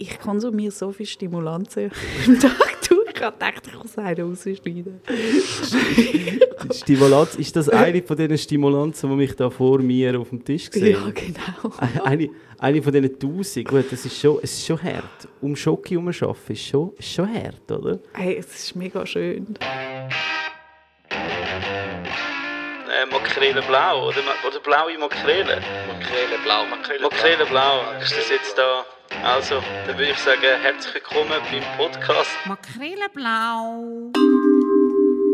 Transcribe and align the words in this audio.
ich 0.00 0.18
konsumiere 0.18 0.72
so 0.72 0.90
viel 0.92 1.06
Stimulanzen 1.06 1.90
im 2.26 2.40
Tag 2.40 2.78
durch. 2.88 3.00
Ich 3.14 3.22
habe 3.22 3.36
gedacht, 3.36 3.66
ich 3.66 3.74
muss 3.74 3.98
einen 3.98 4.30
rausschneiden. 4.30 5.00
Stimulanz, 6.72 7.34
ist 7.34 7.54
das 7.54 7.68
eine 7.68 8.02
von 8.02 8.16
diesen 8.16 8.38
Stimulanzen, 8.38 9.10
die 9.10 9.16
mich 9.16 9.36
da 9.36 9.50
vor 9.50 9.80
mir 9.80 10.18
auf 10.18 10.30
dem 10.30 10.42
Tisch 10.42 10.70
gesehen 10.70 10.96
Ja, 11.04 11.10
genau. 11.10 12.02
Eine, 12.02 12.30
eine 12.58 12.82
von 12.82 12.92
diesen 12.94 13.18
tausend. 13.18 13.68
Gut, 13.68 13.92
das 13.92 14.06
ist 14.06 14.18
schon, 14.18 14.38
es 14.42 14.52
ist 14.52 14.66
schon 14.66 14.82
hart. 14.82 15.28
Um 15.42 15.54
Schoki 15.54 15.96
herum 15.96 16.10
zu 16.12 16.28
arbeiten, 16.28 16.52
ist 16.52 16.66
schon, 16.66 16.92
ist 16.96 17.12
schon 17.12 17.28
hart, 17.28 17.70
oder? 17.70 17.98
Hey, 18.14 18.36
es 18.38 18.46
ist 18.46 18.74
mega 18.76 19.04
schön. 19.04 19.54
Äh, 21.10 23.06
Makrele 23.12 23.60
blau, 23.62 24.08
oder, 24.08 24.22
oder 24.48 24.60
blaue 24.60 24.98
Makrele? 24.98 25.60
Makrele 25.88 26.38
blau, 26.42 26.64
Makrele 26.64 27.02
Makrele 27.02 27.44
blau, 27.44 27.82
ist 28.00 28.16
das 28.16 28.30
jetzt 28.30 28.56
da? 28.56 28.84
Also, 29.18 29.56
dann 29.86 29.98
würde 29.98 30.12
ich 30.12 30.18
sagen, 30.18 30.40
herzlich 30.62 30.94
willkommen 30.94 31.28
beim 31.28 31.62
Podcast. 31.76 32.30
Makreleblau. 32.46 34.10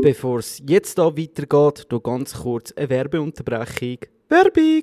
Bevor 0.03 0.41
es 0.41 0.61
jetzt 0.67 0.99
da 0.99 1.17
weitergeht, 1.17 1.87
noch 1.91 2.03
ganz 2.03 2.35
kurz 2.35 2.73
eine 2.73 2.91
Werbeunterbrechung. 2.91 3.99
Werbung! 4.29 4.83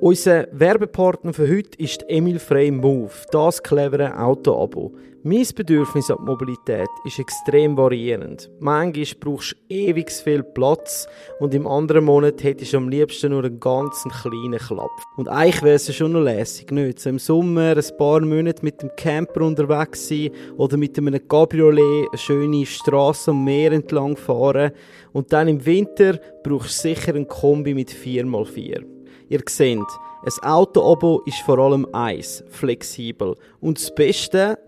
Unser 0.00 0.48
Werbepartner 0.52 1.32
für 1.32 1.48
heute 1.48 1.78
ist 1.78 2.04
Emil 2.08 2.38
Frey 2.38 2.70
Move, 2.70 3.12
das 3.30 3.62
clevere 3.62 4.18
Auto-Abo. 4.18 4.94
Mein 5.24 5.46
Bedürfnis 5.54 6.10
an 6.10 6.24
Mobilität 6.24 6.88
ist 7.04 7.20
extrem 7.20 7.76
variierend. 7.76 8.50
Manchmal 8.58 9.06
brauchst 9.20 9.52
du 9.52 9.56
ewig 9.72 10.10
viel 10.10 10.42
Platz 10.42 11.06
und 11.38 11.54
im 11.54 11.64
anderen 11.68 12.06
Monat 12.06 12.42
hättest 12.42 12.72
du 12.72 12.78
am 12.78 12.88
liebsten 12.88 13.30
nur 13.30 13.44
einen 13.44 13.60
ganz 13.60 14.02
kleinen 14.20 14.58
Klapp. 14.58 14.90
Und 15.16 15.28
eigentlich 15.28 15.62
wäre 15.62 15.76
es 15.76 15.94
schon 15.94 16.10
noch 16.10 16.22
lässig, 16.22 16.72
nicht? 16.72 16.98
So 16.98 17.10
im 17.10 17.20
Sommer 17.20 17.76
ein 17.76 17.96
paar 17.96 18.20
Monate 18.20 18.64
mit 18.64 18.82
dem 18.82 18.90
Camper 18.96 19.42
unterwegs 19.42 20.08
sein 20.08 20.30
oder 20.56 20.76
mit 20.76 20.98
einem 20.98 21.28
Cabriolet 21.28 22.08
eine 22.08 22.18
schöne 22.18 22.66
Straße 22.66 23.30
am 23.30 23.44
Meer 23.44 23.70
entlang 23.70 24.16
fahren 24.16 24.72
und 25.12 25.32
dann 25.32 25.46
im 25.46 25.64
Winter 25.64 26.18
brauchst 26.42 26.84
du 26.84 26.88
sicher 26.88 27.14
ein 27.14 27.28
Kombi 27.28 27.74
mit 27.74 27.92
4x4. 27.92 28.84
Ihr 29.28 29.40
seht, 29.48 29.78
ein 29.78 30.42
Auto-Abo 30.42 31.22
ist 31.26 31.40
vor 31.42 31.58
allem 31.58 31.86
eins, 31.92 32.44
flexibel. 32.50 33.34
Und 33.60 33.78
das 33.78 33.94
Beste, 33.94 34.58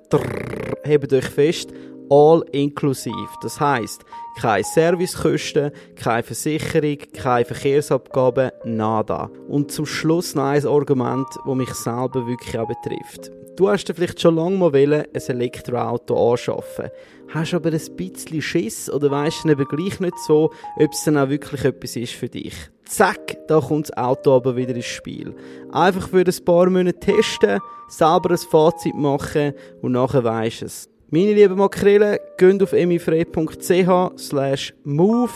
hebt 0.85 1.13
euch 1.13 1.25
fest, 1.27 1.71
all 2.11 2.45
inklusiv. 2.53 3.29
Das 3.43 3.61
heisst, 3.61 4.05
keine 4.39 4.65
Servicekosten, 4.65 5.71
keine 5.97 6.23
Versicherung, 6.23 6.99
keine 7.13 7.45
Verkehrsabgaben, 7.45 8.51
nada. 8.65 9.31
Und 9.49 9.73
zum 9.73 9.87
Schluss 9.87 10.35
noch 10.35 10.45
ein 10.45 10.67
Argument, 10.67 11.27
das 11.45 11.55
mich 11.55 11.75
selber 11.75 12.27
wirklich 12.27 12.59
auch 12.59 12.69
betrifft. 12.69 13.31
Du 13.57 13.69
hast 13.69 13.89
vielleicht 13.95 14.21
schon 14.21 14.35
lange 14.35 14.57
mal 14.57 14.73
wollen, 14.73 15.05
ein 15.15 15.23
Elektroauto 15.29 16.33
anschaffen. 16.33 16.91
Hast 17.33 17.55
aber 17.55 17.71
ein 17.71 17.97
bisschen 17.97 18.43
Schiss 18.43 18.91
oder 18.91 19.11
weisst 19.11 19.45
eben 19.47 19.65
gleich 19.65 20.01
nicht 20.01 20.19
so, 20.27 20.51
ob 20.77 20.93
es 20.93 21.05
dann 21.05 21.17
auch 21.17 21.29
wirklich 21.29 21.65
etwas 21.65 21.95
ist 21.95 22.15
für 22.15 22.29
dich. 22.29 22.55
Zack, 22.87 23.39
da 23.49 23.61
kommt 23.61 23.89
das 23.89 23.97
Auto 23.97 24.33
aber 24.33 24.57
wieder 24.57 24.75
ins 24.75 24.85
Spiel. 24.85 25.35
Einfach 25.73 26.09
für 26.09 26.19
ein 26.19 26.45
paar 26.45 26.69
Monate 26.69 26.99
testen, 26.99 27.61
selber 27.89 28.31
ein 28.31 28.39
Fazit 28.39 28.95
machen 28.95 29.55
und 29.81 29.93
nachher 29.93 30.25
weisst 30.25 30.63
es. 30.63 30.89
Meine 31.11 31.33
lieben 31.33 31.57
Makrelen, 31.57 32.19
geht 32.39 32.63
auf 32.63 32.73
emifrei.ch 32.73 34.19
slash 34.19 34.75
move, 34.85 35.31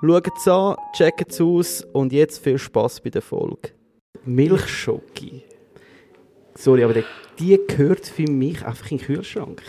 schaut 0.00 0.28
es 0.36 0.48
an, 0.48 0.76
checkt 0.94 1.32
es 1.32 1.40
aus 1.40 1.86
und 1.92 2.12
jetzt 2.12 2.42
viel 2.42 2.58
Spass 2.58 3.00
bei 3.00 3.10
der 3.10 3.22
Folge. 3.22 3.70
Milchschoki. 4.24 5.44
Sorry, 6.54 6.82
aber 6.82 6.94
die, 6.94 7.04
die 7.38 7.60
gehört 7.66 8.06
für 8.06 8.30
mich 8.30 8.64
einfach 8.64 8.90
in 8.90 8.98
den 8.98 9.06
Kühlschrank. 9.06 9.62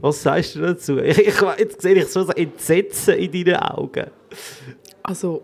Was 0.00 0.22
sagst 0.22 0.56
du 0.56 0.60
dazu? 0.60 0.98
Ich, 1.02 1.18
ich, 1.18 1.40
jetzt 1.58 1.82
sehe 1.82 1.94
ich 1.94 2.06
so 2.06 2.26
ein 2.26 2.36
Entsetzen 2.36 3.14
in 3.14 3.44
deinen 3.44 3.56
Augen. 3.56 4.10
Also, 5.02 5.42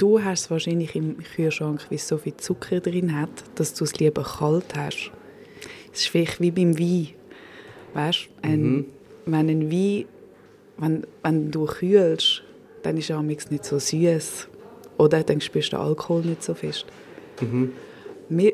du 0.00 0.22
hast 0.22 0.44
es 0.44 0.50
wahrscheinlich 0.50 0.94
im 0.96 1.18
Kühlschrank, 1.18 1.86
weil 1.88 1.96
es 1.96 2.08
so 2.08 2.18
viel 2.18 2.36
Zucker 2.36 2.80
drin 2.80 3.18
hat, 3.18 3.30
dass 3.56 3.74
du 3.74 3.84
es 3.84 3.98
lieber 3.98 4.22
kalt 4.22 4.74
hast. 4.76 5.10
Es 5.92 6.00
ist 6.00 6.08
vielleicht 6.08 6.40
wie 6.40 6.50
beim 6.50 6.78
Wein. 6.78 7.08
Weißt 7.94 8.28
du, 8.42 8.48
ein, 8.48 8.62
Mhm. 8.62 8.84
wenn 9.26 9.48
ein 9.48 9.70
Wein, 9.72 10.04
wenn, 10.78 11.06
wenn 11.22 11.50
du 11.50 11.66
kühlst, 11.66 12.42
dann 12.82 12.96
ist 12.96 13.10
er 13.10 13.22
nicht 13.22 13.64
so 13.64 13.78
süß. 13.78 14.48
Oder 14.98 15.22
dann 15.22 15.40
spürst 15.40 15.72
du 15.72 15.76
den 15.76 15.84
Alkohol 15.84 16.22
nicht 16.22 16.42
so 16.42 16.54
fest. 16.54 16.86
Mhm. 17.40 17.72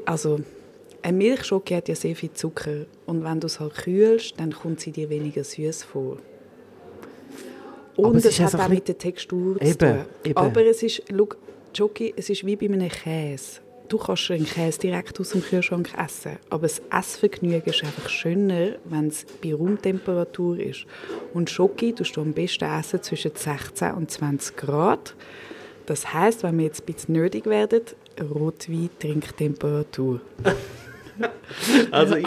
Also, 0.06 0.40
eine 1.02 1.16
Milchschoki 1.16 1.74
hat 1.74 1.88
ja 1.88 1.94
sehr 1.94 2.16
viel 2.16 2.32
Zucker. 2.32 2.86
Und 3.04 3.22
wenn 3.24 3.38
du 3.40 3.46
es 3.46 3.60
halt 3.60 3.74
kühlst, 3.74 4.34
dann 4.40 4.52
kommt 4.52 4.80
sie 4.80 4.90
dir 4.90 5.10
weniger 5.10 5.44
süß 5.44 5.84
vor. 5.84 6.18
Aber 7.98 8.08
Und 8.08 8.16
es 8.16 8.24
es, 8.26 8.38
ist 8.38 8.54
hat 8.54 8.60
auch 8.60 8.68
mit 8.68 8.86
der 8.88 8.98
Textur 8.98 9.56
Eben, 9.60 9.70
zu 9.72 9.78
tun. 9.78 9.98
eben. 10.24 10.36
Aber 10.36 10.64
es 10.66 10.82
ist, 10.82 11.02
schau, 11.10 11.28
Schoki, 11.76 12.14
es 12.16 12.30
ist 12.30 12.44
wie 12.46 12.56
bei 12.56 12.66
einem 12.66 12.88
Käse. 12.88 13.60
Du 13.88 13.98
kannst 13.98 14.30
einen 14.32 14.46
Käse 14.46 14.80
direkt 14.80 15.20
aus 15.20 15.30
dem 15.30 15.42
Kühlschrank 15.42 15.90
essen. 15.96 16.38
Aber 16.50 16.62
das 16.62 16.82
Essvergnügen 16.90 17.72
ist 17.72 17.84
einfach 17.84 18.08
schöner, 18.08 18.76
wenn 18.86 19.06
es 19.08 19.24
bei 19.42 19.54
Raumtemperatur 19.54 20.58
ist. 20.58 20.86
Und 21.34 21.50
Schoki 21.50 21.92
tust 21.92 22.16
du 22.16 22.22
am 22.22 22.32
besten 22.32 22.64
essen 22.64 23.00
zwischen 23.02 23.30
16 23.34 23.92
und 23.92 24.10
20 24.10 24.56
Grad. 24.56 25.14
Das 25.86 26.12
heißt, 26.12 26.42
wenn 26.42 26.58
wir 26.58 26.64
jetzt 26.64 26.82
ein 26.82 26.92
bisschen 26.92 27.14
nötig 27.14 27.46
werden, 27.46 27.82
Rotwein-Trinktemperatur. 28.20 30.20
Also, 31.90 32.16
ich, 32.16 32.26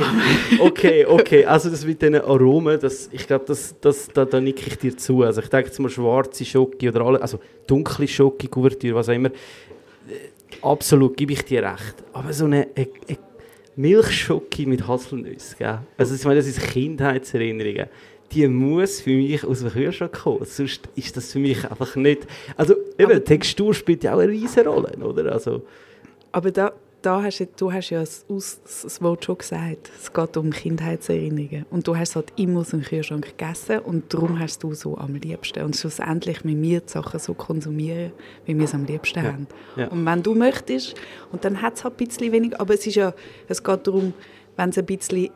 okay, 0.59 1.05
okay. 1.05 1.45
Also, 1.45 1.69
das 1.69 1.85
mit 1.85 2.01
diesen 2.01 2.15
Aromen, 2.15 2.79
das, 2.79 3.09
ich 3.11 3.27
glaube, 3.27 3.45
das, 3.47 3.75
das, 3.81 4.07
da, 4.07 4.25
da 4.25 4.39
nicke 4.41 4.63
ich 4.67 4.77
dir 4.77 4.95
zu. 4.97 5.21
Also, 5.23 5.41
ich 5.41 5.47
denke 5.49 5.67
jetzt 5.67 5.79
mal 5.79 5.89
schwarze 5.89 6.43
Schoki 6.45 6.89
oder 6.89 7.01
alle, 7.01 7.21
also 7.21 7.39
dunkle 7.67 8.07
Schoki, 8.07 8.47
Kuvertüre, 8.47 8.95
was 8.95 9.09
auch 9.09 9.13
immer. 9.13 9.29
Äh, 9.29 9.31
Absolut, 10.61 11.15
gebe 11.15 11.33
ich 11.33 11.43
dir 11.45 11.61
recht. 11.63 11.95
Aber 12.13 12.33
so 12.33 12.45
eine, 12.45 12.67
eine, 12.75 12.87
eine 13.07 13.17
Milchschoki 13.75 14.65
mit 14.65 14.87
Haselnüsse, 14.87 15.55
gell? 15.57 15.79
Also, 15.97 16.15
ich 16.15 16.23
meine, 16.25 16.37
das 16.41 16.45
sind 16.47 16.59
Kindheitserinnerungen. 16.67 17.85
Die 18.31 18.47
muss 18.47 19.01
für 19.01 19.11
mich 19.11 19.43
aus 19.43 19.59
dem 19.61 19.69
Kühlschrank 19.71 20.13
kommen. 20.13 20.45
Sonst 20.45 20.87
ist 20.95 21.15
das 21.17 21.31
für 21.31 21.39
mich 21.39 21.63
einfach 21.69 21.95
nicht. 21.95 22.27
Also, 22.57 22.75
eben, 22.97 23.11
Aber- 23.11 23.23
Textur 23.23 23.73
spielt 23.73 24.03
ja 24.03 24.13
auch 24.15 24.19
eine 24.19 24.31
riesige 24.31 24.67
Rolle, 24.67 24.91
oder? 25.03 25.31
Also, 25.31 25.63
Aber 26.31 26.51
da, 26.51 26.73
da 27.01 27.23
hast 27.23 27.39
du, 27.39 27.45
du 27.57 27.71
hast 27.71 27.89
ja 27.91 27.99
das, 28.01 28.25
Aus- 28.27 28.59
das 28.63 29.01
Wort 29.01 29.23
schon 29.25 29.37
gesagt. 29.37 29.89
Es 30.01 30.11
geht 30.11 30.35
um 30.37 30.49
Kindheitserinnerungen. 30.51 31.65
Und 31.69 31.87
du 31.87 31.95
hast 31.95 32.15
halt 32.15 32.33
immer 32.35 32.59
aus 32.59 32.69
dem 32.71 32.81
Kühlschrank 32.81 33.25
gegessen 33.37 33.79
und 33.79 34.13
darum 34.13 34.37
hast 34.39 34.63
du 34.63 34.73
so 34.73 34.97
am 34.97 35.15
liebsten. 35.15 35.63
Und 35.63 35.75
schlussendlich 35.77 36.43
müssen 36.43 36.61
wir 36.61 36.81
die 36.81 36.89
Sachen 36.89 37.19
so 37.19 37.33
konsumieren, 37.33 38.11
wie 38.45 38.57
wir 38.57 38.65
es 38.65 38.73
am 38.73 38.83
liebsten 38.85 39.23
haben. 39.23 39.47
ja. 39.77 39.87
Und 39.87 40.05
wenn 40.05 40.21
du 40.23 40.35
möchtest, 40.35 40.95
und 41.31 41.45
dann 41.45 41.61
hat 41.61 41.75
es 41.77 41.83
halt 41.85 41.93
ein 41.99 42.05
bisschen 42.07 42.31
weniger, 42.31 42.59
aber 42.59 42.73
es 42.73 42.85
ist 42.85 42.95
ja, 42.95 43.13
es 43.47 43.63
geht 43.63 43.87
darum, 43.87 44.13
wenn 44.57 44.69
es 44.69 44.77
ein 44.77 44.85
bisschen 44.85 45.29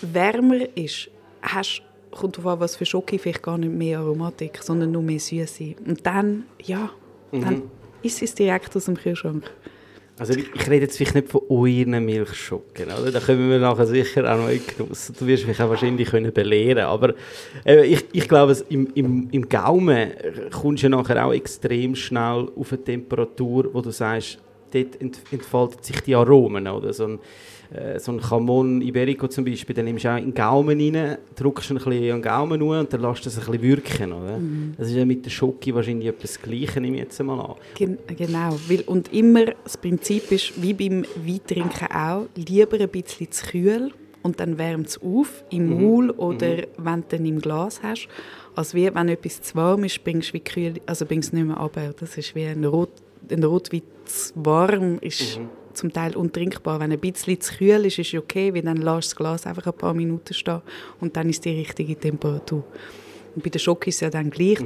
wärmer 0.00 0.76
ist, 0.76 1.10
hast, 1.42 1.82
kommt 2.12 2.38
darauf 2.38 2.52
an, 2.54 2.60
was 2.60 2.76
für 2.76 2.86
Schoki, 2.86 3.18
vielleicht 3.18 3.42
gar 3.42 3.58
nicht 3.58 3.72
mehr 3.72 3.98
Aromatik, 3.98 4.58
sondern 4.62 4.92
nur 4.92 5.02
mehr 5.02 5.18
Süße. 5.20 5.74
Und 5.86 6.06
dann, 6.06 6.44
ja, 6.62 6.90
dann 7.32 7.62
ist 8.02 8.22
es 8.22 8.34
direkt 8.34 8.74
aus 8.76 8.86
dem 8.86 8.96
Kühlschrank. 8.96 9.50
Also 10.18 10.32
ich, 10.34 10.68
rede 10.68 10.86
jetzt 10.86 10.96
vielleicht 10.96 11.14
nicht 11.14 11.28
von 11.28 11.42
euren 11.48 12.04
Milchschocken, 12.04 12.86
oder? 12.86 13.12
Da 13.12 13.20
kommen 13.20 13.50
wir 13.50 13.60
nachher 13.60 13.86
sicher 13.86 14.32
auch 14.32 14.38
noch 14.38 14.48
in 14.48 14.60
Genuss. 14.66 15.12
Du 15.16 15.26
wirst 15.26 15.46
mich 15.46 15.60
auch 15.62 15.68
wahrscheinlich 15.68 16.08
können 16.08 16.32
belehren 16.32 16.84
aber 16.84 17.14
eben, 17.64 17.84
ich, 17.84 18.04
ich 18.12 18.28
glaube, 18.28 18.56
im, 18.68 18.88
im, 18.94 19.28
im 19.30 19.48
Gaumen 19.48 20.10
kommst 20.50 20.82
du 20.82 20.88
nachher 20.88 21.24
auch 21.24 21.32
extrem 21.32 21.94
schnell 21.94 22.48
auf 22.56 22.72
eine 22.72 22.82
Temperatur, 22.82 23.70
wo 23.72 23.80
du 23.80 23.90
sagst, 23.90 24.38
dort 24.72 25.00
ent, 25.00 25.20
entfaltet 25.30 25.84
sich 25.84 26.00
die 26.00 26.14
Aromen, 26.14 26.66
oder? 26.66 26.92
So 26.92 27.04
ein, 27.04 27.18
äh, 27.70 27.98
so 27.98 28.12
ein 28.12 28.20
Camon 28.20 28.80
Iberico 28.80 29.28
zum 29.28 29.44
Beispiel, 29.44 29.74
dann 29.74 29.84
nimmst 29.84 30.04
du 30.04 30.12
auch 30.12 30.16
in 30.16 30.26
den 30.26 30.34
Gaumen 30.34 30.80
rein, 30.80 31.18
drückst 31.36 31.70
ein 31.70 31.76
bisschen 31.76 31.92
an 31.92 32.00
den 32.00 32.22
Gaumen 32.22 32.62
an 32.62 32.68
und 32.80 32.92
dann 32.92 33.02
lässt 33.02 33.26
es 33.26 33.38
ein 33.38 33.44
bisschen 33.44 33.62
wirken, 33.62 34.12
oder? 34.12 34.40
Das 34.78 34.88
ist 34.88 34.94
ja 34.94 35.04
mit 35.04 35.24
der 35.24 35.30
Schoki 35.30 35.74
wahrscheinlich 35.74 36.08
etwas 36.08 36.32
das 36.34 36.42
Gleiche, 36.42 36.80
nehme 36.80 36.96
ich 36.96 37.02
jetzt 37.04 37.22
mal 37.22 37.40
an. 37.40 37.54
Gen 37.74 37.98
genau, 38.16 38.58
weil, 38.68 38.80
und 38.82 39.12
immer 39.12 39.46
das 39.64 39.76
Prinzip 39.76 40.30
ist, 40.32 40.60
wie 40.62 40.72
beim 40.72 41.04
Weintrinken 41.24 41.88
auch, 41.88 42.26
lieber 42.34 42.80
ein 42.80 42.88
bisschen 42.88 43.30
zu 43.30 43.46
kühl 43.46 43.92
und 44.22 44.40
dann 44.40 44.58
wärmt 44.58 44.88
es 44.88 45.02
auf, 45.02 45.44
im 45.50 45.80
Maul 45.80 46.10
oder 46.10 46.64
wenn 46.76 47.00
du 47.02 47.06
dann 47.08 47.26
im 47.26 47.40
Glas 47.40 47.82
hast, 47.82 48.08
als 48.54 48.74
wie 48.74 48.92
wenn 48.94 49.08
etwas 49.08 49.42
zu 49.42 49.54
warm 49.56 49.84
ist, 49.84 50.02
bringst 50.02 50.30
du 50.30 50.34
wie 50.34 50.40
kühl, 50.40 50.74
also 50.86 51.06
bringst 51.06 51.28
es 51.28 51.32
nicht 51.32 51.46
mehr 51.46 51.56
runter. 51.56 51.94
Das 51.98 52.16
ist 52.16 52.34
wie 52.34 52.44
ein, 52.44 52.64
Rot, 52.64 52.90
ein 53.30 53.44
Rotwein 53.44 53.82
zu 54.04 54.32
warm 54.36 54.98
ist 55.00 55.38
zum 55.78 55.92
Teil 55.92 56.16
untrinkbar. 56.16 56.80
Wenn 56.80 56.92
ein 56.92 56.98
bisschen 56.98 57.40
zu 57.40 57.54
kühl 57.54 57.86
ist, 57.86 57.98
ist 57.98 58.12
es 58.12 58.20
okay, 58.20 58.52
weil 58.54 58.62
dann 58.62 58.78
lässt 58.78 59.10
das 59.10 59.16
Glas 59.16 59.46
einfach 59.46 59.66
ein 59.66 59.72
paar 59.72 59.94
Minuten 59.94 60.34
stehen 60.34 60.60
und 61.00 61.16
dann 61.16 61.28
ist 61.30 61.44
die 61.44 61.50
richtige 61.58 61.96
Temperatur. 61.96 62.64
Und 63.34 63.42
bei 63.42 63.50
der 63.50 63.58
Schock 63.58 63.86
ist 63.86 63.96
es 63.96 64.00
ja 64.00 64.10
dann 64.10 64.30
gleich. 64.30 64.58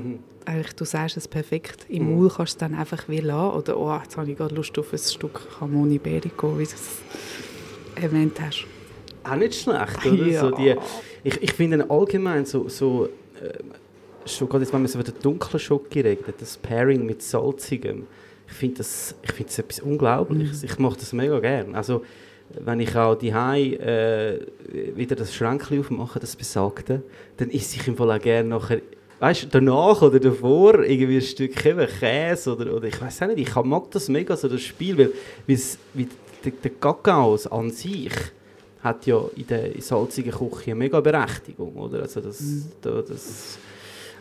Eigentlich, 0.44 0.73
du 0.75 0.85
sagst 0.85 1.17
es 1.17 1.29
perfekt. 1.29 1.87
Im 1.88 2.11
Maul 2.17 2.29
kannst 2.29 2.38
du 2.38 2.43
es 2.43 2.56
dann 2.59 2.75
einfach 2.75 3.09
wie 3.09 3.20
lassen. 3.20 3.56
Oder, 3.59 3.76
oh, 3.79 3.97
jetzt 4.03 4.17
habe 4.17 4.31
ich 4.31 4.37
gerade 4.37 4.55
Lust 4.55 4.76
auf 4.79 4.93
ein 4.93 4.99
Stück 4.99 5.41
Camoni 5.59 5.97
Iberico, 5.97 6.59
wie 6.59 6.64
du 6.64 6.70
es 6.70 7.03
erwähnt 7.94 8.41
hast. 8.41 8.67
auch 9.25 9.37
nicht 9.37 9.55
schlecht, 9.55 10.05
oder? 10.06 10.26
Ja. 10.26 10.41
So 10.41 10.50
die, 10.50 10.75
ich 11.25 11.43
ich 11.43 11.53
finde 11.53 11.88
allgemein 11.88 12.44
so, 12.44 12.69
so 12.69 13.06
äh, 13.41 14.29
schon 14.29 14.49
gerade 14.49 14.64
jetzt, 14.64 14.73
wenn 14.73 14.82
man 14.82 14.88
so 14.88 14.99
über 14.99 15.11
den 15.11 15.20
dunklen 15.23 15.61
Schoki 15.61 16.00
redet, 16.00 16.41
das 16.41 16.56
Pairing 16.56 17.05
mit 17.06 17.23
salzigem, 17.23 18.06
ich 18.52 18.58
finde 18.58 18.76
das, 18.78 19.14
ich 19.22 19.32
finde 19.32 19.49
das 19.49 19.58
etwas 19.58 19.81
Unglaubliches. 19.81 20.62
Ich 20.62 20.78
mache 20.78 20.99
das 20.99 21.12
mega 21.14 21.40
gern. 21.40 21.75
Also, 21.75 22.04
wenn 22.50 22.81
ich 22.81 22.94
auch 22.94 23.14
die 23.14 23.31
äh, 23.31 24.46
wieder 24.94 25.16
das 25.16 25.34
Schränkchen 25.34 25.81
aufmache, 25.81 26.20
das 26.20 26.37
besagte, 26.37 27.02
dann 27.38 27.50
esse 27.50 27.76
ich 27.76 27.88
im 27.88 27.96
Fall 27.96 28.12
auch 28.12 28.20
gerne 28.20 28.50
nachher, 28.50 28.82
weißt 29.20 29.44
du, 29.44 29.46
danach 29.46 30.02
oder 30.02 30.20
davor 30.20 30.84
irgendwie 30.84 31.16
ein 31.16 31.22
Stück 31.22 31.56
Käse 31.56 32.54
oder, 32.54 32.75
oder 32.75 32.88
ich 32.88 33.00
weiß 33.00 33.22
auch 33.22 33.28
nicht, 33.28 33.49
ich 33.49 33.54
mag 33.54 33.90
das 33.90 34.08
mega, 34.10 34.37
so 34.37 34.49
das 34.49 34.60
Spiel, 34.60 34.99
weil, 34.99 35.12
der, 36.44 36.70
Kakao 36.72 37.38
an 37.50 37.70
sich 37.70 38.12
hat 38.82 39.06
ja 39.06 39.19
in 39.34 39.46
der 39.46 39.81
salzigen 39.81 40.32
Küche 40.32 40.72
eine 40.72 40.75
mega 40.75 41.00
Berechtigung, 41.00 41.75
oder? 41.76 42.02
Also 42.02 42.20
das, 42.20 42.43
da, 42.82 43.00
das 43.00 43.58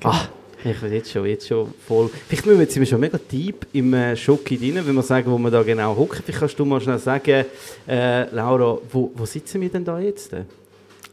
ah, 0.04 0.30
ich 0.64 0.80
bin 0.80 0.94
jetzt 0.94 1.12
schon, 1.12 1.26
jetzt 1.26 1.48
schon 1.48 1.74
voll. 1.88 2.10
Vielleicht 2.28 2.46
müssen 2.46 2.60
wir 2.60 2.64
jetzt 2.64 2.74
sind 2.74 2.82
wir 2.82 2.88
schon 2.88 3.00
mega 3.00 3.20
deep 3.32 3.66
im 3.74 3.94
äh, 3.94 4.16
Schoki 4.16 4.58
drin, 4.58 4.80
wenn 4.86 4.96
wir 4.96 5.02
sagen, 5.02 5.32
wo 5.32 5.38
wir 5.38 5.52
da 5.52 5.64
genau 5.64 5.96
hocken. 5.96 6.22
Vielleicht 6.24 6.40
kannst 6.40 6.60
du 6.60 6.66
mal 6.66 6.80
schnell 6.82 7.00
sagen, 7.00 7.46
äh, 7.88 8.34
Laura, 8.34 8.78
wo, 8.92 9.12
wo 9.16 9.26
sitzen 9.26 9.62
wir 9.62 9.70
denn 9.70 9.86
da 9.86 10.00
jetzt? 10.00 10.36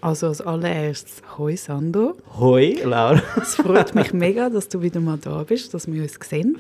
Also 0.01 0.29
als 0.29 0.41
allererstes, 0.41 1.23
hoi 1.37 1.57
Sando. 1.57 2.17
Hoi, 2.39 2.79
Laura. 2.85 3.23
Es 3.43 3.57
freut 3.57 3.95
mich 3.95 4.13
mega, 4.13 4.49
dass 4.49 4.69
du 4.69 4.81
wieder 4.81 5.01
mal 5.01 5.19
da 5.19 5.43
bist, 5.43 5.75
dass 5.75 5.91
wir 5.91 6.03
uns 6.03 6.19
sehen. 6.23 6.59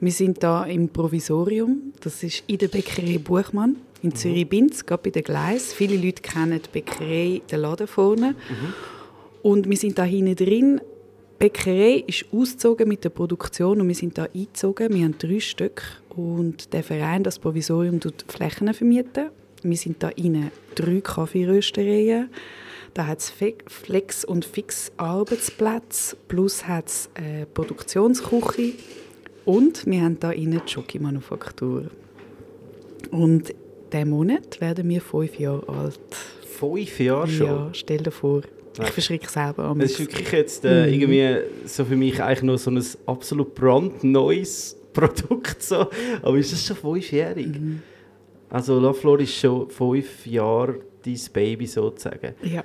Wir 0.00 0.12
sind 0.12 0.42
da 0.42 0.64
im 0.64 0.88
Provisorium. 0.88 1.92
Das 2.00 2.22
ist 2.22 2.42
in 2.46 2.58
der 2.58 2.68
Bäckerei 2.68 3.18
Buchmann 3.18 3.76
in 4.02 4.14
Zürich-Binz, 4.14 4.84
gerade 4.84 5.02
bei 5.04 5.10
den 5.10 5.22
Gleis. 5.22 5.72
Viele 5.72 5.96
Leute 5.96 6.20
kennen 6.20 6.60
die 6.62 6.68
Bäckerei, 6.70 7.42
den 7.50 7.60
Laden 7.60 7.86
vorne. 7.86 8.34
Und 9.42 9.68
wir 9.68 9.76
sind 9.76 9.98
da 9.98 10.04
hinten 10.04 10.36
drin. 10.36 10.80
Die 11.44 11.50
Bäckerei 11.50 12.04
ist 12.06 12.24
ausgezogen 12.32 12.88
mit 12.88 13.04
der 13.04 13.10
Produktion 13.10 13.78
und 13.78 13.88
wir 13.88 13.94
sind 13.94 14.16
da 14.16 14.26
eingezogen. 14.34 14.94
Wir 14.94 15.04
haben 15.04 15.18
drei 15.18 15.40
Stück 15.40 15.82
und 16.08 16.72
der 16.72 16.82
Verein, 16.82 17.22
das 17.22 17.38
Provisorium, 17.38 18.00
tut 18.00 18.24
Flächen 18.28 18.72
vermieten. 18.72 19.28
Wir 19.62 19.76
sind 19.76 20.02
da 20.02 20.08
innen 20.08 20.50
drei 20.74 21.02
Kaffeeröstereien. 21.02 22.30
Da 22.94 23.06
hat 23.08 23.18
es 23.18 23.30
Flex- 23.66 24.24
und 24.24 24.46
Fix-Arbeitsplätze, 24.46 26.16
plus 26.28 26.66
hat 26.66 26.88
es 26.88 27.10
eine 27.12 27.44
Produktionsküche 27.44 28.72
und 29.44 29.84
wir 29.84 30.00
haben 30.00 30.18
da 30.18 30.30
innen 30.30 30.62
die 30.66 30.72
Schokimanufaktur. 30.72 31.90
Und 33.10 33.54
diesen 33.92 34.08
Monat 34.08 34.62
werden 34.62 34.88
wir 34.88 35.02
fünf 35.02 35.38
Jahre 35.38 35.68
alt. 35.68 36.00
Fünf 36.58 37.00
Jahre 37.00 37.28
schon. 37.28 37.46
Ja, 37.46 37.68
stell 37.74 37.98
dir 37.98 38.12
vor. 38.12 38.40
Ich 38.82 38.90
verschrecke 38.90 39.28
selber 39.30 39.74
Das 39.78 39.92
ist 39.92 40.00
wirklich 40.00 40.32
jetzt 40.32 40.64
äh, 40.64 40.86
Mhm. 40.88 40.92
irgendwie 40.94 41.36
so 41.66 41.84
für 41.84 41.96
mich 41.96 42.20
eigentlich 42.22 42.42
noch 42.42 42.58
so 42.58 42.70
ein 42.70 42.82
absolut 43.06 43.54
brandneues 43.54 44.76
Produkt. 44.92 45.62
So. 45.62 45.86
Aber 46.22 46.36
ist 46.38 46.52
das 46.52 46.64
schon 46.66 46.76
fünfjährig? 46.76 47.46
Mhm. 47.58 47.82
Also 48.50 48.78
La 48.80 48.92
Flor 48.92 49.18
ist 49.20 49.34
schon 49.34 49.68
fünf 49.70 50.26
Jahre 50.26 50.76
dein 51.04 51.18
Baby 51.32 51.66
sozusagen. 51.66 52.34
Ja, 52.42 52.62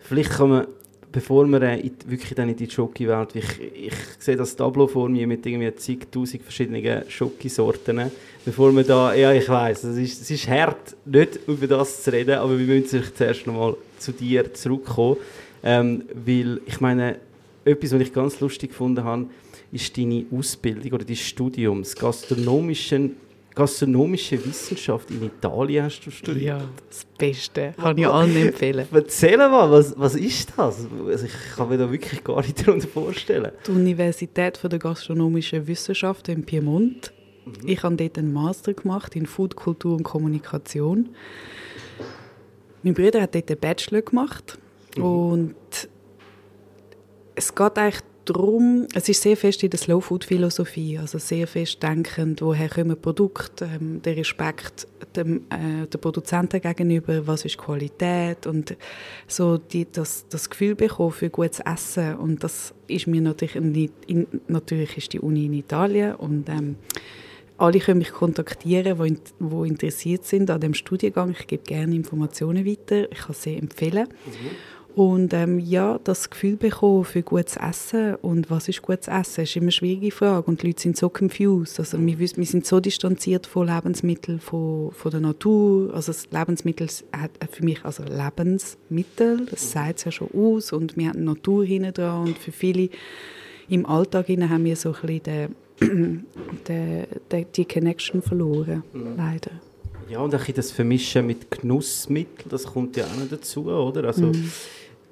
Vielleicht 0.00 0.30
kann 0.30 0.48
man, 0.50 0.66
bevor 1.12 1.46
wir 1.46 1.62
äh, 1.62 1.80
in, 1.80 1.92
die- 1.98 2.10
wirklich 2.10 2.34
dann 2.34 2.48
in 2.48 2.56
die 2.56 2.68
Schoki-Welt, 2.70 3.34
ich, 3.34 3.60
ich 3.86 3.94
sehe 4.18 4.36
das 4.36 4.54
Tableau 4.56 4.86
vor 4.86 5.08
mir 5.08 5.26
mit 5.26 5.44
irgendwie 5.46 5.74
zigtausend 5.76 6.42
verschiedenen 6.42 7.08
Schokisorten. 7.08 8.10
Bevor 8.44 8.74
wir 8.74 8.82
da, 8.84 9.14
ja 9.14 9.32
ich 9.32 9.48
weiß, 9.48 9.84
es 9.84 9.96
ist, 9.96 10.22
es 10.22 10.30
ist 10.30 10.48
hart, 10.48 10.96
nicht 11.04 11.38
über 11.46 11.66
das 11.66 12.02
zu 12.02 12.12
reden, 12.12 12.38
aber 12.38 12.58
wir 12.58 12.66
müssen 12.66 12.88
sich 13.02 13.14
zuerst 13.14 13.46
nochmal 13.46 13.76
zu 13.98 14.12
dir 14.12 14.52
zurückkommen. 14.54 15.16
Ähm, 15.62 16.04
weil 16.14 16.60
ich 16.66 16.80
meine, 16.80 17.18
etwas, 17.64 17.92
was 17.92 18.00
ich 18.00 18.12
ganz 18.12 18.40
lustig 18.40 18.70
gefunden 18.70 19.04
habe, 19.04 19.26
ist 19.72 19.96
deine 19.96 20.24
Ausbildung 20.32 20.92
oder 20.92 21.04
dein 21.04 21.16
Studium, 21.16 21.82
das 21.82 21.94
gastronomische, 21.94 23.10
gastronomische 23.54 24.44
Wissenschaft 24.44 25.10
in 25.10 25.24
Italien 25.24 25.84
hast 25.84 26.00
du 26.00 26.10
studiert. 26.10 26.44
ja, 26.44 26.60
das 26.88 27.04
Beste. 27.18 27.74
Kann 27.76 27.98
ich 27.98 28.06
allen 28.06 28.36
empfehlen. 28.36 28.86
Erzähl 28.92 29.36
mal, 29.36 29.70
was, 29.70 29.94
was 29.98 30.14
ist 30.14 30.52
das? 30.56 30.86
Also 31.06 31.26
ich 31.26 31.32
kann 31.56 31.68
mir 31.68 31.78
da 31.78 31.90
wirklich 31.90 32.24
gar 32.24 32.40
nicht 32.40 32.66
darunter 32.66 32.88
vorstellen. 32.88 33.52
Die 33.66 33.70
Universität 33.70 34.56
für 34.56 34.68
die 34.68 34.78
gastronomischen 34.78 35.66
Wissenschaften 35.66 36.32
in 36.32 36.44
Piemont. 36.44 37.12
Ich 37.64 37.82
habe 37.82 37.96
dort 37.96 38.18
einen 38.18 38.32
Master 38.32 38.74
gemacht 38.74 39.16
in 39.16 39.26
Food, 39.26 39.56
Kultur 39.56 39.96
und 39.96 40.04
Kommunikation. 40.04 41.10
Mein 42.82 42.94
Bruder 42.94 43.22
hat 43.22 43.34
dort 43.34 43.50
einen 43.50 43.60
Bachelor 43.60 44.02
gemacht. 44.02 44.58
Und 44.96 45.54
es 47.34 47.54
geht 47.54 47.78
eigentlich 47.78 48.02
darum, 48.24 48.86
es 48.94 49.08
ist 49.08 49.22
sehr 49.22 49.36
fest 49.36 49.62
in 49.62 49.70
der 49.70 49.78
Slow 49.78 50.00
Food 50.00 50.24
Philosophie, 50.24 50.98
also 50.98 51.18
sehr 51.18 51.46
fest 51.46 51.82
denkend, 51.82 52.42
woher 52.42 52.68
kommen 52.68 53.00
Produkte, 53.00 53.64
ähm, 53.64 54.02
der 54.02 54.16
Respekt 54.16 54.86
dem, 55.16 55.46
äh, 55.50 55.86
der 55.86 55.98
Produzenten 55.98 56.60
gegenüber, 56.60 57.26
was 57.26 57.44
ist 57.44 57.58
Qualität 57.58 58.46
und 58.46 58.76
so 59.26 59.58
die, 59.58 59.90
das, 59.90 60.26
das 60.28 60.48
Gefühl 60.48 60.74
bekommen 60.74 61.12
für 61.12 61.30
gutes 61.30 61.60
Essen 61.60 62.16
und 62.16 62.44
das 62.44 62.74
ist 62.86 63.06
mir 63.06 63.20
natürlich, 63.20 63.56
in, 63.56 63.90
in, 64.06 64.26
natürlich 64.48 64.96
ist 64.96 65.12
die 65.12 65.20
Uni 65.20 65.46
in 65.46 65.54
Italien 65.54 66.14
und 66.14 66.48
ähm, 66.48 66.76
alle 67.58 67.78
können 67.78 67.98
mich 67.98 68.12
kontaktieren, 68.12 68.98
die, 69.02 69.18
die 69.38 69.68
interessiert 69.68 70.24
sind 70.24 70.50
an 70.50 70.62
dem 70.62 70.72
Studiengang. 70.72 71.32
Ich 71.38 71.46
gebe 71.46 71.62
gerne 71.62 71.94
Informationen 71.94 72.64
weiter. 72.64 73.12
Ich 73.12 73.18
kann 73.18 73.34
sie 73.34 73.54
empfehlen. 73.54 74.08
Und 74.96 75.32
ähm, 75.34 75.60
ja, 75.60 76.00
das 76.02 76.30
Gefühl 76.30 76.56
bekommen 76.56 77.04
für 77.04 77.22
gutes 77.22 77.56
Essen 77.56 78.16
und 78.16 78.50
was 78.50 78.68
ist 78.68 78.82
gutes 78.82 79.06
Essen, 79.06 79.44
ist 79.44 79.54
immer 79.54 79.64
eine 79.64 79.72
schwierige 79.72 80.10
Frage 80.10 80.46
und 80.46 80.62
die 80.62 80.68
Leute 80.68 80.82
sind 80.82 80.96
so 80.96 81.08
confused. 81.08 81.78
Also 81.78 81.98
wir, 82.04 82.18
wir 82.18 82.28
sind 82.28 82.66
so 82.66 82.80
distanziert 82.80 83.46
von 83.46 83.68
Lebensmitteln, 83.68 84.40
von, 84.40 84.90
von 84.90 85.10
der 85.10 85.20
Natur. 85.20 85.94
Also 85.94 86.12
das 86.12 86.28
Lebensmittel 86.30 86.88
hat 87.12 87.30
für 87.52 87.64
mich, 87.64 87.84
also 87.84 88.02
Lebensmittel, 88.02 89.46
das 89.46 89.70
sagt 89.70 89.98
es 89.98 90.04
ja 90.06 90.12
schon 90.12 90.28
aus 90.34 90.72
und 90.72 90.96
wir 90.96 91.08
haben 91.08 91.24
Natur 91.24 91.64
hinten 91.64 91.94
dran 91.94 92.26
und 92.26 92.38
für 92.38 92.52
viele 92.52 92.90
im 93.68 93.86
Alltag 93.86 94.28
haben 94.28 94.64
wir 94.64 94.74
so 94.74 94.92
ein 94.92 95.22
bisschen 95.22 95.54
den, 95.80 96.26
den, 96.68 97.06
den, 97.30 97.46
die 97.54 97.64
Connection 97.64 98.20
verloren, 98.20 98.82
leider. 99.16 99.52
Ja, 100.08 100.18
und 100.18 100.34
ein 100.34 100.38
bisschen 100.38 100.56
das 100.56 100.72
Vermischen 100.72 101.24
mit 101.24 101.48
Genussmitteln, 101.48 102.50
das 102.50 102.64
kommt 102.64 102.96
ja 102.96 103.04
auch 103.04 103.16
noch 103.16 103.28
dazu, 103.30 103.66
oder? 103.66 104.02
Also 104.04 104.32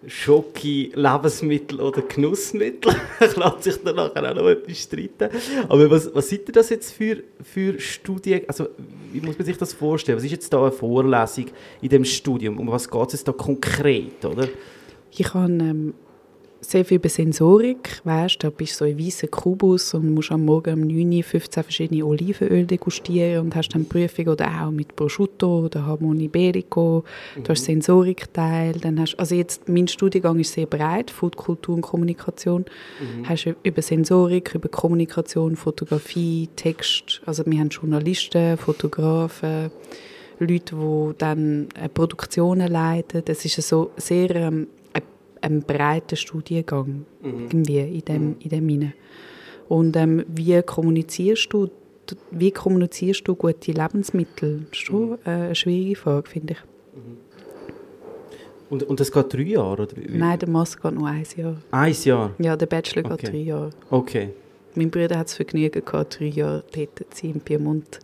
Schoki, 0.06 0.92
Lebensmittel 0.94 1.80
oder 1.80 2.02
Genussmittel. 2.02 2.94
Ich 3.20 3.36
lasse 3.36 3.72
sich 3.72 3.82
da 3.82 3.92
nachher 3.92 4.30
auch 4.30 4.34
noch 4.34 4.48
etwas 4.48 4.78
streiten. 4.78 5.28
Aber 5.68 5.90
was, 5.90 6.14
was 6.14 6.28
sind 6.28 6.46
denn 6.46 6.52
das 6.52 6.70
jetzt 6.70 6.92
für, 6.92 7.22
für 7.42 7.80
Studien? 7.80 8.42
Also, 8.46 8.68
wie 9.12 9.20
muss 9.20 9.36
man 9.36 9.44
sich 9.44 9.56
das 9.56 9.72
vorstellen? 9.72 10.16
Was 10.16 10.24
ist 10.24 10.30
jetzt 10.30 10.52
da 10.52 10.62
eine 10.62 10.72
Vorlesung 10.72 11.46
in 11.82 11.88
dem 11.88 12.04
Studium? 12.04 12.58
Um 12.58 12.68
was 12.68 12.88
geht 12.88 13.06
es 13.08 13.12
jetzt 13.14 13.28
da 13.28 13.32
konkret, 13.32 14.24
oder? 14.24 14.48
Ich 15.10 15.34
habe 15.34 15.52
ähm, 15.52 15.94
sehr 16.60 16.84
viel 16.84 16.96
über 16.96 17.08
Sensorik, 17.08 18.00
weißt, 18.04 18.42
da 18.42 18.50
bist 18.50 18.74
du 18.74 18.84
so 18.84 18.84
ein 18.84 18.98
weißer 18.98 19.28
Kubus 19.28 19.94
und 19.94 20.12
musst 20.12 20.32
am 20.32 20.44
Morgen 20.44 20.74
um 20.74 20.88
9 20.88 21.18
Uhr 21.18 21.22
15 21.22 21.62
verschiedene 21.62 22.04
Olivenöl 22.04 22.66
degustieren 22.66 23.44
und 23.44 23.54
hast 23.54 23.70
dann 23.70 23.86
Prüfung 23.86 24.28
oder 24.28 24.48
auch 24.62 24.70
mit 24.70 24.96
Prosciutto 24.96 25.66
oder 25.66 25.86
Hamon 25.86 26.20
Iberico, 26.20 27.04
du 27.42 27.48
hast 27.48 27.64
Sensorikteil, 27.64 28.72
dann 28.72 29.00
hast, 29.00 29.14
also 29.18 29.34
jetzt, 29.34 29.68
mein 29.68 29.88
Studiengang 29.88 30.40
ist 30.40 30.52
sehr 30.52 30.66
breit, 30.66 31.10
Food, 31.10 31.36
Kultur 31.36 31.76
und 31.76 31.82
Kommunikation, 31.82 32.64
hast 33.24 33.46
du 33.46 33.54
über 33.62 33.82
Sensorik, 33.82 34.54
über 34.54 34.68
Kommunikation, 34.68 35.56
Fotografie, 35.56 36.48
Text, 36.56 37.22
also 37.24 37.44
wir 37.46 37.58
haben 37.58 37.68
Journalisten, 37.68 38.56
Fotografen, 38.56 39.70
Leute, 40.40 40.76
die 40.76 41.14
dann 41.18 41.68
äh, 41.74 41.88
Produktionen 41.88 42.68
leiten. 42.68 43.22
Das 43.24 43.44
ist 43.44 43.60
so 43.60 43.90
sehr 43.96 44.34
ähm, 44.36 44.68
ein, 45.42 45.52
ein 45.52 45.62
breiter 45.62 46.16
Studiengang 46.16 47.04
irgendwie 47.22 47.78
in 47.78 48.04
dem, 48.04 48.36
in 48.40 48.48
dem 48.48 48.68
hinein. 48.68 48.92
Und 49.68 49.96
ähm, 49.96 50.24
wie 50.28 50.60
kommunizierst 50.62 51.52
du 51.52 51.68
wie 52.30 52.50
kommunizierst 52.50 53.28
du 53.28 53.34
gute 53.34 53.72
Lebensmittel? 53.72 54.60
Das 54.70 54.78
ist 54.78 54.86
schon 54.86 55.18
äh, 55.26 55.30
eine 55.30 55.54
schwierige 55.54 55.94
Frage, 55.96 56.28
finde 56.30 56.54
ich. 56.54 56.58
Und, 58.70 58.82
und 58.82 59.00
das 59.00 59.12
geht 59.12 59.32
drei 59.32 59.42
Jahre? 59.42 59.82
Oder? 59.82 59.88
Nein, 60.08 60.38
der 60.38 60.48
Master 60.48 60.80
geht 60.80 60.98
nur 60.98 61.08
ein 61.08 61.24
Jahr. 61.36 61.56
Ein 61.70 61.94
Jahr? 62.04 62.34
Ja, 62.38 62.56
der 62.56 62.66
Bachelor 62.66 63.02
geht 63.02 63.12
Okay. 63.12 63.26
drei 63.30 63.38
Jahre. 63.38 63.70
Okay. 63.90 64.30
Mein 64.78 64.92
Bruder 64.92 65.18
hat 65.18 65.26
das 65.26 65.34
Vergnügen 65.34 65.84
gehabt, 65.84 66.20
drei 66.20 66.26
Jahre 66.26 66.62
dort 66.72 66.98
zu 67.12 67.22
sein 67.22 67.34
in 67.34 67.40
Piemont. 67.40 67.98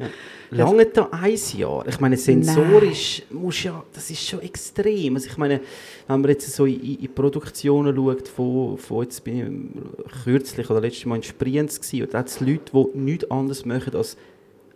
Lange 0.50 0.86
da 0.86 1.08
ein 1.12 1.38
Jahr? 1.56 1.86
Ich 1.86 2.00
meine, 2.00 2.16
sensorisch 2.16 3.22
muss 3.30 3.62
ja, 3.62 3.84
das 3.92 4.10
ist 4.10 4.26
schon 4.26 4.40
extrem. 4.40 5.14
Also 5.14 5.28
ich 5.28 5.36
meine, 5.36 5.60
wenn 6.08 6.20
man 6.20 6.30
jetzt 6.30 6.50
so 6.52 6.66
in, 6.66 6.98
in 6.98 7.14
Produktionen 7.14 7.94
schaut, 7.94 8.26
von, 8.26 8.76
von 8.76 9.04
jetzt 9.04 9.22
bin 9.22 9.84
ich 10.08 10.22
kürzlich 10.24 10.68
oder 10.68 10.80
letztes 10.80 11.06
Mal 11.06 11.16
in 11.16 11.22
Sprienz 11.22 11.80
gewesen, 11.80 12.02
und 12.02 12.14
da 12.14 12.18
hat 12.18 12.26
es 12.26 12.40
Leute, 12.40 12.72
die 12.72 12.98
nichts 12.98 13.30
anderes 13.30 13.64
machen, 13.64 13.94
als, 13.94 14.16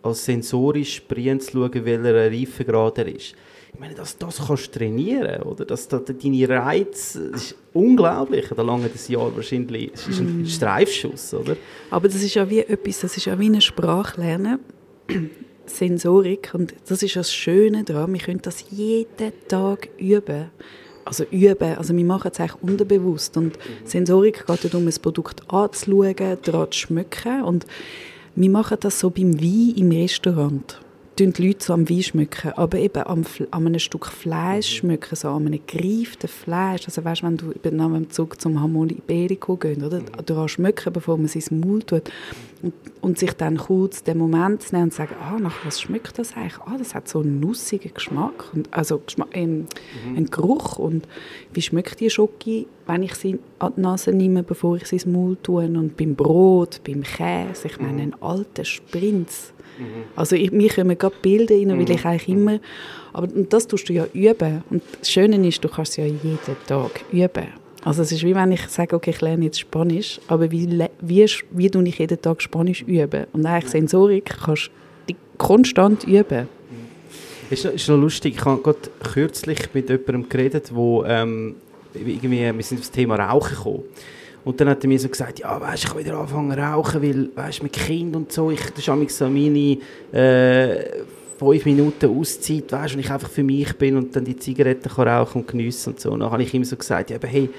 als 0.01 0.23
sensorisch 0.23 0.95
Sprienz 0.95 1.51
schauen, 1.51 1.83
welcher 1.83 2.31
Reifegrad 2.31 2.97
er 2.99 3.13
ist. 3.13 3.35
Ich 3.71 3.79
meine, 3.79 3.93
das, 3.93 4.17
das 4.17 4.45
kannst 4.45 4.67
du 4.67 4.79
trainieren, 4.79 5.43
oder? 5.43 5.63
Das, 5.65 5.87
das, 5.87 6.01
deine 6.05 6.49
Reize, 6.49 7.29
das 7.31 7.43
ist 7.43 7.55
unglaublich, 7.73 8.47
da 8.55 8.61
lange 8.61 8.89
das 8.89 9.07
Jahr 9.07 9.33
wahrscheinlich, 9.35 9.91
es 9.93 10.07
ist 10.07 10.19
ein 10.19 10.41
mm. 10.41 10.45
Streifschuss, 10.47 11.33
oder? 11.33 11.55
Aber 11.89 12.07
das 12.07 12.21
ist 12.21 12.33
ja 12.33 12.49
wie 12.49 12.59
etwas, 12.59 13.01
das 13.01 13.15
ist 13.15 13.25
ja 13.25 13.39
wie 13.39 13.45
eine 13.45 13.61
Sprachlernen, 13.61 14.59
Sensorik, 15.65 16.51
und 16.53 16.73
das 16.87 17.03
ist 17.03 17.15
das 17.15 17.31
Schöne 17.31 17.83
daran, 17.83 18.11
wir 18.11 18.19
können 18.19 18.41
das 18.41 18.65
jeden 18.71 19.31
Tag 19.47 19.89
üben 19.97 20.49
also 21.05 21.23
üben. 21.31 21.75
Also 21.75 21.95
wir 21.95 22.05
machen 22.05 22.29
es 22.31 22.39
eigentlich 22.39 22.61
unterbewusst. 22.61 23.35
Und 23.35 23.57
Sensorik 23.83 24.45
geht 24.45 24.65
darum, 24.65 24.87
ein 24.87 24.93
Produkt 25.01 25.41
anzuschauen, 25.51 26.15
daran 26.43 26.71
zu 26.71 26.79
schmecken. 26.79 27.41
Und 27.43 27.65
wir 28.35 28.49
machen 28.49 28.77
das 28.79 28.99
so 28.99 29.09
beim 29.09 29.41
Wein 29.41 29.73
im 29.75 29.91
Restaurant 29.91 30.79
tun 31.19 31.33
die 31.33 31.47
Leute 31.47 31.65
so 31.65 31.73
am 31.73 31.89
Wein 31.89 32.01
schmücken, 32.01 32.51
aber 32.55 32.77
eben 32.77 33.03
am, 33.03 33.25
an 33.51 33.67
einem 33.67 33.79
Stück 33.79 34.05
Fleisch 34.05 34.77
schmücken, 34.77 35.15
so 35.15 35.29
an 35.29 35.47
einem 35.47 35.59
gereiften 35.67 36.29
Fleisch. 36.29 36.85
Also 36.85 37.03
weißt, 37.03 37.23
wenn 37.23 37.37
du 37.37 37.51
eben 37.51 37.75
nach 37.75 37.91
dem 37.91 38.09
Zug 38.09 38.39
zum 38.39 38.61
Hamon 38.61 38.89
Iberico 38.89 39.57
gehst, 39.57 39.83
oder? 39.83 40.01
daran 40.25 40.47
schmücken, 40.47 40.93
bevor 40.93 41.17
man 41.17 41.25
es 41.25 41.35
ins 41.35 41.51
Maul 41.51 41.83
tut 41.83 42.09
und, 42.61 42.73
und, 43.01 43.19
sich 43.19 43.33
dann 43.33 43.57
kurz 43.57 44.03
den 44.03 44.17
Moment 44.17 44.63
zu 44.63 44.75
nehmen 44.75 44.85
und 44.85 44.93
sagen, 44.93 45.15
ah, 45.21 45.37
nach 45.39 45.65
was 45.65 45.81
schmeckt 45.81 46.17
das 46.19 46.35
eigentlich? 46.35 46.59
Ah, 46.59 46.77
das 46.77 46.95
hat 46.95 47.07
so 47.07 47.19
einen 47.19 47.39
nussigen 47.39 47.93
Geschmack, 47.93 48.51
und, 48.53 48.73
also 48.73 48.99
Geschmack, 48.99 49.29
ähm, 49.33 49.67
mhm. 50.05 50.17
einen 50.17 50.29
Geruch 50.29 50.77
und 50.77 51.07
wie 51.53 51.61
schmeckt 51.61 51.99
die 51.99 52.09
Schoki, 52.09 52.67
wenn 52.87 53.03
ich 53.03 53.15
sie 53.15 53.39
an 53.59 53.73
die 53.75 53.81
Nase 53.81 54.11
nehme, 54.11 54.43
bevor 54.43 54.77
ich 54.77 54.87
sie 54.87 54.95
ins 54.95 55.05
Maul 55.05 55.37
tue 55.41 55.65
und 55.65 55.95
beim 55.95 56.15
Brot, 56.15 56.81
beim 56.85 57.03
Käse, 57.03 57.67
ich 57.67 57.79
meine, 57.79 57.93
mhm. 57.93 57.99
einen 57.99 58.21
alten 58.21 58.65
Sprinz, 58.65 59.53
also 60.15 60.35
ich, 60.35 60.51
mir 60.51 60.69
kommen 60.69 60.97
gerade 60.97 61.15
Bilder 61.21 61.55
rein, 61.55 61.77
weil 61.77 61.89
ich 61.89 62.05
eigentlich 62.05 62.29
immer... 62.29 62.59
Aber 63.13 63.27
und 63.33 63.51
das 63.51 63.67
tust 63.67 63.89
du 63.89 63.93
ja 63.93 64.05
üben. 64.13 64.63
Und 64.69 64.83
das 64.99 65.09
Schöne 65.09 65.47
ist, 65.47 65.63
du 65.63 65.67
kannst 65.67 65.93
es 65.93 65.97
ja 65.97 66.05
jeden 66.05 66.39
Tag 66.67 67.03
üben. 67.11 67.47
Also 67.83 68.01
es 68.01 68.11
ist 68.11 68.23
wie 68.23 68.35
wenn 68.35 68.51
ich 68.51 68.67
sage, 68.67 68.95
okay, 68.95 69.11
ich 69.11 69.21
lerne 69.21 69.45
jetzt 69.45 69.59
Spanisch, 69.59 70.19
aber 70.27 70.51
wie, 70.51 70.67
wie, 71.01 71.25
wie 71.51 71.69
tue 71.69 71.87
ich 71.87 71.97
jeden 71.97 72.21
Tag 72.21 72.41
Spanisch 72.41 72.81
üben? 72.81 73.25
Und 73.31 73.45
eigentlich 73.45 73.71
Sensorik 73.71 74.35
kannst 74.43 74.69
du 75.07 75.15
konstant 75.37 76.03
üben. 76.03 76.49
Es 77.49 77.65
ist, 77.65 77.73
ist 77.73 77.87
noch 77.87 77.97
lustig, 77.97 78.35
ich 78.35 78.45
habe 78.45 78.61
gerade 78.61 78.79
kürzlich 79.01 79.73
mit 79.73 79.89
jemandem 79.89 80.29
geredet, 80.29 80.75
wo 80.75 81.03
ähm, 81.05 81.55
irgendwie, 81.95 82.41
wir 82.41 82.63
sind 82.63 82.79
auf 82.79 82.85
das 82.85 82.91
Thema 82.91 83.15
Rauchen 83.15 83.55
gekommen. 83.55 83.83
Und 84.45 84.59
dann 84.59 84.69
hat 84.69 84.83
er 84.83 84.87
mir 84.87 84.99
so 84.99 85.09
gesagt, 85.09 85.39
ja, 85.39 85.59
weißt, 85.59 85.83
ich 85.83 85.89
kann 85.89 85.99
wieder 85.99 86.17
anfangen 86.17 86.51
zu 86.51 86.59
rauchen, 86.59 87.01
weil, 87.01 87.29
weißt, 87.35 87.63
mit 87.63 87.73
Kind 87.73 88.15
und 88.15 88.31
so, 88.31 88.51
ich, 88.51 88.61
das 88.61 88.87
ist 88.87 89.17
so 89.17 89.29
meine 89.29 89.77
äh, 90.11 91.03
fünf 91.37 91.65
Minuten 91.65 92.17
Auszeit, 92.17 92.71
weißt, 92.71 92.95
und 92.95 93.01
ich 93.01 93.11
einfach 93.11 93.29
für 93.29 93.43
mich 93.43 93.73
bin 93.73 93.97
und 93.97 94.15
dann 94.15 94.25
die 94.25 94.37
Zigaretten 94.37 94.89
kann 94.89 95.07
rauchen 95.07 95.41
und 95.41 95.47
geniessen 95.47 95.91
und 95.91 95.99
so. 95.99 96.11
Und 96.11 96.21
dann 96.21 96.31
habe 96.31 96.43
ich 96.43 96.53
ihm 96.53 96.63
so 96.63 96.75
gesagt, 96.75 97.09
ja, 97.09 97.17
aber 97.17 97.27
hey, 97.27 97.49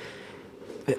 äh, 0.87 0.95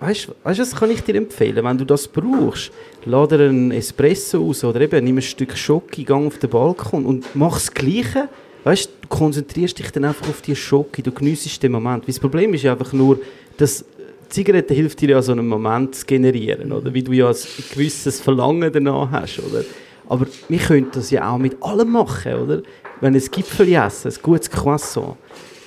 weißt, 0.00 0.28
weißt, 0.42 0.60
was 0.60 0.74
kann 0.74 0.90
ich 0.90 1.02
dir 1.02 1.14
empfehlen, 1.16 1.64
wenn 1.64 1.78
du 1.78 1.84
das 1.84 2.06
brauchst, 2.06 2.70
lade 3.04 3.48
einen 3.48 3.70
Espresso 3.70 4.46
aus 4.46 4.64
oder 4.64 4.80
eben 4.80 5.04
nimm 5.04 5.16
ein 5.16 5.22
Stück 5.22 5.56
Schoki, 5.56 6.04
geh 6.04 6.12
auf 6.12 6.38
den 6.38 6.50
Balkon 6.50 7.06
und 7.06 7.34
mach 7.34 7.54
das 7.54 7.72
Gleiche. 7.72 8.28
Weißt, 8.64 8.90
du 9.02 9.08
konzentrierst 9.08 9.78
dich 9.78 9.90
dann 9.90 10.06
einfach 10.06 10.26
auf 10.28 10.40
die 10.40 10.56
Schoki, 10.56 11.02
du 11.02 11.12
geniessest 11.12 11.62
den 11.62 11.72
Moment. 11.72 12.04
Weil 12.04 12.14
das 12.14 12.18
Problem 12.18 12.54
ist 12.54 12.62
ja 12.62 12.72
einfach 12.72 12.94
nur, 12.94 13.20
dass 13.58 13.84
Zigarette 14.34 14.74
hilft 14.74 15.00
dir 15.00 15.10
ja 15.10 15.22
so 15.22 15.30
einen 15.30 15.46
Moment 15.46 15.94
zu 15.94 16.06
generieren, 16.06 16.72
oder? 16.72 16.92
Wie 16.92 17.04
du 17.04 17.12
ja 17.12 17.28
ein 17.28 17.36
gewisses 17.72 18.20
Verlangen 18.20 18.72
danach 18.72 19.08
hast, 19.12 19.38
oder? 19.38 19.64
Aber 20.08 20.26
wir 20.48 20.58
können 20.58 20.88
das 20.92 21.12
ja 21.12 21.30
auch 21.30 21.38
mit 21.38 21.62
allem 21.62 21.92
machen, 21.92 22.34
oder? 22.34 22.62
Wenn 23.00 23.14
ein 23.14 23.22
Gipfel 23.30 23.72
essen, 23.72 24.10
ein 24.10 24.18
gutes 24.20 24.50
Croissant, 24.50 25.14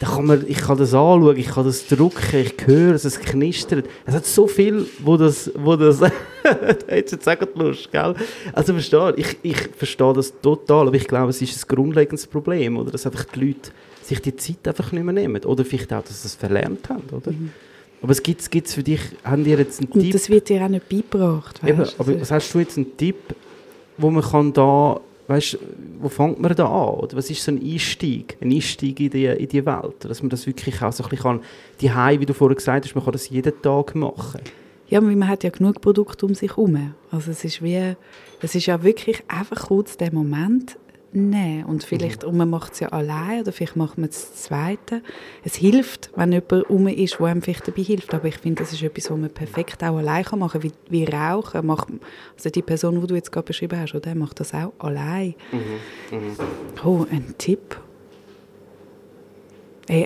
dann 0.02 0.10
kann 0.10 0.26
man, 0.26 0.46
ich 0.46 0.58
kann 0.58 0.78
das 0.78 0.94
anschauen, 0.94 1.38
ich 1.38 1.48
kann 1.48 1.64
das 1.64 1.88
drücken, 1.88 2.40
ich 2.42 2.68
höre 2.68 2.94
es, 2.94 3.06
es 3.06 3.22
knistert. 3.22 3.86
Es 4.06 4.14
hat 4.14 4.26
so 4.26 4.48
viel, 4.48 4.86
wo 5.00 5.16
das, 5.16 5.50
wo 5.56 5.78
das, 5.78 6.00
da 6.00 6.12
jetzt 6.94 7.14
jetzt 7.14 7.30
auch 7.30 7.38
Lust, 7.56 7.90
gell? 7.90 8.16
Also 8.52 8.74
verstehe, 8.74 9.14
ich, 9.16 9.38
ich 9.44 9.58
verstehe 9.78 10.12
das 10.12 10.34
total, 10.42 10.88
aber 10.88 10.98
ich 10.98 11.08
glaube, 11.08 11.30
es 11.30 11.42
ist 11.42 11.64
ein 11.64 11.74
grundlegendes 11.74 12.28
Problem, 12.28 12.76
oder? 12.76 12.92
Dass 12.92 13.06
einfach 13.06 13.24
die 13.34 13.46
Leute 13.46 13.72
sich 14.04 14.22
die 14.22 14.36
Zeit 14.36 14.68
einfach 14.68 14.92
nicht 14.92 15.06
mehr 15.06 15.14
nehmen. 15.14 15.42
Oder 15.46 15.64
vielleicht 15.64 15.94
auch, 15.94 16.04
dass 16.04 16.22
sie 16.22 16.28
es 16.28 16.36
verlernt 16.36 16.90
haben, 16.90 17.04
oder? 17.14 17.32
Mhm. 17.32 17.52
Aber 18.02 18.12
es 18.12 18.22
gibt 18.22 18.42
es 18.42 18.74
für 18.74 18.84
dich, 18.84 19.02
haben 19.24 19.44
dir 19.44 19.58
jetzt 19.58 19.80
einen 19.80 19.90
Und 19.92 20.02
Tipp? 20.02 20.12
das 20.14 20.30
wird 20.30 20.50
dir 20.50 20.64
auch 20.64 20.70
nicht 20.70 20.88
beigebracht, 20.88 21.64
weißt? 21.64 21.74
Eben, 21.74 21.90
aber 22.00 22.22
was 22.22 22.32
hast 22.32 22.54
du 22.54 22.60
jetzt 22.60 22.78
einen 22.78 22.96
Tipp, 22.96 23.36
wo 23.98 24.12
man 24.12 24.24
kann 24.24 24.54
da, 24.54 25.00
weißt, 25.28 25.58
wo 26.00 26.08
fängt 26.10 26.40
man 26.40 26.56
da 26.56 26.66
an? 26.68 26.96
Oder 27.00 27.18
was 27.18 27.30
ist 27.30 27.44
so 27.44 27.52
ein 27.52 27.62
Einstieg, 27.62 28.38
ein 28.40 28.52
Einstieg 28.52 29.00
in 29.00 29.10
die, 29.10 29.26
in 29.26 29.48
die 29.48 29.66
Welt? 29.66 29.96
Dass 30.06 30.22
man 30.22 30.30
das 30.30 30.46
wirklich 30.46 30.82
auch 30.82 30.94
so 30.94 31.04
ein 31.04 31.10
bisschen 31.10 31.24
kann, 31.24 31.42
die 31.82 31.92
High, 31.92 32.20
wie 32.20 32.26
du 32.28 32.34
vorher 32.34 32.56
gesagt 32.56 32.86
hast, 32.86 32.94
man 32.94 33.04
kann 33.04 33.14
das 33.14 33.30
jeden 33.30 33.62
Tag 33.62 33.96
machen. 33.96 34.42
Ja, 34.90 35.02
man 35.02 35.28
hat 35.28 35.44
ja 35.44 35.50
genug 35.50 35.82
Produkte 35.82 36.26
um 36.26 36.34
sich 36.36 36.52
herum. 36.52 36.94
Also 37.12 37.32
es 37.32 37.44
ist 37.44 37.62
wie, 37.62 37.96
es 38.42 38.56
ist 38.56 38.68
ja 38.68 38.84
wirklich 38.84 39.24
einfach 39.28 39.68
kurz 39.68 39.98
der 39.98 40.14
Moment, 40.14 40.78
nehmen. 41.12 41.66
Und 41.66 41.84
vielleicht, 41.84 42.24
mhm. 42.24 42.30
und 42.30 42.38
man 42.38 42.50
macht 42.50 42.74
es 42.74 42.80
ja 42.80 42.90
allein 42.90 43.42
oder 43.42 43.52
vielleicht 43.52 43.76
macht 43.76 43.98
man 43.98 44.10
es 44.10 44.36
Zweite. 44.36 45.02
Es 45.44 45.56
hilft, 45.56 46.12
wenn 46.16 46.32
jemand 46.32 46.70
rum 46.70 46.88
ist, 46.88 47.20
der 47.20 47.28
einem 47.28 47.42
vielleicht 47.42 47.68
dabei 47.68 47.82
hilft. 47.82 48.14
Aber 48.14 48.28
ich 48.28 48.38
finde, 48.38 48.64
das 48.64 48.74
ist 48.74 48.84
etwas, 48.84 49.10
was 49.10 49.18
man 49.18 49.30
perfekt 49.30 49.84
auch 49.84 49.98
allein 49.98 50.26
machen 50.36 50.62
kann. 50.62 50.64
Wie, 50.64 50.72
wie 50.90 51.06
Rauchen. 51.06 51.66
Macht, 51.66 51.88
also 52.36 52.50
die 52.50 52.62
Person, 52.62 53.00
die 53.02 53.08
du 53.08 53.16
jetzt 53.16 53.32
gerade 53.32 53.46
beschrieben 53.46 53.80
hast, 53.80 53.96
oder, 53.96 54.16
macht 54.16 54.40
das 54.40 54.54
auch 54.54 54.74
allein. 54.80 55.36
Mhm. 55.52 56.18
Mhm. 56.18 56.36
Oh, 56.84 57.06
ein 57.10 57.36
Tipp. 57.38 57.80
Hey, 59.90 60.06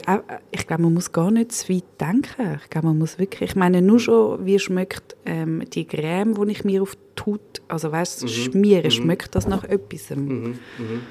ich 0.51 0.67
glaube, 0.67 0.83
man 0.83 0.93
muss 0.93 1.11
gar 1.11 1.31
nicht 1.31 1.51
zu 1.51 1.73
weit 1.73 1.83
denken. 1.99 2.59
Ich 2.63 2.69
glaube, 2.69 2.87
man 2.87 2.99
muss 2.99 3.17
wirklich, 3.17 3.51
ich 3.51 3.55
meine, 3.55 3.81
nur 3.81 3.99
schon, 3.99 4.45
wie 4.45 4.59
schmeckt 4.59 5.15
ähm, 5.25 5.63
die 5.73 5.85
Creme, 5.85 6.35
die 6.35 6.51
ich 6.51 6.63
mir 6.63 6.83
auf 6.83 6.95
die 6.95 7.23
Haut, 7.23 7.61
also 7.67 7.91
weißt, 7.91 8.23
mhm. 8.23 8.27
schmiere, 8.27 8.85
mhm. 8.85 8.91
schmeckt 8.91 9.33
das 9.33 9.47
nach 9.47 9.63
etwas? 9.63 10.15
Mhm. 10.15 10.59
Mhm. 10.77 11.01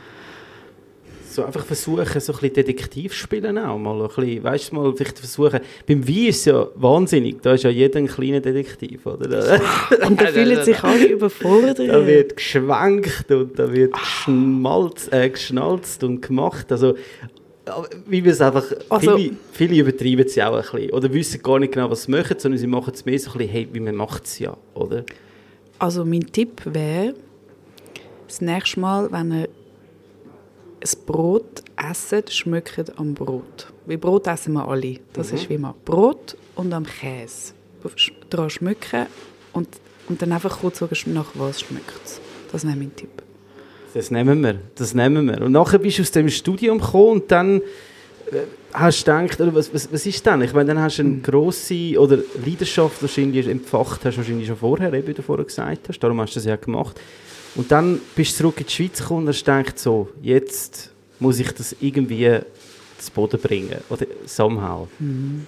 So 1.28 1.44
einfach 1.44 1.64
versuchen, 1.64 2.06
so 2.20 2.32
ein 2.32 2.38
bisschen 2.40 2.54
Detektiv 2.54 3.12
spielen 3.12 3.58
auch 3.58 3.78
mal, 3.78 4.02
ein 4.02 4.08
bisschen, 4.08 4.42
weißt 4.44 4.70
du, 4.70 4.74
mal 4.76 4.92
vielleicht 4.94 5.18
versuchen, 5.18 5.60
beim 5.86 6.06
Wein 6.08 6.26
ist 6.26 6.38
es 6.38 6.44
ja 6.46 6.66
wahnsinnig, 6.74 7.40
da 7.42 7.54
ist 7.54 7.64
ja 7.64 7.70
jeder 7.70 7.98
ein 7.98 8.08
kleiner 8.08 8.40
Detektiv, 8.40 9.04
oder? 9.06 9.60
und 10.06 10.20
da 10.20 10.26
fühlen 10.26 10.64
sich 10.64 10.82
alle 10.82 11.06
überfordert. 11.06 11.78
Da 11.80 12.06
wird 12.06 12.36
geschwenkt 12.36 13.30
und 13.30 13.58
da 13.58 13.72
wird 13.72 13.94
geschmalzt, 13.94 15.12
äh, 15.12 15.28
geschnalzt 15.28 16.04
und 16.04 16.22
gemacht, 16.22 16.70
also 16.70 16.94
wie 18.06 18.24
wir 18.24 18.32
es 18.32 18.40
einfach, 18.40 18.64
also, 18.88 19.16
viele, 19.16 19.36
viele 19.52 19.76
übertreiben 19.76 20.26
es 20.26 20.34
ja 20.34 20.48
auch 20.48 20.56
ein 20.56 20.62
bisschen. 20.62 20.90
Oder 20.92 21.12
wissen 21.12 21.42
gar 21.42 21.58
nicht 21.58 21.72
genau, 21.72 21.90
was 21.90 22.04
sie 22.04 22.10
machen, 22.10 22.38
sondern 22.38 22.58
sie 22.58 22.66
machen 22.66 22.92
es 22.94 23.04
mehr 23.04 23.18
so 23.18 23.30
ein 23.30 23.38
bisschen, 23.38 23.52
hey, 23.52 23.68
wie 23.72 23.80
man 23.80 23.96
macht 23.96 24.24
es 24.24 24.38
ja, 24.38 24.56
oder? 24.74 25.04
Also 25.78 26.04
mein 26.04 26.26
Tipp 26.32 26.62
wäre, 26.66 27.14
das 28.26 28.40
nächste 28.40 28.80
Mal, 28.80 29.10
wenn 29.10 29.32
ihr 29.32 29.48
ein 30.80 31.04
Brot 31.06 31.62
esst, 31.76 32.32
schmeckt 32.32 32.98
am 32.98 33.14
Brot. 33.14 33.72
Weil 33.86 33.98
Brot 33.98 34.26
essen 34.26 34.52
wir 34.54 34.68
alle. 34.68 35.00
Das 35.12 35.30
mhm. 35.30 35.38
ist 35.38 35.48
wie 35.48 35.54
immer 35.54 35.74
Brot 35.84 36.36
und 36.54 36.72
am 36.72 36.84
Käse. 36.84 37.54
Daran 38.28 38.50
schmecken 38.50 39.06
und, 39.52 39.68
und 40.08 40.20
dann 40.20 40.32
einfach 40.32 40.60
kurz 40.60 40.78
sagen, 40.78 40.94
nach 41.12 41.32
was 41.34 41.60
schmeckt 41.60 42.00
es. 42.04 42.20
Das 42.52 42.64
wäre 42.64 42.76
mein 42.76 42.94
Tipp. 42.94 43.19
Das 43.94 44.10
nehmen 44.10 44.42
wir, 44.42 44.58
das 44.76 44.94
nehmen 44.94 45.26
wir. 45.26 45.42
Und 45.42 45.52
nachher 45.52 45.78
bist 45.78 45.98
du 45.98 46.02
aus 46.02 46.10
dem 46.10 46.28
Studium 46.28 46.78
gekommen 46.78 47.20
und 47.20 47.30
dann 47.30 47.60
äh, 47.60 48.42
hast 48.72 49.06
du 49.06 49.12
gedacht, 49.12 49.40
oder 49.40 49.54
was, 49.54 49.72
was, 49.74 49.92
was 49.92 50.06
ist 50.06 50.24
denn? 50.24 50.42
Ich 50.42 50.52
meine, 50.52 50.74
dann 50.74 50.82
hast 50.82 50.98
du 50.98 51.02
eine 51.02 51.18
grosse 51.18 51.98
oder 51.98 52.18
Leidenschaft 52.44 53.02
wahrscheinlich 53.02 53.48
empfacht, 53.48 54.04
hast 54.04 54.14
du 54.14 54.18
wahrscheinlich 54.18 54.46
schon 54.46 54.56
vorher, 54.56 54.92
wie 54.92 55.12
du 55.12 55.22
vorher 55.22 55.44
gesagt 55.44 55.88
hast, 55.88 55.98
darum 55.98 56.20
hast 56.20 56.34
du 56.34 56.38
das 56.38 56.46
ja 56.46 56.56
gemacht. 56.56 57.00
Und 57.56 57.70
dann 57.72 58.00
bist 58.14 58.32
du 58.34 58.44
zurück 58.44 58.60
in 58.60 58.66
die 58.66 58.72
Schweiz 58.72 58.98
gekommen 58.98 59.22
und 59.22 59.28
hast 59.28 59.44
gedacht, 59.44 59.78
so, 59.78 60.08
jetzt 60.22 60.92
muss 61.18 61.40
ich 61.40 61.50
das 61.52 61.74
irgendwie 61.80 62.38
zu 62.98 63.10
Boden 63.12 63.40
bringen, 63.40 63.78
oder 63.88 64.06
somehow. 64.26 64.86
Mhm. 64.98 65.46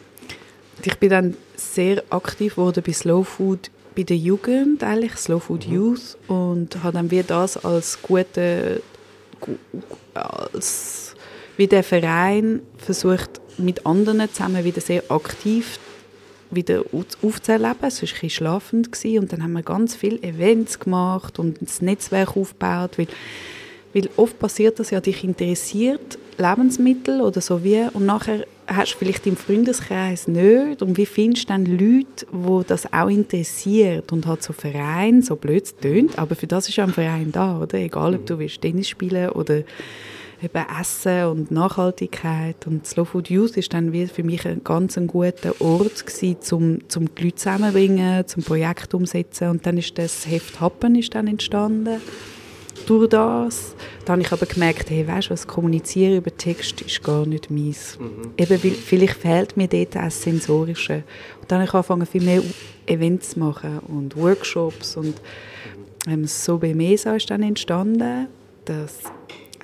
Ich 0.85 0.99
bin 0.99 1.11
dann 1.11 1.37
sehr 1.55 2.03
aktiv 2.11 2.57
geworden 2.57 2.83
bei 2.85 2.93
Slow 2.93 3.25
Food 3.25 3.71
bei 3.95 4.03
der 4.03 4.17
Jugend, 4.17 4.83
eigentlich 4.83 5.13
Slow 5.13 5.41
Food 5.41 5.67
mhm. 5.67 5.75
Youth, 5.75 6.19
und 6.29 6.83
habe 6.83 6.95
dann 6.95 7.11
wie 7.11 7.23
das 7.23 7.63
als 7.65 8.01
gute, 8.03 8.83
als 10.15 11.15
wie 11.57 11.67
der 11.67 11.83
Verein 11.83 12.61
versucht, 12.79 13.41
mit 13.59 13.85
anderen 13.87 14.29
zusammen 14.33 14.65
wieder 14.65 14.81
sehr 14.81 15.03
aktiv 15.11 15.79
wieder 16.55 16.83
aufzuerleben. 17.23 17.77
Es 17.83 18.03
war 18.03 18.23
ein 18.23 18.31
schlafend 18.31 19.05
und 19.05 19.33
dann 19.33 19.43
haben 19.43 19.53
wir 19.53 19.63
ganz 19.63 19.95
viele 19.95 20.23
Events 20.23 20.79
gemacht 20.79 21.39
und 21.39 21.59
das 21.61 21.83
Netzwerk 21.83 22.37
aufgebaut, 22.37 22.99
weil, 22.99 23.09
weil 23.95 24.09
oft 24.17 24.39
passiert 24.39 24.79
das 24.79 24.91
ja, 24.91 25.01
dich 25.01 25.25
interessiert 25.25 26.19
Lebensmittel 26.39 27.21
oder 27.21 27.41
so 27.41 27.63
wie 27.63 27.87
und 27.93 28.07
nachher 28.07 28.47
hast 28.67 28.95
du 28.95 28.99
vielleicht 28.99 29.27
im 29.27 29.37
Freundeskreis 29.37 30.29
nicht 30.29 30.83
und 30.83 30.97
wie 30.97 31.07
findest 31.07 31.45
du 31.45 31.53
dann 31.53 31.67
Leute, 31.67 32.27
die 32.33 32.67
das 32.67 32.93
auch 32.93 33.09
interessiert 33.09 34.13
und 34.13 34.27
hat 34.27 34.43
so 34.43 34.53
Verein, 34.53 35.23
so 35.23 35.37
blöd 35.37 35.65
tönt, 35.81 36.19
aber 36.19 36.35
für 36.35 36.47
das 36.47 36.69
ist 36.69 36.77
ja 36.77 36.85
ein 36.85 36.93
Verein 36.93 37.33
da, 37.33 37.61
oder? 37.61 37.79
Egal, 37.79 38.15
ob 38.15 38.27
du 38.27 38.39
willst 38.39 38.61
Tennis 38.61 38.89
spielen 38.89 39.31
oder 39.31 39.63
eben 40.43 40.67
Essen 40.81 41.25
und 41.27 41.51
Nachhaltigkeit. 41.51 42.67
Und 42.67 42.87
Slow 42.87 43.05
Food 43.05 43.31
Youth 43.31 43.57
ist 43.57 43.73
dann 43.73 43.93
wie 43.93 44.07
für 44.07 44.25
mich 44.25 44.47
ein 44.47 44.63
ganz 44.65 44.99
ein 44.99 45.07
guter 45.07 45.55
Ort 45.61 46.05
gewesen, 46.05 46.37
um, 46.51 46.79
um 46.97 47.15
die 47.15 47.25
Leute 47.25 47.37
zusammenzubringen, 47.37 48.27
zum 48.27 48.43
Projekt 48.43 48.93
umsetzen. 48.95 49.49
Und 49.51 49.67
dann 49.67 49.79
ist 49.79 49.97
das 49.99 50.27
Heft 50.27 50.61
Happen 50.61 50.97
ist 50.97 51.15
dann 51.15 51.29
entstanden 51.29 52.01
durch 52.87 53.09
das. 53.09 53.75
Dann 54.05 54.15
habe 54.15 54.23
ich 54.23 54.33
aber 54.33 54.47
gemerkt, 54.47 54.91
hey, 54.91 55.07
weißt 55.07 55.29
du, 55.29 55.33
was 55.33 55.47
Kommunizieren 55.47 56.17
über 56.17 56.37
Text 56.37 56.81
ist 56.81 57.03
gar 57.03 57.27
nicht 57.27 57.51
meins. 57.51 57.99
Mhm. 57.99 58.33
Eben, 58.37 58.63
weil, 58.63 58.71
vielleicht 58.73 59.15
fehlt 59.15 59.57
mir 59.57 59.69
dort 59.69 59.95
das 59.95 60.23
Sensorische. 60.23 61.05
Und 61.41 61.51
dann 61.51 61.59
habe 61.61 61.69
ich 61.69 61.75
angefangen, 61.75 62.07
viel 62.07 62.23
mehr 62.23 62.43
Events 62.87 63.31
zu 63.31 63.39
machen 63.39 63.79
und 63.89 64.17
Workshops 64.17 64.97
und 64.97 65.15
ähm, 66.09 66.27
so 66.27 66.59
bei 66.59 66.75
Mesa 66.75 67.15
ist 67.15 67.31
dann 67.31 67.43
entstanden, 67.43 68.27
dass 68.65 68.99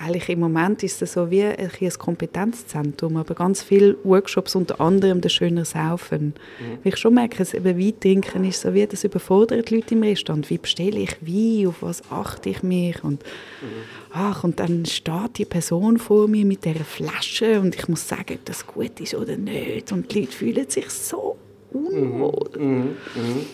eigentlich 0.01 0.29
im 0.29 0.41
Moment 0.41 0.83
ist 0.83 1.03
es 1.03 1.13
so 1.15 1.31
wie 1.31 1.43
ein, 1.43 1.71
ein 1.81 1.91
Kompetenzzentrum, 1.99 3.17
aber 3.17 3.35
ganz 3.35 3.63
viele 3.63 3.97
Workshops, 4.05 4.55
unter 4.55 4.81
anderem 4.81 5.21
der 5.21 5.29
schöner 5.29 5.65
Saufen. 5.65 6.35
Mhm. 6.61 6.79
Weil 6.85 6.93
ich 6.93 6.97
schon 6.97 7.15
merke, 7.15 7.39
das 7.39 7.55
Wein 7.55 8.01
trinken 8.01 8.45
ist 8.45 8.61
so 8.61 8.73
wie, 8.75 8.87
das 8.87 9.05
überfordert 9.05 9.71
die 9.71 9.77
Leute 9.77 9.95
im 9.95 10.03
Restaurant. 10.03 10.49
Wie 10.51 10.59
bestelle 10.59 11.01
ich 11.01 11.17
Wein, 11.21 11.67
auf 11.69 11.83
was 11.83 12.03
achte 12.11 12.51
ich 12.51 12.63
mich 12.63 13.03
und 13.03 13.23
mhm. 13.23 13.67
ach, 14.13 14.45
und 14.45 14.61
dann 14.61 14.87
steht 14.87 15.39
die 15.39 15.45
Person 15.45 15.99
vor 15.99 16.29
mir 16.29 16.45
mit 16.45 16.65
dieser 16.65 16.85
Flasche 16.85 17.61
und 17.61 17.75
ich 17.75 17.89
muss 17.89 18.07
sagen, 18.07 18.35
ob 18.35 18.45
das 18.45 18.67
gut 18.67 19.01
ist 19.01 19.15
oder 19.15 19.37
nicht 19.37 19.91
und 19.93 20.13
die 20.13 20.21
Leute 20.21 20.33
fühlen 20.33 20.69
sich 20.69 20.89
so 20.91 21.37
unwohl. 21.73 22.51
Mhm. 22.57 22.65
mhm. 22.65 22.75
mhm. 23.15 23.47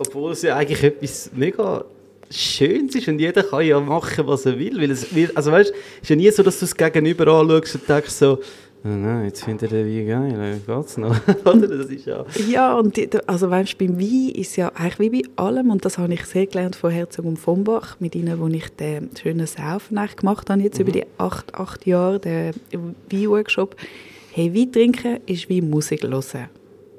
Obwohl 0.00 0.30
es 0.30 0.42
ja 0.42 0.54
eigentlich 0.54 0.84
etwas 0.84 1.30
mega 1.34 1.84
schön 2.30 2.88
ist 2.88 3.08
und 3.08 3.18
jeder 3.18 3.42
kann 3.42 3.64
ja 3.64 3.80
machen, 3.80 4.26
was 4.26 4.46
er 4.46 4.58
will. 4.58 4.80
Weil 4.80 4.90
es, 4.90 5.06
also 5.34 5.52
weißt, 5.52 5.70
es 5.70 6.02
ist 6.02 6.08
ja 6.10 6.16
nie 6.16 6.30
so, 6.30 6.42
dass 6.42 6.58
du 6.58 6.64
es 6.64 6.76
gegenüber 6.76 7.26
anschaust 7.28 7.76
und 7.76 7.88
denkst 7.88 8.10
so, 8.10 8.38
oh 8.84 8.88
nein, 8.88 9.24
jetzt 9.26 9.44
findet 9.44 9.72
er 9.72 9.86
wie 9.86 10.04
geil, 10.04 10.60
geht's 10.66 10.96
noch? 10.96 11.16
Oder? 11.44 11.66
Das 11.66 11.90
ist 11.90 12.06
ja... 12.06 12.24
Ja, 12.48 12.74
und 12.74 12.96
die, 12.96 13.08
also 13.26 13.50
weißt, 13.50 13.78
beim 13.78 13.98
Wein 13.98 14.32
ist 14.34 14.56
ja 14.56 14.70
eigentlich 14.74 15.12
wie 15.12 15.22
bei 15.22 15.42
allem, 15.42 15.70
und 15.70 15.84
das 15.84 15.98
habe 15.98 16.12
ich 16.14 16.24
sehr 16.26 16.46
gelernt 16.46 16.76
von 16.76 16.90
Herzog 16.90 17.24
und 17.24 17.38
von 17.38 17.64
Bach, 17.64 17.96
mit 18.00 18.14
ihnen, 18.14 18.38
wo 18.40 18.46
ich 18.48 18.68
den 18.70 19.10
schönen 19.20 19.46
Saufen 19.46 19.98
gemacht 20.16 20.50
habe, 20.50 20.62
jetzt 20.62 20.78
mhm. 20.78 20.82
über 20.82 20.92
die 20.92 21.04
acht, 21.18 21.54
acht 21.54 21.86
Jahre, 21.86 22.20
den 22.20 22.54
Wein-Workshop. 23.10 23.76
Hey, 24.32 24.54
Wein 24.54 24.72
trinken 24.72 25.18
ist 25.26 25.48
wie 25.48 25.60
Musik 25.60 26.02
hören. 26.02 26.48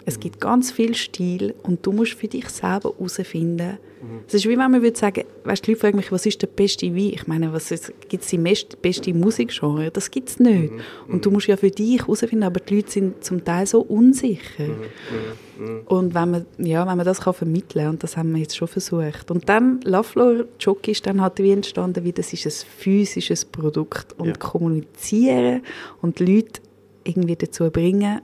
Es 0.06 0.20
gibt 0.20 0.42
ganz 0.42 0.72
viel 0.72 0.96
Stil 0.96 1.54
und 1.62 1.86
du 1.86 1.92
musst 1.92 2.14
für 2.14 2.28
dich 2.28 2.50
selber 2.50 2.94
herausfinden. 2.98 3.78
Mhm. 4.02 4.20
Es 4.28 4.34
ist 4.34 4.46
wie 4.46 4.58
wenn 4.58 4.72
man 4.72 4.82
würde 4.82 4.98
sagen, 4.98 5.24
weißt, 5.44 5.66
die 5.66 5.72
Leute 5.72 5.82
fragen 5.82 5.98
mich, 5.98 6.12
was 6.12 6.26
ist 6.26 6.42
der 6.42 6.48
beste 6.48 6.96
Wein? 6.96 7.12
Ich 7.14 7.28
meine, 7.28 7.52
was 7.52 7.70
gibt 8.08 8.24
es 8.24 8.30
die 8.30 8.38
beste 8.82 9.14
Musikgenre? 9.14 9.92
Das 9.92 10.12
gibt 10.12 10.30
es 10.30 10.40
nicht. 10.40 10.72
Mhm. 10.72 10.82
Und 11.08 11.26
du 11.26 11.32
musst 11.32 11.48
ja 11.48 11.58
für 11.58 11.72
dich 11.72 12.00
herausfinden, 12.00 12.44
aber 12.44 12.60
die 12.60 12.78
Leute 12.78 12.92
sind 12.92 13.24
zum 13.24 13.44
Teil 13.44 13.66
so 13.66 13.82
unsicher. 13.82 14.64
Mhm. 14.64 15.66
mhm. 15.66 15.82
Und 15.86 16.14
wenn 16.14 16.32
man, 16.32 16.46
ja, 16.58 16.88
wenn 16.88 16.98
man 16.98 17.06
das 17.06 17.22
kann 17.22 17.34
vermitteln 17.34 17.84
kann, 17.84 17.94
und 17.94 18.04
das 18.04 18.16
haben 18.16 18.32
wir 18.32 18.42
jetzt 18.42 18.56
schon 18.56 18.68
versucht. 18.68 19.30
Und 19.30 19.50
dann, 19.50 19.82
Laflor 19.84 20.46
Jockey 20.60 20.92
ist 20.92 21.06
dann 21.06 21.22
halt 21.22 21.40
wie 21.40 21.52
entstanden, 21.52 22.04
wie 22.04 22.14
das 22.14 22.32
ist 22.32 22.46
ein 22.46 22.68
physisches 22.78 23.46
Produkt. 23.46 24.14
Und 24.18 24.28
ja. 24.28 24.34
kommunizieren 24.34 25.62
und 26.02 26.20
die 26.20 26.36
Leute 26.36 26.62
irgendwie 27.04 27.36
dazu 27.36 27.70
bringen, 27.70 28.22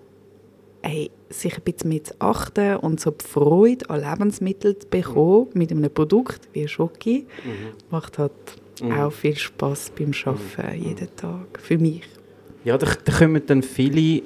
ey, 0.85 1.09
sich 1.29 1.57
ein 1.57 1.63
bisschen 1.63 1.89
mehr 1.89 2.03
zu 2.03 2.13
achten 2.19 2.77
und 2.77 2.99
so 2.99 3.11
die 3.11 3.25
Freude 3.25 3.89
an 3.89 4.01
Lebensmitteln 4.01 4.79
zu 4.79 4.87
bekommen 4.87 5.47
mhm. 5.53 5.59
mit 5.59 5.71
einem 5.71 5.91
Produkt 5.91 6.47
wie 6.53 6.67
Schoki, 6.67 7.25
mhm. 7.43 7.73
macht 7.89 8.19
halt 8.19 8.31
mhm. 8.81 8.91
auch 8.91 9.11
viel 9.11 9.35
Spaß 9.35 9.91
beim 9.97 10.11
Arbeiten 10.25 10.79
mhm. 10.79 10.87
jeden 10.87 11.15
Tag, 11.15 11.59
für 11.59 11.77
mich. 11.77 12.03
Ja, 12.63 12.77
da, 12.77 12.87
da 13.03 13.11
kommen 13.11 13.41
dann 13.45 13.63
viele 13.63 14.23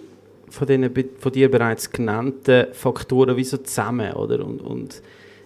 von 0.49 0.67
den 0.67 0.91
von 1.19 1.31
dir 1.31 1.49
bereits 1.49 1.91
genannten 1.91 2.73
Faktoren 2.73 3.37
wie 3.37 3.43
so 3.43 3.57
zusammen, 3.57 4.13
oder? 4.13 4.43
Und, 4.45 4.61
und 4.61 5.01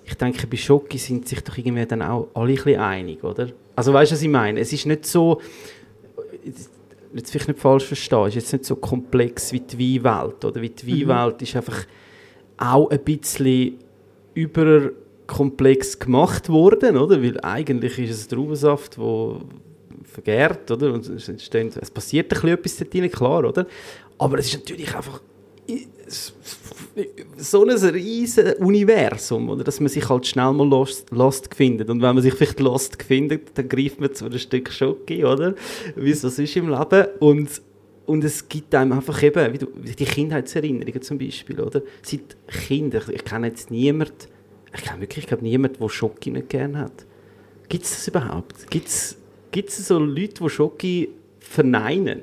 ich 0.05 0.15
denke, 0.15 0.47
bei 0.47 0.57
Schoki 0.57 0.97
sind 0.97 1.27
sich 1.27 1.41
doch 1.41 1.57
irgendwie 1.57 1.85
dann 1.85 2.01
auch 2.01 2.29
alle 2.33 2.53
ein 2.53 2.55
bisschen 2.55 2.79
einig, 2.79 3.23
oder? 3.23 3.49
Also 3.75 3.93
weißt 3.93 4.11
du, 4.11 4.15
was 4.15 4.21
ich 4.21 4.29
meine? 4.29 4.59
Es 4.59 4.71
ist 4.71 4.85
nicht 4.85 5.05
so 5.05 5.41
jetzt 7.15 7.31
vielleicht 7.31 7.47
nicht 7.47 7.59
falsch 7.59 7.85
verstehen, 7.85 8.27
ist 8.27 8.35
jetzt 8.35 8.53
nicht 8.53 8.65
so 8.65 8.75
komplex 8.75 9.51
wie 9.51 9.59
die 9.59 10.03
Weinwelt. 10.03 10.43
Oder? 10.45 10.61
Wie 10.61 10.69
die 10.69 11.03
mhm. 11.03 11.09
Weinwelt 11.09 11.41
ist 11.41 11.55
einfach 11.55 11.85
auch 12.57 12.89
ein 12.89 13.03
bisschen 13.03 13.79
überkomplex 14.33 15.99
gemacht 15.99 16.49
worden, 16.49 16.97
oder? 16.97 17.21
Weil 17.21 17.39
eigentlich 17.41 17.99
ist 17.99 18.11
es 18.11 18.27
Traubensaft, 18.27 18.97
der 18.97 19.41
vergärt, 20.03 20.69
oder? 20.71 20.93
Und 20.93 21.07
es, 21.07 21.29
entsteht, 21.29 21.77
es 21.77 21.91
passiert 21.91 22.25
ein 22.25 22.29
bisschen 22.29 22.49
etwas 22.49 22.77
dort 22.77 22.95
rein, 22.95 23.11
klar, 23.11 23.45
oder? 23.45 23.67
Aber 24.17 24.37
es 24.39 24.47
ist 24.47 24.59
natürlich 24.59 24.95
einfach 24.95 25.21
so 27.37 27.63
ein 27.63 27.69
riesiges 27.69 28.55
Universum, 28.55 29.49
oder? 29.49 29.63
dass 29.63 29.79
man 29.79 29.89
sich 29.89 30.07
halt 30.07 30.27
schnell 30.27 30.53
mal 30.53 30.67
lost, 30.67 31.09
lost 31.11 31.53
findet. 31.53 31.89
Und 31.89 32.01
wenn 32.01 32.15
man 32.15 32.21
sich 32.21 32.33
vielleicht 32.33 32.59
lost 32.59 33.01
findet, 33.01 33.57
dann 33.57 33.67
greift 33.67 33.99
man 33.99 34.13
zu 34.13 34.25
einem 34.25 34.37
Stück 34.37 34.71
Schoki, 34.71 35.25
oder? 35.25 35.55
Wie 35.95 36.11
es 36.11 36.21
das 36.21 36.39
ist 36.39 36.55
im 36.55 36.69
Leben. 36.69 37.07
Und, 37.19 37.61
und 38.05 38.23
es 38.23 38.47
gibt 38.47 38.73
einem 38.75 38.93
einfach 38.93 39.21
eben, 39.23 39.53
wie 39.53 39.57
du, 39.57 39.67
die 39.67 40.05
Kindheitserinnerungen 40.05 41.01
zum 41.01 41.17
Beispiel, 41.17 41.59
oder? 41.59 41.81
Seit 42.01 42.37
Kindern, 42.67 43.03
ich 43.11 43.25
kenne 43.25 43.47
jetzt 43.47 43.71
niemanden, 43.71 44.13
ich 44.75 44.83
kenne 44.83 45.01
wirklich, 45.01 45.31
ich 45.31 45.41
niemanden, 45.41 45.79
der 45.79 45.89
Schoki 45.89 46.31
nicht 46.31 46.49
gerne 46.49 46.79
hat. 46.79 47.05
Gibt 47.69 47.85
es 47.85 47.91
das 47.91 48.07
überhaupt? 48.07 48.69
Gibt 48.69 48.87
es 48.87 49.87
so 49.87 49.99
Leute, 49.99 50.43
die 50.43 50.49
Schoki 50.49 51.09
verneinen? 51.39 52.21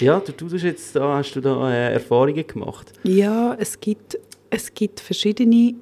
Ja, 0.00 0.20
du, 0.20 0.32
du 0.32 0.56
jetzt 0.56 0.96
da, 0.96 1.16
hast 1.16 1.32
du 1.34 1.40
da 1.40 1.70
äh, 1.70 1.92
Erfahrungen 1.94 2.46
gemacht? 2.46 2.92
Ja, 3.04 3.54
es 3.58 3.78
gibt, 3.80 4.18
es 4.48 4.72
gibt 4.72 5.00
verschiedene 5.00 5.74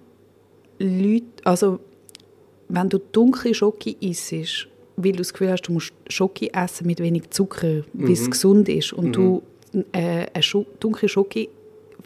Leute, 0.79 1.27
also 1.45 1.81
wenn 2.69 2.89
du 2.89 2.99
dunkle 2.99 3.55
Schoki 3.55 3.97
isst, 4.01 4.69
weil 4.97 5.13
du 5.13 5.19
das 5.19 5.33
Gefühl 5.33 5.51
hast, 5.51 5.63
du 5.63 5.73
musst 5.73 5.93
Schoki 6.09 6.51
essen 6.53 6.87
mit 6.87 7.01
wenig 7.01 7.31
Zucker, 7.31 7.83
weil 7.93 8.13
es 8.13 8.27
mhm. 8.27 8.31
gesund 8.31 8.69
ist 8.69 8.93
und 8.93 9.09
mhm. 9.09 9.13
du 9.13 9.43
äh, 9.93 10.27
eine 10.33 10.67
dunkle 10.81 11.09
Schoki 11.09 11.49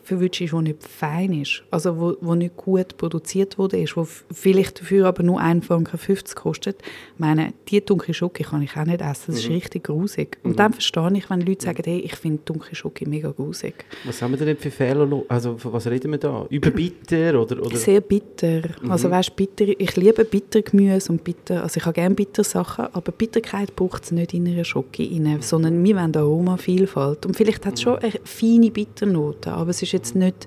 verwünschst, 0.02 0.40
die 0.40 0.54
nicht 0.56 0.82
fein 0.82 1.32
ist, 1.40 1.62
also 1.70 1.98
wo, 1.98 2.16
wo 2.20 2.34
nicht 2.34 2.56
gut 2.56 2.96
produziert 2.96 3.58
wurde, 3.58 3.78
ist, 3.78 3.96
wo 3.96 4.04
vielleicht 4.04 4.80
dafür 4.80 5.06
aber 5.06 5.22
nur 5.22 5.40
1,50 5.40 5.62
Franken 5.62 5.98
kostet. 6.34 6.82
Ich 7.14 7.18
meine, 7.18 7.52
diese 7.68 7.82
dunkle 7.82 8.12
Schoki 8.12 8.42
kann 8.42 8.62
ich 8.62 8.76
auch 8.76 8.84
nicht 8.84 9.00
essen, 9.00 9.24
das 9.28 9.36
ist 9.36 9.48
mhm. 9.48 9.54
richtig 9.54 9.84
grusig. 9.84 10.38
Und 10.42 10.52
mhm. 10.52 10.56
dann 10.56 10.72
verstehe 10.72 11.12
ich, 11.14 11.30
wenn 11.30 11.40
Leute 11.40 11.64
sagen, 11.64 11.82
hey, 11.84 12.00
ich 12.00 12.16
finde 12.16 12.40
dunkle 12.44 12.74
Schoki 12.74 13.06
mega 13.06 13.30
grusig. 13.30 13.84
Was 14.04 14.20
haben 14.22 14.38
wir 14.38 14.44
denn 14.44 14.56
für 14.56 14.70
Fehler, 14.70 15.08
also 15.28 15.56
von 15.56 15.72
was 15.72 15.86
reden 15.86 16.10
wir 16.10 16.18
da? 16.18 16.46
Über 16.50 16.70
bitter 16.70 17.40
oder? 17.40 17.62
oder? 17.62 17.76
Sehr 17.76 18.00
bitter. 18.00 18.62
Mhm. 18.82 18.90
Also 18.90 19.10
weißt, 19.10 19.36
bitter, 19.36 19.66
ich 19.78 19.96
liebe 19.96 20.24
Bittergemüse 20.24 21.12
und 21.12 21.22
bitter, 21.22 21.62
also 21.62 21.78
ich 21.78 21.84
habe 21.84 21.94
gerne 21.94 22.14
bitter 22.14 22.44
Sachen, 22.44 22.86
aber 22.92 23.12
Bitterkeit 23.12 23.76
braucht 23.76 24.04
es 24.04 24.12
nicht 24.12 24.34
in 24.34 24.48
einer 24.48 24.64
Schoki 24.64 25.22
sondern 25.40 25.82
wir 25.84 25.96
wollen 25.96 26.16
Aromavielfalt. 26.16 27.26
Und 27.26 27.36
vielleicht 27.36 27.64
hat 27.66 27.74
es 27.74 27.80
mhm. 27.80 27.84
schon 27.84 27.98
eine 27.98 28.12
feine 28.24 28.70
Bitternote, 28.70 29.52
aber 29.52 29.70
es 29.70 29.82
ist 29.82 29.91
jetzt 29.92 30.14
nicht 30.14 30.46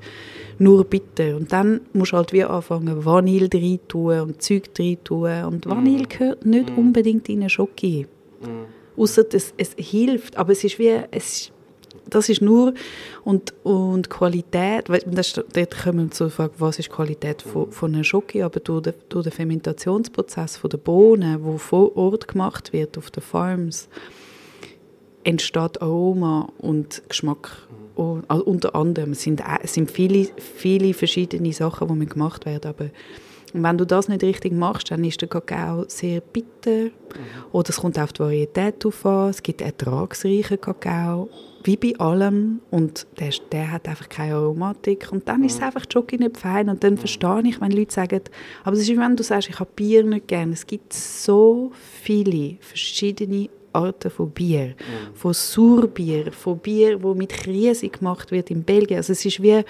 nur 0.60 0.86
bitter. 0.86 1.36
Und 1.36 1.52
dann 1.52 1.82
musst 1.94 2.14
du 2.14 2.18
halt 2.18 2.34
wie 2.34 2.44
anfangen, 2.44 3.06
Vanille 3.06 3.50
rein 3.54 3.80
tun 3.88 4.20
und 4.22 4.42
Zeug 4.42 4.70
rein 4.80 4.98
tun. 5.04 5.44
Und 5.44 5.66
Vanille 5.66 6.04
mm. 6.04 6.10
gehört 6.10 6.46
nicht 6.46 6.76
mm. 6.76 6.80
unbedingt 6.80 7.30
in 7.30 7.42
eine 7.42 7.50
Schoki. 7.50 8.08
Mm. 8.42 9.00
Außer 9.00 9.26
es, 9.34 9.54
es 9.58 9.76
hilft, 9.78 10.38
aber 10.38 10.54
es 10.54 10.64
ist 10.64 10.80
wie, 10.80 11.02
es, 11.12 11.52
das 12.10 12.30
ist 12.30 12.42
nur, 12.42 12.74
und, 13.24 13.54
und 13.64 14.10
Qualität, 14.10 14.86
das, 15.08 15.34
dort 15.34 15.84
kommen 15.84 16.06
wir 16.06 16.12
zur 16.12 16.30
Frage, 16.30 16.54
was 16.60 16.80
ist 16.80 16.90
Qualität 16.90 17.42
von, 17.42 17.72
von 17.72 17.94
einer 17.94 18.04
Schoki, 18.04 18.42
aber 18.42 18.60
durch 18.62 18.84
den, 18.84 18.94
durch 19.10 19.24
den 19.24 19.34
Fermentationsprozess 19.34 20.58
von 20.58 20.70
der 20.70 20.78
Bohnen, 20.78 21.44
wo 21.44 21.58
vor 21.58 21.98
Ort 21.98 22.28
gemacht 22.28 22.72
wird, 22.72 22.98
auf 22.98 23.12
den 23.12 23.24
Farms, 23.24 23.90
entsteht 25.24 25.82
Aroma 25.82 26.50
und 26.60 27.04
Geschmack. 27.10 27.68
Und, 27.96 28.30
also 28.30 28.44
unter 28.44 28.76
anderem 28.76 29.14
sind 29.14 29.42
es 29.62 29.74
sind 29.74 29.90
viele, 29.90 30.28
viele 30.38 30.94
verschiedene 30.94 31.54
Sachen, 31.54 32.00
die 32.00 32.06
gemacht 32.06 32.46
werden, 32.46 32.70
aber 32.70 32.90
wenn 33.64 33.78
du 33.78 33.86
das 33.86 34.10
nicht 34.10 34.24
richtig 34.24 34.52
machst, 34.54 34.92
dann 34.92 35.04
ist 35.04 35.22
der 35.22 35.30
Kakao 35.30 35.86
sehr 35.88 36.20
bitter. 36.20 36.86
Mhm. 36.86 36.92
Oder 37.54 37.70
es 37.70 37.78
kommt 37.78 37.98
auf 37.98 38.12
die 38.12 38.20
Varietät 38.20 38.84
drauf 38.84 39.06
an. 39.06 39.30
Es 39.30 39.42
gibt 39.42 39.62
ertragsreichen 39.62 40.60
Kakao, 40.60 41.30
wie 41.64 41.78
bei 41.78 41.98
allem. 41.98 42.60
Und 42.70 43.08
der, 43.18 43.30
der 43.52 43.72
hat 43.72 43.88
einfach 43.88 44.10
keine 44.10 44.36
Aromatik. 44.36 45.10
Und 45.12 45.28
dann 45.30 45.40
mhm. 45.40 45.46
ist 45.46 45.54
es 45.54 45.60
mhm. 45.60 45.68
einfach 45.68 45.86
Jockey 45.90 46.18
nicht 46.18 46.38
fein. 46.38 46.68
Und 46.70 46.84
dann 46.84 46.94
mhm. 46.94 46.98
verstehe 46.98 47.44
ich, 47.46 47.62
wenn 47.62 47.72
Leute 47.72 47.94
sagen, 47.94 48.22
aber 48.64 48.76
es 48.76 48.82
ist 48.82 48.90
wie 48.90 48.98
wenn 48.98 49.16
du 49.16 49.24
sagst, 49.24 49.50
ich 49.50 49.60
habe 49.60 49.70
Bier 49.74 50.04
nicht 50.04 50.28
gerne. 50.28 50.52
Es 50.52 50.68
gibt 50.68 50.92
so 50.92 51.72
viele 52.02 52.58
verschiedene 52.60 53.50
Arten 53.76 54.10
von 54.10 54.32
Bier. 54.32 54.68
Mhm. 54.68 55.16
Von 55.16 55.34
Surbier, 55.34 56.32
von 56.32 56.58
Bier, 56.60 57.02
wo 57.04 57.14
mit 57.14 57.30
Krise 57.30 57.90
gemacht 57.90 58.32
wird 58.32 58.50
in 58.50 58.64
Belgien. 58.64 58.98
Also 58.98 59.14
es 59.14 59.26
ist 59.26 59.42
wie, 59.42 59.64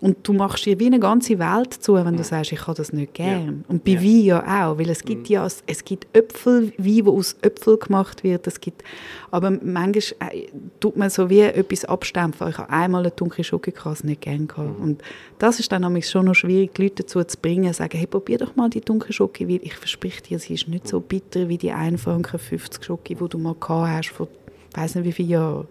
Und 0.00 0.16
du 0.22 0.32
machst 0.32 0.64
dir 0.64 0.78
wie 0.78 0.86
eine 0.86 1.00
ganze 1.00 1.38
Welt 1.38 1.74
zu, 1.74 1.94
wenn 1.94 2.16
du 2.16 2.22
sagst, 2.22 2.52
ich 2.52 2.66
habe 2.66 2.76
das 2.76 2.92
nicht 2.92 3.14
gern. 3.14 3.64
Und 3.68 3.84
bei 3.84 3.92
Ja. 3.92 4.00
Wein 4.00 4.20
ja 4.24 4.70
auch, 4.70 4.78
weil 4.78 4.90
es 4.90 5.02
gibt 5.04 5.28
ja, 5.28 5.44
es 5.44 5.84
gibt 5.84 6.06
Äpfelwein, 6.16 7.06
wo 7.06 7.16
aus 7.16 7.36
Äpfeln 7.42 7.78
gemacht 7.80 8.22
wird, 8.22 8.46
es 8.46 8.60
gibt, 8.60 8.84
aber 9.30 9.50
manchmal 9.50 10.30
äh, 10.30 10.46
tut 10.78 10.96
man 10.96 11.10
so 11.10 11.28
wie 11.28 11.40
etwas 11.40 11.84
abstempeln. 11.84 12.50
Ich 12.50 12.58
habe 12.58 12.70
einmal 12.70 13.02
eine 13.02 13.10
dunkle 13.10 13.42
Schokokasse 13.42 14.06
nicht 14.06 14.20
gern 14.20 14.46
gehabt. 14.46 14.78
Und 14.78 15.02
das 15.38 15.58
ist 15.58 15.72
dann 15.72 15.82
nämlich 15.82 16.08
schon 16.08 16.26
noch 16.26 16.34
schwierig, 16.34 16.74
die 16.74 16.82
Leute 16.82 17.02
dazu 17.02 17.22
zu 17.24 17.36
bringen, 17.38 17.72
sagen, 17.72 17.98
hey, 17.98 18.06
probier 18.06 18.38
doch 18.38 18.54
mal 18.54 18.70
die 18.70 18.80
dunkle 18.80 19.12
Schoki, 19.12 19.48
weil 19.48 19.60
ich 19.62 19.74
verspreche 19.74 20.22
dir, 20.22 20.38
sie 20.38 20.54
ist 20.54 20.68
nicht 20.68 20.86
so 20.86 21.00
bitter 21.00 21.48
wie 21.48 21.58
die 21.58 21.72
1 21.72 22.00
Franken 22.00 22.38
50 22.38 22.84
Schoki, 22.84 23.16
die 23.16 23.28
du 23.28 23.38
mal 23.38 23.56
gehabt 23.58 23.90
hast 23.90 24.08
vor, 24.10 24.28
ich 24.70 24.76
weiß 24.76 24.94
nicht 24.94 25.04
wie 25.04 25.12
vielen 25.12 25.30
Jahren. 25.30 25.68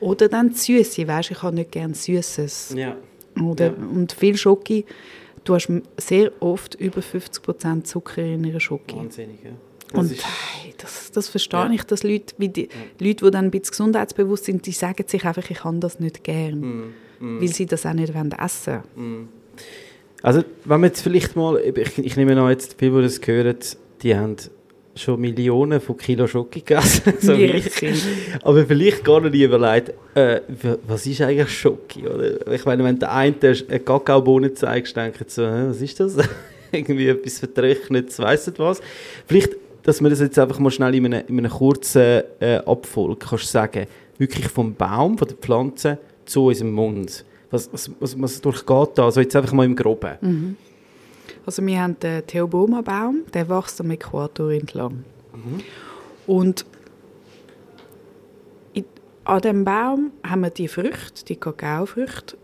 Oder 0.00 0.28
dann 0.28 0.50
die 0.50 0.54
Süße, 0.54 1.08
weißt, 1.08 1.32
ich 1.32 1.42
habe 1.42 1.56
nicht 1.56 1.72
gern 1.72 1.92
Süßes. 1.92 2.74
Ja. 2.76 2.96
Oder, 3.42 3.66
Ja. 3.66 3.72
Und 3.94 4.12
viel 4.12 4.36
Schoki, 4.36 4.84
du 5.44 5.54
hast 5.54 5.70
sehr 5.96 6.32
oft 6.40 6.74
über 6.76 7.00
50% 7.00 7.84
Zucker 7.84 8.22
in 8.22 8.44
einer 8.46 8.60
Schoki. 8.60 8.96
Wahnsinnig, 8.96 9.38
ja. 9.44 9.50
Das 9.90 10.00
Und 10.00 10.10
hey, 10.62 10.74
das, 10.76 11.10
das 11.12 11.28
verstehe 11.28 11.60
Ja. 11.60 11.70
ich, 11.70 11.82
dass 11.84 12.02
Leute, 12.02 12.34
wie 12.36 12.48
die, 12.50 12.68
Leute, 12.98 13.24
die 13.24 13.30
dann 13.30 13.46
ein 13.46 13.50
bisschen 13.50 13.70
gesundheitsbewusst 13.70 14.44
sind, 14.44 14.66
die 14.66 14.72
sagen 14.72 15.04
sich 15.06 15.24
einfach, 15.24 15.48
ich 15.50 15.58
kann 15.58 15.80
das 15.80 15.98
nicht 15.98 16.22
gern, 16.24 16.60
Mm, 17.20 17.40
weil 17.40 17.48
sie 17.48 17.64
das 17.66 17.86
auch 17.86 17.94
nicht 17.94 18.14
wollen 18.14 18.32
essen 18.32 18.82
Also, 20.22 20.44
wenn 20.66 20.80
wir 20.82 20.88
jetzt 20.88 21.00
vielleicht 21.00 21.36
mal, 21.36 21.58
ich, 21.58 21.98
ich 21.98 22.16
nehme 22.16 22.38
an, 22.40 22.50
jetzt 22.50 22.76
viele, 22.78 22.96
die 22.98 23.02
das 23.04 23.20
hören, 23.26 23.56
die 24.02 24.14
haben 24.16 24.36
schon 24.98 25.20
Millionen 25.20 25.80
von 25.80 25.96
Kilo 25.96 26.26
Schoki 26.26 26.60
gegessen. 26.60 27.14
so 27.20 27.36
wie 27.36 27.44
ich. 27.44 27.70
Aber 28.42 28.64
vielleicht 28.64 29.04
gar 29.04 29.20
nicht 29.20 29.34
überlegt, 29.34 29.92
äh, 30.14 30.40
was 30.86 31.06
ist 31.06 31.20
eigentlich 31.20 31.50
Schoki? 31.50 32.06
Oder? 32.06 32.46
Ich 32.52 32.64
meine, 32.64 32.84
wenn 32.84 32.98
der 32.98 33.12
eine 33.12 33.34
eine 33.40 33.80
Kakaobohne 33.80 34.52
zeigst, 34.54 34.96
denkt 34.96 35.20
er 35.20 35.26
so, 35.28 35.42
was 35.42 35.80
ist 35.80 36.00
das? 36.00 36.16
Irgendwie 36.72 37.08
etwas 37.08 37.38
Vertrocknetes, 37.38 38.18
weiss 38.18 38.46
nicht 38.46 38.58
was. 38.58 38.80
Vielleicht, 39.26 39.56
dass 39.82 40.00
wir 40.02 40.10
das 40.10 40.20
jetzt 40.20 40.38
einfach 40.38 40.58
mal 40.58 40.70
schnell 40.70 40.94
in 40.94 41.06
einem, 41.06 41.26
in 41.28 41.38
einem 41.38 41.50
kurzen 41.50 42.22
äh, 42.40 42.56
Abfolge 42.66 43.16
kannst 43.16 43.50
sagen, 43.50 43.86
wirklich 44.18 44.48
vom 44.48 44.74
Baum, 44.74 45.16
von 45.16 45.28
der 45.28 45.36
Pflanze 45.36 45.98
zu 46.26 46.46
unserem 46.46 46.72
Mund. 46.72 47.24
Was, 47.50 47.72
was, 47.72 47.90
was, 47.98 48.20
was 48.20 48.40
durchgeht 48.40 48.90
da? 48.96 49.06
Also 49.06 49.20
jetzt 49.20 49.34
einfach 49.34 49.52
mal 49.52 49.64
im 49.64 49.74
Groben. 49.74 50.56
Also 51.46 51.64
wir 51.64 51.80
haben 51.80 51.98
den 52.00 52.26
Theoboma-Baum, 52.26 53.24
der 53.32 53.48
wächst 53.48 53.80
am 53.80 53.90
Äquator 53.90 54.50
entlang. 54.50 55.04
Und 56.26 56.66
in, 58.74 58.84
an 59.24 59.40
dem 59.40 59.64
Baum 59.64 60.12
haben 60.24 60.42
wir 60.42 60.50
die 60.50 60.68
Früchte, 60.68 61.24
die 61.24 61.36
Kakaofrüchte. 61.36 62.36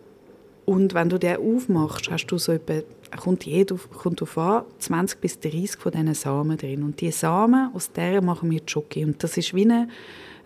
Und 0.64 0.94
wenn 0.94 1.11
du 1.11 1.18
den 1.18 1.37
aufmachst, 1.37 2.11
hast 2.11 2.27
du 2.27 2.38
so 2.38 2.53
etwa, 2.53 2.81
kommt 3.16 3.44
jeder 3.44 3.77
kommt 3.77 4.23
auf 4.23 4.38
an, 4.38 4.64
20 4.79 5.20
bis 5.20 5.38
30 5.38 5.77
von 5.77 5.92
diesen 5.92 6.14
Samen 6.14 6.57
drin. 6.57 6.83
Und 6.83 7.01
diese 7.01 7.18
Samen, 7.18 7.70
aus 7.75 7.92
deren 7.92 8.25
machen 8.25 8.51
wir 8.51 8.62
Schoki. 8.64 9.05
Und 9.05 9.23
das 9.23 9.37
ist 9.37 9.55
wie 9.55 9.64
eine, 9.64 9.88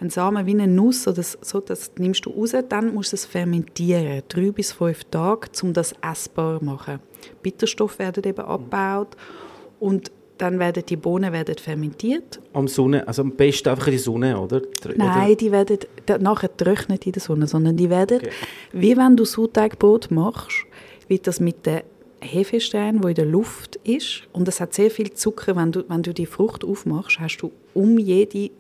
ein 0.01 0.11
Samen, 0.11 0.47
wie 0.47 0.53
eine 0.53 0.67
Nuss, 0.69 1.07
oder 1.09 1.23
so, 1.23 1.61
das 1.61 1.91
nimmst 1.99 2.25
du 2.27 2.31
raus, 2.31 2.53
dann 2.69 2.95
musst 2.95 3.13
du 3.13 3.17
es 3.17 3.25
fermentieren, 3.25 4.23
drei 4.29 4.51
bis 4.53 4.73
fünf 4.73 5.05
Tage, 5.05 5.49
um 5.63 5.73
das 5.73 5.95
essbar 6.03 6.59
zu 6.61 6.65
machen. 6.65 7.01
Bitterstoffe 7.43 7.99
werden 7.99 8.23
eben 8.25 8.41
abgebaut 8.41 9.17
und 9.81 10.11
dann 10.39 10.61
werden 10.61 10.85
die 10.89 10.95
Bohnen 10.97 11.33
werden 11.33 11.57
fermentiert. 11.57 12.39
Am 12.53 12.69
Sonne, 12.69 13.07
also 13.09 13.23
am 13.23 13.33
besten 13.33 13.71
einfach 13.71 13.89
in 13.89 13.93
die 13.95 13.99
Sonne, 13.99 14.41
oder? 14.41 14.63
Nein, 14.97 15.37
die 15.37 15.51
werden 15.51 15.79
da- 16.07 16.19
nachher 16.19 16.57
trocknet 16.57 17.05
in 17.07 17.13
der 17.13 17.23
Sonne, 17.23 17.49
sondern 17.49 17.77
die 17.77 17.91
werden, 17.91 18.19
Okay. 18.19 18.31
wie 18.73 18.97
wenn 18.97 19.17
du 19.17 19.25
Sauerteigbrot 19.25 20.13
machst, 20.13 20.65
wird 21.09 21.27
das 21.27 21.41
mit 21.41 21.67
den 21.67 21.81
Hefestein, 22.21 23.03
wo 23.03 23.09
in 23.09 23.15
der 23.17 23.25
Luft 23.27 23.77
ist, 23.83 24.23
und 24.33 24.47
es 24.47 24.61
hat 24.61 24.75
sehr 24.75 24.91
viel 24.93 25.13
Zucker. 25.13 25.57
Wenn 25.57 25.73
du, 25.73 25.83
wenn 25.89 26.03
du 26.05 26.15
die 26.15 26.27
Frucht 26.27 26.65
aufmachst, 26.65 27.19
hast 27.19 27.39
du 27.39 27.51
um 27.75 27.99
jede, 27.99 28.51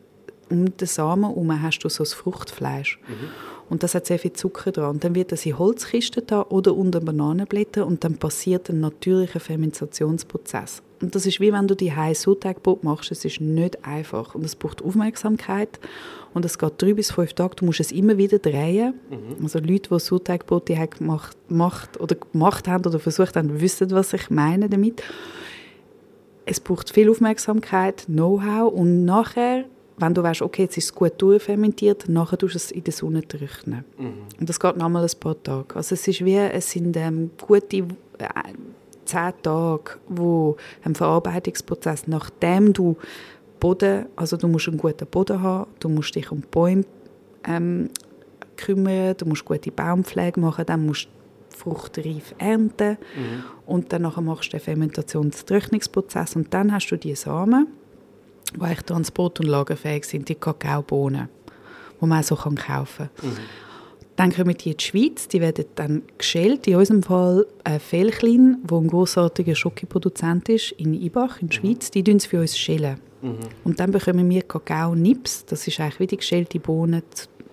um 0.50 0.76
den 0.76 0.88
Samen 0.88 1.24
herum 1.24 1.62
hast 1.62 1.80
du 1.80 1.88
so 1.88 2.04
das 2.04 2.14
Fruchtfleisch. 2.14 2.98
Und 3.70 3.82
das 3.82 3.94
hat 3.94 4.06
sehr 4.06 4.18
viel 4.18 4.32
Zucker 4.32 4.72
dran. 4.72 4.90
Und 4.90 5.04
dann 5.04 5.14
wird 5.14 5.30
das 5.32 5.44
in 5.44 5.58
Holzkisten 5.58 6.26
da 6.26 6.42
oder 6.48 6.74
unter 6.74 7.00
Bananenblättern 7.00 7.84
und 7.84 8.02
dann 8.02 8.16
passiert 8.16 8.70
ein 8.70 8.80
natürlicher 8.80 9.40
Fermentationsprozess. 9.40 10.82
Und 11.00 11.14
das 11.14 11.26
ist 11.26 11.38
wie 11.38 11.52
wenn 11.52 11.68
du 11.68 11.76
die 11.76 11.94
heiße 11.94 12.22
Sauerteigbrot 12.22 12.82
machst. 12.82 13.12
Es 13.12 13.24
ist 13.24 13.40
nicht 13.40 13.84
einfach 13.84 14.34
und 14.34 14.44
es 14.44 14.56
braucht 14.56 14.82
Aufmerksamkeit 14.82 15.78
und 16.34 16.44
es 16.44 16.58
geht 16.58 16.72
drei 16.78 16.94
bis 16.94 17.12
fünf 17.12 17.34
Tage. 17.34 17.56
Du 17.56 17.66
musst 17.66 17.80
es 17.80 17.92
immer 17.92 18.16
wieder 18.16 18.38
drehen. 18.38 18.94
Also 19.42 19.58
Leute, 19.58 19.90
die 19.90 19.98
Sauerteigbrote 19.98 20.76
haben 20.76 20.90
gemacht, 20.90 21.36
gemacht 21.48 22.00
oder 22.00 22.16
gemacht 22.16 22.66
haben 22.66 22.84
oder 22.84 22.98
versucht 22.98 23.36
haben, 23.36 23.60
wissen, 23.60 23.90
was 23.90 24.12
ich 24.12 24.30
meine 24.30 24.68
damit. 24.68 25.02
Es 26.46 26.58
braucht 26.58 26.90
viel 26.90 27.10
Aufmerksamkeit, 27.10 28.06
Know-how 28.06 28.72
und 28.72 29.04
nachher, 29.04 29.66
wenn 29.98 30.14
du 30.14 30.22
weißt, 30.22 30.42
okay, 30.42 30.62
jetzt 30.62 30.76
ist 30.76 30.84
es 30.84 30.94
gut 30.94 31.12
durchfermentiert, 31.18 32.08
nachher 32.08 32.38
tust 32.38 32.54
du 32.54 32.58
es 32.58 32.70
in 32.70 32.84
der 32.84 32.92
Sonne 32.92 33.26
trocknen. 33.26 33.84
Und 34.38 34.48
das 34.48 34.60
geht 34.60 34.76
nochmal 34.76 35.04
ein 35.04 35.20
paar 35.20 35.42
Tage. 35.42 35.74
Also 35.76 35.94
es 35.94 36.06
ist 36.06 36.24
wie, 36.24 36.36
es 36.36 36.70
sind 36.70 36.96
ähm, 36.96 37.30
gute 37.40 37.76
äh, 37.76 37.84
zehn 39.04 39.32
Tage, 39.42 39.98
wo 40.08 40.56
ein 40.84 40.94
Verarbeitungsprozess, 40.94 42.06
nachdem 42.06 42.72
du 42.72 42.96
Boden, 43.58 44.06
also 44.14 44.36
du 44.36 44.46
musst 44.48 44.68
einen 44.68 44.78
guten 44.78 45.06
Boden 45.06 45.42
haben, 45.42 45.68
du 45.80 45.88
musst 45.88 46.14
dich 46.14 46.30
um 46.30 46.42
die 46.42 46.46
Bäume 46.48 46.84
ähm, 47.44 47.90
kümmern, 48.56 49.14
du 49.16 49.26
musst 49.26 49.44
gute 49.44 49.70
Baumpflege 49.72 50.38
machen, 50.40 50.64
dann 50.66 50.86
musst 50.86 51.06
du 51.06 51.08
die 51.52 51.56
Frucht 51.56 51.98
reif 51.98 52.34
ernten 52.38 52.98
und 53.66 53.92
dann 53.92 54.02
nachher 54.02 54.20
machst 54.20 54.52
du 54.52 54.58
den 54.58 54.60
Fermentations-Trocknungsprozess 54.60 56.36
und 56.36 56.54
dann 56.54 56.72
hast 56.72 56.88
du 56.90 56.96
die 56.96 57.16
Samen, 57.16 57.66
die 58.54 58.60
eigentlich 58.60 58.82
transport- 58.82 59.40
und 59.40 59.46
lagerfähig 59.46 60.04
sind, 60.04 60.28
die 60.28 60.34
Kakaobohnen, 60.34 61.28
die 62.00 62.06
man 62.06 62.20
auch 62.20 62.24
so 62.24 62.36
kaufen 62.36 62.56
kann. 62.56 62.86
Dann 64.16 64.32
kommen 64.32 64.56
die 64.56 64.70
in 64.70 64.76
die 64.76 64.84
Schweiz, 64.84 65.28
die 65.28 65.40
werden 65.40 65.64
dann 65.76 66.02
geschält. 66.18 66.66
In 66.66 66.74
unserem 66.74 67.04
Fall 67.04 67.46
äh, 67.62 67.78
Felchlin, 67.78 68.56
wo 68.64 68.80
ein 68.80 68.88
großartiger 68.88 69.54
Schokoproduzent 69.54 70.48
ist, 70.48 70.72
in 70.72 70.92
Ibach, 70.92 71.40
in 71.40 71.50
der 71.50 71.54
Schweiz, 71.54 71.90
die 71.92 72.02
tun 72.02 72.16
es 72.16 72.26
für 72.26 72.40
uns 72.40 72.58
schälen. 72.58 72.98
Und 73.64 73.78
dann 73.78 73.92
bekommen 73.92 74.28
wir 74.28 74.42
Kakao-Nips, 74.42 75.44
das 75.46 75.66
ist 75.68 75.78
eigentlich 75.78 76.00
wie 76.00 76.06
die 76.08 76.16
geschälte 76.16 76.58
Bohnen 76.58 77.02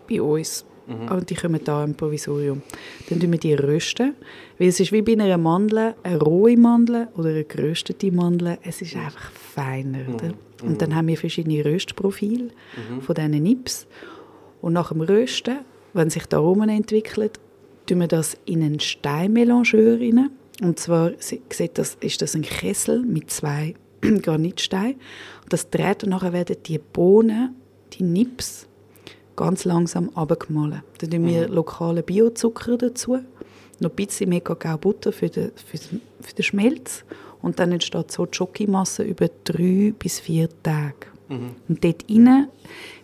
bei 0.10 0.21
uns. 0.21 0.65
Aber 1.08 1.21
die 1.21 1.36
kommen 1.36 1.60
da 1.63 1.84
im 1.84 1.95
Provisorium. 1.95 2.62
Dann 3.10 3.19
tun 3.19 3.32
wir 3.32 3.39
die 3.39 3.54
rösten, 3.56 4.13
weil 4.60 4.67
es 4.67 4.80
ist 4.80 4.91
wie 4.91 5.02
bei 5.02 5.13
einer 5.13 5.38
Mandel, 5.38 5.95
eine 6.04 6.19
rohe 6.19 6.56
Mandel 6.58 7.08
oder 7.17 7.30
eine 7.30 7.43
geröstete 7.43 8.12
Mandel. 8.12 8.58
Es 8.63 8.82
ist 8.82 8.95
einfach 8.95 9.32
feiner. 9.32 10.08
Oder? 10.13 10.34
Und 10.63 10.82
dann 10.82 10.95
haben 10.95 11.08
wir 11.08 11.17
verschiedene 11.17 11.63
Röstprofile 11.65 12.50
von 13.02 13.15
diesen 13.15 13.32
Nips. 13.43 13.88
Und 14.62 14.74
nach 14.74 14.89
dem 14.91 15.02
Rösten, 15.02 15.58
wenn 15.93 16.10
sich 16.10 16.26
die 16.28 16.36
Aromen 16.36 16.69
entwickeln, 16.69 17.30
tun 17.88 18.00
wir 18.00 18.08
das 18.08 18.38
in 18.45 18.63
einen 18.63 18.80
Steinmelangeur 18.80 20.00
rein. 20.00 20.30
Und 20.62 20.80
zwar 20.80 21.12
sie- 21.17 21.41
sieht 21.52 21.78
das, 21.78 21.98
ist 22.00 22.21
das 22.21 22.36
ein 22.36 22.41
Kessel 22.43 23.02
mit 23.04 23.30
zwei 23.32 23.74
Granitsteinen. 24.02 24.93
Und 25.43 25.52
das 25.54 25.69
dreht 25.69 26.04
und 26.04 26.12
nachher 26.12 26.32
werden 26.34 26.56
die 26.65 26.78
Bohnen, 26.80 27.56
die 27.93 28.04
Nips, 28.04 28.67
ganz 29.36 29.65
langsam 29.65 30.10
abgemahlen. 30.15 30.82
Dann 31.00 31.12
tun 31.12 31.26
wir 31.28 31.48
lokalen 31.48 32.04
Biozucker 32.04 32.78
dazu, 32.78 33.19
noch 33.80 33.89
ein 33.89 33.95
bisschen 33.95 34.30
mehr 34.30 34.41
Kakaobutter 34.41 35.12
für 35.12 35.30
den, 35.30 35.52
für, 35.56 35.78
den, 35.78 36.02
für 36.21 36.34
den 36.34 36.43
Schmelz 36.43 37.04
und 37.41 37.60
dann 37.60 37.71
entsteht 37.71 38.12
so 38.12 38.26
die 38.26 38.36
Schokimasse 38.36 39.04
über 39.04 39.30
drei 39.43 39.93
bis 39.98 40.19
vier 40.19 40.50
Tage. 40.63 41.08
Und 41.28 41.84
dort 41.84 42.06
rein 42.10 42.48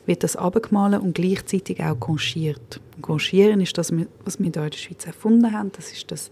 wird 0.05 0.23
das 0.23 0.35
abgemahlen 0.35 1.01
und 1.01 1.15
gleichzeitig 1.15 1.81
auch 1.81 1.99
konchiert. 1.99 2.79
Konchieren 3.01 3.61
ist 3.61 3.77
das, 3.77 3.91
was 4.25 4.39
wir 4.39 4.51
hier 4.51 4.63
in 4.63 4.69
der 4.69 4.77
Schweiz 4.77 5.05
erfunden 5.07 5.51
haben. 5.51 5.71
Das 5.75 5.91
ist 5.91 6.11
das 6.11 6.29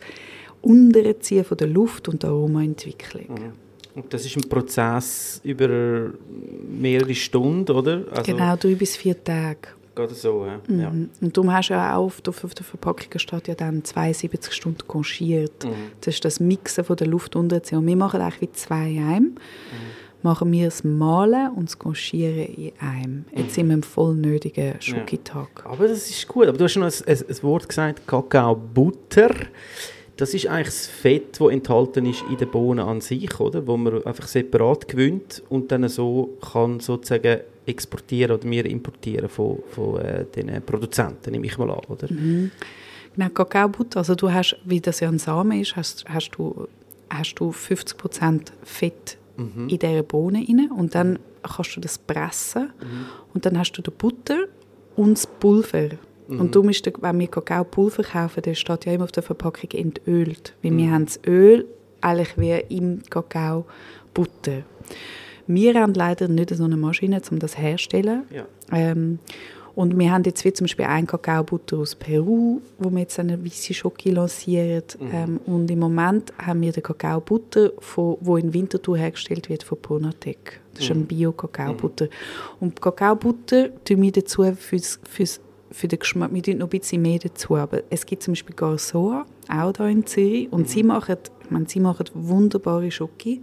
Unterziehen 0.61 1.43
von 1.43 1.57
der 1.57 1.67
Luft 1.67 2.07
und 2.07 2.21
der 2.21 2.29
Aromaentwicklung. 2.29 3.53
Und 3.95 4.13
das 4.13 4.25
ist 4.25 4.37
ein 4.37 4.47
Prozess 4.47 5.41
über 5.43 6.11
mehrere 6.69 7.15
Stunden, 7.15 7.71
oder? 7.71 8.03
Also, 8.11 8.31
Genau, 8.31 8.55
drei 8.55 8.75
bis 8.75 8.95
vier 8.95 9.21
Tage. 9.23 9.69
Geht 9.99 10.15
so, 10.15 10.45
ja. 10.45 10.59
ja. 10.69 10.89
Mhm. 10.89 11.09
Und 11.19 11.35
darum 11.35 11.51
hast 11.51 11.69
du 11.69 11.73
ja 11.73 11.95
auch 11.95 12.05
auf 12.05 12.21
der, 12.21 12.33
auf 12.33 12.53
der 12.53 12.65
Verpackung 12.65 13.19
steht 13.19 13.47
ja 13.47 13.55
dann 13.55 13.83
72 13.83 14.53
Stunden 14.53 14.87
konchiert. 14.87 15.65
Mhm. 15.65 15.91
Das 16.01 16.15
ist 16.15 16.25
das 16.25 16.39
Mixen 16.39 16.85
von 16.85 16.95
der 16.95 17.07
Luft 17.07 17.35
unterziehen. 17.35 17.79
Und 17.79 17.87
wir 17.87 17.97
machen 17.97 18.21
eigentlich 18.21 18.41
wie 18.41 18.51
zwei 18.53 18.89
in 18.91 19.03
einem. 19.03 19.35
Machen 20.21 20.51
wir 20.51 20.65
das 20.65 20.83
Malen 20.83 21.51
und 21.51 21.69
das 21.69 21.79
Konchieren 21.79 22.53
in 22.53 22.71
einem. 22.79 23.25
Jetzt 23.33 23.55
sind 23.55 23.67
wir 23.67 23.73
im 23.73 23.83
voll 23.83 24.15
nötigen 24.15 24.75
Schokitag. 24.81 25.65
Aber 25.65 25.87
das 25.87 26.09
ist 26.09 26.27
gut. 26.27 26.47
Aber 26.47 26.57
du 26.57 26.65
hast 26.65 26.73
schon 26.73 26.83
ein, 26.83 26.91
ein, 27.07 27.17
ein 27.29 27.43
Wort 27.43 27.67
gesagt, 27.67 28.05
Kakaobutter. 28.05 29.33
Das 30.17 30.33
ist 30.33 30.47
eigentlich 30.47 30.67
das 30.67 30.87
Fett, 30.87 31.39
das 31.39 31.49
enthalten 31.49 32.05
ist 32.05 32.25
in 32.29 32.35
den 32.35 32.51
Bohnen 32.51 32.85
an 32.85 32.99
sich, 32.99 33.39
oder? 33.39 33.65
Wo 33.65 33.77
man 33.77 34.03
einfach 34.03 34.27
separat 34.27 34.89
gewinnt 34.89 35.41
und 35.47 35.71
dann 35.71 35.87
so 35.87 36.37
kann 36.51 36.81
sozusagen 36.81 37.39
exportieren 37.69 38.35
oder 38.37 38.49
wir 38.49 38.65
importieren 38.65 39.29
von, 39.29 39.59
von 39.71 39.99
äh, 40.01 40.25
den 40.25 40.61
Produzenten, 40.63 41.31
nehme 41.31 41.45
ich 41.45 41.57
mal 41.57 41.69
an, 41.71 41.79
oder? 41.87 42.07
Genau, 42.07 43.29
Kakaobutter, 43.33 43.97
also 43.99 44.15
du 44.15 44.31
hast, 44.31 44.57
wie 44.65 44.79
das 44.81 44.99
ja 44.99 45.07
ein 45.09 45.19
Samen 45.19 45.59
ist, 45.61 45.75
hast, 45.75 46.05
hast 46.07 46.31
du, 46.31 46.67
hast 47.09 47.35
du 47.35 47.49
50% 47.51 48.41
Fett 48.63 49.17
Mhm. 49.37 49.69
in 49.69 49.79
dieser 49.79 50.03
Bohne 50.03 50.39
rein 50.45 50.69
und 50.69 50.93
dann 50.95 51.17
kannst 51.43 51.73
du 51.77 51.79
das 51.79 51.97
pressen 51.97 52.73
Mhm. 52.81 53.05
und 53.33 53.45
dann 53.45 53.57
hast 53.57 53.71
du 53.71 53.81
die 53.81 53.89
Butter 53.91 54.37
und 54.97 55.13
das 55.17 55.25
Pulver. 55.27 55.91
Mhm. 56.27 56.41
Und 56.41 56.55
darum 56.55 56.67
ist, 56.69 56.85
der, 56.85 56.91
wenn 56.99 57.17
wir 57.19 57.27
Kakaopulver 57.29 58.03
kaufen, 58.03 58.41
dann 58.43 58.55
steht 58.55 58.85
ja 58.85 58.91
immer 58.91 59.05
auf 59.05 59.13
der 59.13 59.23
Verpackung 59.23 59.69
entölt, 59.71 60.53
weil 60.61 60.71
Mhm. 60.71 60.77
wir 60.77 60.91
haben 60.91 61.05
das 61.05 61.19
Öl 61.25 61.65
eigentlich 62.01 62.37
wie 62.37 62.51
im 62.75 63.01
Kakao 63.09 63.65
Butter. 64.13 64.63
Wir 65.49 65.73
haben 65.81 65.95
leider 65.95 66.27
nicht 66.27 66.55
so 66.55 66.63
eine 66.63 66.77
Maschine, 66.77 67.19
um 67.31 67.39
das 67.39 67.57
herzustellen. 67.57 68.21
Ja. 68.29 68.45
Ähm, 68.71 69.17
und 69.73 69.97
wir 69.97 70.11
haben 70.11 70.23
jetzt 70.23 70.45
wie 70.45 70.53
zum 70.53 70.65
Beispiel 70.65 70.85
einen 70.85 71.07
Kakaobutter 71.07 71.79
aus 71.79 71.95
Peru, 71.95 72.61
wo 72.77 72.91
wir 72.91 72.99
jetzt 72.99 73.17
eine 73.17 73.43
weiße 73.43 73.73
Schoki 73.73 74.11
lancieren. 74.11 74.83
Ähm, 75.11 75.39
und 75.47 75.71
im 75.71 75.79
Moment 75.79 76.31
haben 76.37 76.61
wir 76.61 76.71
den 76.71 76.83
Kakaobutter, 76.83 77.71
von, 77.79 78.17
wo 78.21 78.37
in 78.37 78.53
Winterthur 78.53 78.97
hergestellt 78.97 79.49
wird 79.49 79.63
von 79.63 79.81
Ponatec. 79.81 80.61
Das 80.75 80.83
ist 80.83 80.91
ein 80.91 81.07
Bio-Kakaobutter. 81.07 82.09
Und 82.59 82.77
die 82.77 82.81
Kakaobutter 82.81 83.69
tun 83.83 84.01
wir 84.03 84.11
dazu 84.11 84.43
fürs, 84.53 84.99
fürs, 85.09 85.41
für 85.71 85.87
den 85.87 85.97
Geschmack, 85.97 86.31
wir 86.31 86.43
tun 86.43 86.59
noch 86.59 86.67
ein 86.67 86.79
bisschen 86.79 87.01
mehr 87.01 87.17
dazu. 87.17 87.55
Aber 87.55 87.81
es 87.89 88.05
gibt 88.05 88.21
zum 88.21 88.33
Beispiel 88.33 88.55
Garsoa, 88.55 89.25
auch 89.51 89.73
hier 89.75 89.87
in 89.87 90.05
Zürich. 90.05 90.51
Und 90.51 90.69
sie 90.69 90.83
machen, 90.83 91.15
ich 91.43 91.49
meine, 91.49 91.67
sie 91.67 91.79
machen 91.79 92.05
wunderbare 92.13 92.91
Schoki. 92.91 93.41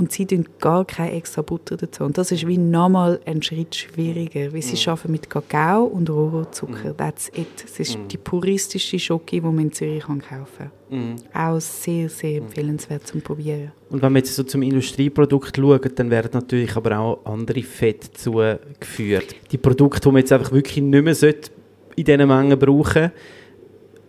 Und 0.00 0.12
sie 0.12 0.24
tun 0.24 0.46
gar 0.58 0.86
keine 0.86 1.12
extra 1.12 1.42
Butter 1.42 1.76
dazu. 1.76 2.04
Und 2.04 2.16
das 2.16 2.32
ist 2.32 2.46
wie 2.46 2.56
nochmal 2.56 3.20
ein 3.26 3.42
Schritt 3.42 3.74
schwieriger, 3.74 4.50
weil 4.50 4.62
sie 4.62 4.88
arbeiten 4.88 5.12
mit 5.12 5.28
Kakao 5.28 5.84
und 5.84 6.08
Rohrzucker. 6.08 6.96
That's 6.96 7.28
it. 7.34 7.46
Es 7.66 7.78
ist 7.80 7.98
die 8.10 8.16
puristische 8.16 8.98
Schoki, 8.98 9.42
die 9.42 9.46
man 9.46 9.58
in 9.58 9.72
Zürich 9.72 10.04
kaufen 10.04 10.70
kann. 10.88 11.16
Auch 11.34 11.60
sehr, 11.60 12.08
sehr 12.08 12.38
empfehlenswert 12.38 13.06
zum 13.08 13.20
Probieren. 13.20 13.72
Und 13.90 14.00
wenn 14.00 14.14
wir 14.14 14.20
jetzt 14.20 14.34
so 14.34 14.42
zum 14.42 14.62
Industrieprodukt 14.62 15.54
schauen, 15.54 15.80
dann 15.94 16.08
werden 16.08 16.30
natürlich 16.32 16.74
aber 16.74 16.98
auch 16.98 17.26
andere 17.26 17.62
Fette 17.62 18.10
zugeführt. 18.10 19.34
Die 19.52 19.58
Produkte, 19.58 20.00
die 20.00 20.08
man 20.08 20.20
jetzt 20.20 20.32
einfach 20.32 20.50
wirklich 20.50 20.82
nicht 20.82 21.04
mehr 21.04 21.34
in 21.96 22.04
diesen 22.06 22.26
Mengen 22.26 22.58
brauchen 22.58 23.12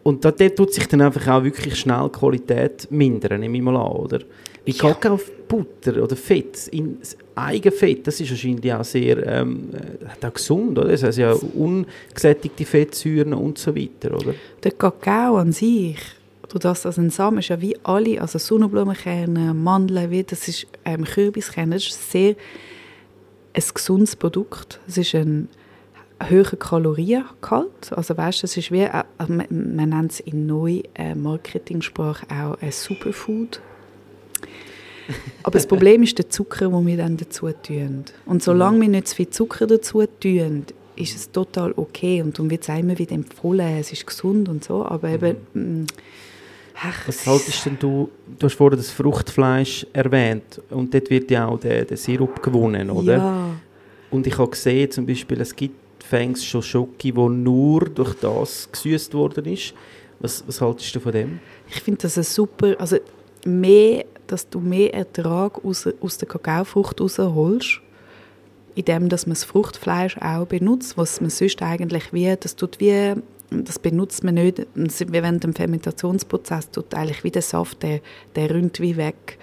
und 0.04 0.26
da 0.26 0.32
dort 0.32 0.56
tut 0.56 0.74
sich 0.74 0.88
dann 0.88 1.02
einfach 1.02 1.28
auch 1.28 1.44
wirklich 1.44 1.76
schnell 1.76 2.06
die 2.06 2.18
Qualität 2.18 2.88
mindern, 2.90 3.40
nehme 3.40 3.58
ich 3.58 3.64
mal 3.64 3.76
an, 3.76 3.92
oder? 3.92 4.20
Wie 4.66 4.72
Ja. 4.72 4.94
Kakaobutter 4.94 6.04
oder 6.04 6.16
Fett, 6.16 6.68
in, 6.68 7.00
das 7.00 7.18
Eigenfett, 7.36 8.06
das 8.06 8.20
ist 8.20 8.30
wahrscheinlich 8.30 8.72
auch 8.74 8.84
sehr 8.84 9.26
ähm, 9.26 9.70
äh, 9.74 10.26
auch 10.26 10.34
gesund, 10.34 10.78
oder? 10.78 10.90
Es 10.90 11.04
also 11.04 11.22
ja 11.22 11.34
ungesättigte 11.34 12.66
Fettsäuren 12.66 13.34
und 13.34 13.58
so 13.58 13.76
weiter, 13.76 14.16
oder? 14.16 14.36
Der 14.64 14.72
Kakao 14.72 15.38
an 15.38 15.52
sich, 15.52 15.98
du 16.48 16.60
das 16.60 16.86
ein 16.86 17.10
Samen 17.10 17.40
ist 17.40 17.50
ja 17.50 17.60
wie 17.62 17.76
alle, 17.84 18.22
also 18.22 18.38
Sonnenblumenkerne, 18.38 19.54
Mandeln, 19.54 20.12
wie 20.12 20.24
das 20.24 20.48
ist 20.48 20.68
ähm, 20.86 21.06
Kürbiskerne, 21.06 21.76
das 21.76 21.88
ist 21.88 22.12
sehr 22.12 22.36
ein 23.54 23.64
gesundes 23.74 24.16
Produkt. 24.16 24.80
Es 24.88 24.98
ist 24.98 25.16
ein 25.16 25.50
höherer 26.24 26.58
Kaloriengehalt, 26.58 27.94
also 27.94 28.16
weißt, 28.16 28.44
es 28.44 28.58
ist 28.58 28.72
wie, 28.72 28.82
äh, 28.82 29.04
man, 29.28 29.48
man 29.50 29.90
nennt 29.90 30.12
es 30.12 30.20
in 30.20 30.46
neu 30.46 30.82
äh, 30.94 31.16
Marketingsprache 31.16 32.28
auch 32.30 32.62
ein 32.62 32.72
Superfood. 32.72 33.62
Aber 35.44 35.54
das 35.54 35.68
Problem 35.68 36.04
ist 36.04 36.18
der 36.18 36.30
Zucker, 36.30 36.70
den 36.70 36.88
wir 36.88 36.98
dann 36.98 37.18
dazu 37.18 37.50
tun. 37.52 38.06
Und 38.26 38.44
solange 38.44 38.82
wir 38.82 38.90
nicht 38.90 39.08
zu 39.08 39.16
viel 39.16 39.30
Zucker 39.30 39.68
dazu 39.68 40.04
tun, 40.20 40.66
ist 40.96 41.16
es 41.16 41.32
total 41.32 41.74
okay. 41.76 42.22
Und 42.22 42.38
darum 42.38 42.50
wird 42.50 42.64
es 42.64 42.70
immer 42.70 42.98
wieder 42.98 43.14
empfohlen, 43.14 43.78
es 43.80 43.92
ist 43.92 44.06
gesund 44.06 44.50
und 44.50 44.64
so. 44.64 44.86
Aber 44.86 45.10
eben, 45.10 45.38
mm, 45.54 45.86
ach, 46.76 47.08
Was 47.08 47.26
haltest 47.26 47.66
denn 47.66 47.78
du, 47.80 48.10
du 48.40 48.46
hast 48.46 48.56
vorhin 48.56 48.78
das 48.78 48.92
Fruchtfleisch 48.92 49.86
erwähnt 49.94 50.62
und 50.70 50.94
dort 50.94 51.10
wird 51.10 51.32
ja 51.32 51.48
auch 51.48 51.60
der, 51.60 51.86
der 51.86 51.98
Sirup 51.98 52.42
gewonnen, 52.42 52.90
oder? 52.90 53.18
Ja, 53.18 53.50
Und 54.10 54.28
ich 54.28 54.38
habe 54.38 54.50
gesehen, 54.50 54.92
zum 54.92 55.06
Beispiel, 55.06 55.40
es 55.42 55.56
gibt 55.56 55.76
fängst 56.04 56.46
schon 56.46 56.62
Schoki, 56.62 57.16
wo 57.16 57.30
nur 57.30 57.86
durch 57.86 58.16
das 58.16 58.70
gesüßt 58.70 59.14
worden 59.14 59.46
ist. 59.46 59.74
Was, 60.20 60.44
was 60.46 60.60
haltest 60.60 60.94
du 60.96 61.00
von 61.00 61.12
dem? 61.14 61.40
ich 61.70 61.82
finde 61.82 62.02
das 62.02 62.18
ein 62.18 62.24
super, 62.24 62.76
also 62.78 62.98
mehr, 63.46 64.06
dass 64.28 64.50
du 64.50 64.60
mehr 64.60 64.94
Ertrag 64.94 65.64
aus, 65.64 65.88
aus 66.02 66.18
der 66.18 66.28
Kakaofrucht 66.28 67.02
rausholst, 67.02 67.82
indem 68.76 69.10
dass 69.10 69.26
man 69.26 69.34
das 69.34 69.44
Fruchtfleisch 69.44 70.18
auch 70.18 70.46
benutzt, 70.46 70.98
was 70.98 71.22
man 71.22 71.30
sonst 71.30 71.62
eigentlich 71.62 72.14
wie, 72.14 72.36
das 72.40 72.56
tut 72.56 72.80
wie, 72.80 73.14
das 73.50 73.80
benutzt 73.80 74.24
man 74.24 74.36
nicht, 74.36 74.66
während 74.74 75.44
dem 75.44 75.54
Fermentationsprozess 75.54 76.72
tut 76.72 76.94
eigentlich 76.94 77.24
wie 77.24 77.32
der 77.32 77.42
Saft, 77.42 77.84
der, 77.84 78.00
der 78.36 78.50
rinnt 78.50 78.80
wie 78.80 78.96
weg. 78.96 79.38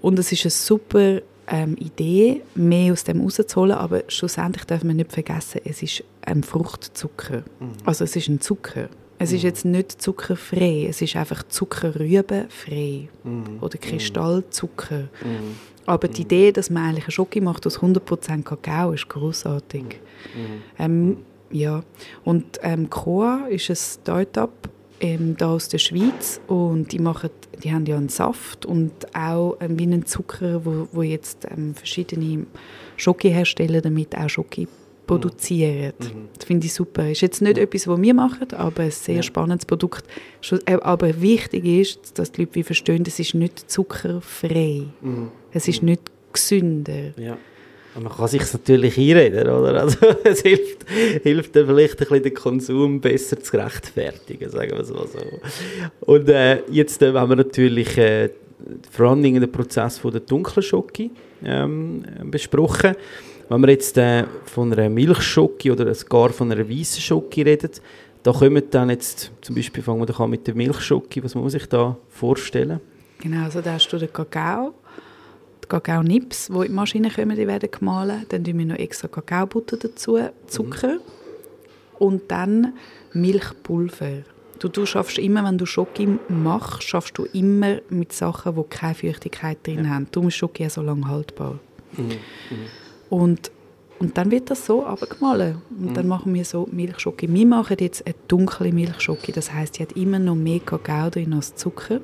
Und 0.00 0.18
es 0.18 0.30
ist 0.30 0.44
eine 0.44 0.50
super 0.50 1.20
ähm, 1.48 1.76
Idee, 1.76 2.42
mehr 2.54 2.92
aus 2.92 3.04
dem 3.04 3.20
rauszuholen, 3.20 3.76
aber 3.76 4.02
schlussendlich 4.08 4.64
darf 4.64 4.84
man 4.84 4.96
nicht 4.96 5.12
vergessen, 5.12 5.60
es 5.64 5.82
ist 5.82 6.04
ein 6.22 6.42
Fruchtzucker. 6.42 7.42
Also 7.84 8.04
es 8.04 8.14
ist 8.14 8.28
ein 8.28 8.40
Zucker. 8.40 8.88
Es 9.18 9.32
ist 9.32 9.42
jetzt 9.42 9.64
nicht 9.64 10.02
zuckerfrei, 10.02 10.86
es 10.88 11.00
ist 11.00 11.16
einfach 11.16 11.44
zuckerrübenfrei 11.44 13.08
oder 13.60 13.78
Kristallzucker. 13.78 15.08
Aber 15.86 16.08
die 16.08 16.22
Idee, 16.22 16.52
dass 16.52 16.70
man 16.70 16.88
eigentlich 16.88 17.04
eine 17.04 17.12
Schoki 17.12 17.40
macht 17.40 17.66
aus 17.66 17.78
100% 17.78 18.42
Kakao, 18.42 18.92
ist 18.92 19.08
großartig. 19.08 20.00
Ähm, 20.78 21.18
ja, 21.50 21.82
und 22.24 22.58
ähm, 22.62 22.90
Coa 22.90 23.46
ist 23.48 23.70
ein 23.70 23.76
Start-up 23.76 24.68
ähm, 25.00 25.36
da 25.36 25.50
aus 25.50 25.68
der 25.68 25.78
Schweiz. 25.78 26.40
Und 26.46 26.92
die 26.92 26.98
machen, 26.98 27.30
die 27.62 27.72
haben 27.72 27.86
ja 27.86 27.96
einen 27.96 28.08
Saft 28.08 28.66
und 28.66 28.92
auch 29.14 29.56
ähm, 29.60 29.78
wie 29.78 29.84
einen 29.84 30.06
Zucker, 30.06 30.64
wo, 30.64 30.88
wo 30.92 31.02
jetzt 31.02 31.46
ähm, 31.50 31.74
verschiedene 31.74 32.46
Schoki 32.96 33.30
herstellen, 33.30 33.82
damit 33.82 34.16
auch 34.16 34.28
Schoki 34.28 34.66
produzieren. 35.06 35.92
Das 36.34 36.44
finde 36.44 36.66
ich 36.66 36.72
super. 36.72 37.10
Ist 37.10 37.20
jetzt 37.20 37.42
nicht 37.42 37.58
etwas, 37.58 37.86
was 37.86 38.00
wir 38.00 38.14
machen, 38.14 38.52
aber 38.52 38.84
ein 38.84 38.90
sehr 38.90 39.22
spannendes 39.22 39.66
Produkt. 39.66 40.04
Äh, 40.66 40.74
Aber 40.74 41.20
wichtig 41.20 41.64
ist, 41.64 42.18
dass 42.18 42.32
die 42.32 42.42
Leute 42.42 42.54
wie 42.56 42.62
verstehen, 42.62 43.04
es 43.06 43.18
ist 43.18 43.34
nicht 43.34 43.70
zuckerfrei. 43.70 44.84
Es 45.52 45.68
ist 45.68 45.82
nicht 45.82 46.02
gesünder. 46.32 47.12
Ja. 47.16 47.38
Man 48.00 48.12
kann 48.12 48.26
sich 48.26 48.52
natürlich 48.52 48.98
einreden, 48.98 49.48
oder? 49.48 49.82
Also, 49.82 49.98
es 50.24 50.42
hilft, 50.42 50.84
hilft 51.22 51.54
dann 51.54 51.66
vielleicht 51.66 52.00
ein 52.00 52.08
bisschen 52.08 52.22
den 52.24 52.34
Konsum 52.34 53.00
besser 53.00 53.38
zu 53.40 53.56
rechtfertigen, 53.56 54.50
sagen 54.50 54.72
wir 54.72 54.80
es 54.80 54.90
mal 54.90 55.06
so. 55.06 55.20
Und 56.00 56.28
äh, 56.28 56.62
jetzt 56.70 57.00
äh, 57.02 57.12
haben 57.12 57.30
wir 57.30 57.36
natürlich 57.36 57.96
äh, 57.96 58.30
vor 58.90 59.10
allen 59.10 59.22
Dingen 59.22 59.40
den 59.40 59.52
Prozess 59.52 59.98
von 59.98 60.10
der 60.10 60.22
dunklen 60.22 60.62
Schoki 60.62 61.10
ähm, 61.44 62.02
besprochen. 62.24 62.96
Wenn 63.48 63.60
wir 63.60 63.70
jetzt 63.70 63.98
äh, 63.98 64.24
von 64.46 64.72
einer 64.72 64.88
Milchschoki 64.88 65.70
oder 65.70 65.92
gar 66.08 66.30
von 66.30 66.50
einer 66.50 66.68
weißen 66.68 67.00
Schoki 67.00 67.42
reden, 67.42 67.70
da 68.22 68.32
kommen 68.32 68.62
dann 68.70 68.90
jetzt, 68.90 69.30
zum 69.42 69.54
Beispiel 69.54 69.82
fangen 69.82 70.00
wir 70.00 70.06
doch 70.06 70.20
an 70.20 70.30
mit 70.30 70.46
der 70.46 70.54
Milchschoki, 70.54 71.22
was 71.22 71.34
muss 71.34 71.42
man 71.42 71.50
sich 71.50 71.66
da 71.68 71.96
vorstellen? 72.08 72.80
Genau, 73.20 73.44
also 73.44 73.60
da 73.60 73.74
hast 73.74 73.88
du 73.88 73.98
den 73.98 74.12
Kakao, 74.12 74.72
die 75.62 75.68
Kakao-Nips, 75.68 76.46
die 76.48 76.54
in 76.54 76.62
die 76.62 76.68
Maschine 76.70 77.10
kommen, 77.10 77.36
die 77.36 77.46
werden 77.46 77.70
gemahlen. 77.70 78.24
Dann 78.28 78.44
tun 78.44 78.58
wir 78.58 78.66
noch 78.66 78.76
extra 78.76 79.08
Kakaobutter 79.08 79.76
dazu, 79.76 80.18
Zucker 80.46 80.98
und 81.98 82.22
dann 82.28 82.72
Milchpulver. 83.12 84.22
Du, 84.58 84.68
du 84.68 84.86
schaffst 84.86 85.18
immer, 85.18 85.44
wenn 85.44 85.58
du 85.58 85.66
Schoki 85.66 86.08
machst, 86.28 86.82
schaffst 86.84 87.18
du 87.18 87.24
immer 87.32 87.80
mit 87.90 88.12
Sachen, 88.12 88.54
die 88.56 88.62
keine 88.70 88.94
Feuchtigkeit 88.94 89.58
drin 89.66 89.90
haben. 89.90 90.06
Darum 90.10 90.28
ist 90.28 90.36
Schoki 90.36 90.62
ja 90.62 90.70
so 90.70 90.80
lange 90.80 91.06
haltbar. 91.08 91.58
Und, 93.10 93.50
und 93.98 94.16
dann 94.18 94.30
wird 94.30 94.50
das 94.50 94.66
so 94.66 94.84
abgemahlen. 94.84 95.62
Und 95.70 95.96
dann 95.96 96.08
machen 96.08 96.34
wir 96.34 96.44
so 96.44 96.68
Milchschoki. 96.70 97.32
Wir 97.32 97.46
machen 97.46 97.76
jetzt 97.80 98.04
eine 98.06 98.14
dunkle 98.28 98.72
Milchschoki. 98.72 99.32
Das 99.32 99.52
heißt, 99.52 99.78
die 99.78 99.82
hat 99.82 99.92
immer 99.92 100.18
noch 100.18 100.34
mehr 100.34 100.60
Kakao 100.60 101.10
drin 101.10 101.32
als 101.32 101.54
Zucker. 101.54 102.00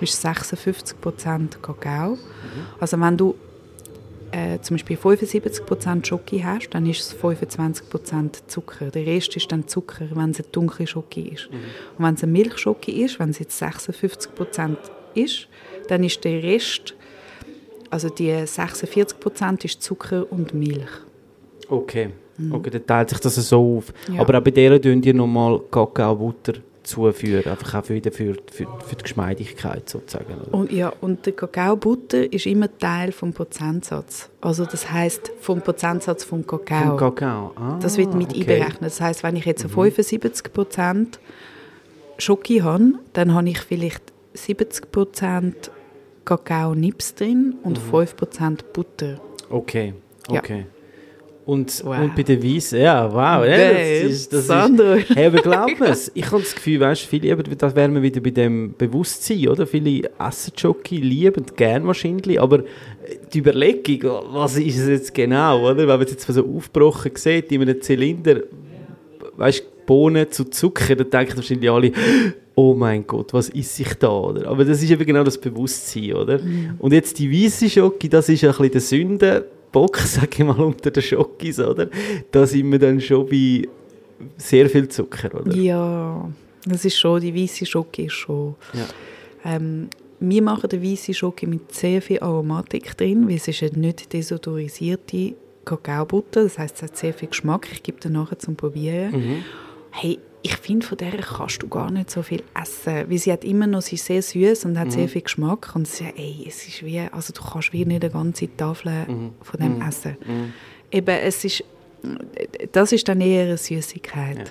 Das 0.00 0.10
ist 0.10 0.24
56% 0.24 1.60
Kakao. 1.60 2.18
Also 2.80 3.00
wenn 3.00 3.16
du 3.16 3.34
äh, 4.34 4.60
zum 4.60 4.74
Beispiel 4.74 4.96
75% 4.96 6.06
Schoki 6.06 6.40
hast, 6.40 6.70
dann 6.70 6.86
ist 6.86 7.00
es 7.00 7.16
25% 7.16 8.48
Zucker. 8.48 8.90
Der 8.90 9.06
Rest 9.06 9.36
ist 9.36 9.52
dann 9.52 9.68
Zucker, 9.68 10.06
wenn 10.12 10.30
es 10.30 10.40
eine 10.40 10.48
dunkle 10.50 10.86
Schoki 10.86 11.28
ist. 11.28 11.46
Und 11.98 12.04
wenn 12.04 12.14
es 12.14 12.22
eine 12.22 12.32
Milchschoki 12.32 13.04
ist, 13.04 13.20
wenn 13.20 13.30
es 13.30 13.38
jetzt 13.38 13.62
56% 13.62 14.76
ist, 15.14 15.46
dann 15.88 16.02
ist 16.02 16.24
der 16.24 16.42
Rest, 16.42 16.94
also 17.94 18.08
die 18.08 18.30
46% 18.32 19.64
ist 19.64 19.82
Zucker 19.82 20.20
und 20.32 20.52
Milch. 20.52 20.90
Okay. 21.68 22.10
okay, 22.50 22.70
dann 22.70 22.86
teilt 22.86 23.10
sich 23.10 23.20
das 23.20 23.36
so 23.36 23.78
auf. 23.78 23.86
Ja. 24.12 24.20
Aber 24.20 24.36
auch 24.38 24.42
bei 24.42 24.50
der 24.50 24.80
tun 24.82 25.02
ihr 25.02 25.14
nochmal 25.14 25.60
Kakaobutter 25.70 26.54
zuführen, 26.82 27.44
einfach 27.50 27.74
auch 27.78 27.84
für, 27.86 27.98
die- 28.00 28.10
für, 28.10 28.34
für, 28.52 28.66
für 28.86 28.96
die 28.96 29.02
Geschmeidigkeit 29.04 29.88
sozusagen. 29.88 30.34
Und, 30.52 30.70
ja, 30.72 30.92
und 31.00 31.24
der 31.24 31.32
Kakaobutter 31.32 32.30
ist 32.30 32.44
immer 32.46 32.68
Teil 32.78 33.12
vom 33.12 33.32
Prozentsatz. 33.32 34.28
Also 34.42 34.66
das 34.66 34.90
heißt 34.90 35.32
vom 35.40 35.62
Prozentsatz 35.62 36.24
vom 36.24 36.46
Kakao. 36.46 36.88
Vom 36.88 36.96
Kakao. 36.98 37.52
Ah, 37.56 37.78
Das 37.80 37.96
wird 37.96 38.12
mit 38.14 38.30
okay. 38.30 38.40
einberechnet. 38.40 38.82
Das 38.82 39.00
heißt, 39.00 39.22
wenn 39.22 39.36
ich 39.36 39.46
jetzt 39.46 39.62
75 39.62 40.52
Prozent 40.52 41.20
Schoki 42.18 42.58
habe, 42.58 42.94
dann 43.14 43.32
habe 43.32 43.48
ich 43.48 43.60
vielleicht 43.60 44.02
70% 44.36 45.54
Kakao-Nips 46.24 47.14
drin 47.14 47.54
und 47.62 47.78
5% 47.78 48.60
Butter. 48.72 49.20
Okay, 49.50 49.94
Ja. 50.30 50.38
okay. 50.40 50.66
Und, 51.46 51.84
Wow. 51.84 51.98
und 51.98 52.16
bei 52.16 52.22
den 52.22 52.42
Weissen, 52.42 52.80
ja, 52.80 53.04
wow. 53.12 53.44
Ja, 53.46 53.72
das 53.74 54.10
ist, 54.10 54.32
das 54.32 54.46
Sandro. 54.46 54.94
ist, 54.94 55.10
hey, 55.14 55.26
aber 55.26 55.42
glaub 55.42 55.78
mir 55.78 55.94
ich 56.14 56.26
habe 56.30 56.40
das 56.40 56.54
Gefühl, 56.54 56.80
weißt, 56.80 57.02
viele, 57.02 57.30
aber 57.34 57.42
da 57.42 57.76
wären 57.76 57.94
wir 57.94 58.00
wieder 58.00 58.22
bei 58.22 58.30
dem 58.30 58.74
Bewusstsein, 58.78 59.48
oder? 59.48 59.66
Viele 59.66 60.08
essen 60.18 60.54
Jockey, 60.56 60.96
lieben 60.96 61.44
gern 61.54 61.86
wahrscheinlich, 61.86 62.40
aber 62.40 62.64
die 63.34 63.40
Überlegung, 63.40 64.22
was 64.32 64.56
ist 64.56 64.78
es 64.78 64.88
jetzt 64.88 65.12
genau, 65.14 65.60
oder? 65.68 65.76
Wenn 65.76 65.86
man 65.88 66.00
es 66.00 66.12
jetzt 66.12 66.26
so 66.26 66.46
aufgebrochen 66.56 67.12
sieht, 67.14 67.52
in 67.52 67.60
einem 67.60 67.78
Zylinder, 67.82 68.40
weißt 69.36 69.64
Bohnen 69.86 70.30
zu 70.30 70.44
Zucker, 70.44 70.96
dann 70.96 71.10
denken 71.10 71.36
wahrscheinlich 71.36 71.70
alle, 71.70 71.92
oh 72.54 72.74
mein 72.74 73.06
Gott, 73.06 73.32
was 73.32 73.48
ist 73.48 73.78
ich 73.80 73.94
da, 73.94 74.10
oder? 74.10 74.48
Aber 74.48 74.64
das 74.64 74.82
ist 74.82 74.90
eben 74.90 75.04
genau 75.04 75.24
das 75.24 75.38
Bewusstsein, 75.38 76.14
oder? 76.14 76.40
Und 76.78 76.92
jetzt 76.92 77.18
die 77.18 77.30
weiße 77.30 77.68
Schocke, 77.68 78.08
das 78.08 78.28
ist 78.28 78.44
ein 78.44 78.50
bisschen 78.50 78.70
der 78.70 78.80
Sündenbock, 78.80 79.96
sag 80.04 80.38
ich 80.38 80.44
mal, 80.44 80.60
unter 80.60 80.90
den 80.90 81.02
Schockis, 81.02 81.58
oder? 81.58 81.88
Da 82.30 82.46
sind 82.46 82.70
wir 82.70 82.78
dann 82.78 83.00
schon 83.00 83.26
bei 83.26 83.68
sehr 84.36 84.70
viel 84.70 84.88
Zucker, 84.88 85.40
oder? 85.40 85.54
Ja, 85.56 86.30
das 86.66 86.84
ist 86.84 86.98
schon, 86.98 87.20
die 87.20 87.34
weiße 87.34 87.66
Schoki 87.66 88.06
ist 88.06 88.12
schon. 88.12 88.54
Ja. 88.72 89.56
Ähm, 89.56 89.88
wir 90.20 90.42
machen 90.42 90.68
den 90.70 90.82
weißen 90.82 91.12
Schoki 91.12 91.46
mit 91.46 91.74
sehr 91.74 92.00
viel 92.00 92.20
Aromatik 92.20 92.96
drin, 92.96 93.28
weil 93.28 93.36
es 93.36 93.48
ist 93.48 93.62
eine 93.62 93.78
nicht 93.78 94.12
desodorisierte 94.12 95.34
Kakaobutter, 95.64 96.44
das 96.44 96.58
heißt, 96.58 96.76
es 96.76 96.82
hat 96.82 96.96
sehr 96.96 97.12
viel 97.12 97.28
Geschmack. 97.28 97.68
Ich 97.72 97.82
gebe 97.82 98.00
dir 98.00 98.10
nachher 98.10 98.38
zum 98.38 98.56
Probieren. 98.56 99.12
Mhm. 99.12 99.44
Hey, 99.96 100.18
ich 100.42 100.56
finde, 100.56 100.84
von 100.86 100.98
der 100.98 101.12
kannst 101.12 101.62
du 101.62 101.68
gar 101.68 101.90
nicht 101.90 102.10
so 102.10 102.22
viel 102.22 102.42
essen, 102.60 103.08
weil 103.08 103.16
sie 103.18 103.32
hat 103.32 103.44
immer 103.44 103.66
noch, 103.66 103.80
sie 103.80 103.94
ist 103.94 104.04
sehr 104.06 104.20
süß 104.22 104.66
und 104.66 104.78
hat 104.78 104.88
Mhm. 104.88 104.90
sehr 104.90 105.08
viel 105.08 105.22
Geschmack 105.22 105.70
und 105.74 105.86
sie, 105.88 106.04
ey, 106.16 106.44
es 106.46 106.66
ist 106.68 106.84
wie, 106.84 107.00
also 107.00 107.32
du 107.32 107.40
kannst 107.42 107.72
wie 107.72 107.84
nicht 107.84 108.02
eine 108.04 108.12
ganze 108.12 108.54
Tafel 108.56 109.06
Mhm. 109.08 109.30
von 109.40 109.60
dem 109.60 109.80
essen. 109.80 110.16
Eben, 110.90 111.08
es 111.22 111.44
ist, 111.44 111.64
das 112.72 112.92
ist 112.92 113.08
dann 113.08 113.20
eher 113.20 113.44
eine 113.44 113.56
Süßigkeit. 113.56 114.36
Ja. 114.38 114.44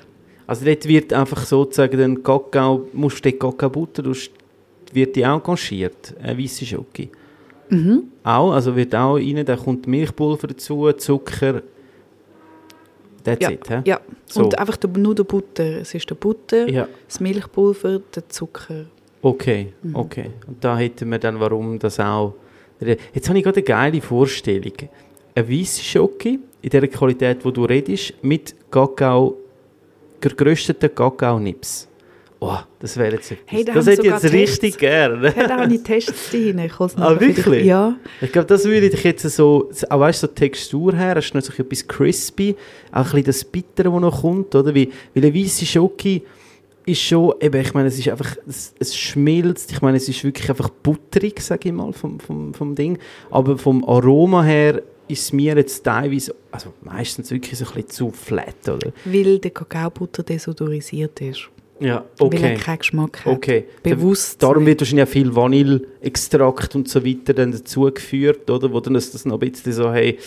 Also 0.48 0.66
dort 0.66 0.88
wird 0.88 1.14
einfach 1.14 1.46
sozusagen 1.46 1.98
den 1.98 2.24
Kakao, 2.24 2.88
musst 2.94 3.24
du 3.24 3.30
den 3.30 3.38
Kakaobutter, 3.40 4.04
wird 4.94 5.16
die 5.16 5.26
auch 5.26 5.44
ganchiert, 5.44 6.16
eine 6.22 6.38
weiße 6.38 6.66
Schoki. 6.66 7.10
Mhm. 7.70 8.04
Auch, 8.24 8.52
also 8.54 8.76
wird 8.76 8.96
auch 8.96 9.16
rein, 9.16 9.44
da 9.46 9.56
kommt 9.56 9.88
Milchpulver 9.88 10.48
dazu, 10.48 10.92
Zucker, 10.94 11.62
that's 13.24 13.42
Ja, 13.42 13.52
it, 13.52 13.70
hä? 13.70 13.82
ja. 13.86 14.00
So. 14.26 14.44
und 14.46 14.58
einfach 14.58 14.78
der, 14.78 14.90
nur 14.98 15.16
der 15.16 15.24
Butter. 15.24 15.82
Es 15.82 15.94
ist 15.94 16.10
der 16.10 16.16
Butter, 16.16 16.68
Ja, 16.70 16.88
das 17.08 17.20
Milchpulver, 17.20 18.00
der 18.16 18.30
Zucker. 18.30 18.86
okay, 19.22 19.74
Mhm. 19.84 19.96
okay. 19.96 20.30
Und 20.48 20.64
da 20.64 20.78
hätten 20.78 21.10
wir 21.10 21.20
dann, 21.20 21.40
warum 21.40 21.80
das 21.80 22.00
auch... 22.00 22.34
Jetzt 23.14 23.30
habe 23.30 23.38
ich 23.38 23.44
gerade 23.44 23.58
eine 23.58 23.64
geile 23.64 24.02
Vorstellung. 24.02 24.74
Eine 25.36 25.50
weiße 25.50 25.82
Schoki, 25.82 26.40
in 26.62 26.70
der 26.70 26.88
Qualität, 26.88 27.44
wo 27.46 27.52
du 27.52 27.64
redest, 27.66 28.14
mit 28.22 28.54
Kakao, 28.70 29.38
gerösteten 30.20 30.94
Kakao-Nips. 30.94 31.88
Oh, 32.46 32.58
das 32.80 32.98
wäre 32.98 33.14
jetzt 33.14 33.32
etwas. 33.32 33.46
Hey, 33.46 33.64
da 33.64 33.74
das 33.74 33.88
hätte 33.88 34.02
ich 34.02 34.08
jetzt 34.08 34.34
richtig 34.34 34.78
gerne. 34.78 35.34
Ja, 35.34 35.48
da 35.48 35.62
habe 35.62 35.74
ich 35.74 35.82
Tests 35.82 36.30
drin. 36.30 36.60
Ich 36.60 36.74
Ah, 36.98 37.18
wirklich? 37.18 37.64
Ja. 37.64 37.96
Ich 38.20 38.34
glaube, 38.34 38.48
das 38.48 38.66
würde 38.66 38.88
ich 38.88 39.02
jetzt 39.02 39.22
so, 39.30 39.70
auch 39.90 40.00
weißt 40.02 40.24
du, 40.24 40.28
so 40.28 40.34
Textur 40.34 40.94
her, 40.94 41.16
hast 41.16 41.32
du 41.32 41.38
noch 41.38 41.46
so 41.46 41.54
etwas 41.54 41.88
crispy, 41.88 42.58
auch 42.92 42.98
ein 42.98 43.04
bisschen 43.04 43.24
das 43.24 43.46
Bittere, 43.46 43.90
das 43.90 44.02
noch 44.02 44.22
kommt, 44.22 44.54
oder? 44.56 44.76
Weil, 44.76 44.90
weil 45.16 45.24
eine 45.24 45.34
weiße 45.34 45.66
Schoki 45.66 46.22
ist 46.86 47.00
schon, 47.00 47.34
eben, 47.40 47.62
ich 47.62 47.74
meine, 47.74 47.88
es 47.88 47.98
ist 47.98 48.10
einfach, 48.10 48.36
es, 48.46 48.74
es 48.78 48.94
schmilzt, 48.94 49.72
ich 49.72 49.82
meine, 49.82 49.96
es 49.96 50.10
ist 50.10 50.22
wirklich 50.26 50.50
einfach 50.50 50.68
butterig, 50.68 51.40
sage 51.40 51.70
ich 51.70 51.74
mal, 51.74 51.94
vom, 51.94 52.20
vom, 52.20 52.54
vom 52.54 52.76
Ding, 52.76 53.00
aber 53.32 53.58
vom 53.58 53.88
Aroma 53.88 54.44
her 54.44 54.82
ist 55.08 55.22
es 55.22 55.32
mir 55.32 55.56
jetzt 55.56 55.82
teilweise, 55.82 56.36
also 56.52 56.74
meistens 56.82 57.32
wirklich 57.32 57.58
so 57.58 57.64
ein 57.66 57.74
bisschen 57.74 57.90
zu 57.90 58.12
flat, 58.12 58.68
oder? 58.68 58.92
Weil 59.06 59.40
der 59.40 59.52
Kakaobutter 59.52 60.24
desodorisiert 60.24 61.22
ist. 61.22 61.50
Ja, 61.80 62.06
Weil 62.18 62.28
okay. 62.28 62.44
er 62.44 62.56
keinen 62.56 62.80
Geschmack 62.80 63.26
hat. 63.26 63.34
Okay. 63.34 63.66
Bewusst. 63.82 64.42
Darum 64.42 64.66
wird 64.66 64.80
wahrscheinlich 64.82 65.08
auch 65.08 65.12
viel 65.12 65.36
Vanilleextrakt 65.36 66.76
und 66.76 66.88
so 66.88 67.06
weiter 67.06 67.34
dann 67.34 67.52
dazugeführt, 67.52 68.50
oder? 68.50 68.72
Wo 68.72 68.80
dann 68.80 68.94
das, 68.94 69.12
das 69.12 69.26
noch 69.26 69.42
ein 69.42 69.52
bisschen 69.52 69.74
so, 69.74 69.92
hey, 69.92 70.18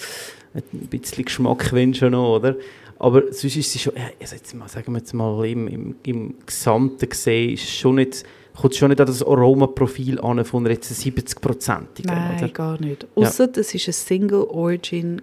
ein 0.55 0.63
bisschen 0.89 1.25
Geschmack 1.25 1.73
wenn 1.73 1.95
schon 1.95 2.13
noch, 2.13 2.37
oder? 2.37 2.57
Aber 2.99 3.23
sonst 3.31 3.57
ist 3.57 3.73
sie 3.73 3.79
schon, 3.79 3.93
also 4.21 4.37
jetzt 4.37 4.55
mal, 4.55 4.69
sagen 4.69 4.93
wir 4.93 4.99
jetzt 4.99 5.13
mal, 5.13 5.47
im, 5.47 5.69
im, 5.69 5.95
im 6.05 6.35
Gesamten 6.47 7.09
gesehen, 7.09 7.53
ist 7.55 7.65
es 7.65 7.75
schon 7.75 7.97
nicht, 7.97 8.25
kommt 8.57 8.73
es 8.73 8.79
schon 8.79 8.89
nicht 8.89 9.01
an 9.01 9.07
das 9.07 9.23
Aromaprofil 9.23 10.21
an 10.21 10.45
von 10.45 10.65
einer 10.65 10.75
jetzt 10.75 10.91
70-prozentigen, 10.93 12.07
Nein, 12.07 12.39
oder? 12.39 12.49
gar 12.49 12.81
nicht. 12.81 13.07
Außer 13.15 13.49
es 13.57 13.75
ist 13.75 13.89
ein 13.89 13.93
Single 13.93 14.45
Origin, 14.49 15.23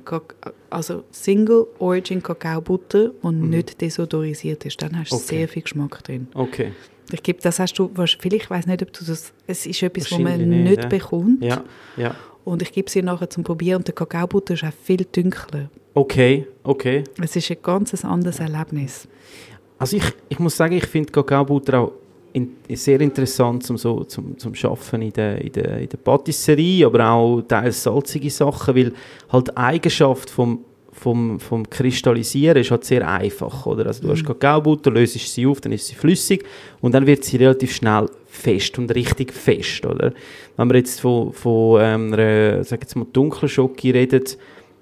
also 0.70 1.04
Single 1.12 1.68
Origin 1.80 2.22
Kakaobutter, 2.22 3.12
die 3.24 3.28
nicht 3.30 3.82
desodorisiert 3.82 4.66
ist. 4.66 4.82
Dann 4.82 4.98
hast 5.00 5.12
du 5.12 5.16
Mhm. 5.16 5.22
Okay. 5.22 5.36
sehr 5.38 5.48
viel 5.48 5.62
Geschmack 5.64 6.04
drin. 6.04 6.28
Okay, 6.34 6.72
Ich 7.12 7.22
glaube, 7.22 7.40
das 7.42 7.60
hast 7.60 7.74
du, 7.78 7.90
vielleicht, 8.20 8.44
ich 8.44 8.50
weiß 8.50 8.66
nicht, 8.68 8.82
ob 8.82 8.94
du 8.94 9.04
das, 9.06 9.34
es 9.48 9.66
ist 9.66 9.84
etwas, 9.84 10.12
was 10.12 10.20
man 10.20 10.38
nicht, 10.50 10.70
nicht, 10.70 10.84
ja. 10.84 10.88
bekommt. 10.90 11.44
ja, 11.44 11.64
ja. 11.98 12.16
Und 12.46 12.62
ich 12.62 12.72
gebe 12.74 12.90
sie 12.90 13.02
nachher 13.02 13.30
zum 13.30 13.44
Probieren 13.46 13.78
und 13.78 13.88
der 13.88 13.96
Kakaobutter 13.96 14.54
ist 14.54 14.64
auch 14.66 14.74
viel 14.84 15.06
dunkler. 15.10 15.70
Okay, 15.94 16.46
okay. 16.64 17.04
Es 17.22 17.36
ist 17.38 17.50
ein 17.52 17.58
ganz 17.64 18.04
anderes 18.04 18.40
Erlebnis. 18.40 19.08
Also 19.78 19.96
ich, 19.98 20.04
ich 20.30 20.40
muss 20.40 20.58
sagen, 20.58 20.76
ich 20.76 20.86
finde 20.86 21.12
Kakaobutter 21.12 21.80
auch 21.80 21.92
in, 22.34 22.56
sehr 22.70 23.00
interessant 23.00 23.64
zum, 23.64 23.78
so, 23.78 24.04
zum, 24.04 24.38
zum 24.38 24.56
Schaffen 24.56 25.02
in 25.04 25.14
der, 25.14 25.40
in, 25.40 25.52
der, 25.52 25.78
in 25.80 25.90
der 25.90 25.98
Patisserie, 25.98 26.86
aber 26.86 27.08
auch 27.08 27.42
teils 27.42 27.84
salzige 27.84 28.30
Sachen, 28.30 28.76
weil 28.76 28.92
halt 29.30 29.48
die 29.50 29.58
Eigenschaft 29.58 30.30
vom, 30.32 30.66
vom, 30.92 31.40
vom 31.40 31.70
Kristallisieren 31.70 32.58
ist 32.58 32.72
halt 32.72 32.86
sehr 32.86 33.08
einfach, 33.08 33.66
oder? 33.68 33.86
Also 33.86 34.04
du 34.04 34.10
hast 34.10 34.26
Kakaobutter, 34.26 34.90
löst 34.90 35.14
sie 35.14 35.46
auf, 35.46 35.62
dann 35.62 35.72
ist 35.72 35.88
sie 35.88 35.96
flüssig 35.96 36.44
und 36.82 36.94
dann 36.94 37.06
wird 37.06 37.24
sie 37.24 37.38
relativ 37.38 37.76
schnell 37.76 38.10
fest 38.28 38.80
und 38.80 38.94
richtig 38.96 39.32
fest, 39.32 39.86
oder? 39.86 40.12
Wenn 40.58 40.70
wir 40.70 40.78
jetzt 40.78 41.02
von, 41.02 41.34
von 41.34 41.82
ähm, 41.82 42.14
einer, 42.14 42.64
sag 42.64 42.82
jetzt 42.82 42.96
mal, 42.96 43.06
dunklen 43.14 43.50
Schoki 43.50 43.92
reden, 43.92 44.24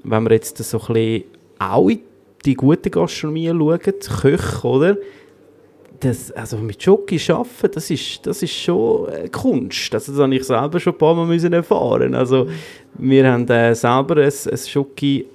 wenn 0.04 0.24
wir 0.24 0.32
jetzt 0.32 0.58
so 0.58 0.80
ein 0.80 0.94
bisschen 0.94 1.24
auch 1.60 1.90
in 1.90 2.00
die 2.46 2.56
gute 2.56 2.90
Gastronomie 2.90 3.50
schauen, 3.50 3.80
Köche, 3.80 4.68
oder? 4.68 4.98
Das, 6.02 6.32
also 6.32 6.58
mit 6.58 6.82
Schoki 6.82 7.20
arbeiten, 7.32 7.72
das 7.74 7.92
ist, 7.92 8.26
das 8.26 8.42
ist 8.42 8.54
schon 8.54 9.08
äh, 9.10 9.30
Kunst. 9.30 9.94
Also 9.94 10.12
das 10.14 10.22
habe 10.22 10.36
ich 10.36 10.44
selber 10.44 10.80
schon 10.80 10.94
ein 10.94 10.98
paar 10.98 11.14
Mal 11.14 11.28
müssen 11.28 11.54
erfahren. 11.54 12.16
Also 12.16 12.50
wir 12.96 13.32
haben 13.32 13.48
äh, 13.48 13.76
selber 13.76 14.18
ein, 14.18 14.24
ein 14.52 14.58
Schoki, 14.58 15.28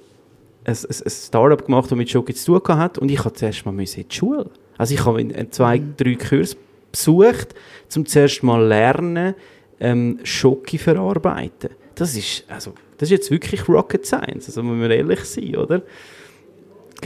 ein, 0.65 0.73
ein, 0.75 1.09
Startup 1.09 1.65
gemacht, 1.65 1.89
das 1.89 1.97
mit 1.97 2.09
Schoki 2.09 2.33
zu 2.33 2.59
tun 2.59 2.77
hat 2.77 2.97
und 2.97 3.09
ich 3.09 3.19
habe 3.19 3.33
zuerst 3.33 3.65
mal 3.65 3.71
müssen 3.71 4.01
in 4.01 4.09
die 4.09 4.15
Schule. 4.15 4.49
Also 4.77 4.93
ich 4.93 5.05
habe 5.05 5.21
in- 5.21 5.29
in 5.29 5.49
zwei, 5.53 5.81
drei 5.95 6.15
Kurse 6.15 6.57
besucht, 6.91 7.55
um 7.95 8.05
zuerst 8.05 8.43
mal 8.43 8.61
lernen, 8.61 9.35
ähm, 9.79 10.19
Schoki 10.23 10.77
verarbeiten. 10.77 11.69
Das 11.95 12.13
ist, 12.15 12.43
also, 12.49 12.73
das 12.97 13.07
ist 13.07 13.11
jetzt 13.11 13.31
wirklich 13.31 13.67
Rocket 13.69 14.05
Science, 14.05 14.47
also 14.47 14.63
muss 14.63 14.77
man 14.77 14.91
ehrlich 14.91 15.21
sein, 15.21 15.55
oder? 15.55 15.81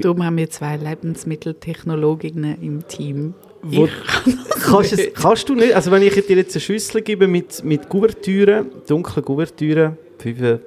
Darum 0.02 0.26
haben 0.26 0.38
wir 0.38 0.50
zwei 0.50 0.78
Lebensmitteltechnologinnen 0.78 2.62
im 2.62 2.88
Team. 2.88 3.36
Wo- 3.63 3.88
kannst, 4.63 4.93
es, 4.93 5.13
kannst 5.13 5.47
du 5.50 5.56
nicht, 5.56 5.74
also 5.76 5.91
wenn 5.91 6.02
ich 6.02 6.13
dir 6.26 6.36
jetzt 6.38 6.56
eine 6.56 6.62
Schüssel 6.62 7.02
gebe 7.02 7.28
mit, 7.28 7.63
mit 7.63 7.88
Kuvertüren, 7.89 8.71
dunklen 8.88 9.24
Kuvertüren, 9.24 9.97
65%, 10.24 10.60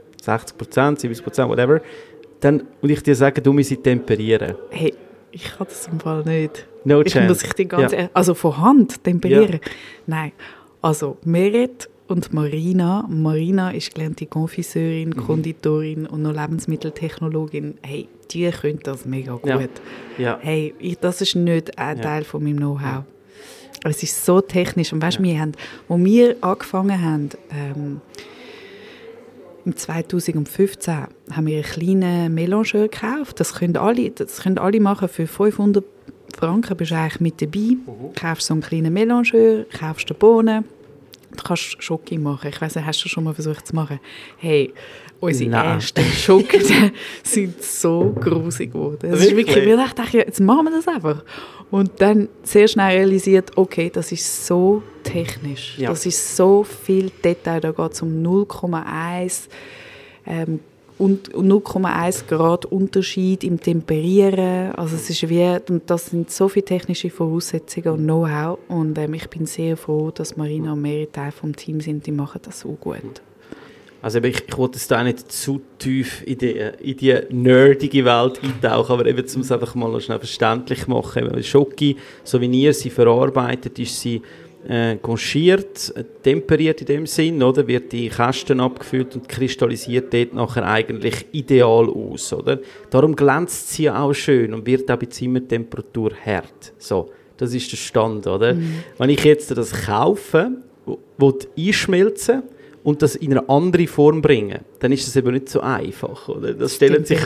70%, 1.01 1.49
whatever, 1.49 1.81
dann, 2.41 2.63
und 2.81 2.91
ich 2.91 3.03
dir 3.03 3.15
sage, 3.15 3.41
du 3.41 3.53
musst 3.53 3.69
sie 3.71 3.77
temperieren. 3.77 4.55
Hey, 4.71 4.95
ich 5.33 5.45
kann 5.57 5.67
das 5.69 5.89
im 5.91 5.99
Fall 5.99 6.23
nicht. 6.25 6.67
No 6.85 7.01
ich 7.01 7.13
chance. 7.13 7.29
muss 7.29 7.43
ich 7.43 7.53
die 7.55 7.67
ganze, 7.67 7.97
Ja. 7.97 8.11
also 8.13 8.35
von 8.35 8.57
Hand 8.59 9.03
temperieren. 9.03 9.61
Nein, 10.07 10.33
also 10.83 11.17
Meret 11.25 11.89
und 12.07 12.33
Marina. 12.33 13.07
Marina 13.09 13.71
ist 13.71 13.95
gelernte 13.95 14.27
Konfiseurin, 14.27 15.11
Mhm. 15.11 15.17
Konditorin 15.17 16.07
und 16.07 16.23
noch 16.23 16.33
Lebensmitteltechnologin. 16.35 17.75
Hey, 17.83 18.09
die 18.31 18.51
können 18.51 18.81
das 18.83 19.05
mega 19.07 19.35
gut. 19.35 19.47
Ja. 19.47 19.61
Ja. 20.19 20.39
Hey, 20.41 20.75
ich, 20.79 20.99
das 20.99 21.21
ist 21.21 21.35
nicht 21.35 21.79
ein 21.79 21.97
Ja. 21.97 22.03
Teil 22.03 22.25
von 22.25 22.43
meinem 22.43 22.59
Know-how. 22.59 23.05
Es 23.85 24.03
ist 24.03 24.25
so 24.25 24.41
technisch. 24.41 24.93
Und 24.93 25.03
weißt, 25.03 25.23
wir 25.23 25.39
haben, 25.39 25.53
wo 25.89 25.99
wir 25.99 26.37
angefangen 26.43 27.03
haben, 27.03 27.29
ähm, 27.51 28.01
im 29.67 29.77
2015 29.77 30.95
haben 31.33 31.47
wir 31.47 31.55
einen 31.57 31.65
kleinen 31.65 32.35
Melangeur 32.35 32.89
gekauft. 32.89 33.41
Das 33.41 33.55
können 33.55 33.77
alle, 33.77 34.11
das 34.11 34.43
können 34.43 34.59
alle 34.59 34.81
machen 34.81 35.09
für 35.09 35.27
500 35.27 35.85
Franken. 36.37 36.77
Bist 36.77 36.91
du 36.91 36.97
eigentlich 36.97 37.21
mit 37.21 37.41
dabei. 37.43 37.77
Kaufst 38.15 38.47
so 38.47 38.55
einen 38.55 38.63
kleinen 38.63 38.93
Melangeur, 38.93 39.65
kaufst 39.79 40.09
die 40.11 40.15
Bohnen, 40.15 40.65
kannst 41.43 41.83
Schoki 41.83 42.19
machen. 42.19 42.49
Ich 42.49 42.61
weiß 42.61 42.77
nicht, 42.77 42.87
hast 42.87 43.05
du 43.05 43.09
schon 43.09 43.25
mal 43.25 43.35
versucht 43.35 43.67
zu 43.67 43.75
machen? 43.75 43.99
Hey, 44.37 44.73
unsere 45.21 45.51
Nein. 45.51 45.65
ersten 45.77 46.05
Schoki 46.05 46.61
sind 47.23 47.63
so 47.63 48.15
grusig 48.21 48.73
geworden. 48.73 49.13
Es 49.13 49.23
ist 49.23 49.37
Wirklich? 49.37 49.65
wir 49.65 49.77
dachten, 49.77 50.03
jetzt 50.13 50.41
machen 50.41 50.67
wir 50.67 50.73
das 50.73 50.87
einfach. 50.87 51.25
Und 51.71 52.01
dann 52.01 52.29
sehr 52.43 52.69
schnell 52.69 52.99
realisiert, 52.99 53.57
okay, 53.57 53.91
das 53.93 54.13
ist 54.13 54.47
so 54.47 54.83
technisch. 55.03 55.79
Ja. 55.79 55.91
Das 55.91 56.07
ist 56.07 56.37
so 56.37 56.63
viel 56.63 57.11
Detail. 57.25 57.61
Da 57.61 57.73
geht 57.73 57.93
es 57.93 58.03
um 58.03 58.23
0,1 58.23 59.49
ähm, 60.27 60.61
und 60.99 61.35
und 61.35 61.51
0,1 61.51 62.27
Grad 62.27 62.67
Unterschied 62.67 63.43
im 63.45 63.61
Temperieren. 63.61 64.73
Also 64.75 64.97
es 64.97 65.11
ist 65.11 65.29
wie, 65.29 65.59
und 65.69 65.91
das 65.91 66.07
sind 66.07 66.31
so 66.31 66.49
viele 66.49 66.65
technische 66.65 67.11
Voraussetzungen 67.11 67.89
und 67.89 68.05
Know-how. 68.05 68.59
Und 68.69 68.97
ähm, 68.99 69.15
ich 69.15 69.29
bin 69.29 69.47
sehr 69.47 69.77
froh, 69.77 70.11
dass 70.11 70.37
Marina 70.37 70.73
und 70.73 70.83
Mary 70.83 71.09
Teil 71.11 71.33
vom 71.33 71.55
Team 71.55 71.81
sind. 71.81 72.07
Die 72.07 72.13
machen 72.13 72.41
das 72.45 72.61
so 72.61 72.73
gut. 72.73 73.23
Also 74.05 74.19
ich, 74.19 74.45
ich 74.47 74.59
wollte 74.59 74.77
jetzt 74.77 74.91
da 74.91 75.03
nicht 75.03 75.33
zu 75.33 75.63
tief 75.79 76.23
in 76.27 76.37
die, 76.37 76.61
in 76.83 76.97
die 76.99 77.19
nerdige 77.31 78.05
Welt 78.05 78.39
eintauchen, 78.43 78.93
aber 78.93 79.07
eben, 79.07 79.25
um 79.35 79.41
es 79.41 79.51
einfach 79.51 79.75
mal 79.75 79.99
schnell 79.99 80.19
verständlich 80.19 80.87
machen. 80.87 81.43
Schoki, 81.43 81.97
so 82.23 82.39
wie 82.39 82.47
ihr 82.49 82.75
sie 82.75 82.91
verarbeitet, 82.91 83.79
ist 83.79 83.99
sie 83.99 84.21
äh, 84.69 84.97
conchiert, 84.97 85.93
äh, 85.97 86.05
temperiert 86.23 86.81
in 86.81 86.87
dem 86.87 87.07
Sinn, 87.07 87.43
oder? 87.43 87.67
Wird 87.67 87.93
die 87.93 88.09
Kästen 88.09 88.61
abgefüllt 88.61 89.15
und 89.17 89.29
kristallisiert 89.29 90.13
dort 90.13 90.35
nachher 90.35 90.67
eigentlich 90.67 91.27
ideal 91.33 91.89
aus, 91.89 92.33
oder? 92.33 92.59
Darum 92.91 93.15
glänzt 93.15 93.73
sie 93.73 93.85
ja 93.85 94.03
auch 94.03 94.15
schön 94.15 94.55
und 94.55 94.67
wird 94.67 94.91
auch 94.91 94.97
bei 94.97 95.07
Zimmertemperatur 95.07 96.13
hart. 96.25 96.73
So, 96.79 97.11
das 97.37 97.53
ist 97.53 97.71
der 97.73 97.77
Stand, 97.77 98.27
oder? 98.27 98.57
Wenn 98.99 99.11
ich 99.11 99.25
jetzt 99.25 99.51
das 99.57 99.73
kaufe, 99.73 100.53
will 101.19 101.35
einschmelzen 101.59 102.43
und 102.83 103.01
das 103.01 103.17
in 103.17 103.33
eine 103.33 103.49
andere 103.49 103.87
Form 103.87 104.21
bringen, 104.21 104.61
dann 104.79 104.93
ist 104.93 105.07
das 105.07 105.17
eben 105.17 105.33
nicht 105.33 105.49
so 105.49 105.61
einfach, 105.61 106.29
oder? 106.29 106.53
Das 106.53 106.75
stellen 106.75 107.05
sich 107.05 107.19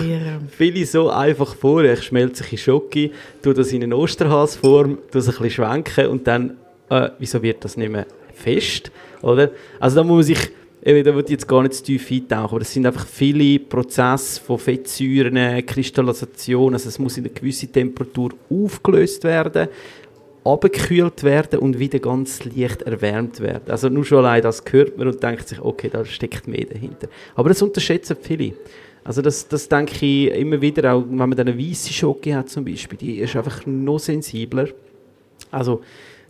viele 0.51 0.86
so 0.86 1.11
einfach 1.11 1.55
vor. 1.55 1.82
Ich 1.84 2.03
schmelze 2.03 2.43
sich 2.43 2.53
in 2.53 2.59
Schoki, 2.59 3.12
tue 3.43 3.55
das 3.55 3.72
in 3.72 3.82
eine 3.82 3.97
Osterhasform, 3.97 4.99
tue 5.11 5.20
es 5.20 5.28
ein 5.28 5.32
bisschen 5.32 5.51
schwenken 5.51 6.07
und 6.07 6.26
dann, 6.26 6.57
äh, 6.91 7.11
wieso 7.18 7.43
wird 7.43 7.64
das 7.64 7.76
nicht 7.76 7.91
mehr 7.91 8.07
fest, 8.34 8.91
oder? 9.22 9.51
Also 9.80 9.97
da 9.97 10.05
muss 10.05 10.26
sich, 10.26 10.51
eben, 10.82 11.05
da 11.05 11.14
würde 11.14 11.26
ich 11.26 11.32
jetzt 11.32 11.49
gar 11.49 11.62
nicht 11.62 11.74
zu 11.74 11.84
tief 11.84 12.11
eintauchen, 12.11 12.55
aber 12.55 12.62
es 12.62 12.72
sind 12.72 12.86
einfach 12.86 13.07
viele 13.07 13.59
Prozesse 13.59 14.41
von 14.41 14.59
Fettsäuren, 14.59 15.64
Kristallisation, 15.66 16.72
also 16.72 16.89
es 16.89 16.99
muss 16.99 17.16
in 17.18 17.24
eine 17.24 17.32
gewisse 17.32 17.66
Temperatur 17.68 18.30
aufgelöst 18.51 19.24
werden, 19.24 19.68
abgekühlt 20.45 21.22
werden 21.24 21.59
und 21.59 21.78
wieder 21.78 21.99
ganz 21.99 22.45
leicht 22.45 22.82
erwärmt 22.82 23.41
werden. 23.41 23.70
Also 23.70 23.89
nur 23.89 24.05
schon 24.05 24.18
allein 24.18 24.43
das 24.43 24.62
hört 24.70 24.97
man 24.97 25.09
und 25.09 25.22
denkt 25.22 25.49
sich, 25.49 25.61
okay, 25.61 25.91
da 25.93 26.05
steckt 26.05 26.49
mehr 26.49 26.64
dahinter. 26.64 27.09
Aber 27.34 27.49
das 27.51 27.61
unterschätzen 27.61 28.16
viele. 28.20 28.55
Also 29.05 29.22
das, 29.22 29.49
das 29.49 29.68
denke 29.68 29.95
ich 30.05 30.30
immer 30.32 30.61
wieder, 30.61 30.93
auch 30.93 31.05
wenn 31.09 31.16
man 31.16 31.30
dann 31.30 31.49
eine 31.49 31.59
weiße 31.59 31.93
Schoki 31.93 32.30
hat 32.30 32.51
zum 32.51 32.64
Beispiel, 32.64 32.99
die 32.99 33.18
ist 33.18 33.36
einfach 33.36 33.64
noch 33.66 33.99
sensibler. 33.99 34.68
Also 35.51 35.82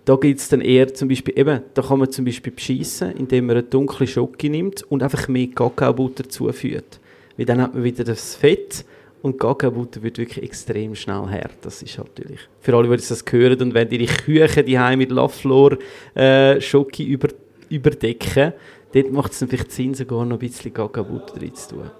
da 0.09 0.17
gibt 0.17 0.41
es 0.41 0.49
dann 0.49 0.63
eher 0.63 0.95
zum 0.95 1.09
Beispiel, 1.09 1.39
eben, 1.39 1.61
da 1.75 1.83
kann 1.83 1.99
man 1.99 2.11
zum 2.11 2.25
Beispiel 2.25 2.51
beschissen, 2.51 3.13
indem 3.13 3.45
man 3.45 3.57
eine 3.59 3.63
dunkle 3.63 4.07
Schoki 4.07 4.49
nimmt 4.49 4.83
und 4.85 5.03
einfach 5.03 5.29
mehr 5.29 5.49
Kakaobutter 5.49 6.27
zuführt. 6.27 6.99
Weil 7.37 7.45
dann 7.45 7.61
hat 7.61 7.75
man 7.75 7.85
wieder 7.85 8.05
das 8.05 8.35
Fett 8.35 8.87
und 9.21 9.39
Kakaobutter 9.39 10.03
wird 10.03 10.17
wirklich 10.17 10.43
extrem 10.43 10.95
schnell 10.95 11.27
hart. 11.27 11.59
Das 11.61 11.83
ist 11.83 11.99
natürlich, 11.99 12.41
für 12.63 12.75
alle, 12.75 12.89
die 12.89 13.07
das 13.07 13.23
hören 13.31 13.61
und 13.61 13.75
wenn 13.75 13.91
ihre 13.91 14.07
Küche 14.07 14.65
die 14.65 14.79
mit 14.97 15.11
Laflor 15.11 15.77
äh, 16.15 16.59
Schoki 16.59 17.05
über, 17.05 17.29
überdecken, 17.69 18.55
dort 18.95 19.13
macht 19.13 19.33
es 19.33 19.41
dann 19.41 19.51
vielleicht 19.51 19.73
Sinn, 19.73 19.93
sogar 19.93 20.25
noch 20.25 20.37
ein 20.37 20.39
bisschen 20.39 20.73
Kakaobutter 20.73 21.39
drin 21.39 21.55
zu 21.55 21.75
tun. 21.75 21.91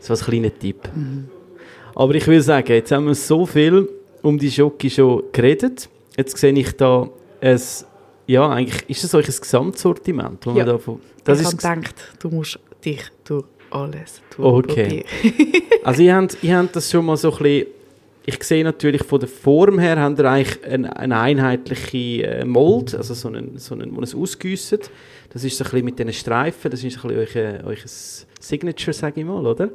So 0.00 0.14
als 0.14 0.24
kleiner 0.24 0.52
Tipp. 0.52 0.88
Aber 1.94 2.12
ich 2.16 2.26
will 2.26 2.40
sagen, 2.40 2.72
jetzt 2.72 2.90
haben 2.90 3.06
wir 3.06 3.14
so 3.14 3.46
viel 3.46 3.88
um 4.20 4.36
die 4.36 4.50
Schoki 4.50 4.90
schon 4.90 5.22
geredet. 5.30 5.88
Jetzt 6.16 6.36
sehe 6.36 6.52
ich 6.54 6.72
da 6.72 7.08
es, 7.42 7.84
ja, 8.26 8.48
eigentlich 8.48 8.88
ist 8.88 9.04
das 9.04 9.14
euch 9.14 9.28
ein 9.28 9.34
Gesamtsortiment, 9.40 10.46
wo 10.46 10.50
Ja. 10.50 10.56
man 10.58 10.66
da 10.66 10.78
von, 10.78 11.00
das 11.24 11.40
ich 11.40 11.46
ist 11.48 11.64
habe 11.64 11.80
gedacht, 11.80 11.94
du 12.20 12.28
musst 12.30 12.58
dich 12.84 13.02
durch 13.24 13.44
alles 13.70 14.22
durchprobieren. 14.36 15.04
Also 15.84 16.02
ihr 16.02 16.14
habt, 16.14 16.36
ihr 16.44 16.56
habt 16.56 16.76
das 16.76 16.88
schon 16.88 17.04
mal 17.04 17.16
so 17.16 17.32
ein 17.32 17.38
bisschen, 17.38 17.66
ich 18.24 18.40
sehe 18.44 18.62
natürlich 18.62 19.02
von 19.02 19.18
der 19.18 19.28
Form 19.28 19.80
her, 19.80 19.98
habt 19.98 20.16
ihr 20.20 20.30
eigentlich 20.30 20.64
eine, 20.64 20.96
eine 20.96 21.18
einheitliche 21.18 22.22
äh, 22.24 22.44
Mold, 22.44 22.94
also 22.94 23.14
so 23.14 23.26
einen, 23.26 23.58
so 23.58 23.74
einen, 23.74 23.96
wo 23.96 24.00
es 24.00 24.14
ausgüsset. 24.14 24.88
Das 25.30 25.42
ist 25.42 25.56
so 25.58 25.64
ein 25.64 25.70
bisschen 25.70 25.84
mit 25.86 25.98
diesen 25.98 26.12
Streifen, 26.12 26.70
das 26.70 26.84
ist 26.84 27.00
so 27.00 27.08
ein 27.08 27.16
bisschen 27.16 27.64
euch, 27.66 27.82
euch 27.82 27.82
Signature, 28.38 28.92
sage 28.92 29.20
ich 29.22 29.26
mal, 29.26 29.44
oder? 29.44 29.70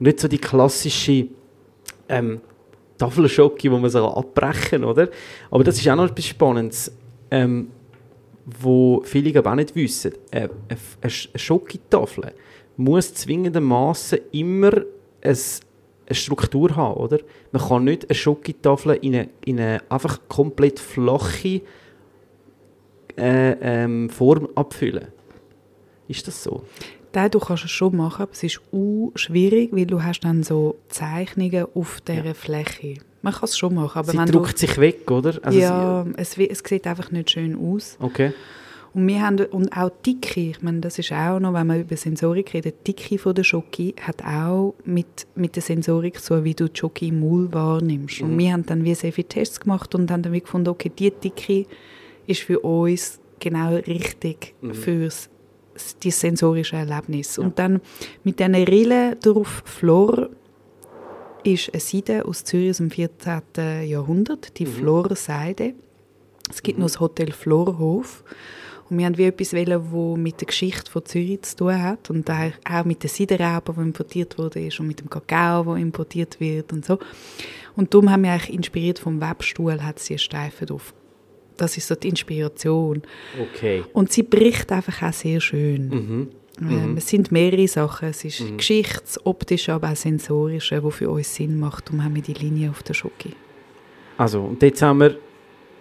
Nicht 0.00 0.18
so 0.18 0.26
die 0.26 0.38
klassische 0.38 1.28
ähm, 2.08 2.40
Tafelschocke, 2.98 3.70
wo 3.70 3.78
man 3.78 3.90
so 3.90 4.06
abbrechen 4.06 4.82
kann, 4.82 4.84
oder? 4.84 5.08
Aber 5.50 5.64
das 5.64 5.78
ist 5.78 5.88
auch 5.88 5.96
noch 5.96 6.10
etwas 6.10 6.26
Spannendes, 6.26 6.92
ähm, 7.30 7.68
wo 8.44 9.02
viele 9.04 9.30
ich, 9.30 9.38
auch 9.38 9.54
nicht 9.54 9.74
wissen. 9.74 10.12
Äh, 10.30 10.48
eine, 10.68 10.78
eine 11.02 11.10
Schokitafel 11.10 12.32
muss 12.76 13.14
zwingendermaßen 13.14 14.18
immer 14.32 14.72
ein, 15.22 15.36
eine 16.06 16.14
Struktur 16.14 16.76
haben, 16.76 17.00
oder? 17.00 17.18
Man 17.52 17.62
kann 17.62 17.84
nicht 17.84 18.08
eine 18.08 18.14
Schokitafel 18.14 18.98
in 19.02 19.14
eine, 19.14 19.28
in 19.44 19.60
eine 19.60 19.82
einfach 19.88 20.20
komplett 20.28 20.78
flache 20.78 21.62
äh, 23.18 23.52
ähm, 23.60 24.10
Form 24.10 24.48
abfüllen. 24.54 25.08
Ist 26.08 26.28
das 26.28 26.42
so? 26.42 26.62
Nein, 27.16 27.30
du 27.30 27.38
kannst 27.38 27.64
es 27.64 27.70
schon 27.70 27.96
machen, 27.96 28.24
aber 28.24 28.32
es 28.32 28.42
ist 28.42 28.60
u 28.72 29.10
schwierig, 29.14 29.70
weil 29.72 29.86
du 29.86 30.02
hast 30.02 30.20
dann 30.20 30.42
so 30.42 30.76
Zeichnungen 30.90 31.64
auf 31.74 32.02
dieser 32.02 32.34
Fläche. 32.34 32.96
Man 33.22 33.32
kann 33.32 33.44
es 33.44 33.56
schon 33.56 33.74
machen, 33.74 34.00
aber 34.00 34.12
Sie 34.12 34.18
wenn 34.18 34.26
druckt 34.26 34.58
sich 34.58 34.76
weg, 34.76 35.10
oder? 35.10 35.32
du, 35.32 35.42
Also 35.42 35.58
ja, 35.58 36.06
es, 36.18 36.36
es 36.36 36.58
sieht 36.58 36.86
einfach 36.86 37.10
nicht 37.10 37.30
schön 37.30 37.56
aus. 37.56 37.96
Okay. 38.00 38.34
Und 38.92 39.08
wir 39.08 39.22
haben 39.22 39.38
und 39.46 39.74
auch 39.74 39.90
die 40.04 40.20
Dicke, 40.20 40.50
ich 40.50 40.60
meine, 40.60 40.80
das 40.80 40.98
ist 40.98 41.10
auch 41.10 41.40
noch, 41.40 41.54
wenn 41.54 41.66
man 41.66 41.80
über 41.80 41.96
Sensorik 41.96 42.52
redet, 42.52 42.86
die 42.86 42.92
Dicke 42.92 43.16
von 43.16 43.34
der 43.34 43.44
Schoki 43.44 43.94
hat 43.98 44.22
auch 44.22 44.74
mit, 44.84 45.26
mit 45.34 45.56
der 45.56 45.62
Sensorik 45.62 46.22
tun, 46.22 46.44
wie 46.44 46.52
du 46.52 46.68
die 46.68 46.78
Schoki 46.78 47.08
im 47.08 47.20
Maul 47.20 47.50
wahrnimmst. 47.50 48.20
Und 48.20 48.36
wir 48.36 48.52
haben 48.52 48.66
dann 48.66 48.84
wie 48.84 48.94
sehr 48.94 49.14
viele 49.14 49.28
Tests 49.28 49.58
gemacht 49.58 49.94
und 49.94 50.10
haben 50.10 50.20
dann 50.20 50.34
gefunden, 50.34 50.68
okay, 50.68 50.92
die 50.94 51.10
Dicke 51.10 51.64
ist 52.26 52.42
für 52.42 52.60
uns 52.60 53.20
genau 53.40 53.76
richtig 53.76 54.54
fürs 54.72 55.30
die 56.02 56.10
sensorische 56.10 56.76
Erlebnis. 56.76 57.38
Und 57.38 57.58
dann 57.58 57.80
mit 58.24 58.38
diesen 58.38 58.54
Rillen 58.54 59.18
drauf 59.20 59.62
Flor 59.64 60.30
ist 61.44 61.72
eine 61.72 61.80
Seide 61.80 62.24
aus 62.24 62.44
Zürich 62.44 62.70
aus 62.70 62.76
dem 62.78 62.90
14. 62.90 63.84
Jahrhundert, 63.84 64.58
die 64.58 64.66
Florseide. 64.66 65.74
Es 66.50 66.62
gibt 66.62 66.78
noch 66.78 66.86
das 66.86 67.00
Hotel 67.00 67.32
Florhof. 67.32 68.24
Und 68.88 68.98
wir 68.98 69.06
haben 69.06 69.18
wie 69.18 69.24
etwas 69.24 69.52
wollen, 69.52 69.90
wo 69.90 70.16
mit 70.16 70.40
der 70.40 70.46
Geschichte 70.46 70.90
von 70.90 71.04
Zürich 71.04 71.42
zu 71.42 71.56
tun 71.56 71.82
hat 71.82 72.08
und 72.08 72.30
auch 72.30 72.84
mit 72.84 73.02
der 73.02 73.10
Seidenraupe, 73.10 73.72
die 73.72 73.80
importiert 73.80 74.38
wurde 74.38 74.64
ist 74.64 74.78
und 74.78 74.86
mit 74.86 75.00
dem 75.00 75.10
Kakao, 75.10 75.64
der 75.64 75.76
importiert 75.76 76.38
wird 76.38 76.72
und 76.72 76.84
so. 76.84 76.98
Und 77.74 77.92
darum 77.92 78.10
haben 78.10 78.22
wir 78.22 78.32
eigentlich 78.32 78.52
inspiriert 78.52 78.98
vom 79.00 79.20
Webstuhl, 79.20 79.82
hat 79.82 79.98
sie 79.98 80.18
Streifen 80.18 80.68
drauf. 80.68 80.94
Das 81.56 81.76
ist 81.76 81.88
so 81.88 81.94
die 81.94 82.08
Inspiration. 82.08 83.02
Okay. 83.40 83.84
Und 83.92 84.12
sie 84.12 84.22
bricht 84.22 84.70
einfach 84.72 85.02
auch 85.02 85.12
sehr 85.12 85.40
schön. 85.40 85.88
Mhm. 85.88 86.28
Ähm, 86.60 86.96
es 86.96 87.08
sind 87.08 87.30
mehrere 87.32 87.68
Sachen. 87.68 88.08
Es 88.08 88.24
ist 88.24 88.42
das 89.02 89.26
Optische, 89.26 89.74
aber 89.74 89.90
auch 89.90 89.96
Sensorische, 89.96 90.82
was 90.82 90.94
für 90.94 91.10
uns 91.10 91.34
Sinn 91.34 91.58
macht. 91.58 91.88
Darum 91.88 92.02
haben 92.02 92.14
wir 92.14 92.22
die 92.22 92.32
Linie 92.32 92.70
auf 92.70 92.82
der 92.82 92.94
Schoki. 92.94 93.32
Also, 94.16 94.42
und 94.42 94.62
jetzt 94.62 94.80
haben 94.80 95.00
wir, 95.00 95.18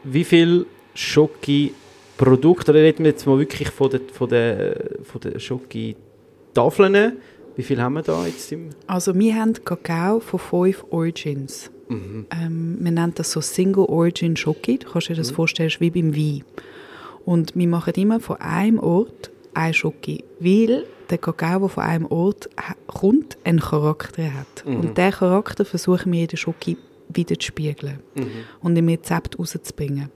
wie 0.04 0.26
viel 0.26 0.66
Schoki-Produkte, 0.94 2.72
oder 2.72 2.82
reden 2.82 3.06
wir 3.06 3.12
jetzt 3.12 3.26
mal 3.26 3.40
wirklich 3.40 3.70
von 3.70 3.90
den 3.90 4.10
von 4.10 4.28
der, 4.28 4.76
von 5.04 5.22
der 5.22 5.40
Schoki-Tafeln, 5.40 7.14
wie 7.56 7.64
viel 7.64 7.82
haben 7.82 7.94
wir 7.94 8.02
da 8.02 8.26
jetzt 8.26 8.52
im... 8.52 8.72
Also 8.88 9.16
wir 9.16 9.36
haben 9.36 9.54
Kakao 9.64 10.20
von 10.20 10.40
fünf 10.40 10.84
Origins. 10.90 11.72
Ähm, 11.90 12.78
wir 12.80 12.92
nennen 12.92 13.14
das 13.16 13.32
so 13.32 13.42
Single 13.42 13.86
Origin 13.86 14.36
Schoki. 14.36 14.80
Du 14.80 14.90
kannst 14.90 15.10
dir 15.10 15.16
das 15.16 15.32
vorstellen, 15.32 15.68
ist 15.68 15.82
wie 15.82 15.92
beim 15.92 16.16
Wein. 16.16 16.44
Und 17.26 17.56
wir 17.56 17.68
machen 17.68 17.94
immer 17.96 18.20
von 18.20 18.38
einem 18.38 18.80
Ort 18.80 19.32
eine 19.54 19.74
Schoki, 19.74 20.24
weil 20.40 20.86
der 21.10 21.18
Kakao, 21.18 21.60
der 21.60 21.70
von 21.70 21.84
einem 21.84 22.06
Ort 22.08 22.50
kommt, 22.88 23.38
einen 23.44 23.60
Charakter 23.60 24.34
hat. 24.34 24.66
Und 24.66 24.98
diesen 24.98 25.12
Charakter 25.12 25.66
versuchen 25.66 26.12
wir 26.12 26.22
in 26.22 26.28
der 26.28 26.38
Schoki 26.38 26.78
wieder 27.10 27.40
zu 27.40 27.48
spiegeln 27.48 28.00
und 28.62 28.76
im 28.76 28.88
Rezept 28.90 29.38
rauszubringen. 29.38 30.10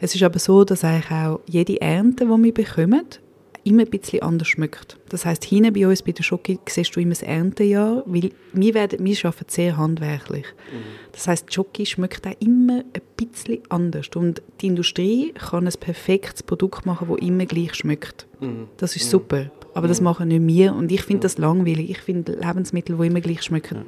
Es 0.00 0.14
ist 0.14 0.22
aber 0.22 0.38
so, 0.38 0.64
dass 0.64 0.84
eigentlich 0.84 1.10
auch 1.10 1.40
jede 1.46 1.80
Ernte, 1.80 2.24
die 2.26 2.44
wir 2.44 2.54
bekommen, 2.54 3.04
immer 3.68 3.82
ein 3.82 3.90
bisschen 3.90 4.22
anders 4.22 4.48
schmeckt. 4.48 4.96
Das 5.08 5.24
heißt, 5.24 5.44
hinten 5.44 5.72
bei 5.72 5.86
uns, 5.86 6.02
bei 6.02 6.12
der 6.12 6.22
Schoki, 6.22 6.58
siehst 6.68 6.94
du 6.96 7.00
immer 7.00 7.10
das 7.10 7.22
Erntejahr, 7.22 8.02
weil 8.06 8.30
wir, 8.52 8.74
werden, 8.74 9.04
wir 9.04 9.16
arbeiten 9.24 9.44
sehr 9.48 9.76
handwerklich. 9.76 10.46
Das 11.12 11.28
heißt, 11.28 11.48
die 11.48 11.54
Schoki 11.54 11.86
schmeckt 11.86 12.26
auch 12.26 12.34
immer 12.40 12.84
ein 12.92 13.02
bisschen 13.16 13.60
anders. 13.68 14.08
Und 14.14 14.42
die 14.60 14.66
Industrie 14.68 15.32
kann 15.32 15.66
ein 15.66 15.74
perfektes 15.78 16.42
Produkt 16.42 16.86
machen, 16.86 17.08
das 17.08 17.18
immer 17.18 17.46
gleich 17.46 17.74
schmeckt. 17.74 18.26
Das 18.76 18.96
ist 18.96 19.10
super. 19.10 19.50
Aber 19.74 19.86
das 19.86 20.00
machen 20.00 20.28
nicht 20.28 20.46
wir. 20.46 20.74
Und 20.74 20.90
ich 20.90 21.02
finde 21.02 21.22
das 21.22 21.38
langweilig. 21.38 21.90
Ich 21.90 21.98
finde 21.98 22.32
Lebensmittel, 22.32 22.96
die 22.96 23.06
immer 23.06 23.20
gleich 23.20 23.42
schmecken, 23.42 23.84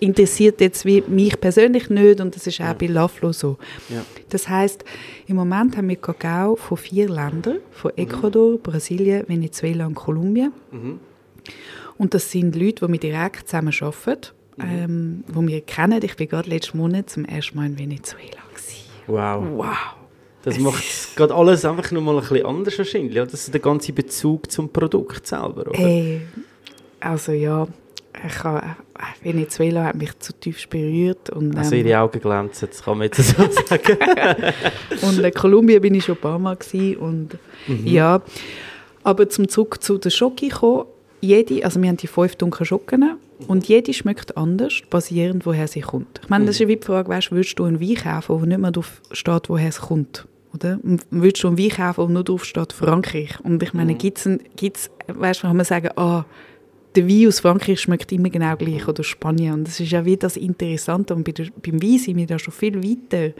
interessiert 0.00 0.60
jetzt 0.60 0.84
wie 0.84 1.02
mich 1.06 1.38
persönlich 1.40 1.88
nicht 1.90 2.20
und 2.20 2.34
das 2.34 2.46
ist 2.46 2.60
auch 2.60 2.74
bei 2.74 2.86
Laflo 2.86 3.32
so. 3.32 3.58
Ja. 3.88 4.04
Das 4.30 4.48
heißt, 4.48 4.84
im 5.26 5.36
Moment 5.36 5.76
haben 5.76 5.88
wir 5.88 5.96
Kakao 5.96 6.56
von 6.56 6.76
vier 6.76 7.08
Ländern, 7.08 7.58
von 7.70 7.92
Ecuador, 7.96 8.58
Brasilien, 8.58 9.24
Venezuela 9.28 9.86
und 9.86 9.94
Kolumbien. 9.94 10.52
Und 11.98 12.14
das 12.14 12.30
sind 12.30 12.56
Leute, 12.56 12.86
die 12.86 12.92
wir 12.92 12.98
direkt 12.98 13.48
zusammen 13.48 13.74
arbeiten, 13.80 14.28
ähm, 14.58 15.24
die 15.28 15.48
wir 15.48 15.60
kennen. 15.60 16.00
Ich 16.02 16.18
war 16.18 16.26
gerade 16.26 16.48
letzten 16.50 16.78
Monat 16.78 17.10
zum 17.10 17.24
ersten 17.24 17.56
Mal 17.56 17.66
in 17.66 17.78
Venezuela. 17.78 18.40
Gewesen. 18.54 18.84
Wow. 19.06 19.44
Wow! 19.56 19.76
Das 20.42 20.58
macht 20.58 20.82
gerade 21.16 21.34
alles 21.34 21.64
einfach 21.66 21.90
nochmal 21.92 22.14
ein 22.16 22.22
bisschen 22.22 22.46
anders 22.46 22.78
wahrscheinlich. 22.78 23.12
oder? 23.12 23.26
Das 23.26 23.42
ist 23.42 23.52
der 23.52 23.60
ganze 23.60 23.92
Bezug 23.92 24.50
zum 24.50 24.70
Produkt 24.70 25.26
selber, 25.26 25.66
oder? 25.68 25.78
Hey, 25.78 26.22
also 26.98 27.32
ja, 27.32 27.66
ich 28.26 28.44
habe, 28.44 28.58
äh, 28.66 29.24
Venezuela 29.24 29.84
hat 29.84 29.96
mich 29.96 30.18
zutiefst 30.18 30.68
berührt. 30.68 31.30
Und, 31.30 31.56
Also 31.56 31.74
ähm, 31.74 31.86
ihre 31.86 32.00
Augen 32.00 32.20
glänzen, 32.20 32.68
das 32.70 32.82
kann 32.82 32.98
man 32.98 33.06
jetzt 33.06 33.22
so 33.22 33.42
sagen. 33.66 33.96
Und 35.02 35.18
in 35.18 35.32
Kolumbien 35.34 35.80
bin 35.80 35.94
ich 35.94 36.04
schon 36.04 36.16
ein 36.16 36.20
paar 36.20 36.38
Mal 36.38 36.56
gewesen 36.56 36.96
und 36.98 37.38
ja, 37.84 38.20
aber 39.02 39.28
zum 39.28 39.48
zurück 39.48 39.82
zu 39.82 39.98
der 39.98 40.10
Schoki 40.10 40.48
kommen, 40.48 40.84
jede, 41.20 41.64
also 41.64 41.80
wir 41.80 41.88
haben 41.88 41.96
die 41.96 42.06
fünf 42.06 42.36
dunklen 42.36 42.66
Schocken 42.66 43.16
und 43.46 43.68
jede 43.68 43.92
schmeckt 43.94 44.36
anders, 44.36 44.82
basierend 44.90 45.46
woher 45.46 45.68
sie 45.68 45.80
kommt. 45.80 46.20
Ich 46.22 46.28
meine, 46.28 46.46
das 46.46 46.60
ist 46.60 46.68
wie 46.68 46.76
die 46.76 46.84
Frage, 46.86 47.08
weißt, 47.08 47.30
würdest 47.32 47.58
du 47.58 47.64
einen 47.64 47.80
Wein 47.80 47.94
kaufen, 47.94 48.40
wo 48.40 48.44
nicht 48.46 48.58
mehr 48.58 48.70
drauf 48.70 49.00
steht, 49.12 49.48
woher 49.48 49.68
es 49.68 49.80
kommt? 49.80 50.26
Oder? 50.54 50.78
Würdest 51.10 51.44
du 51.44 51.48
einen 51.48 51.58
Wein 51.58 51.70
kaufen, 51.70 52.04
wo 52.04 52.08
nur 52.08 52.24
drauf 52.24 52.44
steht, 52.44 52.72
Frankreich? 52.72 53.38
Und 53.42 53.62
ich 53.62 53.72
meine, 53.72 53.94
gibt's 53.94 54.26
ein, 54.26 54.40
gibt's, 54.56 54.90
weißt, 55.06 55.42
kann 55.42 55.56
man 55.56 55.64
sagen, 55.64 55.90
ah, 55.96 56.24
der 56.94 57.08
Wein 57.08 57.28
aus 57.28 57.40
Frankreich 57.40 57.80
schmeckt 57.80 58.10
immer 58.12 58.30
genau 58.30 58.56
gleich 58.56 58.86
oder 58.86 59.04
Spanien. 59.04 59.54
Und 59.54 59.66
das 59.66 59.80
ist 59.80 59.92
ja 59.92 60.04
wie 60.04 60.16
das 60.16 60.36
Interessante. 60.36 61.14
Und 61.14 61.24
bei 61.24 61.32
der, 61.32 61.46
beim 61.62 61.82
Wein 61.82 61.98
sind 61.98 62.16
wir 62.16 62.26
da 62.26 62.38
schon 62.38 62.52
viel 62.52 62.82
weiter. 62.82 63.32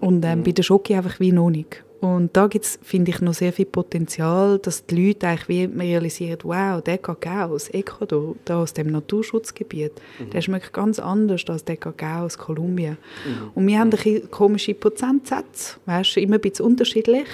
Und 0.00 0.24
ähm, 0.24 0.42
bei 0.42 0.52
der 0.52 0.62
Schoki 0.62 0.94
einfach 0.94 1.18
wie 1.20 1.32
noch 1.32 1.50
nicht. 1.50 1.82
Und 2.00 2.34
da 2.34 2.46
gibt 2.46 2.64
es, 2.64 2.78
finde 2.82 3.10
ich, 3.10 3.20
noch 3.20 3.34
sehr 3.34 3.52
viel 3.52 3.66
Potenzial, 3.66 4.58
dass 4.58 4.86
die 4.86 5.08
Leute 5.08 5.28
eigentlich 5.28 5.48
wie 5.48 5.80
realisieren, 5.80 6.38
wow, 6.44 6.82
der 6.82 6.96
Kakao 6.96 7.54
aus 7.54 7.68
Ecuador, 7.68 8.36
da 8.46 8.62
aus 8.62 8.72
dem 8.72 8.88
Naturschutzgebiet, 8.88 9.92
der 10.32 10.40
schmeckt 10.40 10.72
ganz 10.72 10.98
anders 10.98 11.44
als 11.48 11.64
der 11.64 11.76
Kakao 11.76 12.24
aus 12.24 12.38
Kolumbien. 12.38 12.96
Und 13.54 13.66
wir 13.66 13.78
haben 13.78 13.90
ein 13.92 14.30
komische 14.30 14.72
Prozentsätze, 14.72 15.76
weißt 15.84 16.16
du, 16.16 16.20
immer 16.20 16.36
ein 16.36 16.40
bisschen 16.40 16.64
unterschiedlich, 16.64 17.28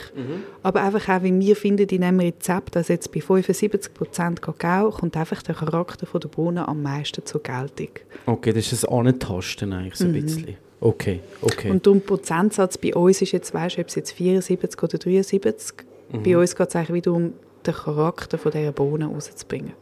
aber 0.64 0.82
einfach 0.82 1.08
auch, 1.08 1.22
wie 1.22 1.38
wir 1.38 1.54
finden, 1.54 1.88
in 1.88 2.02
einem 2.02 2.18
Rezept, 2.18 2.76
also 2.76 2.92
jetzt 2.92 3.12
bei 3.12 3.20
75% 3.20 4.40
Kakao, 4.40 4.90
kommt 4.90 5.16
einfach 5.16 5.42
der 5.42 5.54
Charakter 5.54 6.06
von 6.06 6.20
der 6.20 6.28
Bohnen 6.28 6.58
am 6.58 6.82
meisten 6.82 7.24
zur 7.24 7.40
Geltung. 7.40 7.90
Okay, 8.26 8.52
das 8.52 8.72
ist 8.72 8.84
ein 8.88 9.06
Antasten 9.06 9.72
eigentlich 9.72 9.94
so 9.94 10.06
ein 10.06 10.12
bisschen. 10.12 10.56
Okay, 10.80 11.20
okay. 11.40 11.70
Und 11.70 11.86
der 11.86 11.92
Prozentsatz 11.92 12.76
bei 12.76 12.94
uns 12.94 13.22
ist 13.22 13.32
jetzt, 13.32 13.54
weißt 13.54 13.76
du, 13.78 13.80
ob 13.80 13.88
es 13.88 13.94
jetzt 13.94 14.12
74 14.12 14.82
oder 14.82 14.98
73, 14.98 15.74
bei 16.22 16.36
uns 16.36 16.54
geht 16.54 16.68
es 16.68 16.76
eigentlich 16.76 16.94
wieder 16.94 17.12
um 17.12 17.32
den 17.66 17.74
Charakter 17.74 18.38
von 18.38 18.52
dieser 18.52 18.72
Bohnen 18.72 19.10
rauszubringen. 19.10 19.72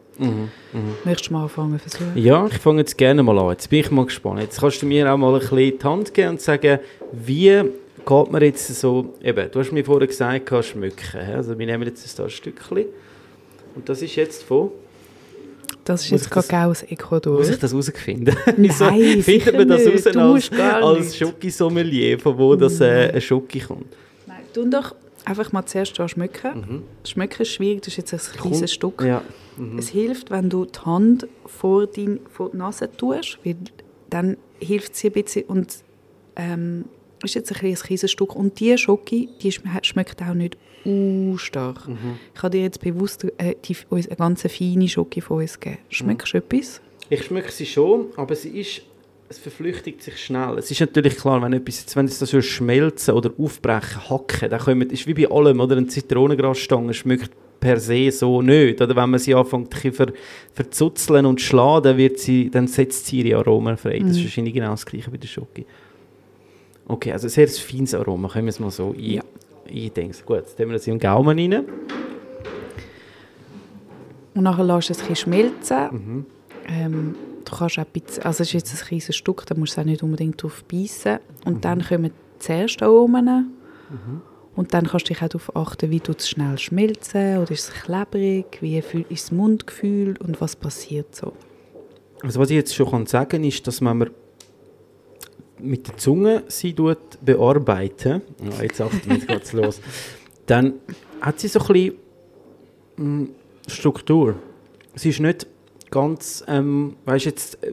Möchtest 1.05 1.30
du 1.30 1.34
mal 1.34 1.42
anfangen 1.42 1.78
versuchen? 1.78 2.12
Ja, 2.14 2.47
ich 2.47 2.59
fange 2.59 2.80
jetzt 2.80 2.97
gerne 2.97 3.22
mal 3.22 3.38
an. 3.38 3.51
Jetzt 3.51 3.68
bin 3.68 3.80
ich 3.80 3.90
mal 3.90 4.07
gespannt. 4.07 4.40
Jetzt 4.40 4.61
kannst 4.61 4.80
du 4.80 4.86
mir 4.86 5.12
auch 5.12 5.16
mal 5.16 5.34
ein 5.34 5.40
bisschen 5.40 5.78
die 5.78 5.84
Hand 5.84 6.14
geben 6.14 6.28
und 6.30 6.40
sagen, 6.40 6.78
wie 7.12 7.62
geht 8.07 8.30
man 8.30 8.42
jetzt 8.42 8.68
so, 8.68 9.14
eben, 9.22 9.51
du 9.51 9.59
hast 9.59 9.72
mir 9.72 9.84
vorher 9.84 10.07
gesagt, 10.07 10.47
kann 10.47 10.62
schmücken. 10.62 11.18
Also 11.34 11.59
wir 11.59 11.66
nehmen 11.66 11.82
jetzt 11.84 12.20
ein 12.20 12.30
Stückchen. 12.30 12.86
Und 13.74 13.88
das 13.88 14.03
ist 14.03 14.14
jetzt 14.14 14.45
von, 14.45 14.70
Das 15.85 16.05
ist 16.05 16.11
Muss 16.12 16.20
jetzt 16.20 16.29
ich 16.29 16.35
das- 16.35 16.49
Kakao 16.49 16.70
aus 16.70 16.83
Ecuador. 16.83 17.39
muss 17.39 17.49
ich 17.49 17.59
das 17.59 17.72
herausfinden? 17.72 18.37
Wieso 18.57 18.87
findet 19.22 19.55
man 19.57 19.68
das 19.68 19.87
raus 19.87 20.07
als, 20.53 20.83
als. 20.83 21.16
Schokisommelier, 21.16 22.18
von 22.18 22.39
wo 22.39 22.55
das 22.57 22.81
äh, 22.81 23.12
ein 23.14 23.20
Schoki 23.20 23.61
kommt? 23.61 23.87
Nein, 24.27 24.41
tu 24.53 24.68
doch 24.68 24.95
einfach 25.25 25.53
mal 25.53 25.64
zuerst 25.66 25.97
schmecken. 26.11 26.83
Schmecken 27.05 27.43
ist 27.43 27.49
schwierig, 27.53 27.81
das 27.83 27.89
ist 27.89 27.97
jetzt 28.12 28.12
ein 28.14 28.37
kleines 28.41 28.59
Kommt- 28.61 28.70
Stück. 28.70 29.03
Ja. 29.03 29.22
Es 29.79 29.89
hilft, 29.89 30.31
wenn 30.31 30.51
du 30.51 30.64
die 30.64 30.79
Hand 30.81 31.27
vor, 31.47 31.87
dein, 31.87 32.20
vor 32.31 32.51
die 32.51 32.57
Nase 32.57 32.91
tust, 32.91 33.39
weil 33.45 33.57
dann 34.11 34.37
hilft 34.61 34.97
sie 34.97 35.09
ein 35.09 35.12
bisschen 35.12 35.45
und 35.45 35.77
ähm, 36.37 36.87
ist 37.22 37.35
jetzt 37.37 37.53
ein 37.53 37.59
kleines 37.59 37.83
kleines 37.83 38.11
Stück. 38.11 38.35
Und 38.35 38.59
die 38.61 38.77
Schoki, 38.77 39.29
die 39.43 39.53
schm- 39.53 39.83
schmeckt 39.85 40.20
auch 40.22 40.35
nicht 40.35 40.57
stark. 41.37 41.89
Ich 42.35 42.43
habe 42.43 42.51
dir 42.51 42.62
jetzt 42.62 42.80
bewusst 42.80 43.24
äh, 43.39 43.55
die, 43.64 43.76
uns 43.89 44.09
eine 44.09 44.16
ganz 44.16 44.43
feine 44.43 44.89
Schoki 44.89 45.20
von 45.20 45.39
uns 45.39 45.59
gegeben. 45.59 45.82
Schmeckst 45.89 46.35
du 46.35 46.39
etwas? 46.39 46.80
Ich 47.11 47.24
schmecke 47.24 47.53
sie 47.53 47.66
schon, 47.66 48.07
aber 48.16 48.35
sie 48.35 48.61
ist, 48.61 48.82
es 49.28 49.39
verflüchtigt 49.39 50.03
sich 50.03 50.18
schnell. 50.18 50.59
Es 50.59 50.70
ist 50.70 50.80
natürlich 50.80 51.16
klar, 51.16 51.41
wenn 51.43 51.53
etwas, 51.53 51.80
jetzt, 51.80 51.97
wenn 51.97 52.07
es 52.07 52.18
das 52.18 52.30
so 52.30 52.41
schmelzen 52.41 53.14
oder 53.14 53.30
aufbrechen, 53.39 54.09
hacken, 54.09 54.51
dann 54.51 54.61
kommen, 54.61 54.91
ist 54.91 55.07
wie 55.07 55.14
bei 55.14 55.30
allem, 55.30 55.61
oder? 55.61 55.76
Eine 55.76 55.87
Zitronengrasstange 55.87 56.95
schmeckt 56.95 57.30
per 57.61 57.80
se 57.80 58.11
so 58.11 58.43
nicht. 58.43 58.80
Oder 58.80 58.95
wenn 58.95 59.11
man 59.11 59.18
sie 59.18 59.35
anfängt 59.35 59.74
ver, 59.74 60.12
verzuzeln 60.53 61.24
und 61.24 61.41
schlagen, 61.41 61.85
dann, 61.85 61.97
wird 61.97 62.18
sie, 62.18 62.51
dann 62.51 62.66
setzt 62.66 63.07
sie 63.07 63.22
ihre 63.22 63.39
Aromen 63.39 63.76
frei. 63.76 64.01
Das 64.01 64.16
ist 64.16 64.24
wahrscheinlich 64.24 64.55
genau 64.55 64.70
das 64.70 64.85
gleiche 64.85 65.11
bei 65.11 65.16
der 65.16 65.28
Schoki. 65.28 65.64
Okay, 66.87 67.12
also 67.12 67.26
ein 67.26 67.30
sehr 67.30 67.49
feines 67.49 67.95
Aroma, 67.95 68.28
können 68.28 68.47
wir 68.47 68.51
es 68.51 68.61
mal 68.61 68.70
so 68.70 68.91
ein, 68.91 69.01
Ja. 69.01 69.22
Eindenken. 69.69 70.17
Gut, 70.27 70.37
jetzt 70.39 70.59
haben 70.59 70.69
wir 70.69 70.75
das 70.75 70.87
in 70.87 70.95
den 70.95 71.01
Gaumen 71.01 71.39
rein. 71.39 71.65
Und 74.35 74.43
nachher 74.43 74.65
lässt 74.65 74.89
du 74.89 74.93
es 74.93 75.03
ein 75.03 75.09
bisschen 75.09 75.33
schmelzen. 75.33 76.27
Ähm, 76.67 77.15
du 77.45 77.57
kannst 77.57 77.79
auch 77.79 77.85
ein 77.85 77.91
bisschen, 77.93 78.25
also 78.25 78.43
es 78.43 78.49
ist 78.49 78.53
jetzt 78.53 78.75
ein 78.75 78.87
kleines 78.87 79.15
Stück, 79.15 79.47
da 79.47 79.55
musst 79.55 79.77
du 79.77 79.81
auch 79.81 79.85
nicht 79.85 80.03
unbedingt 80.03 80.43
drauf 80.43 80.65
beißen. 80.65 81.19
Und 81.45 81.65
dann 81.65 81.85
kommen 81.85 82.11
zuerst 82.39 82.83
Aromen. 82.83 83.53
Und 84.57 84.73
dann 84.73 84.87
kannst 84.87 85.09
du 85.09 85.15
dich 85.15 85.23
auch 85.23 85.29
darauf 85.29 85.57
achten, 85.57 85.91
wie 85.91 86.01
tut 86.01 86.21
es 86.21 86.29
schnell 86.29 86.59
schmelzen 86.59 87.39
oder 87.39 87.51
ist 87.51 87.69
es 87.69 87.83
klebrig, 87.83 88.59
wie 88.61 88.79
ist 88.79 88.95
das 89.11 89.33
Mundgefühl 89.33 90.17
und 90.19 90.41
was 90.41 90.57
passiert 90.57 91.15
so. 91.15 91.33
Also 92.23 92.41
was 92.41 92.51
ich 92.51 92.57
jetzt 92.57 92.75
schon 92.75 92.91
kann 92.91 93.07
sagen 93.07 93.45
ist, 93.45 93.67
dass 93.67 93.83
wenn 93.83 93.99
man 93.99 94.11
mit 95.59 95.88
der 95.88 95.96
Zunge 95.96 96.42
sie 96.48 96.74
tut 96.74 96.98
bearbeiten, 97.24 98.22
ja, 98.42 98.62
jetzt 98.62 98.80
achten 98.80 99.00
wir, 99.07 99.16
jetzt 99.16 99.28
geht's 99.28 99.52
los, 99.52 99.80
dann 100.46 100.74
hat 101.20 101.40
sie 101.40 101.48
so 101.48 101.61
ein 101.61 101.66
bisschen 101.66 101.94
mm, 102.96 103.24
Struktur. 103.66 104.36
Sie 104.94 105.09
ist 105.09 105.20
nicht 105.20 105.46
ganz, 105.90 106.44
ähm, 106.48 106.96
weißt 107.05 107.24
jetzt, 107.24 107.62
äh, 107.64 107.72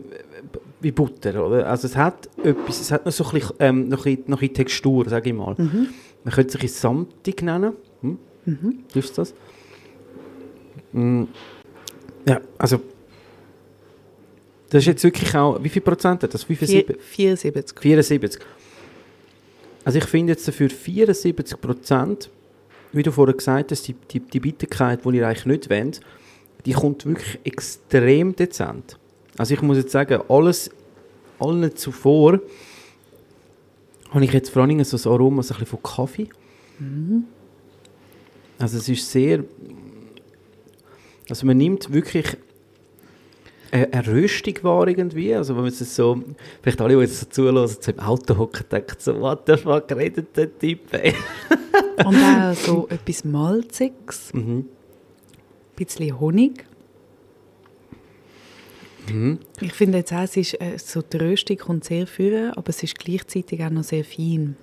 wie 0.79 0.91
Butter, 0.91 1.45
oder? 1.45 1.67
Also 1.67 1.87
es 1.87 1.95
hat 1.95 2.29
etwas, 2.43 2.81
es 2.81 2.91
hat 2.91 3.05
noch 3.05 3.11
so 3.11 3.25
ein 3.25 3.31
bisschen, 3.31 3.55
ähm, 3.59 3.87
noch 3.89 4.05
ein, 4.05 4.23
noch 4.27 4.41
ein 4.41 4.53
Textur, 4.53 5.07
sage 5.09 5.29
ich 5.29 5.35
mal. 5.35 5.55
Man 6.23 6.33
könnte 6.33 6.57
bisschen 6.57 6.81
samtig 6.81 7.41
nennen. 7.41 7.73
Hm? 8.01 8.17
Hilft 8.93 9.17
das? 9.17 9.33
Mm. 10.93 11.23
Ja, 12.27 12.41
also 12.57 12.79
das 14.71 14.83
ist 14.83 14.87
jetzt 14.87 15.03
wirklich 15.03 15.35
auch, 15.35 15.63
wie 15.63 15.69
viel 15.69 15.81
Prozent 15.81 16.23
hat 16.23 16.33
das? 16.33 16.47
Wie 16.49 16.55
viel 16.55 16.67
Vier- 16.67 16.81
Sieb- 16.87 17.01
74. 17.01 17.79
74. 17.79 18.41
Also 19.83 19.97
ich 19.97 20.05
finde 20.05 20.33
jetzt 20.33 20.47
dafür 20.47 20.69
74 20.69 21.59
Prozent, 21.61 22.29
wie 22.91 23.03
du 23.03 23.11
vorher 23.11 23.35
gesagt 23.35 23.71
hast, 23.71 23.87
die, 23.87 23.93
die, 23.93 24.19
die 24.19 24.39
Bitterkeit, 24.39 25.05
die 25.05 25.17
ihr 25.17 25.27
eigentlich 25.27 25.45
nicht 25.45 25.69
wollt, 25.69 26.01
die 26.65 26.73
kommt 26.73 27.05
wirklich 27.05 27.39
extrem 27.43 28.35
dezent. 28.35 28.97
Also 29.37 29.53
ich 29.53 29.61
muss 29.61 29.77
jetzt 29.77 29.91
sagen, 29.91 30.21
alles, 30.29 30.69
allen 31.39 31.75
zuvor 31.75 32.39
habe 34.11 34.25
ich 34.25 34.33
jetzt 34.33 34.49
vor 34.49 34.63
allem 34.63 34.83
so 34.83 34.97
das 34.97 35.07
Aroma 35.07 35.41
so 35.41 35.53
ein 35.53 35.59
bisschen 35.61 35.79
von 35.79 35.83
Kaffee. 35.83 36.27
Also 38.59 38.77
es 38.77 38.89
ist 38.89 39.09
sehr... 39.11 39.43
Also 41.29 41.45
man 41.45 41.57
nimmt 41.57 41.91
wirklich 41.93 42.25
eine, 43.71 43.93
eine 43.93 44.63
wahr 44.63 44.87
irgendwie, 44.87 45.33
also 45.33 45.55
wenn 45.55 45.63
man 45.63 45.71
es 45.71 45.95
so, 45.95 46.21
vielleicht 46.61 46.81
alle, 46.81 46.95
die 46.95 47.01
jetzt 47.01 47.19
so 47.19 47.25
zulassen, 47.27 47.77
so 47.81 47.91
im 47.91 47.99
Auto 47.99 48.37
hocken, 48.37 48.65
denken 48.71 48.95
so, 48.99 49.19
what 49.19 49.43
the 49.47 49.57
fuck 49.57 49.91
redet 49.91 50.35
der 50.35 50.57
Typ? 50.59 50.81
Und 52.05 52.15
auch 52.15 52.53
so 52.53 52.87
etwas 52.89 53.23
Malziges, 53.23 54.33
Mhm. 54.33 54.57
ein 54.59 54.65
bisschen 55.75 56.19
Honig. 56.19 56.65
Ich 59.59 59.73
finde 59.73 59.97
jetzt 59.97 60.13
auch, 60.13 60.21
es 60.23 60.37
ist, 60.37 60.53
äh, 60.61 60.77
so 60.77 61.01
die 61.01 61.17
Röstung 61.17 61.57
kommt 61.57 61.83
sehr 61.83 62.07
führen, 62.07 62.51
aber 62.51 62.69
es 62.69 62.81
ist 62.83 62.97
gleichzeitig 62.97 63.61
auch 63.63 63.69
noch 63.69 63.83
sehr 63.83 64.05
fein. 64.05 64.55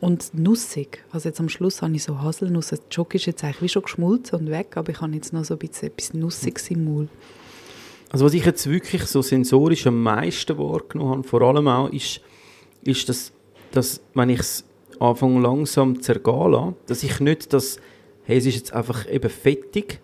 Und 0.00 0.32
nussig. 0.34 1.04
Also 1.10 1.28
jetzt 1.28 1.40
am 1.40 1.48
Schluss 1.48 1.82
habe 1.82 1.94
ich 1.94 2.04
so 2.04 2.20
Haselnuss. 2.20 2.68
Die 2.70 2.78
Schoki 2.94 3.16
ist 3.16 3.26
jetzt 3.26 3.44
eigentlich 3.44 3.62
wie 3.62 3.68
schon 3.68 3.82
geschmolzen 3.82 4.38
und 4.38 4.50
weg, 4.50 4.76
aber 4.76 4.92
ich 4.92 5.00
habe 5.00 5.12
jetzt 5.14 5.32
noch 5.32 5.44
so 5.44 5.54
ein 5.54 5.58
bisschen 5.58 5.88
etwas 5.88 6.14
Nussiges 6.14 6.70
im 6.70 6.84
Mund. 6.84 7.10
Also 8.14 8.26
was 8.26 8.34
ich 8.34 8.44
jetzt 8.44 8.70
wirklich 8.70 9.02
so 9.06 9.22
sensorisch 9.22 9.88
am 9.88 10.00
meisten 10.00 10.56
wahrgenommen 10.56 11.10
habe, 11.10 11.22
vor 11.24 11.42
allem 11.42 11.66
auch, 11.66 11.90
ist, 11.90 12.20
ist 12.84 13.08
dass, 13.08 13.32
dass 13.72 14.00
wenn 14.14 14.28
ich 14.28 14.38
es 14.38 14.64
anfange 15.00 15.40
langsam 15.40 16.00
zu 16.00 16.12
lasse, 16.12 16.74
dass 16.86 17.02
ich 17.02 17.18
nicht 17.18 17.52
das, 17.52 17.80
hey, 18.22 18.36
es 18.36 18.46
ist 18.46 18.54
jetzt 18.54 18.72
einfach 18.72 19.10
eben 19.10 19.28
fettig, 19.28 19.98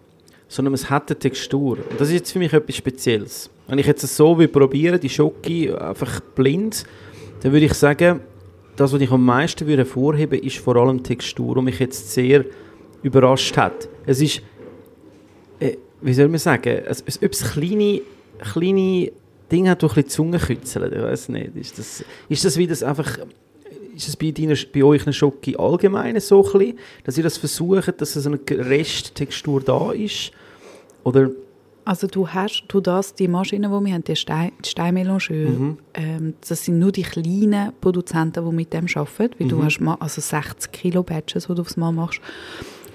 sondern 0.48 0.74
es 0.74 0.90
hat 0.90 1.08
eine 1.08 1.20
Textur. 1.20 1.78
Und 1.88 2.00
das 2.00 2.08
ist 2.08 2.14
jetzt 2.14 2.32
für 2.32 2.40
mich 2.40 2.52
etwas 2.52 2.74
Spezielles. 2.74 3.48
Wenn 3.68 3.78
ich 3.78 3.86
jetzt 3.86 4.04
so 4.16 4.36
will 4.36 4.48
probieren, 4.48 4.98
die 4.98 5.08
Schoki 5.08 5.72
einfach 5.72 6.18
blind, 6.18 6.82
dann 7.42 7.52
würde 7.52 7.66
ich 7.66 7.74
sagen, 7.74 8.22
das, 8.74 8.92
was 8.92 9.00
ich 9.00 9.12
am 9.12 9.24
meisten 9.24 9.68
würde 9.68 9.84
hervorheben 9.84 10.40
ist 10.42 10.58
vor 10.58 10.74
allem 10.74 10.96
die 10.96 11.14
Textur, 11.14 11.54
die 11.54 11.62
mich 11.62 11.78
jetzt 11.78 12.10
sehr 12.10 12.44
überrascht 13.04 13.56
hat. 13.56 13.88
Es 14.04 14.20
ist, 14.20 14.42
äh, 15.60 15.76
wie 16.02 16.14
soll 16.14 16.28
man 16.28 16.38
sagen, 16.38 16.82
es, 16.86 17.02
ob 17.22 17.32
es 17.32 17.52
kleine, 17.52 18.00
kleine 18.38 19.12
Dinge 19.50 19.70
hat, 19.70 19.82
die 19.82 19.86
ein 19.86 19.94
bisschen 19.94 20.08
Zunge 20.08 20.38
kützeln, 20.38 20.92
ich 20.92 21.02
weiß 21.02 21.28
nicht. 21.30 21.56
Ist 21.56 21.78
das, 21.78 22.04
ist 22.28 22.44
das 22.44 22.56
wie 22.56 22.66
das 22.66 22.82
einfach, 22.82 23.18
ist 23.94 24.08
es 24.08 24.16
bei, 24.16 24.30
deiner, 24.30 24.54
bei 24.72 24.82
euch 24.82 25.02
eine 25.02 25.12
Schoki 25.12 25.56
allgemein 25.56 26.18
so 26.20 26.44
ein 26.44 26.52
bisschen, 26.52 26.78
dass 27.04 27.16
ihr 27.16 27.24
das 27.24 27.36
versucht, 27.36 28.00
dass 28.00 28.14
so 28.14 28.28
eine 28.28 28.40
Resttextur 28.48 29.60
da 29.60 29.92
ist? 29.92 30.32
Oder 31.04 31.30
also 31.84 32.06
du 32.06 32.28
hast 32.28 32.64
du 32.68 32.80
das, 32.80 33.14
die 33.14 33.26
Maschinen, 33.26 33.70
die 33.70 33.84
wir 33.84 33.94
haben, 33.94 34.04
die, 34.04 34.14
Stein, 34.14 34.52
die 34.62 35.32
mhm. 35.32 35.78
ähm, 35.94 36.34
das 36.46 36.64
sind 36.64 36.78
nur 36.78 36.92
die 36.92 37.02
kleinen 37.02 37.72
Produzenten, 37.80 38.44
die 38.44 38.54
mit 38.54 38.72
dem 38.72 38.86
arbeiten, 38.94 39.34
weil 39.38 39.46
mhm. 39.46 39.48
du 39.48 39.64
hast 39.64 39.80
also 39.98 40.20
60 40.20 40.70
Kilo 40.70 41.02
Batches, 41.02 41.46
die 41.46 41.54
du 41.54 41.62
aufs 41.62 41.76
Mal 41.76 41.90
machst. 41.90 42.20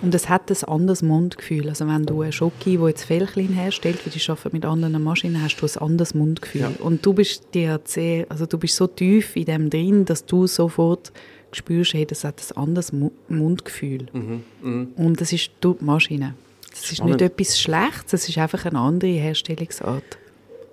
Und 0.02 0.14
es 0.14 0.30
hat 0.30 0.52
ein 0.52 0.64
anderes 0.68 1.02
Mundgefühl. 1.02 1.70
Also 1.70 1.88
wenn 1.88 2.06
du 2.06 2.22
eine 2.22 2.32
Schoki, 2.32 2.78
die 2.78 2.86
jetzt 2.86 3.04
Fellklein 3.04 3.50
herstellt, 3.50 4.06
weil 4.06 4.14
die 4.14 4.30
arbeiten 4.30 4.50
mit 4.52 4.66
anderen 4.66 5.02
Maschinen, 5.04 5.42
hast 5.42 5.58
du 5.58 5.66
ein 5.66 5.82
anderes 5.82 6.14
Mundgefühl. 6.14 6.62
Ja. 6.62 6.72
Und 6.80 7.06
du 7.06 7.14
bist 7.14 7.48
dir 7.54 7.80
sehr, 7.86 8.26
also 8.30 8.46
du 8.46 8.58
bist 8.58 8.76
so 8.76 8.88
tief 8.88 9.36
in 9.36 9.46
dem 9.46 9.70
drin, 9.70 10.06
dass 10.06 10.26
du 10.26 10.48
sofort 10.48 11.12
spürst, 11.52 11.94
hey, 11.94 12.06
das 12.06 12.24
hat 12.24 12.42
ein 12.42 12.58
anderes 12.58 12.94
Mundgefühl. 13.30 14.08
Mhm. 14.14 14.44
Mhm. 14.62 14.88
Und 14.96 15.22
das 15.22 15.32
ist 15.32 15.52
die 15.64 15.76
Maschine. 15.80 16.36
Das 16.70 16.92
ist 16.92 17.04
nicht 17.04 17.22
etwas 17.22 17.60
Schlechtes, 17.60 18.14
es 18.14 18.30
ist 18.30 18.38
einfach 18.38 18.66
eine 18.66 18.80
andere 18.80 19.12
Herstellungsart. 19.12 20.18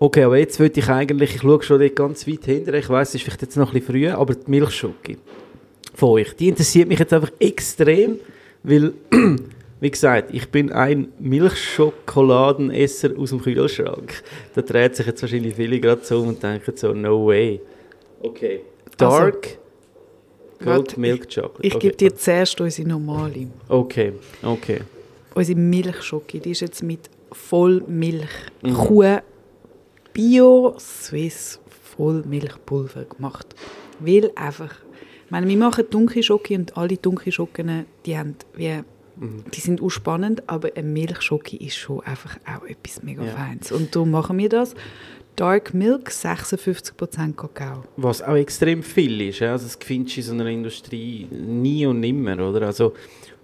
Okay, 0.00 0.24
aber 0.24 0.36
jetzt 0.36 0.58
würde 0.58 0.80
ich 0.80 0.88
eigentlich, 0.88 1.36
ich 1.36 1.42
schaue 1.42 1.62
schon 1.62 1.94
ganz 1.94 2.26
weit 2.26 2.44
hinter, 2.44 2.74
ich 2.74 2.88
weiß, 2.88 3.10
es 3.10 3.14
ist 3.14 3.22
vielleicht 3.22 3.42
jetzt 3.42 3.56
noch 3.56 3.68
ein 3.68 3.74
bisschen 3.74 3.94
früh, 3.94 4.08
aber 4.08 4.34
die 4.34 4.50
Milchschoki 4.50 5.16
von 5.94 6.08
euch, 6.08 6.34
die 6.34 6.48
interessiert 6.48 6.88
mich 6.88 6.98
jetzt 6.98 7.12
einfach 7.12 7.30
extrem, 7.38 8.18
weil, 8.62 8.92
wie 9.80 9.90
gesagt, 9.90 10.32
ich 10.32 10.48
bin 10.48 10.72
ein 10.72 11.08
Milchschokoladenesser 11.18 13.10
aus 13.18 13.30
dem 13.30 13.42
Kühlschrank. 13.42 14.22
Da 14.54 14.62
dreht 14.62 14.96
sich 14.96 15.06
jetzt 15.06 15.22
wahrscheinlich 15.22 15.54
viele 15.54 15.80
gerade 15.80 16.04
so 16.04 16.20
und 16.20 16.42
denken 16.42 16.72
so, 16.76 16.92
no 16.92 17.26
way. 17.26 17.60
Okay. 18.20 18.60
Dark 18.96 19.58
also, 20.60 20.70
Gold 20.70 20.96
Milk 20.96 21.28
Chocolate. 21.28 21.60
Ich, 21.60 21.68
ich 21.68 21.74
okay. 21.74 21.88
gebe 21.88 21.96
dir 21.96 22.14
zuerst 22.14 22.60
unsere 22.60 22.88
normale. 22.88 23.48
Okay, 23.68 24.12
okay 24.42 24.80
unsere 25.34 25.58
Milchschoki, 25.58 26.40
die 26.40 26.50
ist 26.50 26.60
jetzt 26.60 26.82
mit 26.82 27.10
Vollmilch 27.30 28.28
mhm. 28.62 28.74
Kuh 28.74 29.18
Bio 30.12 30.76
Swiss 30.78 31.58
Vollmilchpulver 31.96 33.04
gemacht. 33.04 33.54
Weil 33.98 34.30
einfach, 34.34 34.74
meine, 35.32 35.48
wir 35.48 35.56
machen 35.56 35.84
dunkle 35.90 36.22
Schoki 36.22 36.54
und 36.54 36.76
alle 36.76 36.96
dunkle 36.98 37.32
Schocken, 37.32 37.86
die 38.04 38.16
haben 38.16 38.36
wie 38.54 38.82
mhm. 39.16 39.44
die 39.52 39.60
sind 39.60 39.82
auch 39.82 39.88
spannend, 39.88 40.42
aber 40.46 40.70
eine 40.76 40.86
Milchschoki 40.86 41.56
ist 41.56 41.76
schon 41.76 42.00
einfach 42.00 42.38
auch 42.46 42.64
etwas 42.66 43.02
mega 43.02 43.24
ja. 43.24 43.32
Feines. 43.32 43.72
Und 43.72 43.96
darum 43.96 44.10
machen 44.10 44.38
wir 44.38 44.48
das. 44.48 44.74
Dark 45.34 45.72
Milk, 45.72 46.10
56% 46.10 47.32
Kakao. 47.34 47.84
Was 47.96 48.20
auch 48.20 48.36
extrem 48.36 48.82
viel 48.82 49.22
ist. 49.22 49.40
Also 49.40 49.64
das 49.64 49.78
findest 49.82 50.16
du 50.16 50.20
in 50.20 50.26
so 50.26 50.32
einer 50.34 50.46
Industrie 50.46 51.26
nie 51.30 51.86
und 51.86 52.00
nimmer. 52.00 52.38
Oder? 52.46 52.66
Also 52.66 52.92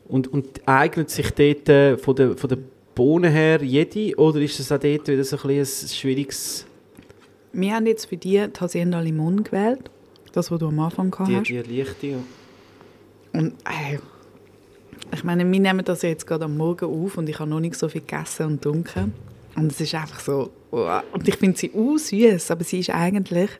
und, 0.07 0.29
und 0.29 0.61
eignet 0.69 1.09
sich 1.09 1.31
dort 1.31 1.69
äh, 1.71 1.97
von 1.97 2.15
der, 2.15 2.37
von 2.37 2.51
der 2.51 2.59
Bohnen 2.95 3.33
her 3.33 3.63
jede 3.63 4.15
oder 4.19 4.41
ist 4.41 4.61
es 4.61 4.71
auch 4.71 4.79
dort 4.79 5.09
wieder 5.09 5.25
so 5.25 5.39
ein, 5.39 5.59
ein 5.59 5.65
schwieriges... 5.65 6.67
Wir 7.55 7.75
haben 7.75 7.87
jetzt 7.87 8.05
für 8.05 8.19
die 8.19 8.41
Hacienda 8.41 9.01
Limon 9.01 9.43
gewählt, 9.43 9.91
das, 10.33 10.51
was 10.51 10.59
du 10.59 10.69
am 10.69 10.79
Anfang 10.81 11.15
die, 11.27 11.37
hast. 11.37 11.49
Die 11.49 11.59
leichte, 11.59 12.07
ja. 12.07 12.17
Und 13.33 13.53
äh, 13.65 13.99
ich 15.15 15.25
meine, 15.25 15.51
wir 15.51 15.61
nehmen 15.61 15.85
das 15.85 16.03
jetzt 16.03 16.27
gerade 16.27 16.47
am 16.47 16.57
Morgen 16.57 16.85
auf 16.85 17.19
und 17.19 17.29
ich 17.29 17.39
habe 17.39 17.51
noch 17.51 17.61
nicht 17.61 17.77
so 17.77 17.89
viel 17.89 18.01
gegessen 18.01 18.47
und 18.47 18.63
getrunken. 18.63 19.13
Und 19.57 19.73
es 19.73 19.81
ist 19.81 19.95
einfach 19.95 20.21
so... 20.21 20.51
Oh, 20.71 20.87
und 21.13 21.27
ich 21.27 21.37
finde 21.37 21.59
sie 21.59 21.73
auch 21.75 21.97
süß, 21.97 22.51
aber 22.51 22.63
sie 22.63 22.81
ist 22.81 22.91
eigentlich 22.91 23.51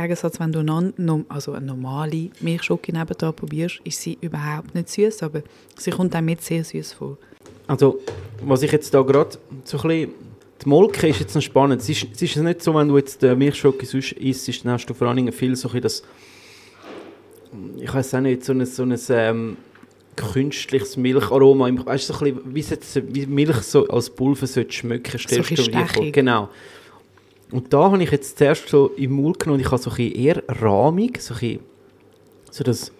Gegensatz, 0.00 0.38
wenn 0.40 0.52
du 0.52 0.62
non, 0.62 1.24
also 1.28 1.52
eine 1.52 1.66
normale 1.66 2.30
Milchschoki 2.40 2.92
nebenan 2.92 3.34
probierst, 3.34 3.80
ist 3.84 4.00
sie 4.00 4.18
überhaupt 4.20 4.74
nicht 4.74 4.90
süß, 4.90 5.22
aber 5.22 5.42
sie 5.78 5.90
kommt 5.90 6.14
auch 6.14 6.20
mit 6.20 6.42
sehr 6.42 6.64
süß 6.64 6.92
vor. 6.92 7.16
Also, 7.66 8.00
was 8.42 8.62
ich 8.62 8.72
jetzt 8.72 8.92
da 8.92 9.00
gerade 9.02 9.38
so 9.64 9.78
ein 9.78 9.88
bisschen 9.88 10.10
die 10.66 10.68
Molke 10.68 11.06
ist 11.06 11.20
jetzt 11.20 11.34
noch 11.34 11.42
spannend. 11.42 11.80
Es 11.80 11.88
ist, 11.88 12.08
es 12.12 12.22
ist 12.22 12.36
nicht 12.36 12.60
so, 12.60 12.74
wenn 12.74 12.88
du 12.88 12.96
jetzt 12.96 13.22
Milchschoki 13.22 13.86
sonst 13.86 14.12
isst, 14.12 14.64
dann 14.64 14.72
hast 14.72 14.86
du 14.86 14.94
vor 14.94 15.06
allem 15.06 15.30
viel 15.32 15.54
so 15.54 15.70
ein 15.70 15.80
das, 15.80 16.02
ich 17.78 17.94
weiß 17.94 18.14
auch 18.14 18.20
nicht, 18.20 18.44
so 18.44 18.52
ein, 18.52 18.66
so 18.66 18.82
ein 18.82 18.98
ähm, 19.10 19.56
künstliches 20.16 20.96
Milcharoma. 20.96 21.70
Weißt 21.84 22.08
du, 22.08 22.14
so 22.14 22.24
ein 22.24 22.34
bisschen, 22.34 22.54
wie, 22.54 22.60
jetzt, 22.60 23.14
wie 23.14 23.26
Milch 23.26 23.62
so 23.62 23.86
als 23.86 24.10
Pulver 24.10 24.46
schmecken 24.68 25.18
stellst 25.20 25.56
so 25.56 25.62
du 25.62 25.70
dir 25.70 26.10
Genau. 26.10 26.48
Und 27.52 27.72
da 27.72 27.92
habe 27.92 28.02
ich 28.02 28.10
jetzt 28.10 28.36
zuerst 28.36 28.68
so 28.68 28.90
im 28.96 29.12
Mund 29.12 29.38
genommen, 29.38 29.60
ich 29.60 29.70
habe 29.70 29.78
so 29.78 29.90
ein 29.90 30.12
eher 30.12 30.42
rahmig, 30.48 31.22
so 31.22 31.34
ein 31.40 31.60
so 32.50 32.64
das, 32.64 32.90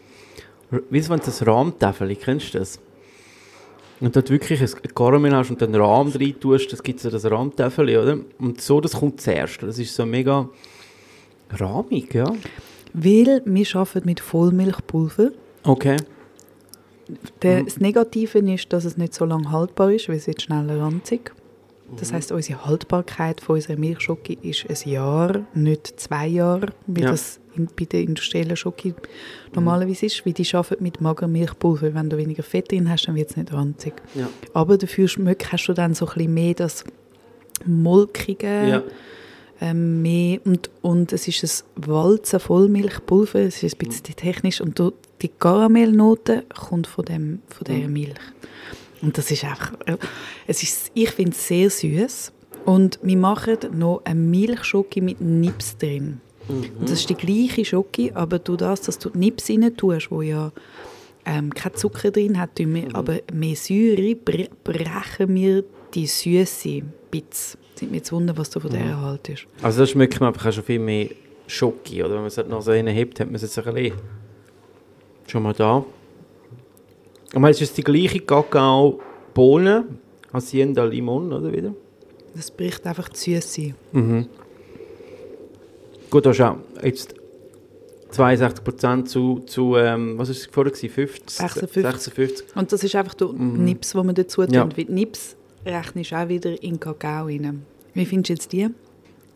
wie 0.71 1.09
wenn 1.09 1.19
das 1.19 1.45
Rahmtafel, 1.45 2.15
kennst 2.15 2.55
du 2.55 2.59
das? 2.61 2.79
Und 4.01 4.15
dort 4.15 4.31
wirklich 4.31 4.61
ein 4.61 4.95
Karamell 4.95 5.35
hast 5.35 5.51
und 5.51 5.61
den 5.61 5.75
Rahm 5.75 6.13
rein 6.13 6.35
tust, 6.39 6.73
das 6.73 6.83
gibt 6.83 7.01
so 7.01 7.09
das 7.09 7.25
Rahmtafel, 7.25 7.97
oder? 7.97 8.19
Und 8.39 8.61
so, 8.61 8.81
das 8.81 8.93
kommt 8.93 9.21
zuerst. 9.21 9.63
Das 9.63 9.79
ist 9.79 9.95
so 9.95 10.05
mega 10.05 10.49
rahmig, 11.51 12.13
ja. 12.15 12.31
Weil 12.93 13.43
wir 13.45 13.67
arbeiten 13.75 14.07
mit 14.07 14.21
Vollmilchpulver. 14.21 15.31
Okay. 15.63 15.97
Der, 17.43 17.63
das 17.63 17.79
Negative 17.79 18.39
ist, 18.39 18.73
dass 18.73 18.85
es 18.85 18.97
nicht 18.97 19.15
so 19.15 19.25
lange 19.25 19.51
haltbar 19.51 19.93
ist, 19.93 20.09
weil 20.09 20.17
es 20.17 20.27
wird 20.27 20.43
schneller 20.43 20.81
ranzig. 20.81 21.33
Das 21.99 22.13
heißt, 22.13 22.33
unsere 22.33 22.67
Haltbarkeit 22.67 23.41
von 23.41 23.55
unserer 23.57 23.77
Milchschoki 23.77 24.37
ist 24.43 24.67
ein 24.69 24.91
Jahr, 24.91 25.47
nicht 25.55 26.01
zwei 26.01 26.27
Jahre, 26.27 26.71
wie 26.89 27.03
ja. 27.03 27.11
das 27.11 27.39
bei 27.77 27.85
der 27.85 28.01
industriellen 28.03 28.57
Schoki 28.57 28.95
normalerweise 29.55 30.07
ist, 30.07 30.25
weil 30.27 30.33
die 30.33 30.49
arbeiten 30.55 30.83
mit 30.83 31.01
magerem 31.01 31.33
Milchpulver. 31.33 31.95
Wenn 31.95 32.11
du 32.11 32.17
weniger 32.17 32.43
Fett 32.43 32.71
drin 32.71 32.91
hast, 32.91 33.07
dann 33.07 33.15
wird 33.15 33.31
es 33.31 33.37
nicht 33.37 33.53
ranzig. 33.53 33.95
Ja. 34.15 34.29
Aber 34.53 34.79
dafür 34.79 35.09
schmeckt, 35.09 35.53
hast 35.53 35.67
du 35.67 35.73
dann 35.73 35.95
so 35.95 36.07
ein 36.07 36.15
bisschen 36.15 36.35
mehr 36.35 36.55
das 36.55 36.85
Molkige, 37.65 38.47
ja. 38.47 38.83
ähm, 39.61 40.03
mehr 40.03 40.41
und, 40.45 40.71
und 40.83 41.13
es 41.13 41.27
ist 41.27 41.65
ein 41.77 41.89
Walzen 41.89 42.39
Vollmilchpulver, 42.39 43.41
es 43.41 43.63
ist 43.63 43.81
ein 43.81 43.89
bisschen 43.89 44.17
technisch 44.17 44.61
und 44.61 44.79
du, 44.79 44.93
die 45.23 45.29
Karamellnote 45.29 46.45
kommt 46.55 46.87
von, 46.87 47.05
dem, 47.07 47.41
von 47.49 47.65
dieser 47.65 47.89
Milch. 47.89 48.15
Und 49.03 49.17
das 49.19 49.31
ist 49.31 49.45
einfach, 49.45 49.73
äh, 49.87 49.97
es 50.47 50.63
ist, 50.63 50.91
ich 50.95 51.11
finde 51.11 51.33
es 51.33 51.49
sehr 51.49 51.71
süß. 51.71 52.33
Und 52.65 52.99
wir 53.03 53.17
machen 53.17 53.59
noch 53.75 54.03
eine 54.05 54.19
Milchschoki 54.19 55.01
mit 55.01 55.21
Nips 55.21 55.77
drin. 55.79 56.21
Mhm. 56.49 56.81
Und 56.81 56.91
das 56.91 57.01
ist 57.01 57.11
die 57.11 57.15
gleiche 57.15 57.65
Schoki, 57.65 58.13
aber 58.15 58.39
du 58.39 58.57
das, 58.57 58.83
dass 58.83 58.99
du 58.99 59.11
Nips 59.15 59.51
rein 59.51 59.77
tust, 59.77 60.11
wo 60.11 60.23
ja 60.23 60.53
ähm, 61.25 61.53
kein 61.53 61.75
Zucker 61.75 62.11
drin 62.11 62.39
hat, 62.39 62.59
wir, 62.59 62.67
mhm. 62.67 62.95
aber 62.95 63.19
mehr 63.33 63.57
Säure, 63.57 64.15
brechen 64.15 65.35
wir 65.35 65.65
die 65.95 66.07
Süße 66.07 66.83
bisschen. 67.11 67.61
Sind 67.75 67.93
mir 67.93 68.03
zu 68.03 68.17
wundern, 68.17 68.39
was 68.39 68.51
du 68.51 68.61
von 68.61 68.71
mhm. 68.71 68.77
dieser 68.77 69.01
haltest. 69.01 69.47
Also 69.63 69.81
das 69.81 69.91
schmeckt 69.91 70.21
man 70.21 70.29
einfach 70.29 70.53
schon 70.53 70.65
viel 70.65 70.79
mehr 70.79 71.09
Schoki, 71.47 72.03
oder? 72.03 72.15
Wenn 72.15 72.19
man 72.19 72.27
es 72.27 72.39
halt 72.39 72.49
noch 72.49 72.63
so 72.63 72.73
hebt, 72.73 73.21
hat 73.21 73.27
man 73.27 73.37
es 73.37 73.43
jetzt 73.43 73.59
ein 73.59 73.75
bisschen 73.75 73.99
schon 75.27 75.43
mal 75.43 75.53
da. 75.53 75.85
Ich 77.33 77.39
meine, 77.39 77.51
es 77.51 77.61
ist 77.61 77.77
die 77.77 77.83
gleiche 77.83 78.21
Kakao-Bohne, 78.21 79.85
Hacienda 80.33 80.85
Limon, 80.85 81.33
oder 81.33 81.53
wieder? 81.53 81.75
Das 82.35 82.51
bricht 82.51 82.87
einfach 82.87 83.09
die 83.09 83.35
Süße. 83.35 83.75
Mhm. 83.93 84.27
Gut, 86.11 86.27
da 86.27 86.33
schau, 86.33 86.59
jetzt 86.83 87.15
62% 88.13 89.05
zu, 89.07 89.41
zu 89.47 89.77
ähm, 89.77 90.19
was 90.19 90.29
war 90.29 90.37
es 90.37 90.47
vorher? 90.47 90.73
50, 90.73 91.31
56. 91.31 91.83
56. 91.83 92.47
Und 92.57 92.73
das 92.73 92.83
ist 92.85 92.95
einfach 92.95 93.15
der 93.15 93.29
mhm. 93.29 93.65
Nips, 93.65 93.93
den 93.93 94.07
man 94.07 94.15
dazu 94.15 94.43
tut. 94.43 94.53
Ja. 94.55 94.69
Nips 94.89 95.37
rechnest 95.65 96.13
du 96.13 96.17
auch 96.17 96.29
wieder 96.29 96.63
in 96.63 96.79
Kakao 96.79 97.27
rein. 97.27 97.65
Wie 97.95 98.07
findest 98.07 98.29
du 98.29 98.33
jetzt 98.35 98.53
die? 98.53 98.69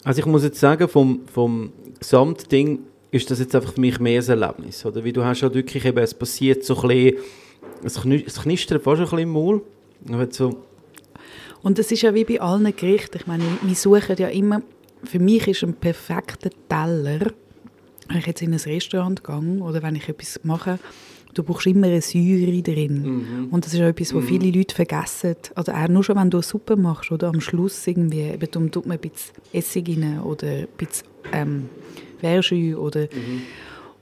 Also 0.05 0.21
ich 0.21 0.27
muss 0.27 0.45
jetzt 0.45 0.61
sagen, 0.61 0.89
vom, 0.89 1.21
vom 1.33 1.73
Gesamtding 1.99 2.81
ist 3.11 3.31
das 3.31 3.41
jetzt 3.41 3.55
einfach 3.55 3.73
für 3.75 3.81
mich 3.81 3.99
mehr 3.99 4.23
ein 4.23 4.29
Erlebnis. 4.29 4.85
Oder? 4.87 5.03
Wie 5.05 5.13
du 5.13 5.25
hast 5.25 5.43
halt 5.43 5.55
wirklich 5.55 5.85
eben, 5.85 5.99
es 5.99 6.15
passiert 6.15 6.65
so 6.65 6.77
ein 6.81 6.89
bisschen, 6.89 7.17
es 7.85 7.99
kni- 8.01 8.25
es 8.27 8.41
knistert 8.41 8.83
fast 8.83 9.01
ein 9.01 9.05
bisschen 9.05 9.19
im 9.19 9.31
Maul. 9.31 9.63
So, 10.31 10.63
Und 11.63 11.79
es 11.79 11.91
ist 11.93 12.03
ja 12.03 12.15
wie 12.15 12.25
bei 12.25 12.41
allen 12.41 12.75
Gerichten. 12.75 13.19
Ich 13.19 13.27
meine, 13.27 13.45
wir 13.63 13.75
suchen 13.75 14.17
ja 14.17 14.29
immer, 14.29 14.63
für 15.05 15.19
mich 15.19 15.47
ist 15.49 15.63
ein 15.63 15.75
perfekter 15.75 16.51
Teller, 16.69 17.33
wenn 18.09 18.19
ich 18.19 18.27
jetzt 18.27 18.43
in 18.43 18.53
ein 18.53 18.61
Restaurant 18.61 19.23
gehe 19.23 19.61
oder 19.61 19.83
wenn 19.83 19.97
ich 19.97 20.09
etwas 20.09 20.41
mache, 20.43 20.79
du 21.35 21.43
brauchst 21.43 21.67
immer 21.67 21.87
eine 21.87 22.03
Säure 22.03 22.63
drin. 22.63 23.49
Und 23.51 23.65
das 23.65 23.73
ist 23.75 23.81
etwas, 23.81 24.15
was 24.15 24.25
viele 24.25 24.51
Leute 24.51 24.75
vergessen. 24.75 25.37
Also 25.55 25.73
auch 25.73 25.89
nur 25.89 26.03
schon, 26.03 26.17
wenn 26.17 26.31
du 26.31 26.39
eine 26.39 26.43
Suppe 26.43 26.77
machst 26.77 27.13
oder? 27.13 27.29
Am 27.29 27.41
Schluss 27.41 27.87
irgendwie, 27.87 28.23
eben, 28.23 28.51
darum 28.51 28.71
tut 28.71 28.87
man 28.87 28.99
ein 28.99 29.01
bisschen 29.01 29.35
Essig 29.53 29.89
rein 29.89 30.21
oder 30.21 30.49
ein 30.49 30.69
bisschen 30.77 31.07
ähm, 31.33 31.69
Verjus 32.21 32.77
oder 32.77 33.07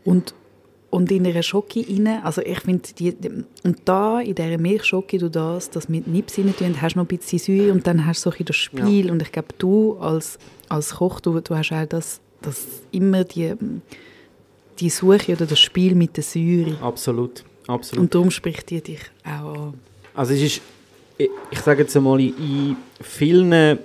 und 0.04 0.34
und 0.90 1.12
in 1.12 1.26
einer 1.26 1.42
Schoki 1.42 1.84
rein, 1.86 2.20
also 2.24 2.40
ich 2.40 2.60
finde, 2.60 2.88
die, 2.98 3.14
und 3.62 3.80
da 3.84 4.20
in 4.20 4.34
dieser 4.34 4.56
Milchschoki, 4.56 5.18
du 5.18 5.28
das, 5.28 5.68
das 5.68 5.88
mit 5.90 6.06
Nips 6.06 6.38
rein 6.38 6.54
tun, 6.56 6.80
hast 6.80 6.94
du 6.94 7.00
noch 7.00 7.04
ein 7.04 7.18
bisschen 7.18 7.38
Säure 7.38 7.72
und 7.72 7.86
dann 7.86 8.06
hast 8.06 8.24
du 8.24 8.30
so 8.30 8.36
ein 8.36 8.44
das 8.44 8.56
Spiel. 8.56 9.10
Und 9.10 9.20
ich 9.20 9.30
glaube, 9.30 9.48
du 9.58 9.98
als, 9.98 10.38
als 10.68 10.96
Koch, 10.96 11.20
du, 11.20 11.40
du 11.40 11.56
hast 11.56 11.72
auch 11.72 11.86
das, 11.86 12.20
das 12.42 12.66
immer 12.90 13.24
die, 13.24 13.54
die 14.78 14.90
Suche 14.90 15.32
oder 15.32 15.46
das 15.46 15.58
Spiel 15.58 15.94
mit 15.94 16.16
der 16.16 16.24
Säure 16.24 16.76
absolut, 16.80 17.44
absolut. 17.66 18.02
und 18.02 18.14
darum 18.14 18.30
spricht 18.30 18.70
die 18.70 18.80
dich 18.80 19.00
auch 19.24 19.54
an. 19.54 19.74
Also 20.14 20.34
es 20.34 20.42
ist, 20.42 20.60
ich, 21.16 21.30
ich 21.50 21.60
sage 21.60 21.82
jetzt 21.82 21.96
einmal, 21.96 22.20
in, 22.20 22.76
vielen, 23.00 23.52
äh, 23.52 23.76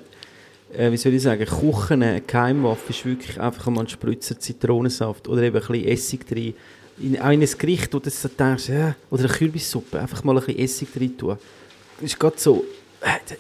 wie 0.90 0.98
soll 0.98 1.14
ich 1.14 1.22
sagen, 1.22 1.46
Kuchen, 1.46 2.04
eine 2.04 2.22
Geheimwaffe 2.22 2.90
ist 2.92 3.06
wirklich 3.06 3.40
einfach 3.40 3.68
mal 3.68 3.82
ein 3.82 3.88
Spritzer 3.88 4.40
Zitronensaft 4.40 5.28
oder 5.28 5.44
eben 5.44 5.56
ein 5.56 5.68
bisschen 5.68 5.88
Essig 5.88 6.28
drin. 6.28 6.54
In, 7.00 7.20
auch 7.20 7.32
in 7.32 7.42
ein 7.42 7.50
Gericht, 7.58 7.94
wo 7.94 8.00
du 8.00 8.10
denkst, 8.10 8.70
ja, 8.70 8.96
oder 9.10 9.24
eine 9.24 9.34
Kürbissuppe, 9.34 10.00
einfach 10.00 10.24
mal 10.24 10.38
ein 10.38 10.46
bisschen 10.46 10.60
Essig 10.60 10.94
drin 10.94 11.18
tun. 11.18 11.38
Das 11.98 12.06
ist 12.06 12.20
gerade 12.20 12.36
so, 12.38 12.64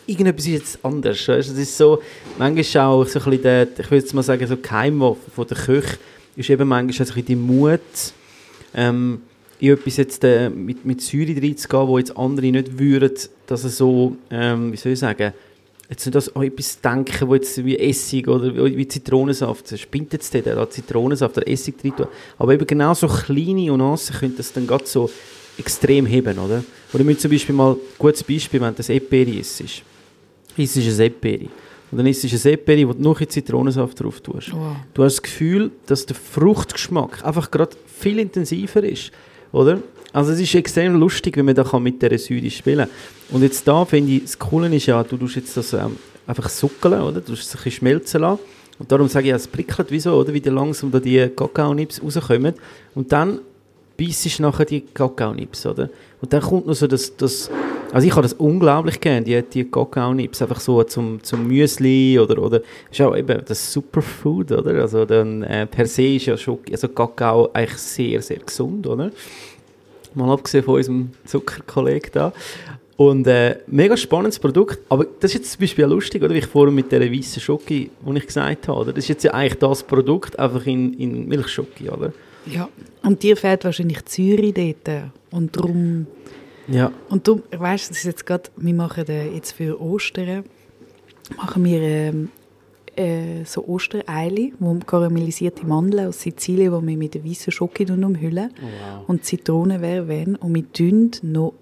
irgendetwas 0.05 0.45
ist 0.45 0.51
jetzt 0.51 0.85
anders. 0.85 1.27
Weißt? 1.27 1.49
Das 1.49 1.57
ist 1.57 1.77
so, 1.77 2.01
manchmal 2.37 2.85
auch 2.85 3.05
so 3.05 3.19
ein 3.19 3.25
bisschen 3.25 3.41
der, 3.43 3.67
ich 3.77 3.91
würde 3.91 4.15
mal 4.15 4.23
sagen, 4.23 4.47
so 4.47 4.55
die 4.55 4.61
Geheimwaffe 4.61 5.31
von 5.33 5.47
der 5.47 5.57
Köche 5.57 5.97
ist 6.35 6.49
eben 6.49 6.67
manchmal 6.67 7.07
so 7.07 7.13
ein 7.13 7.25
die 7.25 7.35
Mut, 7.35 7.81
ähm, 8.73 9.21
in 9.59 9.73
etwas 9.73 9.97
jetzt 9.97 10.23
äh, 10.23 10.49
mit, 10.49 10.83
mit 10.83 11.01
Säure 11.01 11.35
reinzugehen, 11.41 11.87
wo 11.87 11.97
jetzt 11.97 12.17
andere 12.17 12.47
nicht 12.47 12.77
würden, 12.77 13.13
dass 13.47 13.63
er 13.63 13.69
so, 13.69 14.17
ähm, 14.29 14.73
wie 14.73 14.77
soll 14.77 14.91
ich 14.91 14.99
sagen, 14.99 15.33
jetzt 15.89 16.05
nicht 16.05 16.35
an 16.35 16.43
etwas 16.43 16.81
denken, 16.81 17.27
wo 17.27 17.35
jetzt 17.35 17.63
wie 17.63 17.77
Essig 17.77 18.27
oder 18.27 18.53
wie 18.53 18.87
Zitronensaft, 18.87 19.77
spinnt 19.79 20.11
jetzt 20.13 20.33
der, 20.33 20.41
der 20.41 20.69
Zitronensaft 20.69 21.37
oder 21.37 21.47
Essig 21.47 21.77
drin. 21.77 21.93
Aber 22.37 22.53
eben 22.53 22.65
genau 22.65 22.93
so 22.93 23.07
kleine 23.07 23.67
Nuancen 23.67 24.15
können 24.15 24.35
das 24.35 24.51
dann 24.53 24.67
gerade 24.67 24.85
so 24.85 25.09
extrem 25.57 26.05
heben, 26.05 26.37
oder? 26.39 26.63
Oder 26.93 27.07
wir 27.07 27.17
zum 27.17 27.31
Beispiel 27.31 27.55
mal, 27.55 27.75
gutes 27.97 28.23
Beispiel, 28.23 28.61
wenn 28.61 28.75
das 28.75 28.89
Eperi 28.89 29.39
ist, 29.39 29.61
ist, 29.61 29.83
ist 30.57 30.77
es 30.77 30.99
ein 30.99 31.07
Eperi. 31.07 31.49
Und 31.91 31.97
dann 31.97 32.07
ist 32.07 32.23
es 32.23 32.45
ein 32.45 32.53
Eperi, 32.53 32.87
wo 32.87 32.93
du 32.93 33.01
noch 33.01 33.19
ein 33.21 33.29
Zitronensaft 33.29 33.99
drauf 33.99 34.19
tust. 34.21 34.51
Wow. 34.51 34.75
Du 34.93 35.03
hast 35.03 35.15
das 35.15 35.21
Gefühl, 35.21 35.71
dass 35.85 36.05
der 36.05 36.15
Fruchtgeschmack 36.15 37.23
einfach 37.23 37.51
gerade 37.51 37.75
viel 37.85 38.19
intensiver 38.19 38.83
ist, 38.83 39.11
oder? 39.51 39.79
Also 40.11 40.31
es 40.31 40.39
ist 40.39 40.53
extrem 40.53 40.95
lustig, 40.99 41.37
wenn 41.37 41.45
man 41.45 41.55
da 41.55 41.63
kann 41.63 41.81
mit 41.81 42.01
dieser 42.01 42.17
Säure 42.19 42.49
spielen 42.51 42.87
Und 43.31 43.41
jetzt 43.41 43.67
da 43.67 43.83
finde 43.83 44.13
ich, 44.13 44.23
das 44.23 44.37
Coole 44.37 44.73
ist 44.75 44.85
ja, 44.85 45.03
du 45.03 45.17
tust 45.17 45.35
jetzt 45.35 45.57
das 45.57 45.73
ähm, 45.73 45.97
einfach 46.27 46.49
suckeln, 46.49 47.01
oder? 47.01 47.19
Du 47.19 47.31
tust 47.31 47.43
es 47.43 47.49
ein 47.49 47.63
bisschen 47.63 47.71
schmelzen 47.71 48.21
lassen. 48.21 48.39
Und 48.79 48.91
darum 48.91 49.07
sage 49.07 49.25
ich, 49.25 49.29
ja, 49.29 49.35
es 49.35 49.47
prickelt 49.47 49.91
wie 49.91 49.99
so, 49.99 50.13
oder? 50.13 50.33
Wie 50.33 50.41
dann 50.41 50.55
langsam 50.55 50.91
da 50.91 50.99
die 50.99 51.27
Kakaonips 51.29 52.01
rauskommen. 52.01 52.53
Und 52.95 53.11
dann 53.11 53.39
beißt 53.97 54.39
nachher 54.39 54.65
die 54.65 54.81
Kakaonips, 54.81 55.65
oder? 55.65 55.89
Und 56.21 56.31
dann 56.31 56.41
kommt 56.41 56.67
noch 56.67 56.73
so 56.73 56.87
das, 56.87 57.15
das 57.15 57.49
also 57.93 58.07
ich 58.07 58.13
habe 58.13 58.23
das 58.23 58.33
unglaublich 58.33 58.99
gern, 58.99 59.23
die, 59.23 59.39
die 59.43 59.65
Kakaonips, 59.65 60.41
einfach 60.41 60.59
so 60.59 60.83
zum, 60.83 61.21
zum 61.21 61.47
Müsli 61.47 62.17
oder, 62.19 62.41
oder, 62.41 62.61
ist 62.91 62.99
auch 63.01 63.15
eben 63.15 63.39
das 63.45 63.71
Superfood, 63.71 64.51
oder? 64.51 64.81
Also 64.81 65.05
dann, 65.05 65.43
äh, 65.43 65.67
per 65.67 65.85
se 65.85 66.15
ist 66.15 66.25
ja 66.25 66.35
schon, 66.35 66.57
also 66.71 66.87
Kakao 66.87 67.51
eigentlich 67.53 67.77
sehr, 67.77 68.21
sehr 68.23 68.39
gesund, 68.39 68.87
oder? 68.87 69.11
Mal 70.15 70.31
abgesehen 70.31 70.63
von 70.63 70.75
unserem 70.75 71.11
Zuckerkollegen 71.25 72.09
da. 72.13 72.33
Und 72.97 73.27
äh, 73.27 73.57
mega 73.67 73.95
spannendes 73.95 74.39
Produkt, 74.39 74.79
aber 74.89 75.05
das 75.19 75.31
ist 75.31 75.33
jetzt 75.35 75.51
zum 75.51 75.61
Beispiel 75.61 75.85
lustig, 75.85 76.23
oder? 76.23 76.33
Wie 76.33 76.39
ich 76.39 76.47
vorhin 76.47 76.73
mit 76.73 76.91
dieser 76.91 77.11
weißen 77.11 77.41
Schoki, 77.41 77.91
die 78.01 78.17
ich 78.17 78.25
gesagt 78.25 78.67
habe, 78.67 78.79
oder? 78.79 78.93
Das 78.93 79.03
ist 79.03 79.09
jetzt 79.09 79.23
ja 79.23 79.33
eigentlich 79.35 79.59
das 79.59 79.83
Produkt, 79.83 80.39
einfach 80.39 80.65
in, 80.65 80.93
in 80.93 81.27
Milchschoki, 81.27 81.89
oder? 81.89 82.11
Ja. 82.45 82.69
Und 83.03 83.23
dir 83.23 83.37
fehlt 83.37 83.63
wahrscheinlich 83.63 83.99
Säure 84.07 84.51
dort 84.51 85.11
und 85.31 85.55
darum 85.55 86.07
Ja. 86.67 86.91
Und 87.09 87.27
du, 87.27 87.41
weißt, 87.51 87.89
das 87.89 87.97
ist 87.97 88.05
jetzt 88.05 88.25
gerade, 88.25 88.49
wir 88.55 88.73
machen 88.73 89.07
äh, 89.07 89.29
jetzt 89.29 89.51
für 89.53 89.81
Ostern, 89.81 90.43
machen 91.35 91.63
wir 91.63 91.81
ähm, 91.81 92.29
äh, 92.95 93.43
so 93.45 93.67
Ostereile, 93.67 94.51
wo 94.59 94.75
karamellisierte 94.75 95.65
Mandeln 95.65 96.07
aus 96.07 96.21
Sizilien, 96.21 96.73
die 96.79 96.87
wir 96.87 96.97
mit 96.97 97.25
weißen 97.25 97.51
Schokolade 97.51 98.05
umhüllen 98.05 98.51
wow. 98.61 99.03
und 99.07 99.25
Zitronen 99.25 99.81
wenn 99.81 100.35
und 100.35 100.55
wir 100.55 100.71
tun 100.71 101.11
noch 101.23 101.53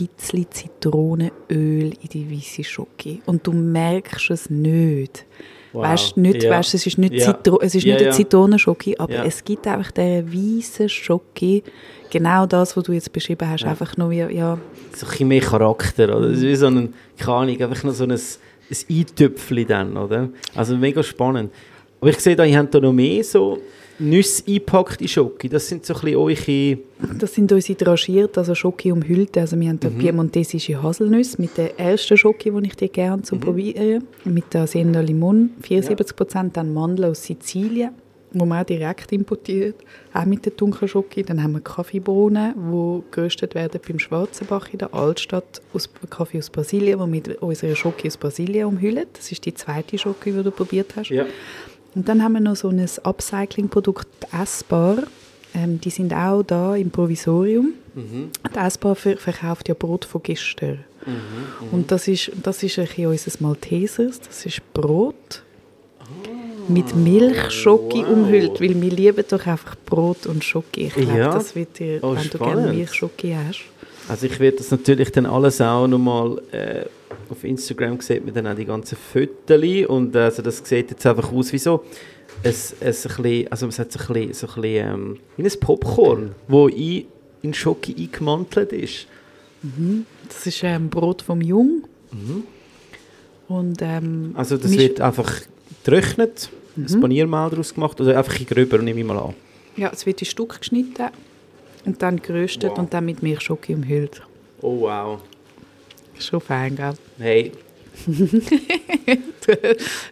ein 0.00 0.08
bisschen 0.16 0.50
Zitronenöl 0.50 1.30
in 1.48 2.08
die 2.12 2.30
weiße 2.30 2.64
Schoki 2.64 3.20
und 3.26 3.46
du 3.46 3.52
merkst 3.52 4.30
es 4.30 4.50
nicht. 4.50 5.26
Wow. 5.72 5.84
Weißt 5.84 6.16
nicht, 6.16 6.42
Ja. 6.42 6.50
weißt, 6.50 6.74
es 6.74 6.86
ist 6.86 6.98
nicht, 6.98 7.14
Ja. 7.14 7.26
Zitro 7.26 7.60
es 7.60 7.74
ist 7.74 7.84
Ja, 7.84 7.92
nicht 7.94 8.00
eine 8.02 8.10
ja. 8.10 8.12
Zitronenschoki, 8.16 8.96
aber 8.98 9.24
es 9.24 9.44
gibt 9.44 9.66
einfach 9.66 9.90
diese 9.92 10.24
weiße 10.32 10.88
Schoki, 10.88 11.62
genau 12.10 12.46
das, 12.46 12.76
was 12.76 12.84
du 12.84 12.92
jetzt 12.92 13.12
beschrieben 13.12 13.48
hast, 13.48 13.64
einfach 13.64 13.96
nur 13.96 14.10
wie, 14.10 14.18
ja, 14.18 14.58
so 14.94 15.06
ein 15.06 15.28
mehr 15.28 15.40
Charakter, 15.40 16.16
oder? 16.16 16.28
Das 16.30 16.38
ist 16.38 16.42
wie 16.44 16.56
so 16.56 16.66
ein, 16.66 16.92
keine 17.18 17.36
Ahnung, 17.36 17.62
einfach 17.62 17.84
noch 17.84 17.94
so 17.94 18.04
ein, 18.04 18.10
ein 18.12 18.18
Eintöpfchen 18.90 19.66
dann, 19.68 19.96
oder? 19.96 20.28
Also 20.54 20.76
mega 20.76 21.02
spannend. 21.02 21.52
Aber 22.00 22.10
ich 22.10 22.18
sehe 22.18 22.34
da, 22.34 22.44
ihr 22.44 22.58
habt 22.58 22.74
da 22.74 22.80
noch 22.80 22.92
mehr 22.92 23.22
so 23.22 23.58
Nüsse 24.00 24.42
eingepackte 24.46 25.06
Schoki. 25.06 25.48
Das 25.48 25.68
sind 25.68 25.84
so 25.84 25.94
ein 25.94 26.00
bisschen 26.00 26.16
eure... 26.16 26.78
Das 27.18 27.34
sind 27.34 27.52
unsere 27.52 27.78
dragiert, 27.78 28.36
also 28.38 28.54
Schoki 28.54 28.92
umhüllte. 28.92 29.40
Also 29.40 29.58
wir 29.58 29.68
haben 29.68 29.80
da 29.80 29.88
piemontesische 29.88 30.82
Haselnüsse 30.82 31.40
mit 31.40 31.56
der 31.56 31.78
ersten 31.78 32.16
Schoki, 32.16 32.50
die 32.50 32.66
ich 32.66 32.76
dir 32.76 32.88
gerne 32.88 33.22
zum 33.22 33.40
Probieren. 33.40 34.04
Mit 34.24 34.52
der 34.52 34.62
Hacienda 34.62 35.00
Limon, 35.00 35.50
74 35.62 36.16
Prozent, 36.16 36.56
dann 36.56 36.74
Mandeln 36.74 37.10
aus 37.10 37.22
Sizilien, 37.24 37.90
wo 38.32 38.44
man 38.44 38.62
auch 38.62 38.66
direkt 38.66 39.12
importiert, 39.12 39.76
auch 40.12 40.24
mit 40.24 40.44
der 40.44 40.52
dunklen 40.52 40.88
Schoki. 40.88 41.22
Dann 41.22 41.42
haben 41.42 41.52
wir 41.52 41.60
Kaffeebohnen, 41.60 42.54
die 42.54 43.02
geröstet 43.10 43.54
werden 43.54 43.80
beim 43.86 43.98
Schwarzenbach 43.98 44.72
in 44.72 44.78
der 44.78 44.94
Altstadt, 44.94 45.60
aus 45.72 45.88
Kaffee 46.08 46.38
aus 46.38 46.50
Brasilien, 46.50 46.98
wo 47.00 47.06
mit 47.06 47.40
unserer 47.42 47.74
Schoki 47.74 48.08
aus 48.08 48.16
Brasilien 48.16 48.66
umhüllen. 48.66 49.06
Das 49.12 49.32
ist 49.32 49.44
die 49.46 49.54
zweite 49.54 49.98
Schoki, 49.98 50.32
die 50.32 50.42
du 50.42 50.50
probiert 50.50 50.94
hast. 50.96 51.10
Ja. 51.10 51.26
Und 51.94 52.08
dann 52.08 52.22
haben 52.22 52.34
wir 52.34 52.40
noch 52.40 52.56
so 52.56 52.68
ein 52.68 52.80
Upcycling-Produkt, 53.02 54.06
Essbar. 54.32 54.98
Ähm, 55.54 55.80
die 55.80 55.90
sind 55.90 56.12
auch 56.12 56.42
da 56.42 56.76
im 56.76 56.90
Provisorium. 56.90 57.72
Mhm. 57.94 58.30
Die 58.54 58.58
Essbar 58.58 58.94
ver 58.94 59.16
verkauft 59.16 59.68
ja 59.68 59.74
Brot 59.74 60.04
von 60.04 60.22
gestern. 60.22 60.84
Und 61.72 61.90
das 61.90 62.06
ist, 62.06 62.30
das 62.42 62.62
ist 62.62 62.78
ein 62.78 62.84
bisschen 62.86 63.06
unser 63.06 63.32
Maltesers. 63.40 64.20
Das 64.20 64.44
ist 64.46 64.60
Brot 64.74 65.42
mit 66.68 66.94
Milch, 66.94 67.50
Schoki 67.50 68.02
wow. 68.04 68.10
umhüllt, 68.10 68.60
weil 68.60 68.80
wir 68.80 68.90
lieben 68.90 69.24
doch 69.28 69.44
einfach 69.46 69.76
Brot 69.86 70.26
und 70.26 70.44
Schoki. 70.44 70.86
Ich 70.88 70.94
glaube, 70.94 71.18
Ja. 71.18 71.32
das 71.32 71.56
wird 71.56 71.78
dir, 71.78 71.98
Oh, 72.02 72.14
wenn 72.14 72.22
du 72.22 72.36
spannend. 72.36 72.54
gerne 72.56 72.72
Milch, 72.74 72.92
Schoki 72.92 73.34
hast. 73.34 73.60
Also 74.08 74.26
ich 74.26 74.38
werde 74.38 74.58
das 74.58 74.70
natürlich 74.70 75.10
dann 75.10 75.26
alles 75.26 75.60
auch 75.60 75.86
nochmal... 75.88 76.40
Äh, 76.52 76.84
auf 77.30 77.44
Instagram 77.44 78.00
sieht 78.00 78.24
man 78.24 78.34
dann 78.34 78.46
auch 78.46 78.54
die 78.56 78.64
ganzen 78.64 78.96
Fotos 78.96 79.86
und 79.88 80.14
äh, 80.14 80.18
also 80.20 80.42
das 80.42 80.58
sieht 80.64 80.90
jetzt 80.90 81.06
einfach 81.06 81.32
aus 81.32 81.52
wie 81.52 81.58
so 81.58 81.84
ein, 82.42 82.50
ein, 82.50 82.54
ein 82.82 82.92
bisschen, 82.92 83.52
also 83.52 83.66
es 83.68 83.78
hat 83.78 83.92
so 83.92 83.98
ein 84.00 84.06
bisschen, 84.12 84.32
so 84.34 84.46
ein 84.46 84.62
bisschen 84.62 84.94
ähm, 84.94 85.18
wie 85.36 85.44
ein 85.44 85.60
Popcorn, 85.60 86.34
wo 86.48 86.68
in, 86.68 87.06
in 87.42 87.54
Schoki 87.54 87.94
eingemantelt 87.98 88.72
ist. 88.72 89.06
Das 90.28 90.46
ist 90.46 90.62
ähm, 90.62 90.88
Brot 90.88 91.22
vom 91.22 91.40
Jung. 91.42 91.82
Und, 93.48 93.82
ähm, 93.82 94.32
Also 94.34 94.56
das 94.56 94.70
wird 94.72 95.00
einfach 95.00 95.40
getrocknet, 95.84 96.50
ein 96.76 97.00
Paniermehl 97.00 97.50
daraus 97.50 97.74
gemacht 97.74 98.00
oder 98.00 98.16
einfach 98.16 98.38
in 98.38 98.46
gröber, 98.46 98.78
nehme 98.78 99.00
ich 99.00 99.06
mal 99.06 99.18
an. 99.18 99.34
Ja, 99.76 99.90
es 99.92 100.06
wird 100.06 100.20
in 100.22 100.26
Stück 100.26 100.58
geschnitten 100.60 101.08
und 101.84 102.00
dann 102.02 102.20
geröstet 102.22 102.70
Wow. 102.70 102.78
und 102.78 102.94
dann 102.94 103.04
mit 103.04 103.22
Milch, 103.22 103.40
Schoki 103.40 103.74
umhüllt. 103.74 104.22
Oh 104.62 104.80
wow. 104.80 105.20
Schon 106.20 106.40
fein, 106.40 106.76
gell? 106.76 106.92
Hey, 107.18 107.52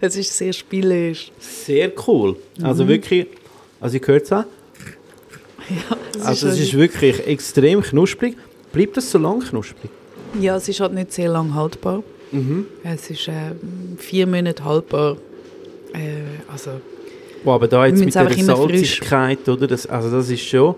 es 0.00 0.16
ist 0.16 0.36
sehr 0.36 0.52
spielerisch. 0.52 1.30
sehr 1.38 1.90
cool. 2.06 2.36
Also 2.62 2.86
wirklich, 2.86 3.26
also 3.80 3.96
ich 3.96 4.06
höre 4.06 4.22
es 4.22 4.32
auch. 4.32 4.44
Ja, 5.70 5.96
es 6.16 6.26
Also 6.26 6.48
es 6.48 6.54
ist, 6.54 6.68
ist 6.68 6.74
wirklich 6.74 7.26
extrem 7.26 7.82
knusprig. 7.82 8.36
Bleibt 8.72 8.96
das 8.96 9.10
so 9.10 9.18
lang 9.18 9.40
knusprig? 9.40 9.90
ja, 10.40 10.56
es 10.56 10.68
ist 10.68 10.80
halt 10.80 10.92
nicht 10.92 11.12
sehr 11.12 11.30
lang 11.30 11.54
haltbar. 11.54 12.02
Mhm. 12.32 12.66
Es 12.84 13.10
ist 13.10 13.28
äh, 13.28 13.52
vier 13.96 14.26
Monate 14.26 14.64
haltbar. 14.64 15.16
Äh, 15.94 16.50
also 16.50 16.72
Wow, 17.44 17.54
aber 17.54 17.68
da 17.68 17.86
jetzt 17.86 18.04
mit 18.04 18.14
der 18.14 18.30
Salzigkeit, 18.32 19.48
oder? 19.48 19.66
Das, 19.66 19.86
also 19.86 20.10
das 20.10 20.28
ist 20.28 20.42
schon... 20.42 20.74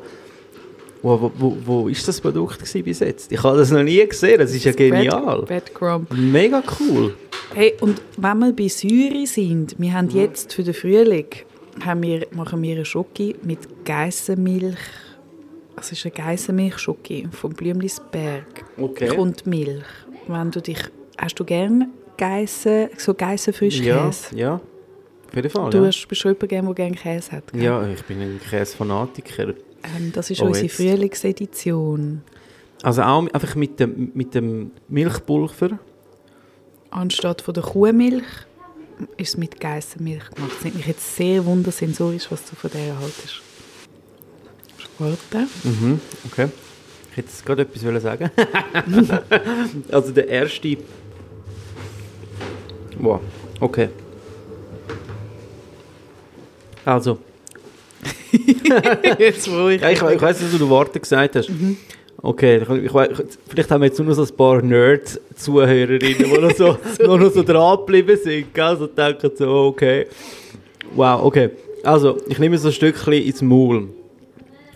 Wo, 1.03 1.31
wo, 1.39 1.57
wo, 1.65 1.89
ist 1.89 2.07
das 2.07 2.21
Produkt 2.21 2.59
bis 2.85 3.01
jetzt? 3.01 3.33
Ich 3.33 3.43
habe 3.43 3.57
das 3.57 3.71
noch 3.71 3.83
nie 3.83 4.07
gesehen, 4.07 4.39
das 4.39 4.53
ist 4.53 4.65
ja 4.65 4.73
genial. 4.73 5.45
Bad, 5.47 5.73
Bad. 5.73 6.03
Mega 6.13 6.63
cool. 6.79 7.15
Hey, 7.55 7.75
und 7.81 8.03
wenn 8.17 8.39
wir 8.39 8.53
bei 8.53 8.69
Säure 8.69 9.27
sind, 9.27 9.75
wir 9.79 9.93
haben 9.95 10.11
jetzt 10.11 10.53
für 10.53 10.63
den 10.63 10.75
Frühling 10.75 11.27
haben 11.85 12.03
wir, 12.03 12.27
machen 12.33 12.63
wir 12.63 12.75
eine 12.77 12.85
Schoki 12.85 13.35
mit 13.43 13.85
Geissenmilch. 13.85 14.79
Es 15.77 15.93
ist 15.93 16.05
eine 16.05 16.13
Geissenmilch-Schoki 16.13 17.29
vom 17.33 17.53
Blümlisberg. 17.55 18.65
Okay. 18.77 19.09
Kommt 19.09 19.47
Milch. 19.47 19.85
Wenn 20.29 20.51
du 20.51 20.61
dich, 20.61 20.79
hast 21.17 21.37
du 21.37 21.45
gerne 21.45 21.89
Geissen, 22.19 22.89
so 22.99 23.15
Geissenfrischkäse? 23.15 24.37
Ja, 24.37 24.37
ja. 24.37 24.61
Auf 25.29 25.37
jeden 25.37 25.51
Fall, 25.51 25.71
Du 25.71 25.79
ja. 25.79 25.87
hast 25.87 26.07
bist 26.07 26.21
schon 26.21 26.37
jemand, 26.39 26.51
der 26.51 26.75
gerne 26.75 26.97
Käse 26.97 27.33
hat. 27.33 27.53
gell? 27.53 27.63
Ja, 27.63 27.87
ich 27.87 28.03
bin 28.05 28.21
ein 28.21 28.41
Käsefanatiker. 28.51 29.55
Ähm, 29.83 30.13
das 30.13 30.31
ist 30.31 30.41
Oh, 30.43 30.47
unsere 30.47 30.67
jetzt. 30.67 30.77
Frühlingsedition. 30.77 32.23
Also 32.83 33.03
auch 33.03 33.27
einfach 33.33 33.55
mit 33.55 33.79
dem, 33.79 34.11
mit 34.15 34.35
dem 34.35 34.71
Milchpulver. 34.89 35.79
Anstatt 36.91 37.43
von 37.43 37.55
der 37.55 37.63
Kuhmilch 37.63 38.25
ist 39.17 39.31
es 39.31 39.37
mit 39.37 39.61
Geissenmilch 39.61 40.31
gemacht. 40.31 40.53
Es 40.59 40.65
nimmt 40.65 40.77
mich 40.77 40.87
jetzt 40.87 41.17
sehr 41.17 41.45
wundersensorisch, 41.45 42.31
was 42.31 42.45
du 42.49 42.57
von 42.57 42.71
der 42.71 42.99
haltest. 42.99 43.43
Warte. 44.99 45.47
Mhm, 45.65 46.01
okay. 46.27 46.49
Ich 47.11 47.17
hätte 47.17 47.29
jetzt 47.29 47.47
gerade 47.47 47.63
etwas 47.63 48.03
sagen. 48.03 48.31
also 49.91 50.13
der 50.13 50.29
erste... 50.29 50.77
Wow, 52.99 53.21
okay. 53.61 53.89
Also, 56.85 57.19
jetzt 59.19 59.51
wo 59.51 59.69
ich... 59.69 59.81
ja, 59.81 59.91
ich, 59.91 60.01
ich 60.01 60.23
weiß 60.23 60.41
nicht, 60.41 60.53
was 60.53 60.59
du 60.59 60.69
Worte 60.69 61.01
gesagt 61.01 61.37
hast. 61.37 61.51
Okay, 62.23 62.59
ich, 62.63 62.69
ich, 62.85 62.95
weiss- 62.95 63.39
vielleicht 63.49 63.71
haben 63.71 63.81
wir 63.81 63.87
jetzt 63.87 63.99
nur 63.99 64.09
noch 64.09 64.15
so 64.15 64.23
ein 64.23 64.37
paar 64.37 64.61
Nerds-Zuhörerinnen, 64.63 66.01
die 66.19 66.39
noch 66.39 66.55
so, 66.55 66.77
noch, 67.07 67.19
noch 67.19 67.33
so 67.33 67.43
dran 67.43 67.79
geblieben 67.79 68.19
sind. 68.23 68.53
Gell? 68.53 68.77
So 68.77 68.87
denken 68.87 69.31
so, 69.35 69.49
okay. 69.49 70.07
Wow, 70.95 71.23
okay. 71.25 71.51
Also, 71.83 72.19
ich 72.29 72.39
nehme 72.39 72.59
so 72.59 72.69
ein 72.69 72.73
Stückchen 72.73 73.13
ins 73.15 73.41
Maul. 73.41 73.89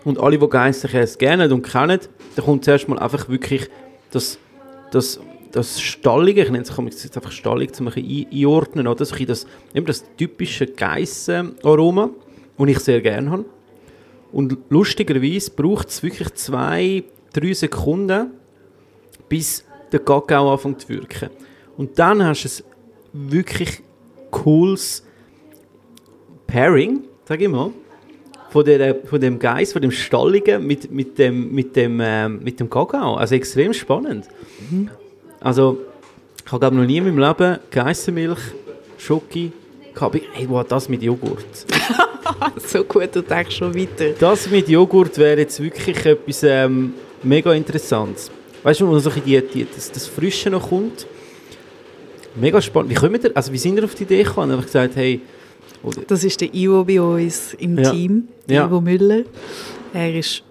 Und 0.03 0.19
alle, 0.19 0.37
die 0.37 0.47
Geissenkäse 0.47 1.17
gerne 1.17 1.51
und 1.53 1.61
kennen, 1.63 1.99
da 2.35 2.41
kommt 2.41 2.65
zuerst 2.65 2.87
mal 2.87 2.99
einfach 2.99 3.29
wirklich 3.29 3.67
das, 4.11 4.37
das, 4.91 5.19
das 5.51 5.79
Stallige, 5.81 6.43
ich 6.43 6.49
nenne 6.49 6.63
es 6.63 7.03
jetzt 7.03 7.15
einfach 7.15 7.31
Stallig, 7.31 7.71
um 7.79 7.87
ein 7.87 7.93
bisschen 7.93 8.27
einordnen, 8.31 8.87
oder? 8.87 9.03
So 9.05 9.13
ein 9.15 9.25
bisschen 9.25 9.27
das, 9.27 9.47
eben 9.73 9.85
das 9.85 10.03
typische 10.17 10.65
Geissen-Aroma, 10.67 12.09
das 12.57 12.67
ich 12.67 12.79
sehr 12.79 13.01
gerne 13.01 13.31
habe. 13.31 13.45
Und 14.31 14.57
lustigerweise 14.69 15.51
braucht 15.51 15.89
es 15.89 16.03
wirklich 16.03 16.33
zwei, 16.33 17.03
drei 17.33 17.53
Sekunden, 17.53 18.31
bis 19.29 19.63
der 19.91 19.99
Kakao 19.99 20.51
anfängt 20.51 20.81
zu 20.81 20.89
wirken. 20.89 21.29
Und 21.77 21.97
dann 21.97 22.23
hast 22.23 22.43
du 22.43 22.63
ein 23.17 23.31
wirklich 23.31 23.81
cooles 24.31 25.03
Pairing, 26.47 27.03
sag 27.25 27.41
ich 27.41 27.47
mal, 27.47 27.71
von, 28.49 28.65
der, 28.65 28.95
von 29.05 29.19
dem 29.19 29.39
Geist, 29.39 29.73
von 29.73 29.81
dem 29.81 29.91
Stalligen 29.91 30.65
mit, 30.65 30.91
mit, 30.91 31.17
dem, 31.17 31.53
mit, 31.53 31.75
dem, 31.75 31.99
ähm, 32.01 32.39
mit 32.43 32.59
dem 32.59 32.69
Kakao. 32.69 33.15
Also 33.15 33.35
extrem 33.35 33.73
spannend. 33.73 34.27
Also, 35.39 35.79
ich 36.45 36.51
habe 36.51 36.59
glaube 36.59 36.75
noch 36.75 36.85
nie 36.85 36.97
in 36.97 37.03
meinem 37.05 37.19
Leben 37.19 37.59
Geissenmilch, 37.71 38.39
Schoki, 38.97 39.51
gehabt. 39.93 40.21
Hey, 40.33 40.47
wow, 40.49 40.65
das 40.65 40.89
mit 40.89 41.01
Joghurt. 41.01 41.45
so 42.57 42.83
gut, 42.83 43.15
du 43.15 43.21
denkst 43.21 43.55
schon 43.57 43.73
weiter. 43.75 44.11
Das 44.19 44.49
mit 44.49 44.67
Joghurt 44.69 45.17
wäre 45.17 45.39
jetzt 45.41 45.61
wirklich 45.61 46.05
etwas 46.05 46.43
ähm, 46.43 46.93
mega 47.23 47.53
Interessantes. 47.53 48.31
Weißt 48.63 48.81
du, 48.81 48.87
wo 48.87 48.97
so 48.99 49.09
die, 49.11 49.41
die, 49.41 49.67
das, 49.73 49.91
das 49.91 50.07
Frische 50.07 50.49
noch 50.49 50.69
kommt? 50.69 51.05
Mega 52.35 52.61
spannend. 52.61 52.91
Wie 52.91 52.95
kommen 52.95 53.21
wir, 53.21 53.31
also 53.35 53.51
wie 53.53 53.57
sind 53.57 53.75
wir 53.75 53.85
auf 53.85 53.95
die 53.95 54.03
Idee 54.03 54.23
gekommen? 54.23 54.51
Einfach 54.51 54.65
gesagt, 54.65 54.95
hey, 54.95 55.21
oder, 55.83 56.01
Das 56.07 56.23
ist 56.23 56.41
der 56.41 56.53
Ivo 56.53 56.83
bei 56.83 56.99
uns 56.99 57.53
im 57.55 57.77
Ja. 57.77 57.91
Team, 57.91 58.27
Ja. 58.47 58.65
Ivo 58.65 58.81
Müller. 58.81 59.23
Er 59.93 60.15
ist 60.15 60.43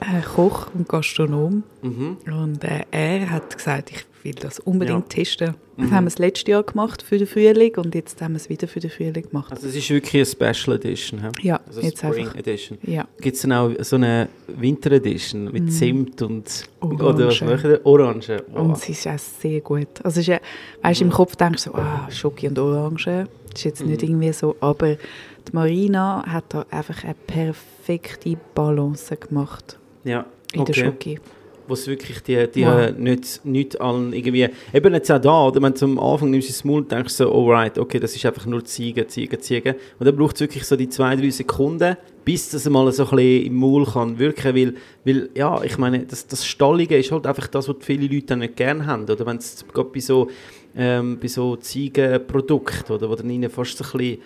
äh, 0.00 0.22
Koch 0.34 0.68
und 0.74 0.88
Gastronom. 0.88 1.62
mhm. 1.82 2.16
Und 2.26 2.64
äh, 2.64 2.84
er 2.90 3.30
hat 3.30 3.56
gesagt, 3.56 3.90
ich 3.92 4.04
will 4.24 4.34
das 4.34 4.58
unbedingt 4.60 5.14
Ja. 5.14 5.22
Testen. 5.22 5.54
Das 5.78 5.90
haben 5.90 6.04
wir 6.04 6.10
das 6.10 6.18
letzte 6.18 6.50
Jahr 6.52 6.62
gemacht 6.62 7.02
für 7.02 7.18
den 7.18 7.26
Frühling 7.26 7.74
und 7.76 7.94
jetzt 7.94 8.22
haben 8.22 8.32
wir 8.32 8.36
es 8.36 8.48
wieder 8.48 8.66
für 8.66 8.80
den 8.80 8.90
Frühling 8.90 9.28
gemacht. 9.28 9.52
also 9.52 9.68
es 9.68 9.76
ist 9.76 9.90
wirklich 9.90 10.14
eine 10.40 10.52
Special 10.54 10.76
Edition. 10.76 11.20
hä? 11.22 11.28
Ja, 11.42 11.60
Also 11.66 11.80
jetzt 11.82 11.98
Spring 11.98 12.26
einfach. 12.26 12.34
Edition. 12.36 12.78
Ja. 12.82 13.06
Gibt 13.20 13.36
es 13.36 13.42
dann 13.42 13.52
auch 13.52 13.70
so 13.80 13.96
eine 13.96 14.28
Winter 14.46 14.92
Edition 14.92 15.52
mit 15.52 15.70
Zimt 15.72 16.22
und 16.22 16.64
Orange. 16.80 17.02
oder 17.04 17.26
was 17.28 17.40
machen 17.42 17.70
wir? 17.70 17.84
Orange. 17.86 18.42
Wow. 18.52 18.58
Und 18.60 18.72
es 18.78 18.88
ist 18.88 19.06
auch 19.06 19.18
sehr 19.18 19.60
gut. 19.60 19.88
Also 20.02 20.20
ist 20.20 20.26
ja, 20.28 20.40
weißt, 20.82 21.02
im 21.02 21.10
Kopf 21.10 21.36
denkst 21.36 21.64
du 21.64 21.70
so, 21.70 21.76
ah, 21.76 22.08
Schoki 22.10 22.48
und 22.48 22.58
Orange. 22.58 23.26
Das 23.50 23.60
ist 23.60 23.64
jetzt 23.64 23.84
nicht 23.86 24.02
Mhm. 24.02 24.08
irgendwie 24.08 24.32
so, 24.32 24.56
aber 24.60 24.94
die 24.94 25.52
Marina 25.52 26.24
hat 26.26 26.44
da 26.50 26.64
einfach 26.70 27.04
eine 27.04 27.14
perfekte 27.26 28.36
Balance 28.54 29.16
gemacht 29.16 29.78
ja. 30.04 30.24
in 30.52 30.64
der 30.64 30.74
okay. 30.74 30.84
Schoki. 30.84 31.20
Wo 31.68 31.74
es 31.74 31.86
wirklich 31.86 32.20
die, 32.22 32.46
die 32.48 32.62
äh, 32.62 32.92
nicht, 32.92 33.44
nicht 33.44 33.80
allen 33.80 34.12
irgendwie, 34.12 34.48
eben 34.72 34.94
jetzt 34.94 35.10
auch 35.10 35.20
da, 35.20 35.46
oder? 35.46 35.62
Wenn 35.62 35.74
du 35.74 35.84
am 35.84 35.98
Anfang 35.98 36.30
nimmst 36.30 36.48
du 36.48 36.52
ins 36.52 36.64
Maul 36.64 36.78
und 36.78 36.92
denkst 36.92 37.14
so, 37.14 37.32
alright, 37.32 37.78
okay, 37.78 37.98
das 37.98 38.14
ist 38.14 38.24
einfach 38.26 38.46
nur 38.46 38.64
Ziege, 38.64 39.06
Ziege, 39.06 39.38
Ziege. 39.38 39.76
Und 39.98 40.06
dann 40.06 40.16
braucht 40.16 40.36
es 40.36 40.40
wirklich 40.40 40.64
so 40.64 40.76
die 40.76 40.88
zwei, 40.88 41.16
drei 41.16 41.30
Sekunden, 41.30 41.96
bis 42.24 42.50
das 42.50 42.68
mal 42.68 42.90
so 42.92 43.04
ein 43.04 43.10
bisschen 43.10 43.46
im 43.46 43.54
Maul 43.54 43.86
kann 43.86 44.18
wirken, 44.18 44.54
weil, 44.54 44.74
weil 45.04 45.30
ja, 45.34 45.62
ich 45.62 45.78
meine, 45.78 46.04
das, 46.06 46.26
das 46.26 46.46
Stallige 46.46 46.96
ist 46.96 47.12
halt 47.12 47.26
einfach 47.26 47.46
das, 47.46 47.68
was 47.68 47.76
viele 47.80 48.06
Leute 48.06 48.26
dann 48.26 48.40
nicht 48.40 48.56
gerne 48.56 48.86
haben, 48.86 49.04
oder? 49.04 49.26
Wenn 49.26 49.36
es 49.36 49.64
gerade 49.72 49.90
bei 49.90 50.00
so, 50.00 50.28
ähm, 50.76 51.18
bei 51.20 51.28
so 51.28 51.56
Ziegenprodukten, 51.56 52.94
oder, 52.94 53.08
wo 53.08 53.14
dann 53.14 53.30
ihnen 53.30 53.50
fast 53.50 53.78
so 53.78 53.84
ein 53.84 53.98
bisschen 53.98 54.18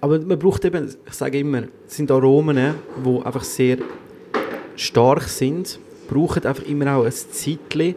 aber 0.00 0.20
man 0.20 0.38
braucht 0.38 0.64
eben, 0.64 0.94
ich 1.06 1.12
sage 1.12 1.40
immer, 1.40 1.64
es 1.86 1.96
sind 1.96 2.10
Aromen, 2.10 2.74
die 3.04 3.22
einfach 3.24 3.42
sehr 3.42 3.78
stark 4.76 5.22
sind, 5.24 5.80
brauchen 6.08 6.44
einfach 6.44 6.64
immer 6.64 6.96
auch 6.96 7.04
ein 7.04 7.12
Zeitchen, 7.12 7.94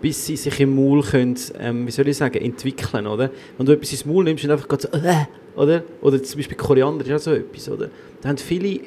bis 0.00 0.26
sie 0.26 0.36
sich 0.36 0.58
im 0.60 0.74
Maul 0.74 1.02
können, 1.02 1.36
ähm, 1.60 1.86
wie 1.86 1.90
soll 1.92 2.08
ich 2.08 2.16
sagen, 2.16 2.38
entwickeln, 2.42 3.06
oder? 3.06 3.30
Wenn 3.56 3.66
du 3.66 3.72
etwas 3.72 3.92
ins 3.92 4.04
Maul 4.04 4.24
nimmst 4.24 4.44
und 4.44 4.50
einfach 4.50 4.66
so, 4.78 4.88
äh, 4.88 5.26
oder? 5.54 5.84
Oder 6.00 6.22
zum 6.22 6.38
Beispiel 6.38 6.56
Koriander 6.56 7.06
ist 7.06 7.12
auch 7.12 7.18
so 7.18 7.30
etwas, 7.32 7.68
oder? 7.68 7.88
Da 8.20 8.28
haben 8.30 8.38
viele, 8.38 8.68
äh, 8.68 8.80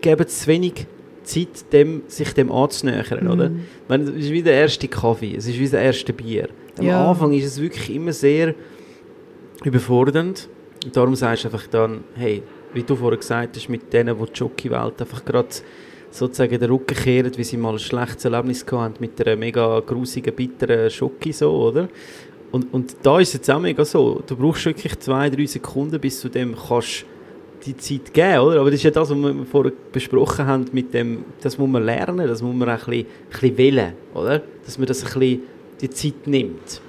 geben 0.00 0.26
zu 0.26 0.46
wenig 0.46 0.86
Zeit, 1.24 1.72
dem, 1.72 2.02
sich 2.06 2.32
dem 2.32 2.50
anzunähern, 2.50 3.28
oder? 3.28 3.50
Mhm. 3.50 3.60
Ich 3.82 3.88
meine, 3.88 4.04
Es 4.04 4.10
ist 4.24 4.30
wie 4.30 4.42
der 4.42 4.54
erste 4.54 4.88
Kaffee, 4.88 5.34
es 5.36 5.46
ist 5.46 5.58
wie 5.58 5.64
das 5.64 5.72
erste 5.74 6.12
Bier. 6.12 6.48
Am 6.78 6.86
Ja. 6.86 7.10
Anfang 7.10 7.32
ist 7.32 7.44
es 7.44 7.60
wirklich 7.60 7.94
immer 7.94 8.12
sehr 8.12 8.54
überfordernd. 9.64 10.48
Und 10.84 10.96
darum 10.96 11.14
sagst 11.16 11.44
du 11.44 11.48
einfach 11.48 11.66
dann, 11.66 12.04
hey, 12.14 12.42
wie 12.72 12.82
du 12.82 12.94
vorher 12.94 13.18
gesagt 13.18 13.56
hast, 13.56 13.68
mit 13.68 13.92
denen, 13.92 14.16
die 14.18 14.24
die 14.24 14.32
Jockey-Welt 14.38 15.00
einfach 15.00 15.24
gerade 15.24 15.48
sozusagen 16.16 16.58
den 16.58 16.70
Rücken 16.70 16.96
kehren, 16.96 17.32
wie 17.36 17.44
sie 17.44 17.56
mal 17.56 17.74
ein 17.74 17.78
schlechtes 17.78 18.24
Erlebnis 18.24 18.64
haben 18.70 18.94
mit 19.00 19.20
einer 19.20 19.36
mega 19.36 19.80
grusigen, 19.80 20.34
bitteren 20.34 20.90
Schoki, 20.90 21.32
so, 21.32 21.50
oder? 21.50 21.88
Und, 22.52 22.72
und 22.72 22.96
da 23.02 23.20
ist 23.20 23.28
es 23.28 23.34
jetzt 23.34 23.50
auch 23.50 23.60
mega 23.60 23.84
so, 23.84 24.22
du 24.26 24.36
brauchst 24.36 24.64
wirklich 24.64 24.98
zwei, 24.98 25.28
drei 25.28 25.46
Sekunden, 25.46 26.00
bis 26.00 26.20
du 26.20 26.28
dem 26.28 26.56
kannst 26.56 27.04
die 27.64 27.76
Zeit 27.76 28.14
geben, 28.14 28.38
oder? 28.38 28.60
Aber 28.60 28.70
das 28.70 28.80
ist 28.80 28.84
ja 28.84 28.90
das, 28.90 29.10
was 29.10 29.16
wir 29.16 29.46
vorher 29.50 29.72
besprochen 29.92 30.46
haben, 30.46 30.66
mit 30.72 30.94
dem, 30.94 31.24
das 31.40 31.58
muss 31.58 31.68
man 31.68 31.84
lernen, 31.84 32.26
das 32.26 32.40
muss 32.40 32.54
man 32.54 32.68
auch 32.68 32.72
ein 32.72 32.78
bisschen, 32.78 33.06
ein 33.06 33.30
bisschen 33.30 33.58
wählen, 33.58 33.92
oder? 34.14 34.42
Dass 34.64 34.78
man 34.78 34.86
das 34.86 35.02
ein 35.04 35.20
bisschen 35.20 35.42
die 35.80 35.90
Zeit 35.90 36.26
nimmt. 36.26 36.80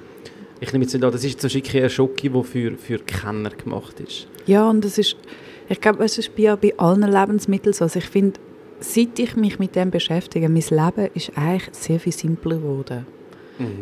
Ich 0.60 0.72
nehme 0.72 0.84
jetzt 0.84 0.94
nicht 0.94 1.04
an, 1.04 1.12
das 1.12 1.22
ist 1.24 1.42
jetzt 1.42 1.54
wirklich 1.54 1.82
ein 1.82 1.90
Schoki, 1.90 2.30
der 2.30 2.42
für, 2.42 2.72
für 2.78 2.98
Kenner 2.98 3.50
gemacht 3.50 4.00
ist. 4.00 4.26
Ja, 4.46 4.68
und 4.68 4.84
das 4.84 4.98
ist, 4.98 5.16
ich 5.68 5.80
glaube, 5.80 6.02
es 6.04 6.18
ist 6.18 6.34
bei, 6.34 6.56
bei 6.56 6.76
allen 6.78 7.02
Lebensmitteln 7.02 7.72
so. 7.72 7.84
Also 7.84 7.98
ich 7.98 8.06
finde, 8.06 8.40
seit 8.80 9.18
ich 9.18 9.36
mich 9.36 9.58
mit 9.58 9.76
dem 9.76 9.90
beschäftige, 9.90 10.48
mein 10.48 10.64
Leben 10.70 11.10
ist 11.14 11.32
eigentlich 11.36 11.68
sehr 11.72 12.00
viel 12.00 12.12
simpler 12.12 12.56
geworden. 12.56 13.06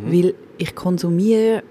Weil 0.06 0.34
ich 0.58 0.74
konsumiere 0.74 1.62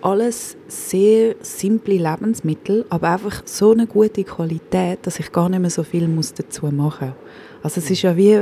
alles 0.00 0.56
sehr 0.68 1.34
simple 1.40 1.96
Lebensmittel, 1.96 2.84
aber 2.88 3.10
einfach 3.10 3.42
so 3.44 3.72
eine 3.72 3.86
gute 3.86 4.22
Qualität, 4.22 5.00
dass 5.02 5.18
ich 5.18 5.32
gar 5.32 5.48
nicht 5.48 5.60
mehr 5.60 5.70
so 5.70 5.82
viel 5.82 6.06
muss 6.06 6.32
dazu 6.34 6.66
machen 6.66 7.08
muss. 7.08 7.64
Also 7.64 7.80
es 7.80 7.90
ist 7.90 8.02
ja 8.02 8.16
wie, 8.16 8.34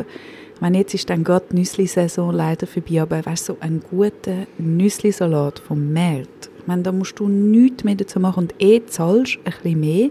ich 0.54 0.60
meine, 0.60 0.78
jetzt 0.78 0.92
ist 0.92 1.08
dann 1.08 1.24
gerade 1.24 1.46
die 1.50 1.56
Nüssli-Saison 1.56 2.32
leider 2.32 2.66
vorbei, 2.66 3.00
aber 3.00 3.24
weißt 3.24 3.48
du, 3.48 3.52
so 3.54 3.58
ein 3.60 3.80
guter 3.88 4.46
Nüssli-Salat 4.58 5.60
vom 5.60 5.92
Markt, 5.92 6.50
ich 6.58 6.66
meine, 6.66 6.82
da 6.82 6.92
musst 6.92 7.18
du 7.18 7.28
nichts 7.28 7.84
mehr 7.84 7.94
dazu 7.94 8.20
machen 8.20 8.44
und 8.44 8.54
eh 8.58 8.84
zahlst 8.86 9.38
ein 9.44 9.52
bisschen 9.52 9.80
mehr 9.80 10.10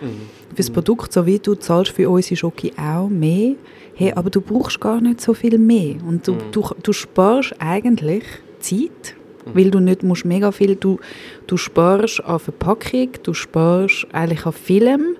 für 0.00 0.43
das 0.54 0.70
Produkt, 0.70 1.12
so 1.12 1.26
wie 1.26 1.38
du 1.38 1.54
zahlst 1.54 1.92
für 1.92 2.08
unsere 2.10 2.36
Schoki 2.36 2.72
auch 2.76 3.08
mehr. 3.08 3.54
Hey, 3.94 4.12
aber 4.14 4.30
du 4.30 4.40
brauchst 4.40 4.80
gar 4.80 5.00
nicht 5.00 5.20
so 5.20 5.34
viel 5.34 5.58
mehr. 5.58 5.96
Und 6.06 6.26
du, 6.26 6.36
du, 6.50 6.68
du 6.82 6.92
sparst 6.92 7.54
eigentlich 7.58 8.24
Zeit 8.58 9.14
weil 9.52 9.70
du 9.70 9.80
nicht 9.80 10.02
musst 10.02 10.24
mega 10.24 10.52
viel, 10.52 10.76
du, 10.76 10.98
du 11.46 11.56
sparst 11.56 12.24
an 12.24 12.38
Verpackung, 12.38 13.10
du 13.22 13.34
sparst 13.34 14.06
eigentlich 14.12 14.46
an 14.46 14.52
Film 14.52 15.16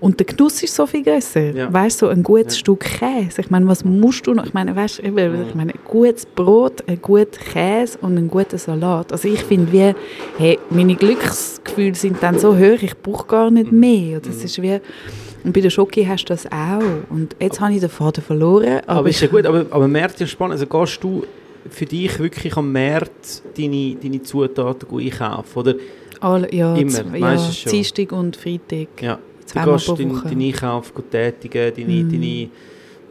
und 0.00 0.18
der 0.18 0.26
Genuss 0.26 0.62
ist 0.62 0.74
so 0.74 0.86
viel 0.86 1.02
grösser. 1.02 1.54
Ja. 1.54 1.72
Weißt 1.72 2.02
du, 2.02 2.06
so 2.06 2.10
ein 2.10 2.22
gutes 2.22 2.58
Stück 2.58 2.80
Käse, 2.80 3.40
ich 3.40 3.50
meine, 3.50 3.66
was 3.66 3.84
musst 3.84 4.26
du 4.26 4.34
noch, 4.34 4.46
ich 4.46 4.54
meine, 4.54 4.74
weißt, 4.74 5.00
ich 5.00 5.12
meine, 5.12 5.72
ein 5.72 5.78
gutes 5.84 6.26
Brot, 6.26 6.82
ein 6.86 7.00
guter 7.00 7.40
Käse 7.52 7.98
und 8.00 8.16
ein 8.16 8.28
guter 8.28 8.58
Salat. 8.58 9.12
Also 9.12 9.28
ich 9.28 9.42
finde 9.44 9.72
wie, 9.72 9.94
hey, 10.38 10.58
meine 10.70 10.94
Glücksgefühle 10.94 11.94
sind 11.94 12.22
dann 12.22 12.38
so 12.38 12.56
hoch, 12.56 12.82
ich 12.82 12.96
brauche 12.96 13.26
gar 13.26 13.50
nicht 13.50 13.72
mehr. 13.72 14.20
Das 14.20 14.42
ist 14.42 14.60
wie, 14.62 14.80
und 15.44 15.52
bei 15.52 15.60
der 15.60 15.70
Schoki 15.70 16.04
hast 16.04 16.24
du 16.24 16.34
das 16.34 16.46
auch. 16.46 16.82
Und 17.10 17.36
jetzt 17.40 17.60
habe 17.60 17.72
ich 17.72 17.80
den 17.80 17.88
Faden 17.88 18.22
verloren. 18.22 18.80
Aber, 18.86 19.00
Aber 19.00 19.08
ist 19.08 19.20
ja 19.20 19.28
gut, 19.28 19.46
aber, 19.46 19.66
aber 19.70 19.88
Märkte 19.88 20.24
ist 20.24 20.30
spannend. 20.30 20.52
Also 20.52 20.66
gehst 20.66 21.02
du 21.02 21.24
für 21.70 21.86
dich 21.86 22.18
wirklich 22.18 22.56
am 22.56 22.72
Markt 22.72 23.42
deine, 23.56 23.96
deine 24.02 24.22
Zutaten 24.22 24.88
gut 24.88 25.02
einkaufen? 25.02 25.58
Oder 25.58 25.74
Alle, 26.20 26.52
ja, 26.54 26.74
Immer, 26.74 27.16
ja, 27.16 27.38
schon. 27.38 27.72
Dienstag 27.72 28.12
und 28.12 28.36
Freitag. 28.36 28.88
ja, 29.00 29.18
du 29.54 29.72
gehst 29.72 29.86
pro 29.86 29.94
deinen 29.94 30.22
deinen 30.22 30.42
Einkauf 30.42 30.92
tätigen, 31.10 31.72
deine, 31.76 32.02
Mm. 32.04 32.10
deine 32.10 32.48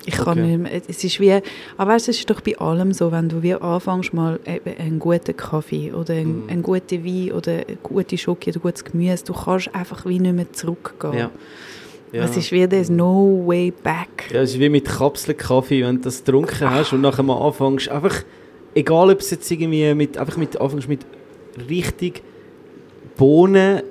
Ich 0.06 0.14
kann 0.16 0.40
Okay. 0.40 0.42
nicht 0.48 0.60
mehr, 0.60 0.82
es 0.88 1.04
ist 1.04 1.20
wie, 1.20 1.34
aber 1.78 1.92
weißt, 1.94 2.08
es 2.10 2.20
ist 2.20 2.30
doch 2.30 2.40
bei 2.42 2.58
allem 2.58 2.94
so, 2.94 3.12
wenn 3.12 3.28
du 3.28 3.44
wie 3.44 3.54
anfängst 3.56 4.14
mal 4.14 4.40
einen 4.46 5.00
guten 5.00 5.36
Kaffee 5.36 5.92
oder 5.92 6.14
einen, 6.14 6.46
Mm. 6.46 6.50
einen 6.50 6.64
guten 6.64 7.04
Wein 7.04 7.32
oder 7.34 7.52
eine 7.54 7.78
gute 7.84 8.18
Schoki 8.18 8.50
oder 8.52 8.60
gutes 8.60 8.84
Gemüse, 8.86 9.24
du 9.26 9.34
kannst 9.34 9.74
einfach 9.76 10.06
wie 10.06 10.20
nicht 10.20 10.34
mehr 10.36 10.52
zurückgehen. 10.54 11.14
ja. 11.14 11.32
Ja. 12.14 12.24
Es 12.24 12.38
ist 12.38 12.54
wie, 12.54 12.66
there's 12.66 12.90
no 12.90 13.44
way 13.46 13.70
back. 13.84 14.32
Ja, 14.32 14.40
es 14.42 14.52
ist 14.54 14.60
wie 14.62 14.70
mit 14.70 14.86
Kapselkaffee, 14.86 15.84
wenn 15.84 15.98
du 15.98 16.04
das 16.04 16.24
getrunken 16.24 16.70
hast 16.70 16.94
und 16.94 17.02
nachher 17.02 17.22
mal 17.22 17.36
anfängst, 17.46 17.90
einfach, 17.90 18.24
egal 18.78 19.10
ob 19.10 19.20
es 19.20 19.32
jetzt 19.32 19.50
irgendwie 19.52 19.94
mit, 19.94 20.18
einfach 20.18 20.38
mit, 20.38 20.60
anfängst 20.60 20.88
mit 20.88 21.06
richtig 21.70 22.22
Bohnen 23.18 23.82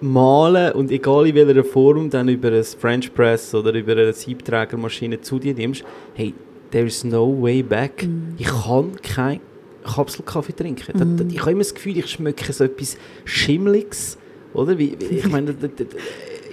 mahlen 0.00 0.72
und 0.72 0.90
egal 0.90 1.26
in 1.26 1.34
welcher 1.34 1.64
Form 1.64 2.10
dann 2.10 2.28
über 2.28 2.48
ein 2.52 2.62
French 2.64 3.12
Press 3.14 3.54
oder 3.54 3.72
über 3.72 3.92
eine 3.92 4.12
Siebträgermaschine 4.12 5.20
zu 5.20 5.38
dir 5.38 5.54
nimmst, 5.54 5.84
hey, 6.14 6.34
there 6.70 6.86
is 6.86 7.04
no 7.04 7.34
way 7.40 7.62
back. 7.62 8.06
Ich 8.36 8.46
kann 8.46 8.92
keinen 9.02 9.40
Kapselkaffee 9.84 10.52
trinken. 10.54 10.98
Da- 10.98 11.04
da- 11.04 11.30
Ich 11.30 11.40
habe 11.40 11.52
immer 11.52 11.60
das 11.60 11.74
Gefühl, 11.74 11.96
ich 11.98 12.06
schmecke 12.08 12.52
so 12.52 12.64
etwas 12.64 12.96
Schimmliges, 13.24 14.18
oder? 14.52 14.76
Wie, 14.78 14.94
ich 15.10 15.28
meine, 15.28 15.54
da- 15.54 15.66
da- 15.68 15.84
da- 15.84 15.96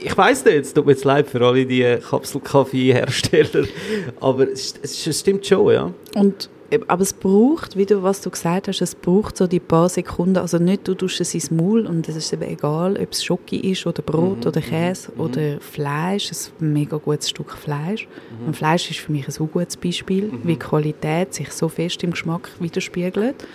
ich 0.04 0.18
weiß 0.18 0.46
nicht, 0.46 0.56
es 0.58 0.74
tut 0.74 0.86
mir 0.86 0.94
jetzt 0.94 1.04
leid 1.06 1.28
für 1.28 1.46
alle 1.46 1.66
die 1.66 1.98
Kapselkaffee-Hersteller, 2.10 3.68
aber 4.22 4.50
es, 4.50 4.74
es, 4.82 5.06
es 5.08 5.20
stimmt 5.20 5.46
schon, 5.46 5.74
ja. 5.74 5.94
Und, 6.16 6.50
aber 6.88 7.02
es 7.02 7.14
braucht, 7.14 7.76
wie 7.76 7.86
du, 7.86 8.02
was 8.02 8.22
du 8.22 8.30
gesagt 8.30 8.68
hast, 8.68 8.82
es 8.82 8.96
braucht 8.96 9.36
so 9.38 9.48
die 9.48 9.60
paar 9.60 9.90
Sekunden, 9.90 10.38
also 10.38 10.58
nicht 10.58 10.88
du 10.88 10.94
tust 10.96 11.20
es 11.20 11.34
ins 11.34 11.52
Maul 11.52 11.86
und 11.86 12.08
es 12.08 12.16
ist 12.16 12.32
eben 12.32 12.44
egal, 12.44 12.98
ob 12.98 13.12
es 13.12 13.24
Schoki 13.24 13.58
ist 13.72 13.86
oder 13.86 14.02
Brot 14.02 14.42
Mhm, 14.42 14.48
oder 14.48 14.62
mhm, 14.62 14.66
Käse 14.66 15.12
mhm. 15.14 15.22
oder 15.22 15.60
Fleisch, 15.60 16.32
ein 16.62 16.74
mega 16.74 16.98
gutes 16.98 17.30
Stück 17.30 17.52
Fleisch. 17.52 18.08
Und 18.46 18.56
Fleisch 18.56 18.90
ist 18.90 19.00
für 19.02 19.12
mich 19.12 19.28
ein 19.28 19.32
so 19.32 19.46
gutes 19.48 19.76
Beispiel, 19.78 20.26
Mhm. 20.26 20.40
wie 20.44 20.54
die 20.54 20.60
Qualität 20.60 21.34
sich 21.34 21.52
so 21.52 21.68
fest 21.68 22.04
im 22.04 22.12
Geschmack 22.12 22.50
widerspiegelt. 22.60 23.46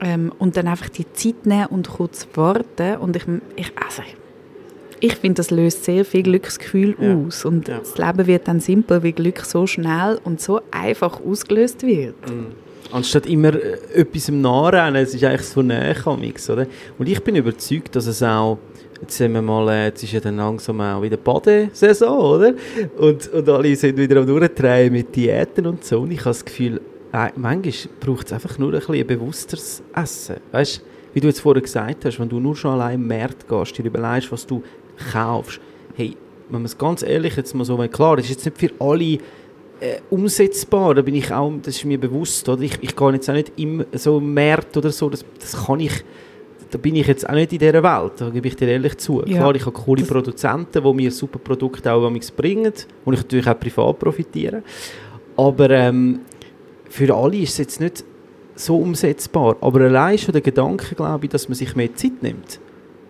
Ähm, 0.00 0.32
und 0.38 0.56
dann 0.56 0.68
einfach 0.68 0.90
die 0.90 1.10
Zeit 1.12 1.44
nehmen 1.46 1.66
und 1.66 1.88
kurz 1.88 2.28
warten 2.34 2.96
und 2.98 3.16
ich, 3.16 3.24
ich 3.56 3.72
also 3.76 4.02
ich, 4.06 4.16
ich 5.00 5.14
finde, 5.16 5.34
das 5.36 5.50
löst 5.50 5.84
sehr 5.84 6.04
viel 6.04 6.22
Glücksgefühl 6.22 6.96
Ja. 7.00 7.14
aus 7.16 7.44
und 7.44 7.68
Ja. 7.68 7.78
das 7.78 7.96
Leben 7.98 8.26
wird 8.26 8.48
dann 8.48 8.60
simpel, 8.60 9.02
weil 9.02 9.12
Glück 9.12 9.40
so 9.40 9.66
schnell 9.66 10.18
und 10.24 10.40
so 10.40 10.60
einfach 10.70 11.20
ausgelöst 11.24 11.82
wird. 11.82 12.14
Anstatt 12.90 13.26
immer 13.26 13.54
äh, 13.54 13.76
etwas 13.94 14.28
im 14.28 14.40
Nachrennen, 14.40 15.02
es 15.02 15.14
ist 15.14 15.22
eigentlich 15.24 15.42
so 15.46 15.60
näher 15.62 15.94
oder? 16.06 16.66
Und 16.98 17.08
ich 17.08 17.22
bin 17.22 17.36
überzeugt, 17.36 17.94
dass 17.94 18.06
es 18.06 18.22
auch, 18.22 18.58
jetzt 19.00 19.16
sehen 19.16 19.34
wir 19.34 19.42
mal, 19.42 19.68
äh, 19.68 19.84
jetzt 19.86 20.02
ist 20.02 20.12
ja 20.12 20.20
dann 20.20 20.36
langsam 20.38 20.80
auch 20.80 21.02
wieder 21.02 21.18
Badesaison, 21.18 22.18
oder? 22.18 22.54
Und, 22.96 23.28
und 23.28 23.48
alle 23.48 23.76
sind 23.76 23.98
wieder 23.98 24.20
am 24.20 24.26
Durchdrehen 24.26 24.92
mit 24.92 25.14
Diäten 25.14 25.66
und 25.66 25.84
so. 25.84 26.00
Und 26.00 26.12
ich 26.12 26.20
habe 26.20 26.30
das 26.30 26.44
Gefühl, 26.44 26.80
äh, 27.12 27.28
manchmal 27.36 27.74
braucht 28.00 28.26
es 28.28 28.32
einfach 28.32 28.58
nur 28.58 28.72
ein 28.72 28.78
bisschen 28.78 28.94
ein 28.94 29.06
bewussteres 29.06 29.82
Essen. 29.94 30.36
Weißt 30.52 30.82
wie 31.14 31.20
du 31.20 31.26
jetzt 31.28 31.40
vorher 31.40 31.62
gesagt 31.62 32.04
hast, 32.04 32.20
wenn 32.20 32.28
du 32.28 32.38
nur 32.38 32.54
schon 32.54 32.70
allein 32.72 32.96
im 33.00 33.06
Markt 33.08 33.48
gehst, 33.48 33.76
dir 33.78 33.84
überlegst, 33.84 34.30
was 34.30 34.46
du 34.46 34.62
kaufst, 35.12 35.60
hey, 35.96 36.16
wenn 36.48 36.60
man 36.62 36.64
es 36.66 36.78
ganz 36.78 37.02
ehrlich 37.02 37.36
jetzt 37.36 37.54
mal 37.54 37.64
so, 37.64 37.76
klar, 37.88 38.16
das 38.16 38.26
ist 38.26 38.30
jetzt 38.30 38.44
nicht 38.46 38.58
für 38.58 38.70
alle 38.84 39.04
äh, 39.80 40.00
umsetzbar, 40.10 40.94
da 40.94 41.02
bin 41.02 41.14
ich 41.14 41.32
auch, 41.32 41.52
das 41.62 41.76
ist 41.76 41.84
mir 41.84 41.98
bewusst, 42.00 42.48
oder? 42.48 42.62
Ich, 42.62 42.78
ich 42.82 42.96
gehe 42.96 43.12
jetzt 43.12 43.28
auch 43.30 43.34
nicht 43.34 43.52
im 43.56 43.84
so 43.92 44.18
Markt 44.20 44.76
oder 44.76 44.90
so, 44.90 45.08
das, 45.10 45.24
das 45.38 45.66
kann 45.66 45.80
ich, 45.80 45.92
da 46.70 46.78
bin 46.78 46.96
ich 46.96 47.06
jetzt 47.06 47.28
auch 47.28 47.34
nicht 47.34 47.52
in 47.52 47.58
dieser 47.58 47.82
Welt, 47.82 48.12
da 48.16 48.30
gebe 48.30 48.48
ich 48.48 48.56
dir 48.56 48.68
ehrlich 48.68 48.96
zu. 48.98 49.22
Ja, 49.26 49.36
Klar, 49.38 49.54
ich 49.54 49.64
habe 49.66 49.72
coole 49.72 50.00
das- 50.00 50.08
Produzenten, 50.10 50.82
die 50.82 50.92
mir 50.94 51.10
super 51.10 51.38
Produkte 51.38 51.92
auch 51.92 52.10
bringen 52.36 52.72
und 53.04 53.14
ich 53.14 53.20
natürlich 53.20 53.46
auch 53.46 53.58
privat 53.60 53.98
profitiere, 53.98 54.62
aber 55.36 55.70
ähm, 55.70 56.20
für 56.88 57.14
alle 57.14 57.36
ist 57.36 57.50
es 57.52 57.58
jetzt 57.58 57.80
nicht 57.80 58.04
so 58.54 58.78
umsetzbar, 58.78 59.56
aber 59.60 59.82
allein 59.82 60.18
schon 60.18 60.32
der 60.32 60.40
Gedanke, 60.40 60.94
glaube 60.96 61.26
ich, 61.26 61.30
dass 61.30 61.48
man 61.48 61.54
sich 61.54 61.76
mehr 61.76 61.94
Zeit 61.94 62.22
nimmt, 62.22 62.58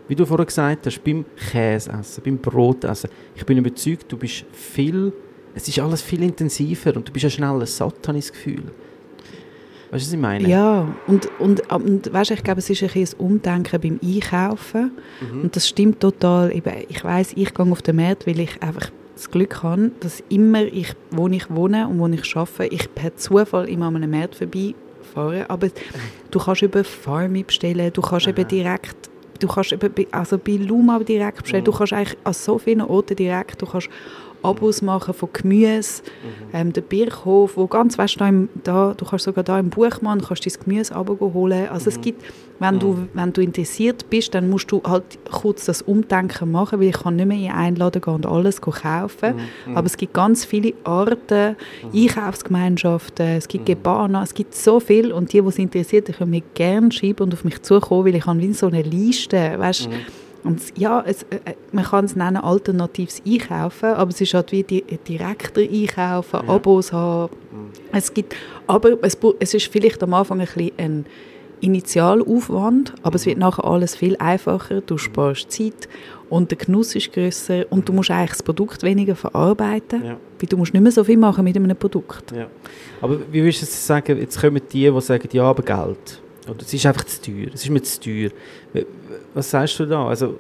wie 0.09 0.15
du 0.15 0.25
vorher 0.25 0.47
gesagt 0.47 0.87
hast, 0.87 1.05
beim 1.05 1.25
Käseessen, 1.37 2.25
beim 2.25 2.39
Brotessen, 2.39 3.11
ich 3.35 3.45
bin 3.45 3.59
überzeugt, 3.59 4.11
du 4.11 4.17
bist 4.17 4.45
viel, 4.53 5.13
es 5.55 5.69
ist 5.69 5.79
alles 5.79 6.03
viel 6.03 6.23
intensiver 6.23 6.97
und 6.97 7.07
du 7.07 7.13
bist 7.13 7.25
ja 7.25 7.31
schneller 7.31 7.67
satt, 7.67 8.09
habe 8.09 8.19
ich 8.19 8.25
das 8.25 8.33
Gefühl. 8.33 8.65
Weißt 9.91 10.05
du, 10.05 10.09
was 10.09 10.13
ich 10.13 10.19
meine? 10.19 10.49
Ja, 10.49 10.87
und, 11.07 11.29
und, 11.39 11.73
und 11.73 12.13
weißt, 12.13 12.33
ich 12.33 12.43
glaube, 12.43 12.59
es 12.59 12.69
ist 12.69 12.83
ein, 12.83 12.91
ein 12.95 13.09
Umdenken 13.17 13.81
beim 13.81 14.01
Einkaufen. 14.03 14.93
Mhm. 15.21 15.43
Und 15.43 15.57
das 15.57 15.67
stimmt 15.67 16.01
total. 16.01 16.53
Ich 16.53 17.05
weiß, 17.05 17.33
ich 17.37 17.55
gehe 17.55 17.73
auf 17.73 17.83
den 17.83 17.97
Markt, 17.97 18.27
weil 18.27 18.39
ich 18.39 18.63
einfach 18.63 18.91
das 19.15 19.31
Glück 19.31 19.63
habe, 19.63 19.91
dass 20.01 20.23
immer, 20.29 20.63
ich, 20.63 20.93
wo 21.11 21.27
ich 21.29 21.49
wohne 21.51 21.89
und 21.89 21.99
wo 21.99 22.07
ich 22.07 22.37
arbeite, 22.37 22.75
ich 22.75 22.95
per 22.95 23.17
Zufall 23.17 23.69
immer 23.69 23.87
an 23.87 23.97
einem 23.97 24.11
Markt 24.11 24.35
vorbeifahre. 24.35 25.49
Aber 25.49 25.69
du 26.31 26.39
kannst 26.39 26.63
über 26.63 26.85
Farmi 26.85 27.43
bestellen, 27.43 27.91
du 27.93 28.03
kannst 28.03 28.29
eben 28.29 28.47
direkt, 28.47 29.09
du 29.39 29.49
kannst 29.49 29.77
also 30.13 30.39
bei 30.39 30.53
Luma 30.57 30.99
direkt 30.99 31.43
bestellen, 31.43 31.65
du 31.65 31.73
kannst 31.73 31.93
eigentlich 31.93 32.19
an 32.25 32.33
so 32.33 32.59
vielen 32.59 32.83
Orten 32.83 33.17
direkt, 33.17 33.61
du 33.63 33.67
kannst 33.67 33.89
Abos 34.43 34.83
machen 34.83 35.15
von 35.15 35.29
Gemüse, 35.33 36.03
ähm, 36.53 36.73
der 36.73 36.83
Birchhof, 36.83 37.57
wo 37.57 37.67
ganz, 37.67 37.99
weißt 37.99 38.17
du, 38.17 38.19
da, 38.19 38.29
im, 38.29 38.49
da, 38.65 38.95
du 38.97 39.05
kannst 39.05 39.25
sogar 39.25 39.45
da 39.45 39.59
im 39.59 39.71
Buchmann 39.71 40.21
kannst 40.21 40.47
dein 40.47 40.65
Gemüse 40.65 40.95
Abo 40.95 41.33
holen. 41.35 41.69
Also 41.69 41.89
es 41.89 42.01
gibt, 42.01 42.25
wenn 42.59 42.79
du, 42.79 43.09
wenn 43.15 43.33
du 43.33 43.41
interessiert 43.41 44.11
bist, 44.11 44.35
dann 44.35 44.51
musst 44.51 44.71
du 44.73 44.83
halt 44.85 45.19
kurz 45.31 45.67
das 45.67 45.83
Umdenken 45.83 46.51
machen, 46.51 46.81
weil 46.81 46.89
ich 46.89 46.99
kann 46.99 47.17
nicht 47.17 47.27
mehr 47.27 47.39
in 47.39 47.51
einen 47.51 47.77
Laden 47.77 48.03
gehen 48.03 48.15
und 48.15 48.27
alles 48.27 48.61
kaufen. 48.61 49.35
Aber 49.75 49.87
es 49.87 49.97
gibt 49.97 50.15
ganz 50.15 50.45
viele 50.45 50.75
Arten, 50.85 51.57
Einkaufsgemeinschaften, 51.95 53.27
es 53.27 53.49
gibt 53.49 53.67
Gebana, 53.67 54.23
es 54.23 54.35
gibt 54.35 54.55
so 54.55 54.81
viel. 54.81 55.13
Und 55.13 55.33
die, 55.33 55.41
die 55.41 55.49
es 55.49 55.59
interessiert, 55.59 56.09
die 56.09 56.13
können 56.13 56.31
mir 56.31 56.43
gerne 56.55 56.91
schreiben 56.93 57.25
und 57.25 57.35
auf 57.35 57.45
mich 57.45 57.63
zukommen, 57.63 58.07
weil 58.07 58.15
ich 58.15 58.27
habe 58.27 58.41
wie 58.41 58.53
so 58.53 58.67
eine 58.67 58.83
Liste, 58.83 59.55
weißt 59.59 59.89
und 60.45 60.61
ja, 60.79 61.03
es, 61.07 61.25
äh, 61.25 61.37
äh, 61.45 61.55
man 61.73 61.85
kann 61.85 62.05
es 62.05 62.15
nennen 62.17 62.37
alternatives 62.39 63.23
Einkaufen, 63.27 63.87
aber 63.91 64.11
es 64.11 64.21
ist 64.21 64.35
halt 64.35 64.53
wie 64.53 64.63
di 64.63 64.83
direkter 65.07 65.61
Einkaufen, 65.63 66.49
Abos 66.49 66.93
haben. 66.93 67.33
Es 67.93 68.13
gibt, 68.15 68.35
aber 68.67 68.97
es, 69.03 69.17
es 69.41 69.55
ist 69.55 69.67
vielleicht 69.73 70.03
am 70.03 70.15
Anfang 70.15 70.41
ein 70.41 70.47
bisschen 70.47 70.73
ein 70.79 71.07
Initialaufwand, 71.61 72.95
aber 73.03 73.17
es 73.17 73.27
wird 73.27 73.39
nachher 73.39 73.65
alles 73.65 73.97
viel 73.97 74.17
einfacher. 74.19 74.81
Du 74.81 74.99
sparst 74.99 75.51
Zeit 75.51 75.89
und 76.29 76.51
der 76.51 76.59
Genuss 76.59 76.95
ist 76.95 77.13
grösser 77.13 77.65
und 77.71 77.89
du 77.89 77.93
musst 77.93 78.11
eigentlich 78.11 78.31
das 78.31 78.43
Produkt 78.43 78.83
weniger 78.83 79.17
verarbeiten, 79.17 80.05
Ja. 80.05 80.11
weil 80.39 80.49
du 80.49 80.57
musst 80.57 80.73
nicht 80.75 80.83
mehr 80.83 80.93
so 80.93 81.03
viel 81.05 81.17
machen 81.17 81.45
mit 81.45 81.57
einem 81.57 81.77
Produkt. 81.77 82.33
Ja. 82.33 82.47
Aber 83.01 83.19
wie 83.33 83.43
würdest 83.43 83.63
du 83.63 83.67
sagen, 83.67 84.19
jetzt 84.19 84.41
kommen 84.41 84.61
die, 84.71 84.91
die 84.91 85.01
sagen, 85.01 85.29
ja, 85.33 85.45
aber 85.45 85.63
Geld. 85.63 86.21
Oder 86.49 86.63
es 86.63 86.73
ist 86.73 86.87
einfach 86.87 87.05
zu 87.05 87.23
teuer, 87.23 87.49
es 87.55 87.63
ist 87.65 87.71
mir 87.71 87.83
zu 87.83 88.01
teuer. 88.01 88.31
Was 89.35 89.51
sagst 89.51 89.79
du 89.81 89.87
da? 89.87 90.09
Also, 90.09 90.39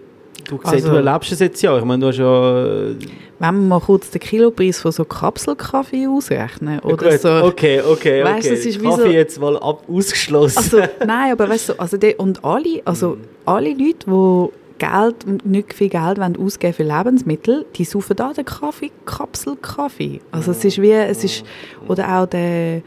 du, 0.48 0.56
siehst, 0.62 0.66
Also- 0.74 0.90
du 0.90 0.96
erlebst 0.96 1.32
es 1.32 1.40
jetzt 1.40 1.60
ja. 1.62 1.76
Ich 1.78 1.84
meine, 1.84 2.00
du 2.00 2.06
hast 2.08 2.18
ja... 2.18 2.90
äh, 2.90 2.94
Wenn 3.38 3.54
wir 3.54 3.66
mal 3.68 3.80
kurz 3.80 4.10
den 4.10 4.20
Kilopreis 4.20 4.80
von 4.80 4.92
so 4.92 5.04
Kapselkaffee 5.04 6.06
ausrechnen 6.08 6.80
oder 6.80 7.10
gut, 7.10 7.20
so. 7.20 7.28
Okay, 7.44 7.80
okay, 7.82 8.24
Weißt 8.24 8.46
okay. 8.46 8.54
es 8.56 8.66
ist 8.66 8.82
Kaffee 8.82 9.02
so- 9.02 9.06
jetzt 9.08 9.40
mal 9.40 9.56
ab, 9.58 9.82
ausgeschlossen. 9.88 10.58
Also, 10.58 10.78
nein, 11.06 11.32
aber 11.32 11.48
weißt 11.48 11.70
du, 11.70 11.72
also 11.78 11.96
die, 11.96 12.14
und 12.16 12.44
alle, 12.44 12.80
also 12.84 13.16
alle 13.44 13.70
Leute, 13.70 14.06
die 14.06 14.48
Geld, 14.78 15.44
nicht 15.44 15.74
viel 15.74 15.88
Geld 15.88 16.18
wollen 16.18 16.36
ausgeben 16.36 16.72
für 16.72 16.84
Lebensmittel, 16.84 17.66
die 17.74 17.84
saufen 17.84 18.14
da 18.14 18.32
den 18.32 18.44
Kaffee, 18.44 18.92
Kapselkaffee. 19.06 20.20
Also 20.30 20.52
es 20.52 20.64
ist 20.64 20.80
wie, 20.80 20.92
es 20.92 21.24
ist, 21.24 21.44
oder 21.88 22.08
auch 22.20 22.26
der, 22.26 22.82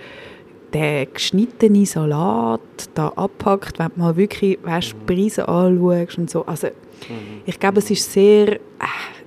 der 0.74 1.05
geschnittene 1.05 1.86
Salat, 1.86 2.61
da 2.93 3.09
abpackt, 3.09 3.80
wenn 3.80 3.91
du 3.95 3.99
mal 3.99 4.15
wirklich, 4.15 4.57
weißt, 4.63 5.05
Preise 5.05 5.47
anschaust 5.47 6.17
und 6.17 6.30
so. 6.30 6.45
Also 6.45 6.67
ich 7.45 7.59
glaube, 7.59 7.80
es 7.80 7.89
ist 7.89 8.11
sehr, 8.11 8.53
äh, 8.53 8.59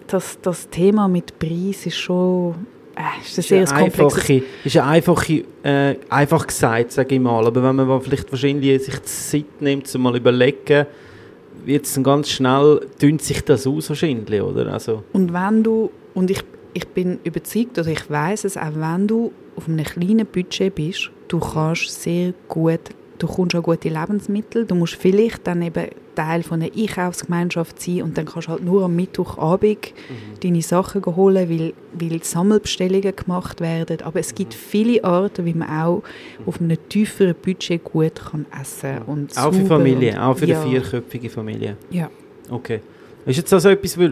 das, 0.06 0.38
das 0.40 0.68
Thema 0.68 1.08
mit 1.08 1.38
Preis 1.38 1.86
ist 1.86 1.96
schon, 1.96 2.54
äh, 2.96 3.20
ist 3.22 3.38
ein 3.38 3.42
sehr 3.42 3.62
ist 3.62 3.72
eine 3.72 3.90
komplexes... 3.90 4.30
einfache, 4.30 4.42
ist 4.64 4.76
eine 4.76 4.86
einfache 4.86 5.44
äh, 5.62 5.96
einfach 6.08 6.46
gesagt, 6.46 6.92
sage 6.92 7.14
ich 7.14 7.20
mal. 7.20 7.46
Aber 7.46 7.62
wenn 7.62 7.76
man 7.76 8.00
vielleicht 8.00 8.30
wahrscheinlich 8.30 8.84
sich 8.84 8.98
die 8.98 9.04
Zeit 9.04 9.60
nimmt, 9.60 9.86
zu 9.86 9.98
mal 9.98 10.16
überlegen, 10.16 10.86
wird 11.64 11.84
es 11.84 12.00
ganz 12.02 12.30
schnell, 12.30 12.86
dünnt 13.00 13.22
sich 13.22 13.42
das 13.42 13.66
aus 13.66 13.88
wahrscheinlich, 13.88 14.42
oder? 14.42 14.72
Also, 14.72 15.02
Und 15.12 15.32
wenn 15.32 15.62
du, 15.62 15.90
und 16.12 16.30
ich, 16.30 16.42
ich 16.74 16.86
bin 16.88 17.18
überzeugt, 17.24 17.78
oder 17.78 17.88
ich 17.88 18.08
weiß 18.08 18.44
es, 18.44 18.56
auch 18.56 18.74
wenn 18.74 19.06
du 19.08 19.32
auf 19.56 19.68
einem 19.68 19.84
kleinen 19.84 20.26
Budget 20.26 20.74
bist, 20.74 21.10
du 21.28 21.38
kannst 21.40 22.02
sehr 22.02 22.32
gut, 22.48 22.80
du 23.18 23.26
kommst 23.26 23.54
an 23.54 23.62
gute 23.62 23.88
Lebensmittel, 23.88 24.66
du 24.66 24.74
musst 24.74 24.94
vielleicht 24.94 25.46
dann 25.46 25.62
eben 25.62 25.86
Teil 26.14 26.42
von 26.42 26.62
einer 26.62 26.70
Einkaufsgemeinschaft 26.76 27.80
sein 27.80 28.02
und 28.02 28.16
dann 28.16 28.26
kannst 28.26 28.48
du 28.48 28.52
halt 28.52 28.64
nur 28.64 28.84
am 28.84 28.94
Mittwochabend 28.94 29.92
deine 30.42 30.62
Sachen 30.62 31.04
holen, 31.04 31.50
weil, 31.50 31.72
weil 31.92 32.22
Sammelbestellungen 32.22 33.16
gemacht 33.16 33.60
werden. 33.60 34.00
Aber 34.02 34.20
es 34.20 34.34
gibt 34.34 34.54
viele 34.54 35.02
Arten, 35.02 35.44
wie 35.44 35.54
man 35.54 35.68
auch 35.68 36.02
auf 36.46 36.60
einem 36.60 36.76
tieferen 36.88 37.34
Budget 37.34 37.82
gut 37.82 38.14
kann 38.14 38.46
essen 38.60 39.00
kann. 39.04 39.28
auch 39.36 39.52
für 39.52 39.66
Familie, 39.66 40.22
auch 40.22 40.36
für 40.36 40.46
ja. 40.46 40.60
eine 40.60 40.70
vierköpfige 40.70 41.30
Familie. 41.30 41.76
Ja. 41.90 42.08
Okay. 42.50 42.80
Ist 43.26 43.38
jetzt 43.38 43.52
also 43.52 43.70
etwas, 43.70 43.98
weil, 43.98 44.10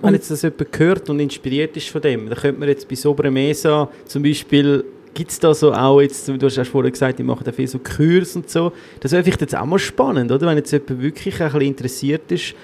wenn 0.00 0.08
Und- 0.08 0.14
jetzt 0.14 0.30
das 0.30 0.42
jemand 0.42 0.72
gehört 0.72 1.08
und 1.08 1.20
inspiriert 1.20 1.76
ist 1.76 1.88
von 1.88 2.02
dem, 2.02 2.28
dann 2.28 2.38
könnte 2.38 2.60
man 2.60 2.68
jetzt 2.68 2.88
bei 2.88 2.94
Sobremesa 2.94 3.88
zum 4.04 4.22
Beispiel, 4.22 4.84
gibt 5.18 5.32
es 5.32 5.40
da 5.40 5.52
so 5.52 5.72
auch 5.72 6.00
jetzt, 6.00 6.28
du 6.28 6.38
hast 6.40 6.56
erst 6.56 6.70
vorher 6.70 6.92
gesagt, 6.92 7.18
die 7.18 7.24
machen 7.24 7.42
da 7.44 7.50
viel 7.50 7.66
so 7.66 7.80
Kurs 7.80 8.36
und 8.36 8.48
so, 8.48 8.72
das 9.00 9.10
wäre 9.10 9.24
vielleicht 9.24 9.40
jetzt 9.40 9.56
auch 9.56 9.66
mal 9.66 9.78
spannend, 9.80 10.30
oder? 10.30 10.46
Wenn 10.46 10.56
jetzt 10.56 10.70
jemand 10.70 11.02
wirklich 11.02 11.40
ein 11.40 11.46
bisschen 11.48 11.60
interessiert 11.62 12.30
ist, 12.30 12.54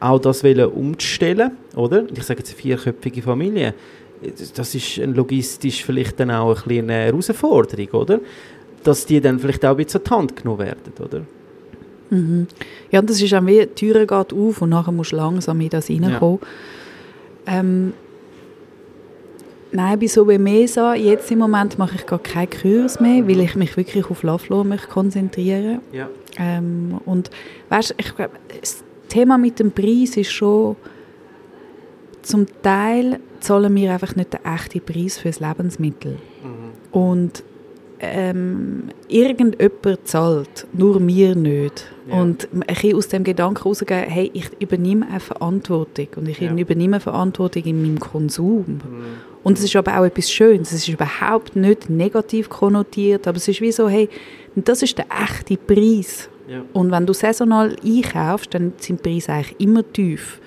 auch 0.00 0.18
das 0.18 0.42
wollen 0.42 0.66
umzustellen, 0.72 1.52
oder? 1.76 2.04
Ich 2.12 2.24
sage 2.24 2.40
jetzt 2.40 2.50
eine 2.50 2.58
vierköpfige 2.60 3.22
Familie, 3.22 3.74
das- 4.56 4.74
ist 4.74 4.96
logistisch 4.96 5.84
vielleicht 5.84 6.18
dann 6.18 6.32
auch 6.32 6.48
ein 6.56 6.62
bisschen 6.68 6.90
eine 6.90 7.04
Herausforderung, 7.04 7.88
oder? 7.92 8.20
Dass 8.82 9.06
die 9.06 9.20
dann 9.20 9.38
vielleicht 9.38 9.64
auch 9.64 9.70
ein 9.70 9.76
bisschen 9.76 10.00
an 10.00 10.04
die 10.04 10.10
Hand 10.10 10.36
genommen 10.36 10.58
werden, 10.58 10.92
oder? 11.00 11.20
Mhm. 12.10 12.48
Ja, 12.90 12.98
und 13.00 13.08
das 13.08 13.22
ist 13.22 13.32
auch 13.34 13.46
wie, 13.46 13.60
die 13.60 13.66
Tür 13.66 14.00
geht 14.00 14.32
auf 14.32 14.60
und 14.62 14.68
nachher 14.70 14.92
musst 14.92 15.12
du 15.12 15.16
langsam 15.16 15.60
in 15.60 15.68
das 15.68 15.88
reinkommen. 15.88 16.40
Ähm, 17.46 17.92
nein, 19.74 19.98
bei 19.98 20.06
so 20.06 20.26
wie 20.28 20.38
Mesa, 20.38 20.94
jetzt 20.94 21.30
im 21.30 21.40
Moment 21.40 21.78
mache 21.78 21.96
ich 21.96 22.06
gar 22.06 22.18
keinen 22.18 22.48
Kurs 22.50 23.00
mehr, 23.00 23.26
weil 23.26 23.40
ich 23.40 23.54
mich 23.56 23.76
wirklich 23.76 24.08
auf 24.10 24.22
Laflo 24.22 24.64
möchte 24.64 24.88
konzentrieren 24.88 25.80
Ja. 25.92 26.08
ähm, 26.38 27.00
Und 27.04 27.30
weißt, 27.68 27.94
ich 27.98 28.14
glaube, 28.14 28.34
das 28.60 28.82
Thema 29.08 29.36
mit 29.38 29.58
dem 29.58 29.70
Preis 29.72 30.16
ist 30.16 30.30
schon, 30.32 30.76
zum 32.22 32.46
Teil 32.62 33.20
zahlen 33.40 33.74
wir 33.76 33.92
einfach 33.92 34.16
nicht 34.16 34.32
den 34.32 34.40
echten 34.44 34.80
Preis 34.80 35.18
für 35.18 35.28
das 35.28 35.40
Lebensmittel. 35.40 36.16
Und 36.90 37.42
ähm, 38.00 38.84
irgendjemand 39.08 40.08
zahlt, 40.08 40.66
nur 40.72 41.06
wir 41.06 41.34
nicht. 41.34 41.86
Ja. 42.08 42.20
Und 42.20 42.48
ein 42.52 42.60
bisschen 42.60 42.96
aus 42.96 43.08
dem 43.08 43.24
Gedanken 43.24 43.62
rausgehen, 43.62 44.08
hey, 44.08 44.30
ich 44.34 44.50
übernehme 44.58 45.06
eine 45.08 45.20
Verantwortung 45.20 46.08
und 46.16 46.28
ich 46.28 46.40
Ja. 46.40 46.52
übernehme 46.54 47.00
Verantwortung 47.00 47.62
in 47.64 47.82
meinem 47.82 47.98
Konsum. 48.00 48.64
Mhm. 48.66 49.33
Und 49.44 49.58
es 49.58 49.64
ist 49.64 49.76
aber 49.76 49.98
auch 50.00 50.04
etwas 50.04 50.30
Schönes, 50.30 50.72
es 50.72 50.88
ist 50.88 50.88
überhaupt 50.88 51.54
nicht 51.54 51.88
negativ 51.90 52.48
konnotiert, 52.48 53.28
aber 53.28 53.36
es 53.36 53.46
ist 53.46 53.60
wie 53.60 53.70
so, 53.70 53.88
hey, 53.88 54.08
das 54.56 54.82
ist 54.82 54.98
der 54.98 55.06
echte 55.22 55.56
Preis. 55.56 56.28
Ja. 56.48 56.62
Und 56.72 56.90
wenn 56.90 57.06
du 57.06 57.12
saisonal 57.12 57.76
einkaufst, 57.84 58.52
dann 58.54 58.72
sind 58.78 59.04
die 59.04 59.10
Preise 59.10 59.32
eigentlich 59.32 59.60
immer 59.60 59.84
tief. 59.92 60.40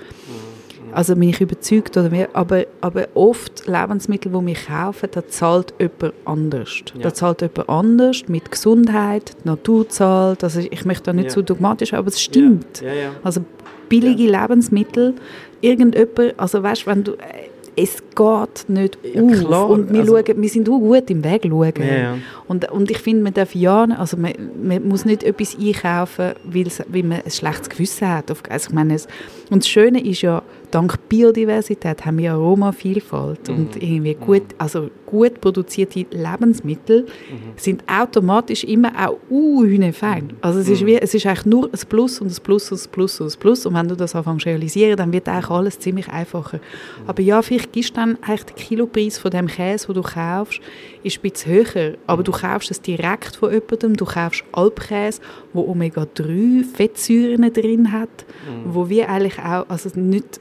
Also 0.94 1.16
bin 1.16 1.30
ich 1.30 1.42
überzeugt, 1.42 1.98
oder 1.98 2.10
mehr, 2.10 2.30
aber, 2.34 2.66
aber 2.82 3.08
oft 3.14 3.68
Lebensmittel, 3.68 4.32
die 4.32 4.46
wir 4.48 4.56
kaufen, 4.56 5.10
da 5.12 5.28
zahlt 5.28 5.74
jemand 5.80 6.14
anders. 6.26 6.72
Ja. 6.96 7.02
Da 7.04 7.14
zahlt 7.14 7.42
jemand 7.42 7.70
anders 7.70 8.24
mit 8.28 8.50
Gesundheit, 8.50 9.34
die 9.44 9.48
Natur 9.50 9.88
zahlt. 9.90 10.44
Also 10.46 10.62
ich 10.62 10.86
möchte 10.86 11.04
da 11.04 11.14
nicht 11.14 11.26
Ja. 11.26 11.32
so 11.32 11.42
dogmatisch, 11.42 11.94
aber 11.94 12.08
es 12.08 12.22
stimmt. 12.22 12.82
Also 13.22 13.42
billige 13.90 14.24
Lebensmittel, 14.32 15.14
irgendjemand, 15.62 16.40
also 16.40 16.64
weißt 16.64 16.84
du, 16.84 16.86
wenn 16.88 17.04
du, 17.04 17.12
äh, 17.14 17.50
es 17.80 17.98
geht 18.16 18.70
nicht 18.70 18.98
Ja, 19.14 19.22
auf. 19.22 19.32
klar, 19.46 19.70
Und 19.70 19.94
wir, 19.94 20.00
also- 20.02 20.18
schauen, 20.18 20.42
wir 20.42 20.50
sind 20.50 20.68
auch 20.68 20.80
gut 20.80 21.10
im 21.12 21.24
Weg 21.24 21.44
schauen. 21.48 21.74
Ja. 21.78 22.18
Und, 22.48 22.72
und 22.72 22.90
ich 22.90 22.98
finde, 22.98 23.22
man 23.24 23.34
darf 23.36 23.54
ja, 23.54 23.84
also 23.84 24.18
man, 24.18 24.34
man 24.62 24.88
muss 24.88 25.06
nicht 25.06 25.24
etwas 25.24 25.56
einkaufen, 25.58 26.32
weil 26.44 27.04
man 27.04 27.22
ein 27.24 27.30
schlechtes 27.32 27.70
Gewissen 27.70 28.10
hat. 28.10 28.32
Also 28.50 28.70
ich 28.70 28.74
meine, 28.74 28.96
es, 28.96 29.08
und 29.52 29.62
das 29.64 29.70
Schöne 29.70 30.04
ist 30.04 30.22
ja, 30.24 30.42
dank 30.78 31.10
Biodiversität 31.10 32.06
haben 32.06 32.18
wir 32.20 32.34
Aromavielfalt 32.34 33.50
und 33.50 33.76
Mhm. 33.76 33.82
irgendwie 33.82 34.14
gut, 34.14 34.44
also 34.58 34.90
gut 35.06 35.40
produzierte 35.42 36.06
Lebensmittel 36.12 37.02
Mhm. 37.04 37.54
sind 37.56 37.84
automatisch 37.88 38.64
immer 38.64 38.92
auch 39.06 39.18
uh, 39.30 39.66
fein. 39.94 40.34
Also 40.42 40.60
es 40.60 40.70
ist, 40.70 40.82
Mhm. 40.82 40.88
wie, 40.88 40.96
es 40.98 41.14
ist 41.14 41.26
eigentlich 41.26 41.46
nur 41.46 41.66
ein 41.66 41.80
Plus 41.90 42.22
und 42.22 42.28
ein 42.32 42.44
Plus 42.44 42.72
und 42.72 42.82
ein 42.86 42.92
Plus 42.92 43.22
und 43.22 43.34
ein 43.34 43.40
Plus 43.40 43.66
und 43.66 43.74
wenn 43.74 43.88
du 43.88 43.96
das 43.96 44.16
anfängst 44.16 44.44
zu 44.44 44.50
realisieren, 44.50 44.98
dann 44.98 45.12
wird 45.14 45.28
eigentlich 45.28 45.50
alles 45.50 45.80
ziemlich 45.80 46.08
einfacher. 46.10 46.58
Mhm. 46.58 47.10
Aber 47.10 47.22
ja, 47.22 47.42
vielleicht 47.42 47.72
gibst 47.72 47.92
du 47.92 47.96
dann 47.96 48.18
eigentlich 48.22 48.44
den 48.46 48.56
Kilopreis 48.56 49.18
von 49.18 49.32
dem 49.32 49.48
Käse, 49.48 49.88
den 49.88 49.96
du 49.96 50.02
kaufst, 50.04 50.60
ist 51.04 51.18
ein 51.24 51.32
bisschen 51.32 51.52
höher, 51.54 51.94
aber 52.06 52.24
du 52.24 52.32
kaufst 52.32 52.70
es 52.72 52.82
direkt 52.82 53.36
von 53.38 53.52
jemandem, 53.52 53.96
du 53.96 54.06
kaufst 54.06 54.44
Alpkäse, 54.52 55.22
wo 55.54 55.62
Omega-3 55.72 56.64
Fettsäuren 56.76 57.52
drin 57.54 57.92
hat, 57.92 58.10
Mhm. 58.48 58.74
wo 58.76 58.90
wir 58.90 59.10
eigentlich 59.10 59.40
auch, 59.40 59.66
also 59.70 59.90
nicht, 59.96 60.40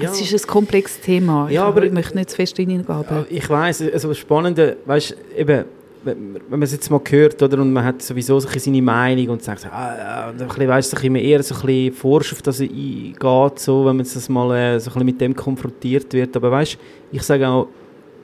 Ja. 0.00 0.10
es 0.10 0.20
ist 0.20 0.44
ein 0.44 0.46
komplexes 0.48 1.00
Thema, 1.00 1.48
Ja, 1.50 1.62
ich, 1.62 1.68
aber- 1.68 1.84
ich 1.84 1.92
möchte 1.92 2.16
nicht 2.16 2.30
zu 2.30 2.36
fest 2.36 2.58
reingehen, 2.58 2.84
Ja, 2.88 3.26
ich 3.28 3.48
weiß, 3.48 3.82
also 3.92 4.08
das 4.08 4.18
Spannende, 4.18 4.76
weißt 4.86 5.16
eben, 5.36 5.64
wenn 6.04 6.40
man 6.48 6.62
es 6.62 6.72
jetzt 6.72 6.90
mal 6.90 7.00
hört, 7.08 7.42
oder, 7.42 7.58
und 7.60 7.72
man 7.72 7.84
hat 7.84 8.00
sowieso 8.02 8.38
so 8.38 8.48
seine 8.56 8.80
Meinung 8.80 9.28
und 9.30 9.42
sagt, 9.42 9.66
ah, 9.66 9.94
ja, 9.98 10.30
und 10.30 10.40
ein 10.40 10.46
bisschen, 10.48 10.68
weißt, 10.68 10.90
so 10.90 10.96
ein 10.96 11.00
bisschen 11.00 11.16
eher 11.16 11.42
so 11.42 11.54
ein 11.56 11.60
bisschen 11.66 11.92
forsch 11.94 12.32
auf 12.32 12.42
das 12.42 12.60
eingeht, 12.60 13.58
so, 13.58 13.84
wenn 13.84 13.96
man 13.96 14.06
das 14.06 14.28
mal 14.28 14.56
äh, 14.56 14.78
so 14.80 14.90
ein 14.90 14.94
bisschen 14.94 15.06
mit 15.06 15.20
dem 15.20 15.34
konfrontiert 15.34 16.12
wird. 16.12 16.36
Aber 16.36 16.50
weißt, 16.52 16.78
ich 17.12 17.22
sage 17.22 17.48
auch, 17.48 17.66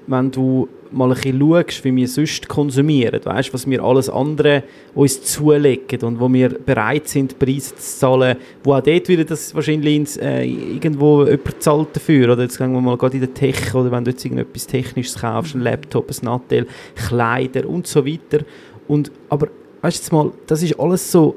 wenn 0.07 0.31
du 0.31 0.69
mal 0.91 1.11
ein 1.11 1.15
bisschen 1.15 1.41
schaust, 1.41 1.85
wie 1.85 1.97
wir 1.97 2.09
sonst 2.09 2.49
konsumieren, 2.49 3.21
weißt, 3.25 3.53
was 3.53 3.69
wir 3.69 3.83
alles 3.83 4.09
andere 4.09 4.63
uns 4.95 5.23
zulegen 5.23 6.03
und 6.03 6.21
wo 6.21 6.33
wir 6.33 6.51
bereit 6.51 7.09
sind, 7.09 7.39
Preise 7.39 7.75
zu 7.75 7.99
zahlen, 7.99 8.37
wo 8.63 8.75
auch 8.75 8.81
dort 8.81 9.09
wieder 9.09 9.25
das 9.25 9.55
wahrscheinlich 9.55 9.97
ins, 9.97 10.17
äh, 10.17 10.45
irgendwo 10.45 11.25
jemand 11.25 11.63
zahlt 11.63 11.89
dafür, 11.95 12.33
oder 12.33 12.43
jetzt 12.43 12.59
gehen 12.59 12.73
wir 12.73 12.81
mal 12.81 12.97
gerade 12.97 13.17
in 13.17 13.23
den 13.23 13.35
Tech, 13.35 13.75
oder 13.75 13.91
wenn 13.91 14.05
du 14.05 14.13
jetzt 14.13 14.25
irgendetwas 14.25 14.67
Technisches 14.67 15.21
kaufst, 15.21 15.55
ein 15.55 15.63
Laptop, 15.63 16.11
ein 16.11 16.25
Nattel, 16.25 16.67
Kleider 16.95 17.69
und 17.69 17.87
so 17.87 18.07
weiter. 18.07 18.45
Und, 18.87 19.11
aber 19.29 19.49
weißt 19.83 19.99
du 19.99 20.01
jetzt 20.03 20.13
mal, 20.13 20.31
das 20.47 20.63
ist 20.63 20.79
alles 20.79 21.11
so 21.11 21.35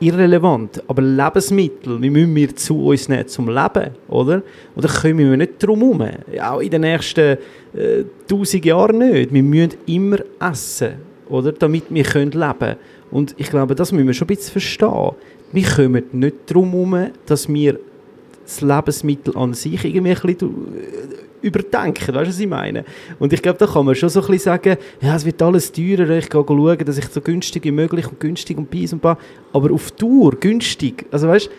irrelevant, 0.00 0.82
aber 0.88 1.02
Lebensmittel, 1.02 2.00
wie 2.00 2.10
müssen 2.10 2.34
wir 2.34 2.56
zu 2.56 2.86
uns 2.86 3.08
nehmen 3.08 3.28
zum 3.28 3.48
Leben, 3.48 3.90
oder? 4.08 4.42
Oder 4.76 4.88
kommen 4.88 5.18
wir 5.18 5.36
nicht 5.36 5.62
drum 5.62 5.80
herum? 5.80 6.08
Auch 6.42 6.60
in 6.60 6.70
den 6.70 6.80
nächsten 6.82 7.38
äh, 7.74 8.04
tausend 8.26 8.64
Jahren 8.64 8.98
nicht. 8.98 9.32
Wir 9.32 9.42
müssen 9.42 9.74
immer 9.86 10.18
essen, 10.40 10.94
oder? 11.28 11.52
Damit 11.52 11.84
wir 11.90 12.04
können 12.04 12.32
leben 12.32 12.58
können. 12.58 12.76
Und 13.10 13.34
ich 13.38 13.50
glaube, 13.50 13.74
das 13.74 13.92
müssen 13.92 14.06
wir 14.06 14.14
schon 14.14 14.26
ein 14.26 14.34
bisschen 14.36 14.52
verstehen. 14.52 15.12
Wir 15.52 15.66
kommen 15.66 16.04
nicht 16.12 16.36
drum 16.46 16.70
herum, 16.70 17.10
dass 17.26 17.48
wir 17.48 17.78
das 18.44 18.60
Lebensmittel 18.60 19.36
an 19.36 19.54
sich 19.54 19.84
irgendwie 19.84 20.10
ein 20.10 20.20
bisschen 20.20 20.48
äh, 20.48 21.29
überdenken, 21.42 22.14
weißt 22.14 22.26
du, 22.26 22.30
was 22.30 22.38
ich 22.38 22.46
meine? 22.46 22.84
Und 23.18 23.32
ich 23.32 23.42
glaube, 23.42 23.58
da 23.58 23.66
kann 23.66 23.84
man 23.86 23.94
schon 23.94 24.08
so 24.08 24.20
ein 24.20 24.26
bisschen 24.26 24.44
sagen, 24.44 24.76
ja, 25.00 25.16
es 25.16 25.24
wird 25.24 25.40
alles 25.42 25.72
teurer, 25.72 26.10
ich 26.10 26.28
gehe 26.28 26.44
schauen, 26.46 26.78
dass 26.78 26.98
ich 26.98 27.06
so 27.06 27.20
günstig 27.20 27.64
wie 27.64 27.70
möglich 27.70 28.06
und 28.06 28.20
günstig 28.20 28.58
und 28.58 28.70
bis 28.70 28.92
und 28.92 29.02
ba, 29.02 29.18
aber 29.52 29.72
auf 29.72 29.90
Tour 29.92 30.32
günstig, 30.38 31.06
also 31.10 31.28
weißt 31.28 31.50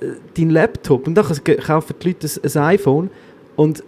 du, 0.00 0.06
dein 0.36 0.50
Laptop 0.50 1.06
und 1.06 1.14
dann 1.14 1.24
kaufen 1.24 1.94
die 2.02 2.08
Leute 2.08 2.26
ein, 2.26 2.50
ein 2.50 2.62
iPhone 2.62 3.10
und 3.56 3.82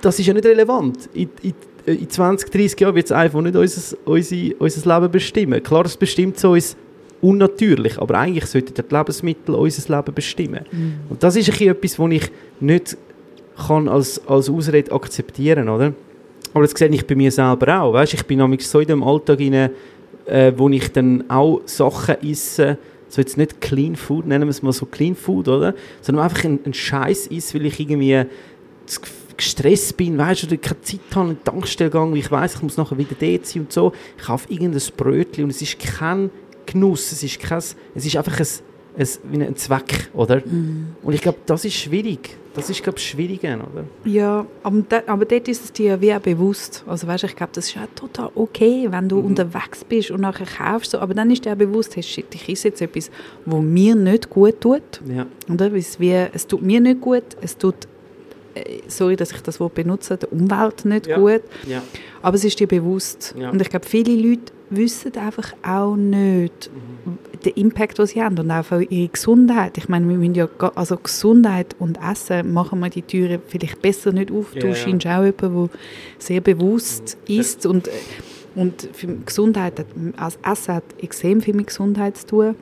das 0.00 0.18
ist 0.18 0.26
ja 0.26 0.34
nicht 0.34 0.46
relevant. 0.46 1.08
In, 1.14 1.30
in, 1.42 1.54
in 1.86 2.08
20, 2.08 2.50
30 2.50 2.80
Jahren 2.80 2.94
wird 2.94 3.10
das 3.10 3.16
iPhone 3.16 3.44
nicht 3.44 3.56
unser, 3.56 3.96
unser, 4.04 4.36
unser 4.58 4.94
Leben 4.94 5.12
bestimmen. 5.12 5.62
Klar, 5.62 5.84
es 5.86 5.96
bestimmt 5.96 6.38
so 6.38 6.52
uns 6.52 6.76
unnatürlich, 7.20 7.98
aber 7.98 8.18
eigentlich 8.18 8.46
sollten 8.46 8.74
die 8.74 8.94
Lebensmittel 8.94 9.54
unser 9.54 9.96
Leben 9.96 10.14
bestimmen. 10.14 10.64
Und 11.08 11.22
das 11.22 11.36
ist 11.36 11.48
ein 11.48 11.52
bisschen 11.52 11.70
etwas, 11.70 11.98
was 11.98 12.10
ich 12.10 12.30
nicht 12.60 12.96
kann 13.56 13.88
als, 13.88 14.26
als 14.26 14.48
Ausrede 14.48 14.92
akzeptieren 14.92 15.68
oder? 15.68 15.92
Aber 16.52 16.64
das 16.64 16.72
sehe 16.72 16.88
ich 16.88 17.06
bei 17.06 17.14
mir 17.14 17.30
selber 17.30 17.80
auch. 17.80 17.92
Weißt? 17.92 18.14
Ich 18.14 18.26
bin 18.26 18.38
nämlich 18.38 18.66
so 18.66 18.80
in 18.80 18.88
dem 18.88 19.02
Alltag, 19.02 19.38
rein, 19.38 19.70
äh, 20.26 20.52
wo 20.56 20.68
ich 20.68 20.90
dann 20.92 21.28
auch 21.30 21.60
Sachen 21.66 22.16
esse, 22.22 22.78
so 23.08 23.20
jetzt 23.20 23.36
nicht 23.36 23.60
Clean 23.60 23.96
Food, 23.96 24.26
nennen 24.26 24.44
wir 24.44 24.50
es 24.50 24.62
mal 24.62 24.72
so 24.72 24.86
Clean 24.86 25.14
Food, 25.14 25.48
oder? 25.48 25.74
Sondern 26.00 26.24
einfach 26.24 26.44
einen, 26.44 26.60
einen 26.64 26.74
Scheiß 26.74 27.28
esse, 27.28 27.58
weil 27.58 27.66
ich 27.66 27.78
irgendwie 27.78 28.24
gestresst 29.36 29.96
bin, 29.96 30.18
weißt 30.18 30.42
du, 30.42 30.46
oder 30.48 30.56
keine 30.58 30.80
Zeit 30.82 31.00
habe, 31.14 31.30
in 31.30 31.36
die 31.36 31.42
Tankstelle 31.44 31.90
gegangen, 31.90 32.12
weil 32.12 32.18
ich 32.18 32.30
weiß, 32.30 32.56
ich 32.56 32.62
muss 32.62 32.76
nachher 32.76 32.98
wieder 32.98 33.16
dort 33.18 33.46
sein 33.46 33.62
und 33.62 33.72
so. 33.72 33.92
Ich 34.18 34.24
kaufe 34.24 34.52
irgendein 34.52 34.82
Brötchen 34.96 35.44
und 35.44 35.50
es 35.50 35.62
ist 35.62 35.78
kein 35.78 36.30
Genuss, 36.66 37.10
es 37.12 37.22
ist, 37.22 37.40
kein, 37.40 37.58
es 37.58 37.76
ist 37.94 38.16
einfach 38.16 38.38
ein 38.38 38.46
ein, 38.98 39.06
wie 39.30 39.42
ein 39.44 39.56
Zweck, 39.56 40.10
oder? 40.14 40.42
Und 41.02 41.12
ich 41.14 41.20
glaube, 41.22 41.38
das 41.46 41.64
ist 41.64 41.74
schwierig. 41.74 42.36
Das 42.54 42.68
ist, 42.68 42.82
glaube 42.82 42.98
ich, 42.98 43.06
schwierig, 43.06 43.40
oder? 43.44 43.84
Ja, 44.04 44.44
aber, 44.64 44.82
da, 44.88 45.02
aber 45.06 45.24
dort 45.24 45.46
ist 45.46 45.64
es 45.64 45.72
dir 45.72 46.00
wie 46.00 46.12
auch 46.12 46.18
bewusst. 46.20 46.82
Also 46.86 47.06
weißt, 47.06 47.22
ich 47.24 47.36
glaube, 47.36 47.52
das 47.54 47.68
ist 47.68 47.76
auch 47.76 47.86
total 47.94 48.30
okay, 48.34 48.88
wenn 48.90 49.08
du 49.08 49.20
unterwegs 49.20 49.84
bist 49.84 50.10
und 50.10 50.20
nachher 50.22 50.46
kaufst. 50.46 50.90
So. 50.90 50.98
Aber 50.98 51.14
dann 51.14 51.30
ist 51.30 51.44
dir 51.44 51.52
auch 51.52 51.56
bewusst, 51.56 51.94
hey, 51.94 52.02
shit, 52.02 52.26
ich 52.34 52.48
esse 52.48 52.68
jetzt 52.68 52.82
etwas, 52.82 53.08
was 53.46 53.62
mir 53.62 53.94
nicht 53.94 54.28
gut 54.28 54.60
tut. 54.60 54.82
Ja. 55.08 55.26
Oder? 55.48 55.72
Wie, 55.72 56.12
es 56.32 56.46
tut 56.48 56.62
mir 56.62 56.80
nicht 56.80 57.00
gut, 57.00 57.22
es 57.40 57.56
tut, 57.56 57.76
äh, 58.54 58.80
sorry, 58.88 59.14
dass 59.14 59.30
ich 59.30 59.40
das 59.42 59.60
Wort 59.60 59.74
benutze, 59.74 60.16
der 60.16 60.32
Umwelt 60.32 60.84
nicht 60.84 61.06
Ja. 61.06 61.18
gut. 61.18 61.42
Ja. 61.68 61.82
Aber 62.20 62.34
es 62.34 62.44
ist 62.44 62.58
dir 62.58 62.66
bewusst. 62.66 63.32
Ja. 63.38 63.50
Und 63.50 63.62
ich 63.62 63.70
glaube, 63.70 63.86
viele 63.86 64.14
Leute 64.20 64.52
wissen 64.70 65.16
einfach 65.16 65.52
auch 65.62 65.94
nicht 65.94 66.68
den 67.44 67.52
Impact, 67.54 67.98
den 67.98 68.06
sie 68.06 68.22
haben 68.22 68.38
und 68.38 68.50
auch 68.50 68.64
für 68.64 68.82
ihre 68.82 69.08
Gesundheit. 69.08 69.78
Ich 69.78 69.88
meine, 69.88 70.08
wir 70.08 70.16
müssen 70.16 70.34
ja, 70.34 70.48
also 70.74 70.96
Gesundheit 70.96 71.74
und 71.78 71.98
Essen 72.02 72.52
machen 72.52 72.80
wir 72.80 72.90
die 72.90 73.02
Türen 73.02 73.40
vielleicht 73.48 73.80
besser 73.82 74.12
nicht 74.12 74.30
auf. 74.30 74.54
Ja, 74.54 74.60
Du 74.62 74.74
scheinst 74.74 75.06
auch 75.06 75.24
jemand, 75.24 75.42
der 75.42 75.68
sehr 76.18 76.40
bewusst 76.40 77.16
isst 77.28 77.66
und, 77.66 77.88
und 78.54 78.88
für 78.92 79.06
Gesundheit, 79.24 79.84
also 80.16 80.38
Essen 80.44 80.74
hat 80.74 80.84
extrem 81.00 81.40
viel 81.40 81.54
mit 81.54 81.68
Gesundheit 81.68 82.16
zu 82.18 82.26
tun 82.26 82.54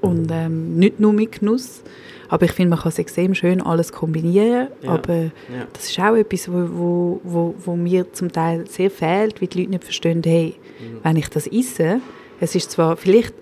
und 0.00 0.30
ähm, 0.30 0.76
nicht 0.76 1.00
nur 1.00 1.12
mit 1.12 1.40
Genuss. 1.40 1.82
Aber 2.28 2.44
ich 2.44 2.52
finde, 2.52 2.70
man 2.70 2.80
kann 2.80 2.88
es 2.88 2.98
extrem 2.98 3.34
schön 3.36 3.60
alles 3.62 3.92
kombinieren. 3.92 4.66
Ja. 4.82 4.90
Aber 4.90 5.14
Ja. 5.16 5.30
das 5.72 5.88
ist 5.88 5.98
auch 6.00 6.16
etwas, 6.16 6.48
wo, 6.50 6.68
wo, 6.72 7.20
wo, 7.22 7.54
wo 7.64 7.76
mir 7.76 8.12
zum 8.12 8.32
Teil 8.32 8.64
sehr 8.68 8.90
fehlt, 8.90 9.40
weil 9.40 9.46
die 9.48 9.58
Leute 9.60 9.70
nicht 9.70 9.84
verstehen, 9.84 10.22
hey, 10.24 10.54
Mhm. 10.78 10.98
wenn 11.04 11.16
ich 11.16 11.28
das 11.30 11.46
esse, 11.46 12.00
es 12.40 12.54
ist 12.54 12.72
zwar 12.72 12.96
vielleicht, 12.98 13.32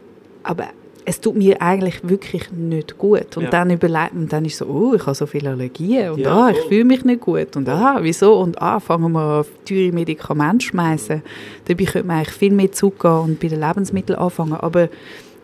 aber 0.44 0.66
es 1.06 1.20
tut 1.20 1.36
mir 1.36 1.60
eigentlich 1.60 2.00
wirklich 2.08 2.50
nicht 2.50 2.96
gut. 2.96 3.36
Und 3.36 3.44
Ja. 3.44 3.50
dann 3.50 3.70
überlegt 3.70 4.14
man, 4.14 4.28
dann 4.28 4.44
ist 4.46 4.56
so, 4.56 4.66
oh, 4.66 4.94
ich 4.94 5.02
habe 5.02 5.14
so 5.14 5.26
viele 5.26 5.50
Allergien 5.50 6.12
und 6.12 6.20
Ja, 6.20 6.46
ah, 6.46 6.50
ich 6.50 6.58
fühle 6.68 6.84
mich 6.84 7.04
nicht 7.04 7.20
gut 7.20 7.56
und 7.56 7.68
ah, 7.68 7.98
wieso 8.00 8.38
und 8.38 8.60
ah, 8.62 8.80
fangen 8.80 9.12
wir 9.12 9.20
an, 9.20 9.40
auf 9.40 9.48
teure 9.68 9.92
Medikamente 9.92 10.64
zu 10.64 10.68
schmeißen. 10.70 11.22
Dabei 11.66 11.84
könnte 11.84 12.06
man 12.08 12.16
eigentlich 12.18 12.34
viel 12.34 12.52
mehr 12.52 12.72
Zucker 12.72 13.20
und 13.20 13.38
bei 13.38 13.48
den 13.48 13.60
Lebensmitteln 13.60 14.18
anfangen, 14.18 14.54
aber 14.54 14.88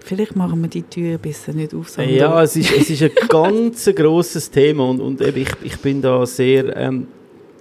vielleicht 0.02 0.34
machen 0.34 0.62
wir 0.62 0.68
die 0.68 0.82
Türe 0.82 1.18
besser 1.18 1.52
nicht 1.52 1.74
auf. 1.74 1.94
Ja, 1.98 2.42
es 2.42 2.56
ist, 2.56 2.72
es 2.72 2.88
ist 2.88 3.02
ein 3.02 3.10
ganz 3.28 3.84
grosses 3.94 4.50
Thema 4.50 4.88
und, 4.88 5.00
und 5.00 5.20
eben 5.20 5.42
ich, 5.42 5.50
ich 5.62 5.78
bin 5.80 6.00
da 6.00 6.24
sehr 6.24 6.74
ähm, 6.74 7.06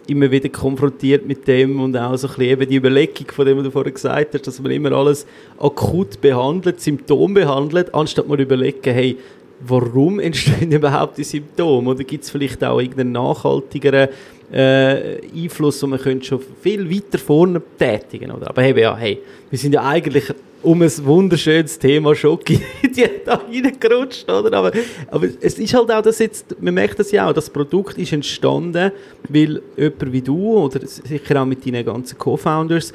immer 0.10 0.32
wieder 0.32 0.50
konfrontiert 0.50 1.26
mit 1.26 1.48
dem 1.48 1.80
und 1.80 1.96
auch 1.96 2.16
so 2.18 2.28
ein 2.28 2.34
bisschen 2.34 2.52
eben 2.52 2.70
die 2.70 2.76
Überlegung 2.76 3.28
von 3.32 3.46
dem, 3.46 3.58
was 3.58 3.66
du 3.66 3.72
vorher 3.72 3.92
gesagt 3.92 4.34
hast, 4.34 4.48
dass 4.48 4.60
man 4.60 4.72
immer 4.72 4.92
alles 4.92 5.26
akut 5.58 6.20
behandelt, 6.22 6.82
Symptom 6.82 7.34
behandelt, 7.34 7.94
anstatt 7.94 8.28
mal 8.28 8.40
überlegen, 8.40 8.94
hey, 8.94 9.18
warum 9.62 10.20
entstehen 10.20 10.72
überhaupt 10.72 11.18
die 11.18 11.24
Symptome? 11.24 11.90
Oder 11.92 12.04
gibt 12.04 12.24
es 12.24 12.30
vielleicht 12.30 12.64
auch 12.64 12.80
irgendeinen 12.80 13.12
nachhaltigeren 13.12 14.10
äh, 14.52 15.20
Einfluss, 15.36 15.80
den 15.80 15.90
man 15.92 16.00
könnte 16.00 16.26
schon 16.26 16.40
viel 16.62 16.90
weiter 16.90 17.18
vorne 17.18 17.62
tätigen 17.78 18.32
oder? 18.32 18.50
Aber 18.50 18.64
eben, 18.64 18.80
ja, 18.80 18.96
hey, 18.96 19.20
wir 19.50 19.60
sind 19.60 19.74
ja 19.74 19.86
eigentlich 19.86 20.34
um 20.62 20.82
ein 20.82 21.06
wunderschönes 21.06 21.80
Thema 21.80 22.14
Schoki 22.16 22.62
die 22.84 23.06
da 23.26 23.36
reingerutscht, 23.36 24.30
oder? 24.30 24.58
Aber, 24.58 24.72
aber 25.10 25.28
es 25.42 25.58
ist 25.58 25.74
halt 25.74 25.92
auch 25.92 26.02
das 26.02 26.20
jetzt, 26.20 26.62
man 26.62 26.74
merkt 26.74 27.00
das 27.00 27.12
ja 27.12 27.30
auch, 27.30 27.34
das 27.34 27.50
Produkt 27.50 27.98
ist 27.98 28.14
entstanden, 28.14 28.92
weil 29.30 29.62
jemand 29.78 30.12
wie 30.12 30.22
du 30.22 30.58
oder 30.58 30.86
sicher 30.86 31.42
auch 31.42 31.46
mit 31.46 31.66
deinen 31.66 31.86
ganzen 31.86 32.18
Co-Founders 32.18 32.92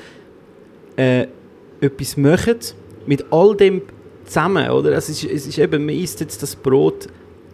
äh, 0.96 1.26
etwas 1.80 2.16
machen 2.16 2.58
mit 3.06 3.24
all 3.30 3.56
dem 3.56 3.82
zusammen, 4.24 4.70
oder? 4.70 4.92
Es 4.92 5.08
ist, 5.08 5.24
es 5.24 5.46
ist 5.46 5.58
eben, 5.58 5.84
man 5.84 5.94
isst 5.94 6.20
jetzt 6.20 6.42
das 6.42 6.56
Brot, 6.56 7.08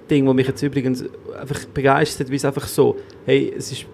Ding, 0.08 0.26
wo 0.26 0.32
mich 0.32 0.48
jetzt 0.48 0.62
übrigens 0.62 1.04
einfach 1.38 1.64
begeistert, 1.66 2.30
wie 2.30 2.36
es 2.36 2.44
einfach 2.44 2.66
so, 2.66 2.96
hey, 3.26 3.54
es 3.56 3.70
ist 3.70 3.86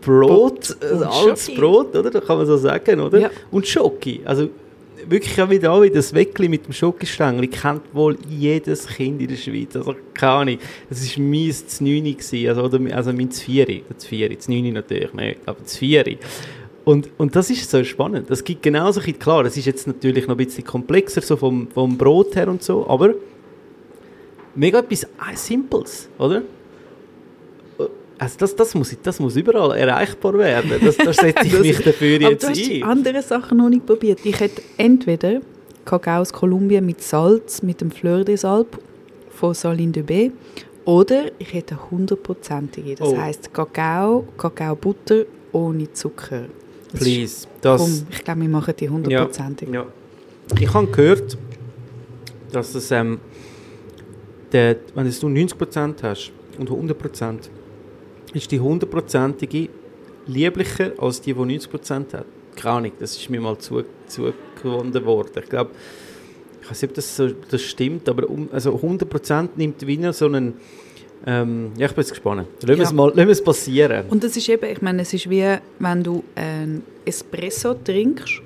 Brot, 0.00 0.76
ein 0.82 1.02
altes. 1.02 1.52
Brot, 1.54 1.96
oder? 1.96 2.10
Das 2.10 2.24
kann 2.24 2.36
man 2.36 2.46
so 2.46 2.56
sagen, 2.56 3.00
oder? 3.00 3.18
Ja. 3.18 3.30
Und 3.50 3.66
Schoki, 3.66 4.20
also 4.24 4.50
wirklich 5.08 5.40
auch 5.40 5.50
wieder, 5.50 5.72
auch 5.72 5.84
das 5.86 6.12
Weckli 6.14 6.48
mit 6.48 6.66
dem 6.66 6.72
Schokistängel 6.72 7.48
kennt 7.48 7.82
wohl 7.92 8.16
jedes 8.28 8.86
Kind 8.86 9.20
in 9.20 9.28
der 9.28 9.36
Schweiz, 9.36 9.76
also 9.76 9.94
keine 10.14 10.32
Ahnung, 10.32 10.58
das 10.88 11.16
war 11.16 11.24
mein 11.24 11.52
Znüni, 11.52 12.16
also, 12.48 12.62
also 12.62 13.12
mein 13.12 13.30
Zvieri, 13.30 13.84
Zvieri, 13.96 14.38
Znüni 14.38 14.72
natürlich 14.72 15.12
nicht, 15.14 15.40
aber 15.46 15.64
Zvieri. 15.64 16.18
Und, 16.84 17.10
und 17.18 17.36
das 17.36 17.50
ist 17.50 17.70
so 17.70 17.84
spannend. 17.84 18.30
Das 18.30 18.42
gibt 18.42 18.62
genauso 18.62 19.00
klar, 19.00 19.44
das 19.44 19.56
ist 19.56 19.66
jetzt 19.66 19.86
natürlich 19.86 20.26
noch 20.26 20.34
ein 20.34 20.44
bisschen 20.44 20.64
komplexer, 20.64 21.20
so 21.20 21.36
vom, 21.36 21.68
vom 21.68 21.96
Brot 21.96 22.34
her 22.36 22.48
und 22.48 22.62
so, 22.62 22.88
aber 22.88 23.14
mega 24.54 24.78
etwas 24.80 25.06
ah, 25.18 25.34
Simples, 25.34 26.08
oder? 26.18 26.42
Also 28.20 28.36
das, 28.38 28.54
das, 28.54 28.74
muss, 28.74 28.94
das 29.02 29.18
muss 29.18 29.34
überall 29.34 29.76
erreichbar 29.78 30.34
werden. 30.36 30.72
Das, 30.84 30.96
da 30.98 31.12
setze 31.12 31.46
ich 31.46 31.52
Das- 31.52 31.60
mich 31.62 31.78
dafür 31.78 32.16
Aber 32.20 32.30
jetzt 32.30 32.42
du 32.44 32.48
hast 32.50 32.70
ein. 32.70 32.82
andere 32.82 33.22
Sachen 33.22 33.56
noch 33.58 33.70
nicht 33.70 33.86
probiert. 33.86 34.20
Ich 34.24 34.38
hätte 34.38 34.60
entweder 34.76 35.40
Kakao 35.86 36.20
aus 36.20 36.30
Kolumbien 36.32 36.84
mit 36.84 37.02
Salz, 37.02 37.62
mit 37.62 37.80
dem 37.80 37.90
Fleur 37.90 38.22
des 38.22 38.44
Alpes 38.44 38.78
von 39.30 39.54
Saline 39.54 39.92
de 39.92 40.02
Bay, 40.02 40.32
oder 40.84 41.30
ich 41.38 41.54
hätte 41.54 41.78
hundertprozentige. 41.90 42.94
Das 42.96 43.08
Oh. 43.08 43.16
heisst 43.16 43.52
Kakao, 43.54 44.26
Kakaobutter 44.36 45.24
ohne 45.52 45.90
Zucker. 45.92 46.42
Das 46.92 47.00
Please. 47.00 47.46
Das, 47.62 47.80
Komm, 47.80 48.06
ich 48.10 48.22
glaube, 48.22 48.40
wir 48.42 48.48
machen 48.50 48.74
die 48.78 48.88
hundertprozentig. 48.90 49.68
Ja. 49.72 49.86
Ich 50.60 50.74
habe 50.74 50.88
gehört, 50.88 51.38
dass 52.52 52.74
es, 52.74 52.90
ähm, 52.90 53.18
der, 54.52 54.76
wenn 54.94 55.06
es 55.06 55.20
du 55.20 55.28
90% 55.28 56.02
hast 56.02 56.32
und 56.58 56.68
100%, 56.68 57.48
ist 58.34 58.50
die 58.50 58.60
100%ige 58.60 59.68
lieblicher 60.26 60.92
als 60.98 61.20
die, 61.20 61.32
die 61.34 61.40
90% 61.40 62.12
hat. 62.12 62.26
Keine 62.56 62.74
Ahnung, 62.74 62.92
das 62.98 63.16
ist 63.16 63.30
mir 63.30 63.40
mal 63.40 63.56
zu, 63.58 63.82
zugewonnen 64.06 65.04
worden. 65.04 65.30
Ich 65.42 65.48
glaube, 65.48 65.70
ich 66.62 66.70
weiß 66.70 66.82
nicht, 66.82 66.90
ob 66.90 66.94
das, 66.96 67.16
so, 67.16 67.28
das 67.50 67.62
stimmt, 67.62 68.08
aber 68.08 68.28
um, 68.28 68.48
also 68.52 68.74
100% 68.76 69.48
nimmt 69.56 69.86
Wiener 69.86 70.12
so 70.12 70.26
einen, 70.26 70.54
ähm, 71.26 71.72
ja, 71.76 71.86
ich 71.86 71.92
bin 71.92 72.02
jetzt 72.02 72.10
gespannt. 72.10 72.46
Lassen 72.60 72.68
wir 72.68 72.76
Ja. 72.76 72.82
es 72.84 72.92
mal 72.92 73.06
lassen 73.08 73.16
wir 73.16 73.28
es 73.30 73.42
passieren. 73.44 74.06
Und 74.10 74.22
das 74.24 74.36
ist 74.36 74.48
eben, 74.48 74.70
ich 74.70 74.82
meine, 74.82 75.02
es 75.02 75.12
ist 75.14 75.28
wie, 75.30 75.56
wenn 75.78 76.02
du 76.02 76.22
ein 76.34 76.82
Espresso 77.04 77.74
trinkst, 77.74 78.40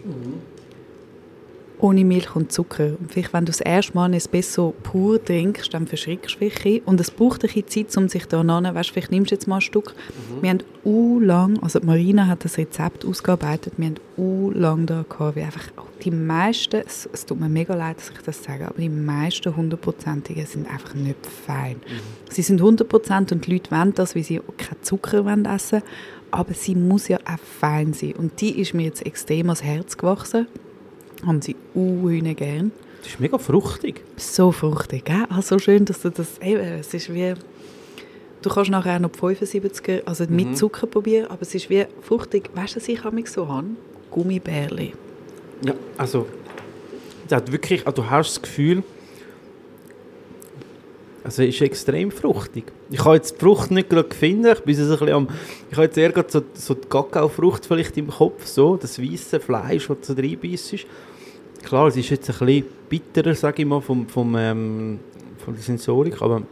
ohne 1.84 2.02
Milch 2.02 2.34
und 2.34 2.50
Zucker. 2.50 2.92
Und 2.98 3.12
vielleicht, 3.12 3.34
wenn 3.34 3.44
du 3.44 3.52
das 3.52 3.60
erste 3.60 3.92
Mal 3.92 4.06
ein 4.06 4.14
Espresso 4.14 4.74
pur 4.82 5.22
trinkst, 5.22 5.74
dann 5.74 5.86
verschrickst 5.86 6.36
du 6.36 6.40
wirklich. 6.40 6.80
Und 6.86 6.98
es 6.98 7.10
braucht 7.10 7.44
ein 7.44 7.52
bisschen 7.52 7.68
Zeit, 7.68 7.96
um 7.98 8.08
sich 8.08 8.24
da 8.24 8.38
hinein, 8.38 8.74
weißt, 8.74 8.90
vielleicht 8.90 9.10
nimmst 9.10 9.30
du 9.30 9.34
jetzt 9.34 9.46
mal 9.46 9.56
ein 9.56 9.60
Stück. 9.60 9.94
Wir 10.40 10.48
haben 10.48 10.62
u 10.82 11.20
lang, 11.20 11.62
also 11.62 11.80
die 11.80 11.86
Marina 11.86 12.26
hat 12.26 12.42
das 12.42 12.56
Rezept 12.56 13.04
ausgearbeitet, 13.04 13.74
wir 13.76 13.88
haben 13.88 13.96
u 14.16 14.50
lang 14.50 14.86
da 14.86 15.04
gehabt, 15.06 15.36
wie 15.36 15.42
einfach 15.42 15.68
die 16.02 16.10
meisten, 16.10 16.82
es, 16.86 17.06
es 17.12 17.26
tut 17.26 17.38
mir 17.38 17.50
mega 17.50 17.74
leid, 17.74 17.98
dass 17.98 18.10
ich 18.10 18.18
das 18.24 18.42
sage, 18.42 18.66
aber 18.66 18.78
die 18.78 18.88
meisten 18.88 19.54
hundertprozentigen 19.54 20.46
sind 20.46 20.70
einfach 20.70 20.94
nicht 20.94 21.26
fein. 21.26 21.76
Sie 22.30 22.42
sind 22.42 22.62
100% 22.62 23.32
und 23.32 23.46
die 23.46 23.52
Leute 23.52 23.70
wollen 23.70 23.92
das, 23.92 24.16
weil 24.16 24.22
sie 24.22 24.40
keinen 24.56 24.82
Zucker 24.82 25.24
wollen 25.26 25.44
essen 25.44 25.82
aber 26.30 26.52
sie 26.52 26.74
muss 26.74 27.06
ja 27.06 27.18
auch 27.18 27.38
fein 27.38 27.92
sein. 27.92 28.14
Und 28.14 28.40
die 28.40 28.60
ist 28.60 28.74
mir 28.74 28.82
jetzt 28.82 29.06
extrem 29.06 29.46
ans 29.46 29.62
Herz 29.62 29.96
gewachsen. 29.96 30.48
Haben 31.26 31.40
sie 31.42 31.56
unhühne 31.74 32.34
gern. 32.34 32.72
Das 33.02 33.12
ist 33.12 33.20
mega 33.20 33.38
fruchtig. 33.38 34.02
So 34.16 34.50
fruchtig, 34.52 35.04
gell? 35.04 35.24
Ah, 35.28 35.42
so 35.42 35.58
schön, 35.58 35.84
dass 35.84 36.00
du 36.02 36.10
das... 36.10 36.38
Eben, 36.40 36.60
es 36.80 36.92
ist 36.94 37.12
wie... 37.12 37.34
Du 38.42 38.50
kannst 38.50 38.70
nachher 38.70 38.96
auch 38.96 39.00
noch 39.00 39.10
die 39.10 39.18
75er, 39.18 40.02
also 40.04 40.24
Mhm. 40.24 40.36
mit 40.36 40.58
Zucker 40.58 40.86
probieren, 40.86 41.26
aber 41.30 41.40
es 41.42 41.54
ist 41.54 41.70
wie 41.70 41.86
fruchtig. 42.02 42.50
Weißt 42.54 42.76
du, 42.76 42.80
was 42.80 42.88
ich 42.88 43.02
manchmal 43.02 43.26
so 43.26 43.48
habe? 43.48 43.68
Gummibärli. 44.10 44.92
Ja, 45.64 45.72
also, 45.96 46.26
das 47.28 47.38
hat 47.38 47.50
wirklich, 47.52 47.86
also 47.86 48.02
du 48.02 48.10
hast 48.10 48.34
das 48.36 48.42
Gefühl, 48.42 48.82
also 51.22 51.42
es 51.42 51.54
ist 51.54 51.62
extrem 51.62 52.10
fruchtig. 52.10 52.64
Ich 52.90 53.02
habe 53.02 53.16
jetzt 53.16 53.36
die 53.36 53.40
Frucht 53.40 53.70
nicht 53.70 53.88
gerade 53.88 54.08
gefunden, 54.10 54.46
ich 54.52 54.60
bin 54.60 54.74
so 54.74 54.82
ein 54.82 54.88
bisschen 54.90 55.08
am, 55.08 55.28
ich 55.70 55.76
habe 55.76 55.86
jetzt 55.86 55.96
eher 55.96 56.12
gerade 56.12 56.30
so, 56.30 56.42
so 56.52 56.74
die 56.74 56.86
Kakaofrucht 56.86 57.64
vielleicht 57.64 57.96
im 57.96 58.08
Kopf, 58.08 58.46
so, 58.46 58.76
das 58.76 59.00
weiße 59.00 59.40
Fleisch, 59.40 59.88
das 59.88 60.06
so 60.06 60.12
reinbeißt 60.12 60.74
ist. 60.74 60.86
Klar, 61.64 61.88
es 61.88 61.96
ist 61.96 62.10
jetzt 62.10 62.28
ein 62.30 62.46
bisschen 62.46 62.64
bitterer, 62.88 63.34
sage 63.34 63.62
ich 63.62 63.68
mal, 63.68 63.80
vom, 63.80 64.06
vom, 64.06 64.36
ähm, 64.36 64.98
von 65.44 65.54
der 65.54 65.62
Sensorik, 65.62 66.20
aber 66.20 66.42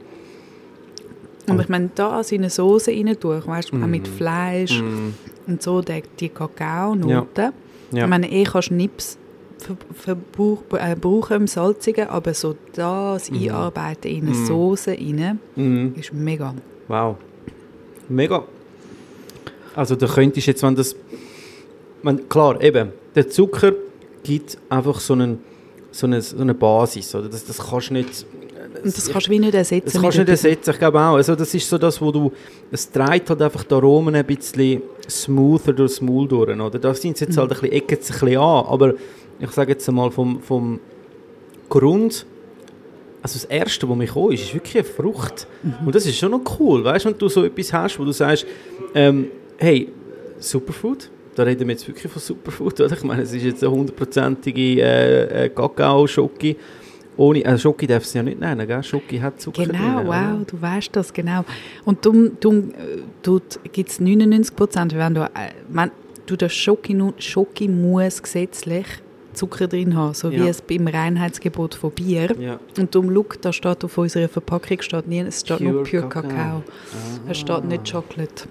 Und 1.48 1.60
ich 1.60 1.68
meine, 1.68 1.90
da 1.94 2.20
in 2.30 2.40
eine 2.42 2.50
Soße 2.50 2.90
rein 2.92 3.16
tue, 3.18 3.42
weißt 3.46 3.72
du, 3.72 3.76
auch 3.76 3.86
mit 3.86 4.02
Mm. 4.08 4.12
Fleisch 4.16 4.80
mm, 4.80 5.08
und 5.48 5.62
so, 5.62 5.82
die, 5.82 6.02
die 6.18 6.28
Kakaonoten. 6.28 7.52
ja. 7.92 8.04
Ich 8.04 8.08
meine, 8.08 8.30
eh 8.30 8.44
kannst 8.44 8.70
du 8.70 8.74
Nips 8.74 9.18
ver, 9.58 9.76
verbrauch, 9.92 10.62
äh, 10.78 10.94
brauchen 10.94 11.36
im 11.36 11.46
Salzigen, 11.46 12.08
aber 12.08 12.32
so 12.32 12.54
das 12.74 13.30
Mhm. 13.30 13.36
einarbeiten 13.48 14.10
in 14.10 14.22
eine 14.28 14.36
Mhm. 14.36 14.46
Soße 14.46 14.92
rein, 14.92 15.38
mm. 15.56 15.98
ist 15.98 16.12
mega. 16.12 16.54
Wow. 16.88 17.16
Mega. 18.08 18.44
Also 19.74 19.94
da 19.96 20.06
könntest 20.06 20.46
jetzt, 20.46 20.62
wenn 20.62 20.74
das... 20.76 20.94
Man, 22.02 22.28
klar, 22.28 22.60
eben, 22.62 22.90
der 23.14 23.28
Zucker 23.28 23.72
gibt 24.22 24.58
einfach 24.68 25.00
so, 25.00 25.14
einen, 25.14 25.38
so, 25.90 26.06
eine, 26.06 26.22
so 26.22 26.40
eine 26.40 26.54
Basis. 26.54 27.14
Oder? 27.14 27.28
Das, 27.28 27.44
das 27.44 27.58
kannst 27.58 27.90
du 27.90 27.94
nicht 27.94 28.26
Und 28.84 28.96
das 28.96 29.10
kannst 29.10 29.26
du 29.26 29.30
wie 29.30 29.38
nicht 29.38 29.54
ersetzen. 29.54 29.90
Das 29.92 30.00
kannst 30.00 30.16
du 30.18 30.22
nicht 30.22 30.30
ersetzen, 30.30 30.70
ich 30.70 30.78
glaube 30.78 31.00
auch. 31.00 31.14
Also 31.14 31.34
das 31.34 31.54
ist 31.54 31.68
so 31.68 31.78
das, 31.78 32.00
wo 32.00 32.10
du, 32.10 32.32
es 32.70 32.90
dreht 32.90 33.28
halt 33.28 33.42
einfach 33.42 33.64
da 33.64 33.82
oben 33.82 34.14
ein 34.14 34.24
bisschen 34.24 34.82
smoother 35.08 35.72
durchs 35.72 36.00
Maul 36.00 36.28
durch, 36.28 36.58
oder? 36.58 36.78
Da 36.78 36.94
sind 36.94 37.20
jetzt 37.20 37.36
halt 37.36 37.50
ein 37.50 37.60
bisschen, 37.60 37.72
ecken 37.72 37.98
sie 38.00 38.12
ein 38.12 38.20
bisschen 38.20 38.38
an, 38.38 38.66
aber 38.66 38.94
ich 39.40 39.50
sage 39.50 39.72
jetzt 39.72 39.88
einmal 39.88 40.10
vom, 40.10 40.40
vom 40.40 40.78
Grund, 41.68 42.26
also 43.22 43.34
das 43.34 43.44
Erste, 43.44 43.88
was 43.88 43.96
mir 43.96 44.06
kommt, 44.06 44.34
ist, 44.34 44.42
ist 44.44 44.54
wirklich 44.54 44.76
eine 44.76 44.84
Frucht. 44.84 45.46
Und 45.84 45.94
das 45.94 46.06
ist 46.06 46.18
schon 46.18 46.32
noch 46.32 46.42
cool, 46.58 46.84
weißt 46.84 47.04
du, 47.04 47.10
wenn 47.10 47.18
du 47.18 47.28
so 47.28 47.44
etwas 47.44 47.72
hast, 47.72 47.98
wo 47.98 48.04
du 48.04 48.12
sagst, 48.12 48.46
ähm, 48.94 49.28
hey, 49.56 49.88
Superfood, 50.38 51.10
da 51.34 51.42
reden 51.44 51.66
wir 51.68 51.74
jetzt 51.74 51.86
wirklich 51.88 52.10
von 52.12 52.20
Superfood, 52.20 52.80
oder? 52.80 52.92
Ich 52.96 53.02
meine, 53.04 53.22
es 53.22 53.32
ist 53.32 53.42
jetzt 53.44 53.62
eine 53.62 53.72
hundertprozentige 53.72 54.80
äh, 54.82 55.44
äh, 55.44 55.48
Kakao-Schoki. 55.48 56.56
Ohne, 57.16 57.44
äh, 57.44 57.58
Schoki 57.58 57.86
darf 57.86 58.04
es 58.04 58.14
ja 58.14 58.22
nicht 58.22 58.40
nennen, 58.40 58.66
gell? 58.66 58.82
Schoki 58.82 59.18
hat 59.18 59.40
Zucker 59.40 59.66
Genau, 59.66 59.98
drin, 59.98 60.06
wow, 60.06 60.14
oder? 60.34 60.44
du 60.46 60.60
weißt 60.62 60.96
das, 60.96 61.12
genau. 61.12 61.44
Und 61.84 62.04
darum, 62.06 62.32
darum 62.40 62.72
gibt 63.72 63.90
es 63.90 64.00
99 64.00 64.56
Prozent, 64.56 64.94
wenn 64.96 65.14
du, 65.14 65.28
wenn 65.68 65.90
du 66.26 66.36
das 66.36 66.54
Schoki, 66.54 66.96
Schoki 67.18 67.68
muss 67.68 68.22
gesetzlich 68.22 68.86
Zucker 69.34 69.66
drin 69.66 69.96
haben, 69.96 70.12
so 70.14 70.30
wie 70.30 70.36
Ja. 70.36 70.46
es 70.46 70.60
beim 70.60 70.86
Reinheitsgebot 70.86 71.74
von 71.74 71.90
Bier. 71.90 72.34
Ja. 72.38 72.58
Und 72.78 72.94
darum, 72.94 73.08
look, 73.10 73.40
da 73.40 73.52
steht 73.52 73.82
auf 73.84 73.96
unserer 73.96 74.28
Verpackung, 74.28 74.80
steht 74.82 75.06
nie, 75.08 75.20
es 75.20 75.40
steht 75.40 75.60
nur 75.60 75.82
Pure 75.84 76.02
Pure 76.02 76.08
Kakao. 76.08 76.30
Kakao. 76.30 76.62
Es 77.28 77.38
steht 77.38 77.64
nicht 77.64 77.90
Chocolate. 77.90 78.44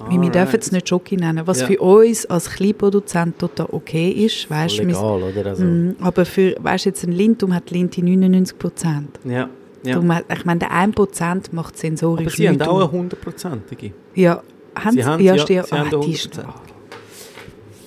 Weil 0.00 0.10
wir 0.12 0.18
Alright. 0.18 0.34
dürfen 0.34 0.60
es 0.60 0.72
nicht 0.72 0.88
Schoki 0.88 1.16
nennen, 1.16 1.46
was 1.46 1.60
Ja. 1.60 1.66
für 1.66 1.78
uns 1.80 2.24
als 2.26 2.48
Kleinproduzent 2.50 3.38
total 3.38 3.66
okay 3.70 4.10
ist, 4.10 4.48
weißt 4.50 4.78
du. 4.78 4.86
wir- 4.86 4.86
Legal, 4.88 5.22
oder? 5.22 5.46
Also, 5.50 5.64
Mm, 5.64 5.96
Aber 6.00 6.24
für, 6.24 6.54
weißt 6.58 6.86
du, 6.86 6.88
jetzt 6.88 7.04
ein 7.04 7.12
Lindum 7.12 7.54
hat 7.54 7.70
Linti 7.70 8.02
99 8.02 8.58
Prozent. 8.58 9.20
Ja. 9.24 9.48
ja. 9.84 10.02
Hat- 10.02 10.24
Ich 10.36 10.44
meine, 10.44 10.58
der 10.60 10.70
1 10.72 10.94
Prozent 10.94 11.52
macht 11.52 11.76
sensorisch 11.76 12.26
Aber 12.26 12.34
sie 12.36 12.48
haben 12.48 12.60
auch 12.62 12.80
eine 12.80 12.90
hundertprozentige. 12.90 13.92
Ja, 14.14 14.42
haben 14.74 14.90
Sie 14.92 14.98
sie? 15.02 15.04
haben- 15.04 15.22
ja, 15.22 15.34
ja, 15.34 15.42
stimmt. 15.42 15.66
sie 15.66 15.74
haben 15.76 15.88
Ah, 15.94 16.00
die 16.04 16.12
ist- 16.12 16.34
100%. 16.34 16.54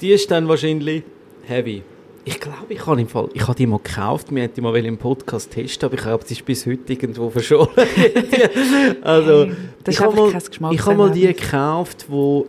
Die 0.01 0.09
ist 0.11 0.29
dann 0.31 0.47
wahrscheinlich 0.47 1.03
heavy. 1.47 1.81
Ich 2.25 2.39
glaube, 2.39 2.67
ich 2.69 2.85
habe 2.85 3.01
im 3.01 3.07
Fall, 3.07 3.29
ich 3.33 3.41
habe 3.41 3.55
die 3.55 3.67
mal 3.67 3.79
gekauft, 3.83 4.33
wir 4.33 4.43
hätten 4.43 4.55
die 4.55 4.61
mal 4.61 4.73
im 4.77 4.97
Podcast 4.97 5.51
testen, 5.51 5.87
aber 5.87 5.95
ich 5.95 6.01
glaube, 6.03 6.23
sie 6.25 6.35
ist 6.35 6.45
bis 6.45 6.65
heute 6.65 6.93
irgendwo 6.93 7.29
verschollen. 7.29 7.67
also, 9.01 9.45
Hey, 9.45 9.55
ich 9.89 9.99
habe 9.99 10.15
mal, 10.15 10.71
ich 10.71 10.85
habe 10.85 10.95
mal 10.95 11.11
die 11.11 11.27
gekauft, 11.27 12.05
die 12.09 12.43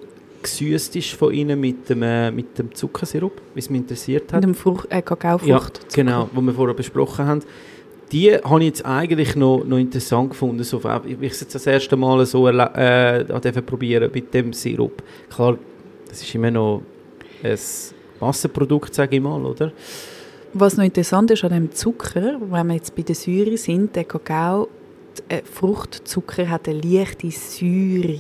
gesüßt 0.45 0.95
ist 0.97 1.11
von 1.13 1.33
ihnen 1.33 1.59
mit 1.59 1.89
dem, 1.89 2.03
äh, 2.03 2.31
mit 2.31 2.57
dem 2.59 2.73
Zuckersirup, 2.73 3.41
wie 3.55 3.59
es 3.59 3.69
mich 3.69 3.81
interessiert 3.81 4.33
hat. 4.33 4.43
Mit 4.43 4.51
dem 4.51 4.55
Frucht, 4.55 4.87
äh, 4.91 4.97
Ja, 4.97 5.03
Kakaofrucht. 5.03 5.93
genau, 5.93 6.29
wo 6.33 6.41
wir 6.41 6.53
vorher 6.53 6.75
besprochen 6.75 7.27
haben. 7.27 7.41
Die 8.13 8.33
habe 8.33 8.61
ich 8.61 8.67
jetzt 8.67 8.85
eigentlich 8.87 9.35
noch, 9.35 9.65
noch 9.65 9.79
interessant 9.79 10.31
gefunden. 10.31 10.63
So, 10.63 10.81
ich 11.07 11.21
ich 11.21 11.33
es 11.33 11.41
jetzt 11.41 11.55
das 11.55 11.67
erste 11.67 11.97
Mal 11.97 12.25
so 12.27 12.47
äh, 12.47 13.25
durfte 13.25 13.63
probieren 13.63 14.11
mit 14.15 14.33
dem 14.33 14.53
Sirup. 14.53 15.03
Klar, 15.31 15.59
das 16.09 16.23
ist 16.23 16.33
immer 16.35 16.51
noch 16.51 16.83
ein 17.43 17.59
Massenprodukt, 18.21 18.95
sage 18.95 19.17
ich 19.17 19.23
mal, 19.23 19.45
oder? 19.45 19.73
Was 20.53 20.77
noch 20.77 20.85
interessant 20.85 21.31
ist 21.33 21.43
an 21.45 21.53
dem 21.53 21.73
Zucker, 21.73 22.39
wenn 22.49 22.67
wir 22.69 22.75
jetzt 22.75 22.95
bei 22.95 23.03
der 23.03 23.15
Säure 23.15 23.57
sind, 23.57 23.95
der 23.97 24.05
Kakao, 24.05 24.69
äh, 25.29 25.43
Fruchtzucker 25.43 26.49
hat 26.49 26.69
eine 26.69 26.81
leichte 26.81 27.31
Säure. 27.31 28.19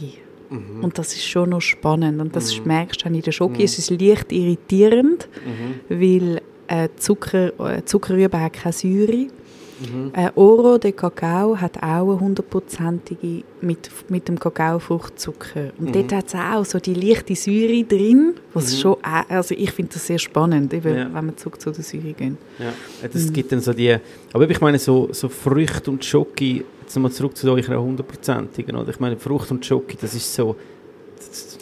Mhm. 0.50 0.82
Und 0.82 0.98
das 0.98 1.12
ist 1.14 1.24
schon 1.26 1.50
noch 1.50 1.60
spannend. 1.60 2.20
Und 2.20 2.34
das 2.34 2.64
merkst 2.64 3.02
du 3.02 3.08
auch 3.08 3.12
in 3.12 3.20
der 3.22 3.32
Schoki. 3.32 3.62
Es 3.64 3.78
ist 3.78 3.90
leicht 3.90 4.32
irritierend, 4.32 5.28
Mhm. 5.44 6.00
weil 6.00 6.40
äh, 6.66 6.88
Zucker, 6.96 7.52
äh, 7.60 7.84
Zuckerrübe 7.84 8.40
hat 8.40 8.54
keine 8.54 8.72
Säure. 8.72 9.26
Mhm. 9.80 10.12
Äh, 10.14 10.30
Oro 10.36 10.78
de 10.78 10.92
Kakao 10.92 11.56
hat 11.60 11.76
auch 11.78 11.82
eine 12.10 12.20
hundertprozentige 12.20 13.42
mit, 13.60 13.90
mit 14.09 14.28
dem 14.28 14.38
Kakaofruchtzucker. 14.38 15.72
Und 15.78 15.88
Mhm. 15.88 15.92
dort 15.92 16.12
hat 16.12 16.26
es 16.28 16.34
auch 16.34 16.64
so 16.64 16.78
die 16.78 16.94
leichte 16.94 17.34
Säure 17.34 17.82
drin, 17.84 18.34
was 18.52 18.78
schon, 18.78 18.94
auch- 19.02 19.28
also 19.28 19.55
ich 19.56 19.70
finde 19.72 19.92
das 19.94 20.06
sehr 20.06 20.18
spannend, 20.18 20.72
eben, 20.74 20.96
Ja. 20.96 21.10
wenn 21.12 21.26
wir 21.26 21.36
zurück 21.36 21.60
zu 21.60 21.70
der 21.70 21.82
Säure 21.84 22.12
gehen. 22.12 22.38
Ja, 22.59 22.72
das 23.09 23.32
gibt 23.32 23.51
dann 23.52 23.60
so 23.60 23.72
die... 23.72 23.96
Aber 24.32 24.48
ich 24.48 24.60
meine, 24.60 24.78
so, 24.78 25.09
so 25.12 25.28
Früchte 25.28 25.90
und 25.90 26.05
Schoki, 26.05 26.64
jetzt 26.82 26.94
nochmal 26.94 27.12
zurück 27.12 27.36
zu 27.36 27.51
eurer 27.51 27.82
hundertprozentigen, 27.82 28.76
oder? 28.76 28.90
Ich 28.90 29.01
meine, 29.01 29.16
Frucht 29.16 29.51
und 29.51 29.64
Schoki, 29.64 29.96
das 30.01 30.14
ist 30.14 30.32
so... 30.34 30.56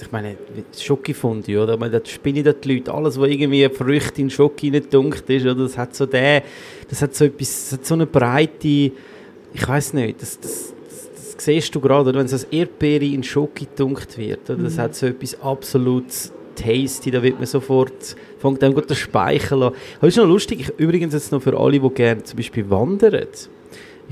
das- 0.03 0.07
Ich 0.07 0.13
meine, 0.13 0.37
Schokifondue, 0.79 1.63
oder? 1.63 1.77
Da 1.77 2.01
spinnen 2.05 2.45
da 2.45 2.53
die 2.53 2.75
Leute, 2.75 2.93
alles, 2.93 3.19
was 3.19 3.29
irgendwie 3.29 3.69
Früchte 3.69 4.21
in 4.21 4.31
Schoki 4.31 4.71
nicht 4.71 4.93
dunkt 4.93 5.29
ist, 5.31 5.45
oder? 5.45 5.55
Das 5.55 5.79
hat 5.79 5.95
so 5.95 6.07
der... 6.07 6.43
Das 6.89 7.03
hat 7.03 7.15
so 7.15 7.25
etwas... 7.25 7.71
Das 7.71 7.79
hat 7.79 7.87
so 7.87 7.95
eine 7.95 8.07
breite... 8.07 8.93
Ich 9.55 9.69
weiß 9.69 9.95
nicht, 9.95 10.21
das... 10.21 10.39
das 10.41 10.75
das, 10.89 11.37
das 11.37 11.45
siehst 11.45 11.75
du 11.75 11.81
gerade, 11.81 12.11
oder? 12.11 12.19
wenn 12.21 12.29
so 12.29 12.37
ein 12.37 12.43
Erdbeere 12.51 13.05
in 13.05 13.23
Schoki 13.23 13.67
dunkt 13.77 14.17
wird. 14.19 14.49
Oder? 14.51 14.63
Das 14.65 14.79
hat 14.79 14.95
so 14.95 15.07
etwas 15.07 15.41
absolut 15.41 16.05
tasty, 16.55 17.11
da 17.11 17.23
wird 17.23 17.37
man 17.39 17.47
sofort, 17.47 18.17
fängt 18.39 18.63
dann 18.63 18.75
gut 18.75 18.89
der 18.91 18.95
Speichel 18.95 19.63
an. 19.63 19.69
Aber 19.69 19.77
das 20.03 20.09
ist 20.11 20.17
noch 20.19 20.27
lustig, 20.27 20.61
ich, 20.61 20.69
übrigens 20.79 21.15
jetzt 21.15 21.33
noch 21.33 21.43
für 21.43 21.59
alle, 21.59 21.81
die 21.81 21.89
gerne 21.91 22.23
zum 22.23 22.37
Beispiel 22.37 22.69
wandern. 22.69 23.27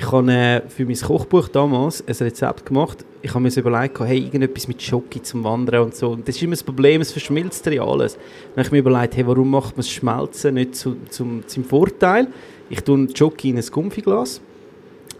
Ich 0.02 0.10
habe 0.10 0.32
äh, 0.32 0.62
für 0.66 0.86
mein 0.86 0.96
Kochbuch 0.96 1.48
damals 1.48 2.02
ein 2.08 2.14
Rezept 2.14 2.64
gemacht. 2.64 3.04
Ich 3.20 3.34
habe 3.34 3.40
mir 3.40 3.50
so 3.50 3.60
überlegt, 3.60 4.00
hey, 4.00 4.18
irgendetwas 4.18 4.66
mit 4.66 4.80
Schoki 4.80 5.20
zum 5.20 5.44
Wandern 5.44 5.84
und 5.84 5.94
so. 5.94 6.12
Und 6.12 6.26
das 6.26 6.36
ist 6.36 6.42
immer 6.42 6.52
das 6.52 6.64
Problem, 6.64 7.02
es 7.02 7.12
verschmilzt 7.12 7.66
ja 7.66 7.84
alles. 7.84 8.14
Dann 8.14 8.52
habe 8.52 8.62
ich 8.62 8.72
mir 8.72 8.78
überlegt, 8.78 9.14
hey, 9.18 9.26
warum 9.26 9.50
macht 9.50 9.76
man 9.76 9.84
das 9.84 9.90
Schmelzen 9.90 10.54
nicht 10.54 10.74
zu, 10.74 10.96
zum, 11.10 11.46
zum 11.46 11.64
Vorteil? 11.64 12.28
Ich 12.70 12.80
tue 12.80 13.08
Schoki 13.14 13.50
in 13.50 13.58
ein 13.58 13.64
Gumpfiglas 13.70 14.40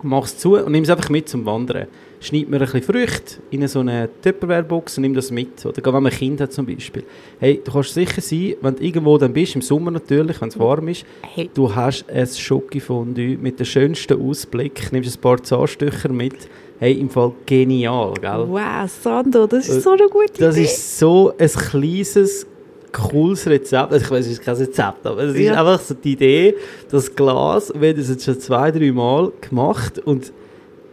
mache 0.02 0.24
es 0.24 0.38
zu 0.38 0.56
und 0.56 0.72
nehme 0.72 0.84
es 0.84 0.90
einfach 0.90 1.10
mit 1.10 1.28
zum 1.28 1.44
Wandern. 1.44 1.86
Schneid 2.22 2.50
mir 2.50 2.56
ein 2.58 2.60
bisschen 2.66 2.82
Früchte 2.82 3.36
in 3.50 3.66
so 3.66 3.80
eine 3.80 4.08
Tupperware-Box 4.22 4.98
und 4.98 5.02
nimm 5.02 5.14
das 5.14 5.30
mit. 5.30 5.64
Oder 5.64 5.80
gerade 5.80 5.96
wenn 5.96 6.02
man 6.02 6.12
ein 6.12 6.18
Kind 6.18 6.40
hat 6.42 6.52
zum 6.52 6.66
Beispiel. 6.66 7.02
Hey, 7.38 7.60
du 7.64 7.72
kannst 7.72 7.94
sicher 7.94 8.20
sein, 8.20 8.56
wenn 8.60 8.76
du 8.76 8.82
irgendwo 8.84 9.16
dann 9.16 9.32
bist, 9.32 9.54
im 9.54 9.62
Sommer 9.62 9.90
natürlich, 9.90 10.38
wenn 10.40 10.48
es 10.50 10.58
warm 10.58 10.88
ist, 10.88 11.06
Hey. 11.22 11.48
du 11.54 11.74
hast 11.74 12.04
ein 12.10 12.26
Schokofondue 12.26 13.38
mit 13.40 13.58
dem 13.58 13.64
schönsten 13.64 14.20
Ausblick, 14.20 14.92
nimmst 14.92 15.16
ein 15.16 15.20
paar 15.22 15.42
Zahnstöcher 15.42 16.10
mit. 16.10 16.34
Hey, 16.78 16.92
im 17.00 17.08
Fall 17.08 17.32
genial, 17.46 18.12
gell? 18.20 18.44
Wow, 18.48 18.90
Sandro, 18.90 19.46
das 19.46 19.68
Äh, 19.68 19.76
ist 19.78 19.82
so 19.84 19.90
eine 19.92 20.08
gute 20.08 20.32
Das 20.38 20.56
Idee. 20.56 20.64
ist 20.64 20.98
so 20.98 21.32
ein 21.38 21.48
kleines, 21.48 22.46
cooles 22.92 23.46
Rezept. 23.46 23.92
Also 23.92 24.04
ich 24.04 24.10
weiß, 24.10 24.26
es 24.26 24.32
ist 24.32 24.42
kein 24.42 24.56
Rezept, 24.56 25.06
aber 25.06 25.22
es 25.22 25.34
ist 25.34 25.40
Ja. 25.40 25.52
einfach 25.60 25.80
so 25.80 25.94
die 25.94 26.12
Idee, 26.12 26.54
das 26.90 27.14
Glas, 27.14 27.72
wir 27.78 27.88
haben 27.90 27.96
das 27.98 28.08
jetzt 28.10 28.24
schon 28.24 28.38
zwei, 28.40 28.70
drei 28.70 28.92
Mal 28.92 29.32
gemacht 29.40 29.98
und 30.00 30.32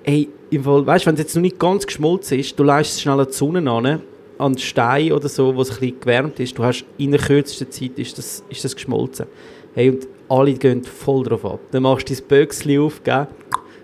ey, 0.08 0.30
im 0.50 0.64
Fall, 0.64 0.86
weißt 0.88 1.06
du, 1.06 1.08
wenn 1.08 1.16
es 1.16 1.22
jetzt 1.22 1.36
noch 1.36 1.42
nicht 1.42 1.60
ganz 1.60 1.86
geschmolzen 1.86 2.40
ist, 2.40 2.58
du 2.58 2.64
leist 2.64 2.94
es 2.94 3.02
schnell 3.02 3.20
an 3.20 3.28
die 3.28 3.34
Sonne 3.34 3.70
an, 3.70 4.02
an 4.38 4.54
den 4.54 4.58
Stein 4.58 5.12
oder 5.12 5.28
so, 5.28 5.56
wo 5.56 5.62
es 5.62 5.70
ein 5.70 5.80
bisschen 5.80 6.00
gewärmt 6.00 6.40
ist, 6.40 6.58
du 6.58 6.64
hast 6.64 6.86
in 6.98 7.12
der 7.12 7.20
kürzesten 7.20 7.70
Zeit 7.70 8.00
ist 8.00 8.18
das, 8.18 8.44
ist 8.50 8.64
das 8.64 8.74
geschmolzen. 8.74 9.26
Hey, 9.76 9.90
und 9.90 10.08
alle 10.30 10.54
gehen 10.54 10.84
voll 10.84 11.24
drauf 11.24 11.46
ab. 11.46 11.60
Dann 11.72 11.84
machst 11.84 12.10
du 12.10 12.16
dein 12.16 12.24
Böckchen 12.26 12.80
auf, 12.80 13.04
gell? 13.04 13.28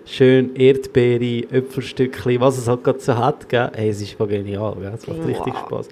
Schön 0.06 0.54
Erdbeere, 0.56 1.50
Äpfelstückchen, 1.50 2.40
was 2.40 2.58
es 2.58 2.68
halt 2.68 2.84
gerade 2.84 3.00
so 3.00 3.16
hat, 3.16 3.48
gell? 3.48 3.70
Hey, 3.74 3.90
es 3.90 4.00
ist 4.00 4.18
genial, 4.18 4.74
gell? 4.80 4.92
Es 4.94 5.06
macht 5.06 5.26
richtig 5.26 5.54
Spaß. 5.54 5.88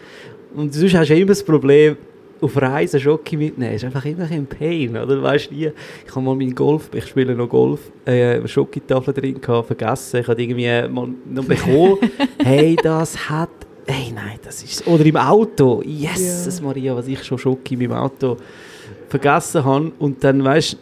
Und 0.55 0.73
sonst 0.73 0.95
hast 0.95 1.09
du 1.09 1.15
immer 1.15 1.27
das 1.27 1.43
Problem, 1.43 1.97
auf 2.43 2.61
Reisen 2.61 3.01
Schoki 3.01 3.37
mitnehmen, 3.37 3.75
ist 3.75 3.85
einfach 3.85 4.05
immer 4.05 4.31
ein 4.31 4.47
Pain, 4.47 4.91
oder? 4.91 5.07
Du 5.07 5.23
weißt 5.23 5.53
nie, 5.53 5.71
ich 6.07 6.11
habe 6.11 6.21
mal 6.21 6.35
meinen 6.35 6.55
Golf, 6.55 6.91
ich 6.93 7.07
spiele 7.07 7.35
noch 7.35 7.49
Golf, 7.49 7.93
äh, 8.05 8.47
Schokitafel 8.47 9.15
drin 9.15 9.41
gehabt, 9.41 9.69
vergessen, 9.69 10.21
ich 10.21 10.29
habe 10.29 10.43
irgendwie 10.43 10.89
mal 10.89 11.09
noch 11.27 11.45
bekommen, 11.45 11.99
hey, 12.43 12.77
das 12.83 13.31
hat, 13.31 13.51
hey, 13.87 14.13
nein, 14.13 14.39
das 14.43 14.63
ist, 14.63 14.87
oder 14.87 15.07
im 15.07 15.17
Auto, 15.17 15.83
yes, 15.85 16.61
Maria, 16.61 16.97
was 16.97 17.07
ich 17.07 17.23
schon 17.23 17.39
Schoki 17.39 17.75
in 17.75 17.81
meinem 17.81 17.93
Auto 17.93 18.37
vergessen 19.09 19.65
habe. 19.65 19.93
Und 19.99 20.25
dann, 20.25 20.43
weißt 20.43 20.73
du, 20.73 20.77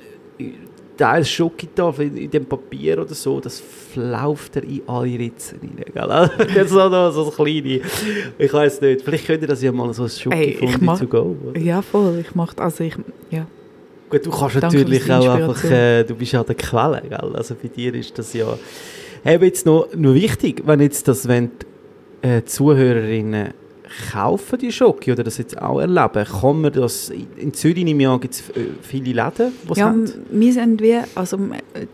Teil 1.01 1.24
Schokitafel 1.24 2.09
in, 2.09 2.16
in 2.18 2.31
dem 2.31 2.44
Papier 2.44 2.98
oder 3.01 3.14
so, 3.14 3.40
das 3.40 3.59
flauft 3.59 4.56
er 4.56 4.64
in 4.64 4.82
alle 4.86 5.18
Ritzen 5.18 5.59
rein, 5.62 6.31
gell? 6.39 6.48
Jetzt 6.55 6.70
so 6.70 6.89
noch 6.90 7.10
so 7.10 7.24
das 7.24 7.35
kleine, 7.35 7.81
ich 8.39 8.52
weiß 8.52 8.82
nicht, 8.82 9.01
vielleicht 9.01 9.27
könnt 9.27 9.40
ihr 9.40 9.48
das 9.48 9.62
ja 9.62 9.72
mal 9.72 9.94
so 9.94 10.06
Schokifondue 10.06 10.78
mach- 10.85 10.98
to 11.01 11.06
go? 11.06 11.36
Ja, 11.59 11.81
voll. 11.81 12.18
Ich 12.20 12.35
mache, 12.35 12.59
also 12.59 12.85
ich, 12.85 12.94
ja. 13.31 13.47
Gut, 14.10 14.27
du 14.27 14.31
kannst 14.31 14.56
Danke 14.56 14.78
natürlich 14.78 15.10
auch 15.10 15.28
einfach, 15.31 15.64
äh, 15.64 16.05
du 16.05 16.14
bist 16.16 16.32
ja 16.32 16.40
an 16.40 16.47
der 16.47 16.56
Quelle, 16.56 17.02
gell? 17.09 17.32
Also 17.35 17.55
bei 17.55 17.68
dir 17.68 17.94
ist 17.94 18.18
das 18.18 18.35
ja... 18.35 18.47
Hey, 19.22 19.36
aber 19.36 19.47
jetzt 19.47 19.64
noch, 19.64 19.89
noch 19.97 20.14
wichtig, 20.14 20.62
wenn 20.66 20.81
jetzt 20.81 21.09
das, 21.09 21.27
wenn 21.28 21.51
die, 22.22 22.28
äh, 22.28 22.44
Zuhörerinnen 22.44 23.55
kaufen 24.12 24.59
die 24.59 24.71
Schoki 24.73 25.12
oder 25.12 25.25
das 25.25 25.39
jetzt 25.39 25.61
auch 25.61 25.81
erleben, 25.81 26.25
kann 26.25 26.61
man 26.61 26.73
das, 26.73 27.11
in 27.37 27.53
Zürich 27.55 27.87
im 27.87 28.01
Jahr 28.01 28.19
gibt 28.21 28.35
es 28.35 28.43
viele 28.83 29.12
Läden, 29.12 29.53
die 29.69 29.79
Ja, 29.79 29.87
haben? 29.87 30.09
wir 30.31 30.53
sind 30.53 30.81
wie, 30.83 30.99
also 31.15 31.39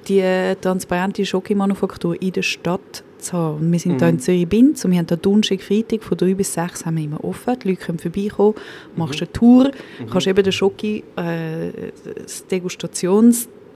die 0.08 0.22
transparente 0.60 1.24
Schokimanufaktur 1.24 2.20
in 2.20 2.32
der 2.32 2.42
Stadt 2.42 3.02
zu 3.18 3.32
haben. 3.32 3.60
Und 3.60 3.72
wir 3.72 3.78
sind 3.78 3.98
hier 3.98 4.08
Mhm. 4.08 4.14
in 4.14 4.20
Zürich-Binz 4.20 4.84
und 4.84 4.90
wir 4.92 4.98
haben 4.98 5.06
hier 5.08 5.16
Donnerstag, 5.16 5.62
Freitag 5.62 6.02
von 6.02 6.18
3 6.18 6.34
bis 6.34 6.52
6 6.52 6.84
haben 6.84 6.96
wir 6.98 7.04
immer 7.04 7.24
offen. 7.24 7.58
Die 7.62 7.68
Leute 7.70 7.80
können 7.80 7.98
vorbeikommen, 7.98 8.54
Mhm. 8.94 8.98
machst 8.98 9.20
eine 9.22 9.32
Tour, 9.32 9.70
kannst 10.10 10.26
eben 10.26 10.42
den 10.44 10.52
Schoki, 10.52 11.02
äh, 11.16 11.70
das 12.24 12.46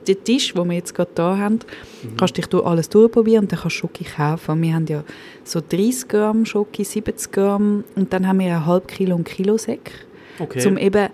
den 0.06 0.24
Tisch, 0.24 0.52
den 0.54 0.68
wir 0.68 0.76
jetzt 0.76 0.94
gerade 0.94 1.10
hier 1.16 1.38
haben, 1.38 1.58
Mhm. 2.02 2.16
kannst 2.16 2.36
dich 2.36 2.46
durch 2.46 2.64
alles 2.64 2.88
durchprobieren 2.88 3.44
und 3.44 3.52
dann 3.52 3.60
kannst 3.60 3.76
du 3.76 3.80
Schoki 3.80 4.04
kaufen. 4.04 4.62
Wir 4.62 4.74
haben 4.74 4.86
ja 4.88 5.04
so 5.44 5.60
30 5.60 6.08
Gramm 6.08 6.44
Schoki, 6.46 6.84
70 6.84 7.30
Gramm 7.32 7.84
und 7.96 8.12
dann 8.12 8.26
haben 8.26 8.38
wir 8.40 8.46
ein 8.56 8.66
halb 8.66 8.88
Kilo 8.88 9.16
und 9.16 9.24
Kilo 9.24 9.56
Säck, 9.58 9.90
Okay. 10.38 10.66
um 10.66 10.78
eben 10.78 11.08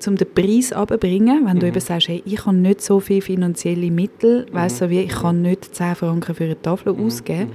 zum 0.00 0.16
den 0.16 0.26
Preis 0.34 0.72
runterzubringen, 0.74 1.46
wenn 1.46 1.60
du 1.60 1.68
eben 1.68 1.78
sagst, 1.80 2.08
hey, 2.08 2.20
ich 2.26 2.44
habe 2.44 2.56
nicht 2.56 2.80
so 2.82 2.98
viele 2.98 3.22
finanzielle 3.22 3.88
Mittel, 3.90 4.46
weißt 4.50 4.80
du, 4.80 4.90
wie 4.90 5.00
ich 5.02 5.10
kann 5.12 5.42
nicht 5.42 5.74
10 5.76 5.94
Franken 5.94 6.34
für 6.34 6.42
eine 6.44 6.60
Tafel 6.60 6.92
ausgeben. 6.98 7.52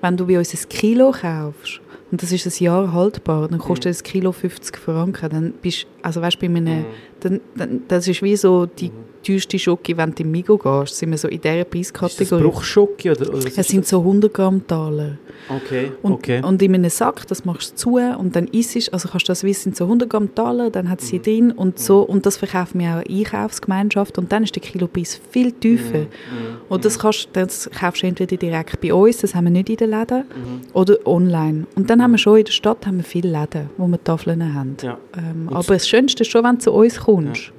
Wenn 0.00 0.16
du 0.16 0.24
bei 0.26 0.38
uns 0.38 0.54
ein 0.54 0.68
Kilo 0.68 1.10
kaufst 1.10 1.80
und 2.12 2.22
das 2.22 2.30
ist 2.30 2.46
ein 2.46 2.64
Jahr 2.64 2.92
haltbar, 2.92 3.48
dann 3.48 3.58
kostet 3.58 3.90
das 3.90 4.02
Kilo 4.04 4.30
50 4.30 4.76
Franken, 4.76 5.30
dann 5.30 5.52
bist 5.60 5.86
also 6.02 6.22
weißt, 6.22 6.38
bei 6.38 6.46
einem, 6.46 6.84
dann, 7.20 7.40
dann, 7.56 7.82
das 7.88 8.08
ist 8.08 8.22
wie 8.22 8.36
so 8.36 8.66
die 8.66 8.90
teuerste 9.22 9.58
Schoki, 9.58 9.96
wenn 9.96 10.14
du 10.14 10.22
im 10.22 10.30
Migo 10.30 10.56
gehst, 10.56 10.96
sind 10.96 11.10
wir 11.10 11.18
so 11.18 11.28
in 11.28 11.40
dieser 11.40 11.58
ist 11.58 11.66
das 11.66 11.70
Preiskategorie. 11.92 12.42
Bruchschocke 12.42 13.10
oder, 13.10 13.28
oder 13.34 13.46
Es 13.54 13.68
sind 13.68 13.86
so 13.86 13.98
100 14.00 14.32
Gramm 14.32 14.66
Taler. 14.66 15.18
das? 15.48 15.56
Okay, 15.62 15.92
Und, 16.02 16.12
okay. 16.12 16.42
und 16.42 16.62
in 16.62 16.74
einem 16.74 16.88
Sack, 16.90 17.26
das 17.26 17.44
machst 17.44 17.72
du 17.72 17.76
zu 17.76 17.90
und 18.18 18.34
dann 18.36 18.46
isst 18.48 18.76
es, 18.76 18.88
also 18.90 19.08
kannst 19.10 19.28
du 19.28 19.32
das 19.32 19.42
wissen, 19.42 19.74
so 19.74 19.84
100 19.84 20.08
Gramm 20.08 20.34
Taler, 20.34 20.70
dann 20.70 20.88
hat 20.88 21.02
es 21.02 21.12
Mhm. 21.12 21.22
drin 21.22 21.52
und 21.52 21.78
so, 21.78 22.00
und 22.00 22.24
das 22.24 22.36
verkaufen 22.38 22.80
wir 22.80 22.96
auch 22.96 23.02
in 23.02 23.18
Einkaufsgemeinschaft 23.18 24.16
und 24.18 24.32
dann 24.32 24.44
ist 24.44 24.54
der 24.54 24.62
Kilopreis 24.62 25.20
viel 25.30 25.48
Mhm. 25.48 25.60
tiefer. 25.60 26.06
Und 26.68 26.84
das, 26.84 26.98
kannst, 26.98 27.28
das 27.34 27.68
kaufst 27.78 28.02
du 28.02 28.06
entweder 28.06 28.36
direkt 28.36 28.80
bei 28.80 28.94
uns, 28.94 29.18
das 29.18 29.34
haben 29.34 29.44
wir 29.44 29.50
nicht 29.50 29.68
in 29.70 29.76
den 29.76 29.90
Läden, 29.90 30.18
Mhm. 30.20 30.60
oder 30.72 30.96
online. 31.06 31.66
Und 31.74 31.90
dann 31.90 32.02
haben 32.02 32.12
wir 32.12 32.18
schon 32.18 32.38
in 32.38 32.44
der 32.44 32.52
Stadt 32.52 32.86
haben 32.86 32.98
wir 32.98 33.04
viele 33.04 33.30
Läden, 33.38 33.68
wo 33.76 33.86
wir 33.86 34.02
Tafeln 34.02 34.54
haben. 34.54 34.76
Ja. 34.82 34.98
Ähm, 35.16 35.48
aber 35.48 35.74
das 35.74 35.88
Schönste 35.88 36.22
ist 36.22 36.30
schon, 36.30 36.44
wenn 36.44 36.56
du 36.56 36.60
zu 36.62 36.72
uns 36.72 36.98
kommst, 37.00 37.09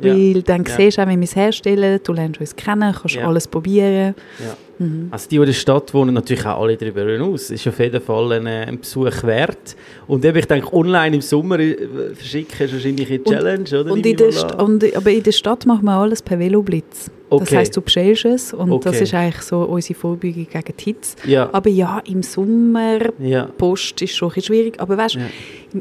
Ja. 0.01 0.09
Ja. 0.09 0.13
weil 0.15 0.41
dann 0.43 0.63
Ja. 0.63 0.75
siehst 0.75 0.97
du 0.97 1.01
auch, 1.03 1.07
wie 1.07 1.17
wir 1.17 1.23
es 1.23 1.35
herstellen, 1.35 1.99
du 2.03 2.13
lernst 2.13 2.39
uns 2.39 2.55
kennen, 2.55 2.93
kannst 2.93 3.15
alles 3.17 3.47
probieren. 3.47 4.15
Mhm. 4.81 5.07
Also 5.11 5.27
die, 5.29 5.35
die 5.35 5.41
in 5.41 5.45
der 5.45 5.53
Stadt 5.53 5.93
wohnen, 5.93 6.13
natürlich 6.13 6.45
auch 6.45 6.61
alle 6.61 6.75
darüber 6.77 7.01
hinaus. 7.05 7.49
Ist 7.51 7.67
auf 7.67 7.79
jeden 7.79 8.01
Fall 8.01 8.31
ein, 8.33 8.47
äh, 8.47 8.65
ein 8.67 8.79
Besuch 8.79 9.23
wert. 9.23 9.75
Und 10.07 10.25
eben, 10.25 10.37
ich 10.37 10.45
denke, 10.47 10.73
online 10.73 11.15
im 11.15 11.21
Sommer 11.21 11.59
äh, 11.59 11.75
verschicken 12.15 12.65
ist 12.65 12.73
wahrscheinlich 12.73 13.09
eine 13.09 13.23
Challenge, 13.23 13.79
oder? 13.79 13.91
Und 13.91 14.05
in 14.05 14.17
der 14.17 14.31
St 14.31 14.55
und, 14.61 14.95
aber 14.95 15.11
in 15.11 15.23
der 15.23 15.31
Stadt 15.31 15.65
machen 15.65 15.85
wir 15.85 15.93
alles 15.93 16.21
per 16.21 16.39
Veloblitz. 16.39 17.09
Das 17.29 17.39
Okay. 17.43 17.55
heisst, 17.59 17.77
du 17.77 17.81
bestellst 17.81 18.25
es 18.25 18.53
und 18.53 18.83
das 18.83 18.93
Okay. 18.95 19.03
ist 19.05 19.13
eigentlich 19.13 19.41
so 19.43 19.59
unsere 19.61 19.97
Vorbeugung 19.97 20.45
gegen 20.51 20.63
die 20.77 20.83
Hitze. 20.83 21.15
Ja, 21.25 21.49
Aber 21.53 21.69
ja, 21.69 22.01
im 22.05 22.23
Sommer, 22.23 22.97
ja. 23.19 23.45
Post 23.57 24.01
ist 24.01 24.15
schon 24.17 24.27
ein 24.27 24.33
bisschen 24.33 24.47
schwierig. 24.53 24.81
Aber 24.81 24.97
weißt 24.97 25.15
du, 25.15 25.19
Ja. 25.19 25.25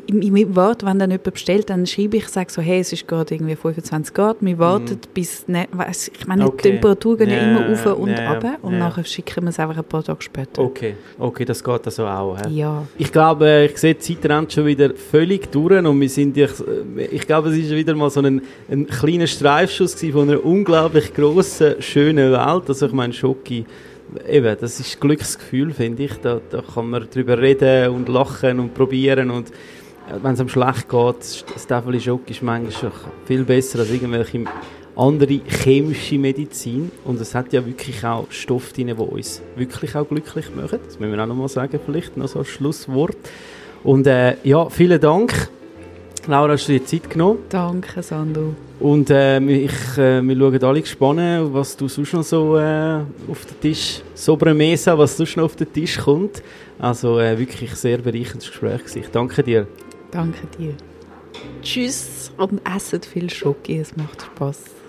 im, 0.06 0.20
im, 0.22 0.36
im 0.36 0.54
Wort, 0.54 0.84
wenn 0.86 1.00
dann 1.00 1.10
jemand 1.10 1.32
bestellt, 1.32 1.68
dann 1.68 1.86
schreibe 1.86 2.18
ich, 2.18 2.28
sage 2.28 2.52
so, 2.52 2.62
hey, 2.62 2.78
es 2.78 2.92
ist 2.92 3.08
gerade 3.08 3.34
irgendwie 3.34 3.56
25 3.56 4.14
Grad, 4.14 4.36
wir 4.40 4.58
warten 4.60 4.96
bis, 5.12 5.48
ne, 5.48 5.66
weiss, 5.72 6.12
ich 6.16 6.24
meine, 6.28 6.42
Mhm. 6.44 6.48
Okay. 6.50 6.56
die 6.62 6.70
Temperaturen 6.70 7.18
gehen 7.18 7.30
ja, 7.30 7.38
immer 7.38 7.66
rauf 7.68 7.84
und 7.98 8.10
runter 8.16 8.58
und 8.62 8.72
ja. 8.74 8.78
Nachher 8.90 9.04
schicken 9.04 9.44
wir 9.44 9.50
es 9.50 9.58
einfach 9.58 9.76
ein 9.76 9.84
paar 9.84 10.02
Tage 10.02 10.22
später. 10.22 10.62
Okay, 10.62 10.94
okay, 11.18 11.44
das 11.44 11.62
geht 11.62 11.84
also 11.84 12.06
auch. 12.06 12.36
hä? 12.36 12.50
Ja. 12.50 12.86
Ich 12.98 13.12
glaube, 13.12 13.68
ich 13.70 13.78
sehe, 13.78 13.94
die 13.94 14.00
Zeit 14.00 14.30
rennt 14.30 14.52
schon 14.52 14.66
wieder 14.66 14.94
völlig 14.94 15.50
durch 15.50 15.84
und 15.84 16.00
wir 16.00 16.08
sind, 16.08 16.36
ich, 16.36 16.50
ich 17.10 17.26
glaube, 17.26 17.50
es 17.50 17.56
ist 17.56 17.70
wieder 17.70 17.94
mal 17.94 18.10
so 18.10 18.20
ein, 18.20 18.42
ein 18.70 18.86
kleiner 18.86 19.26
Streifschuss 19.26 19.94
von 19.94 20.28
einer 20.28 20.44
unglaublich 20.44 21.14
grossen, 21.14 21.76
schönen 21.80 22.32
Welt. 22.32 22.64
Also 22.68 22.86
ich 22.86 22.92
meine, 22.92 23.12
Schoki, 23.12 23.64
eben, 24.28 24.56
das 24.60 24.80
ist 24.80 24.96
ein 24.96 25.00
Glücksgefühl, 25.00 25.72
finde 25.72 26.04
ich. 26.04 26.14
Da, 26.20 26.40
da 26.50 26.62
kann 26.62 26.90
man 26.90 27.08
drüber 27.08 27.38
reden 27.38 27.90
und 27.90 28.08
lachen 28.08 28.60
und 28.60 28.74
probieren 28.74 29.30
und 29.30 29.52
wenn 30.22 30.32
es 30.32 30.40
einem 30.40 30.48
schlecht 30.48 30.88
geht, 30.88 31.44
das 31.54 31.66
Tafel 31.66 32.00
Schoki 32.00 32.32
ist 32.32 32.42
manchmal 32.42 32.72
schon 32.72 32.90
viel 33.26 33.44
besser 33.44 33.80
als 33.80 33.90
irgendwelche 33.90 34.44
andere 35.00 35.40
chemische 35.48 36.18
Medizin 36.18 36.90
und 37.04 37.20
es 37.20 37.34
hat 37.34 37.52
ja 37.52 37.64
wirklich 37.64 38.04
auch 38.04 38.26
Stoffe 38.30 38.74
drin, 38.74 38.88
die 38.88 38.92
uns 38.92 39.40
wirklich 39.56 39.96
auch 39.96 40.06
glücklich 40.06 40.54
machen. 40.54 40.78
Das 40.84 41.00
müssen 41.00 41.12
wir 41.12 41.22
auch 41.22 41.26
noch 41.26 41.34
mal 41.34 41.48
sagen, 41.48 41.80
vielleicht 41.84 42.16
noch 42.16 42.28
so 42.28 42.40
ein 42.40 42.44
Schlusswort. 42.44 43.16
Und 43.82 44.06
äh, 44.06 44.36
ja, 44.44 44.68
vielen 44.68 45.00
Dank. 45.00 45.48
Laura, 46.26 46.52
hast 46.52 46.68
du 46.68 46.72
dir 46.72 46.84
Zeit 46.84 47.08
genommen? 47.08 47.38
Danke, 47.48 48.02
Sandro. 48.02 48.54
Und 48.78 49.10
äh, 49.10 49.40
ich, 49.40 49.98
äh, 49.98 50.22
wir 50.22 50.36
schauen 50.36 50.64
alle 50.64 50.80
gespannt, 50.82 51.52
was 51.52 51.76
du 51.76 51.88
sonst 51.88 52.12
noch 52.12 52.22
so 52.22 52.58
äh, 52.58 53.00
auf 53.28 53.46
den 53.46 53.60
Tisch, 53.60 54.02
Sobremesa, 54.14 54.96
was 54.98 55.16
sonst 55.16 55.36
noch 55.36 55.44
auf 55.44 55.56
den 55.56 55.72
Tisch 55.72 55.98
kommt. 55.98 56.42
Also 56.78 57.18
äh, 57.18 57.38
wirklich 57.38 57.74
sehr 57.74 57.98
bereicherndes 57.98 58.48
Gespräch 58.48 58.80
gewesen. 58.80 59.00
Ich 59.00 59.08
danke 59.08 59.42
dir. 59.42 59.66
Danke 60.10 60.46
dir. 60.58 60.74
Tschüss 61.62 62.32
und 62.36 62.60
esset 62.66 63.04
viel 63.04 63.30
Schoki, 63.30 63.78
es 63.78 63.96
macht 63.96 64.22
Spaß. 64.22 64.79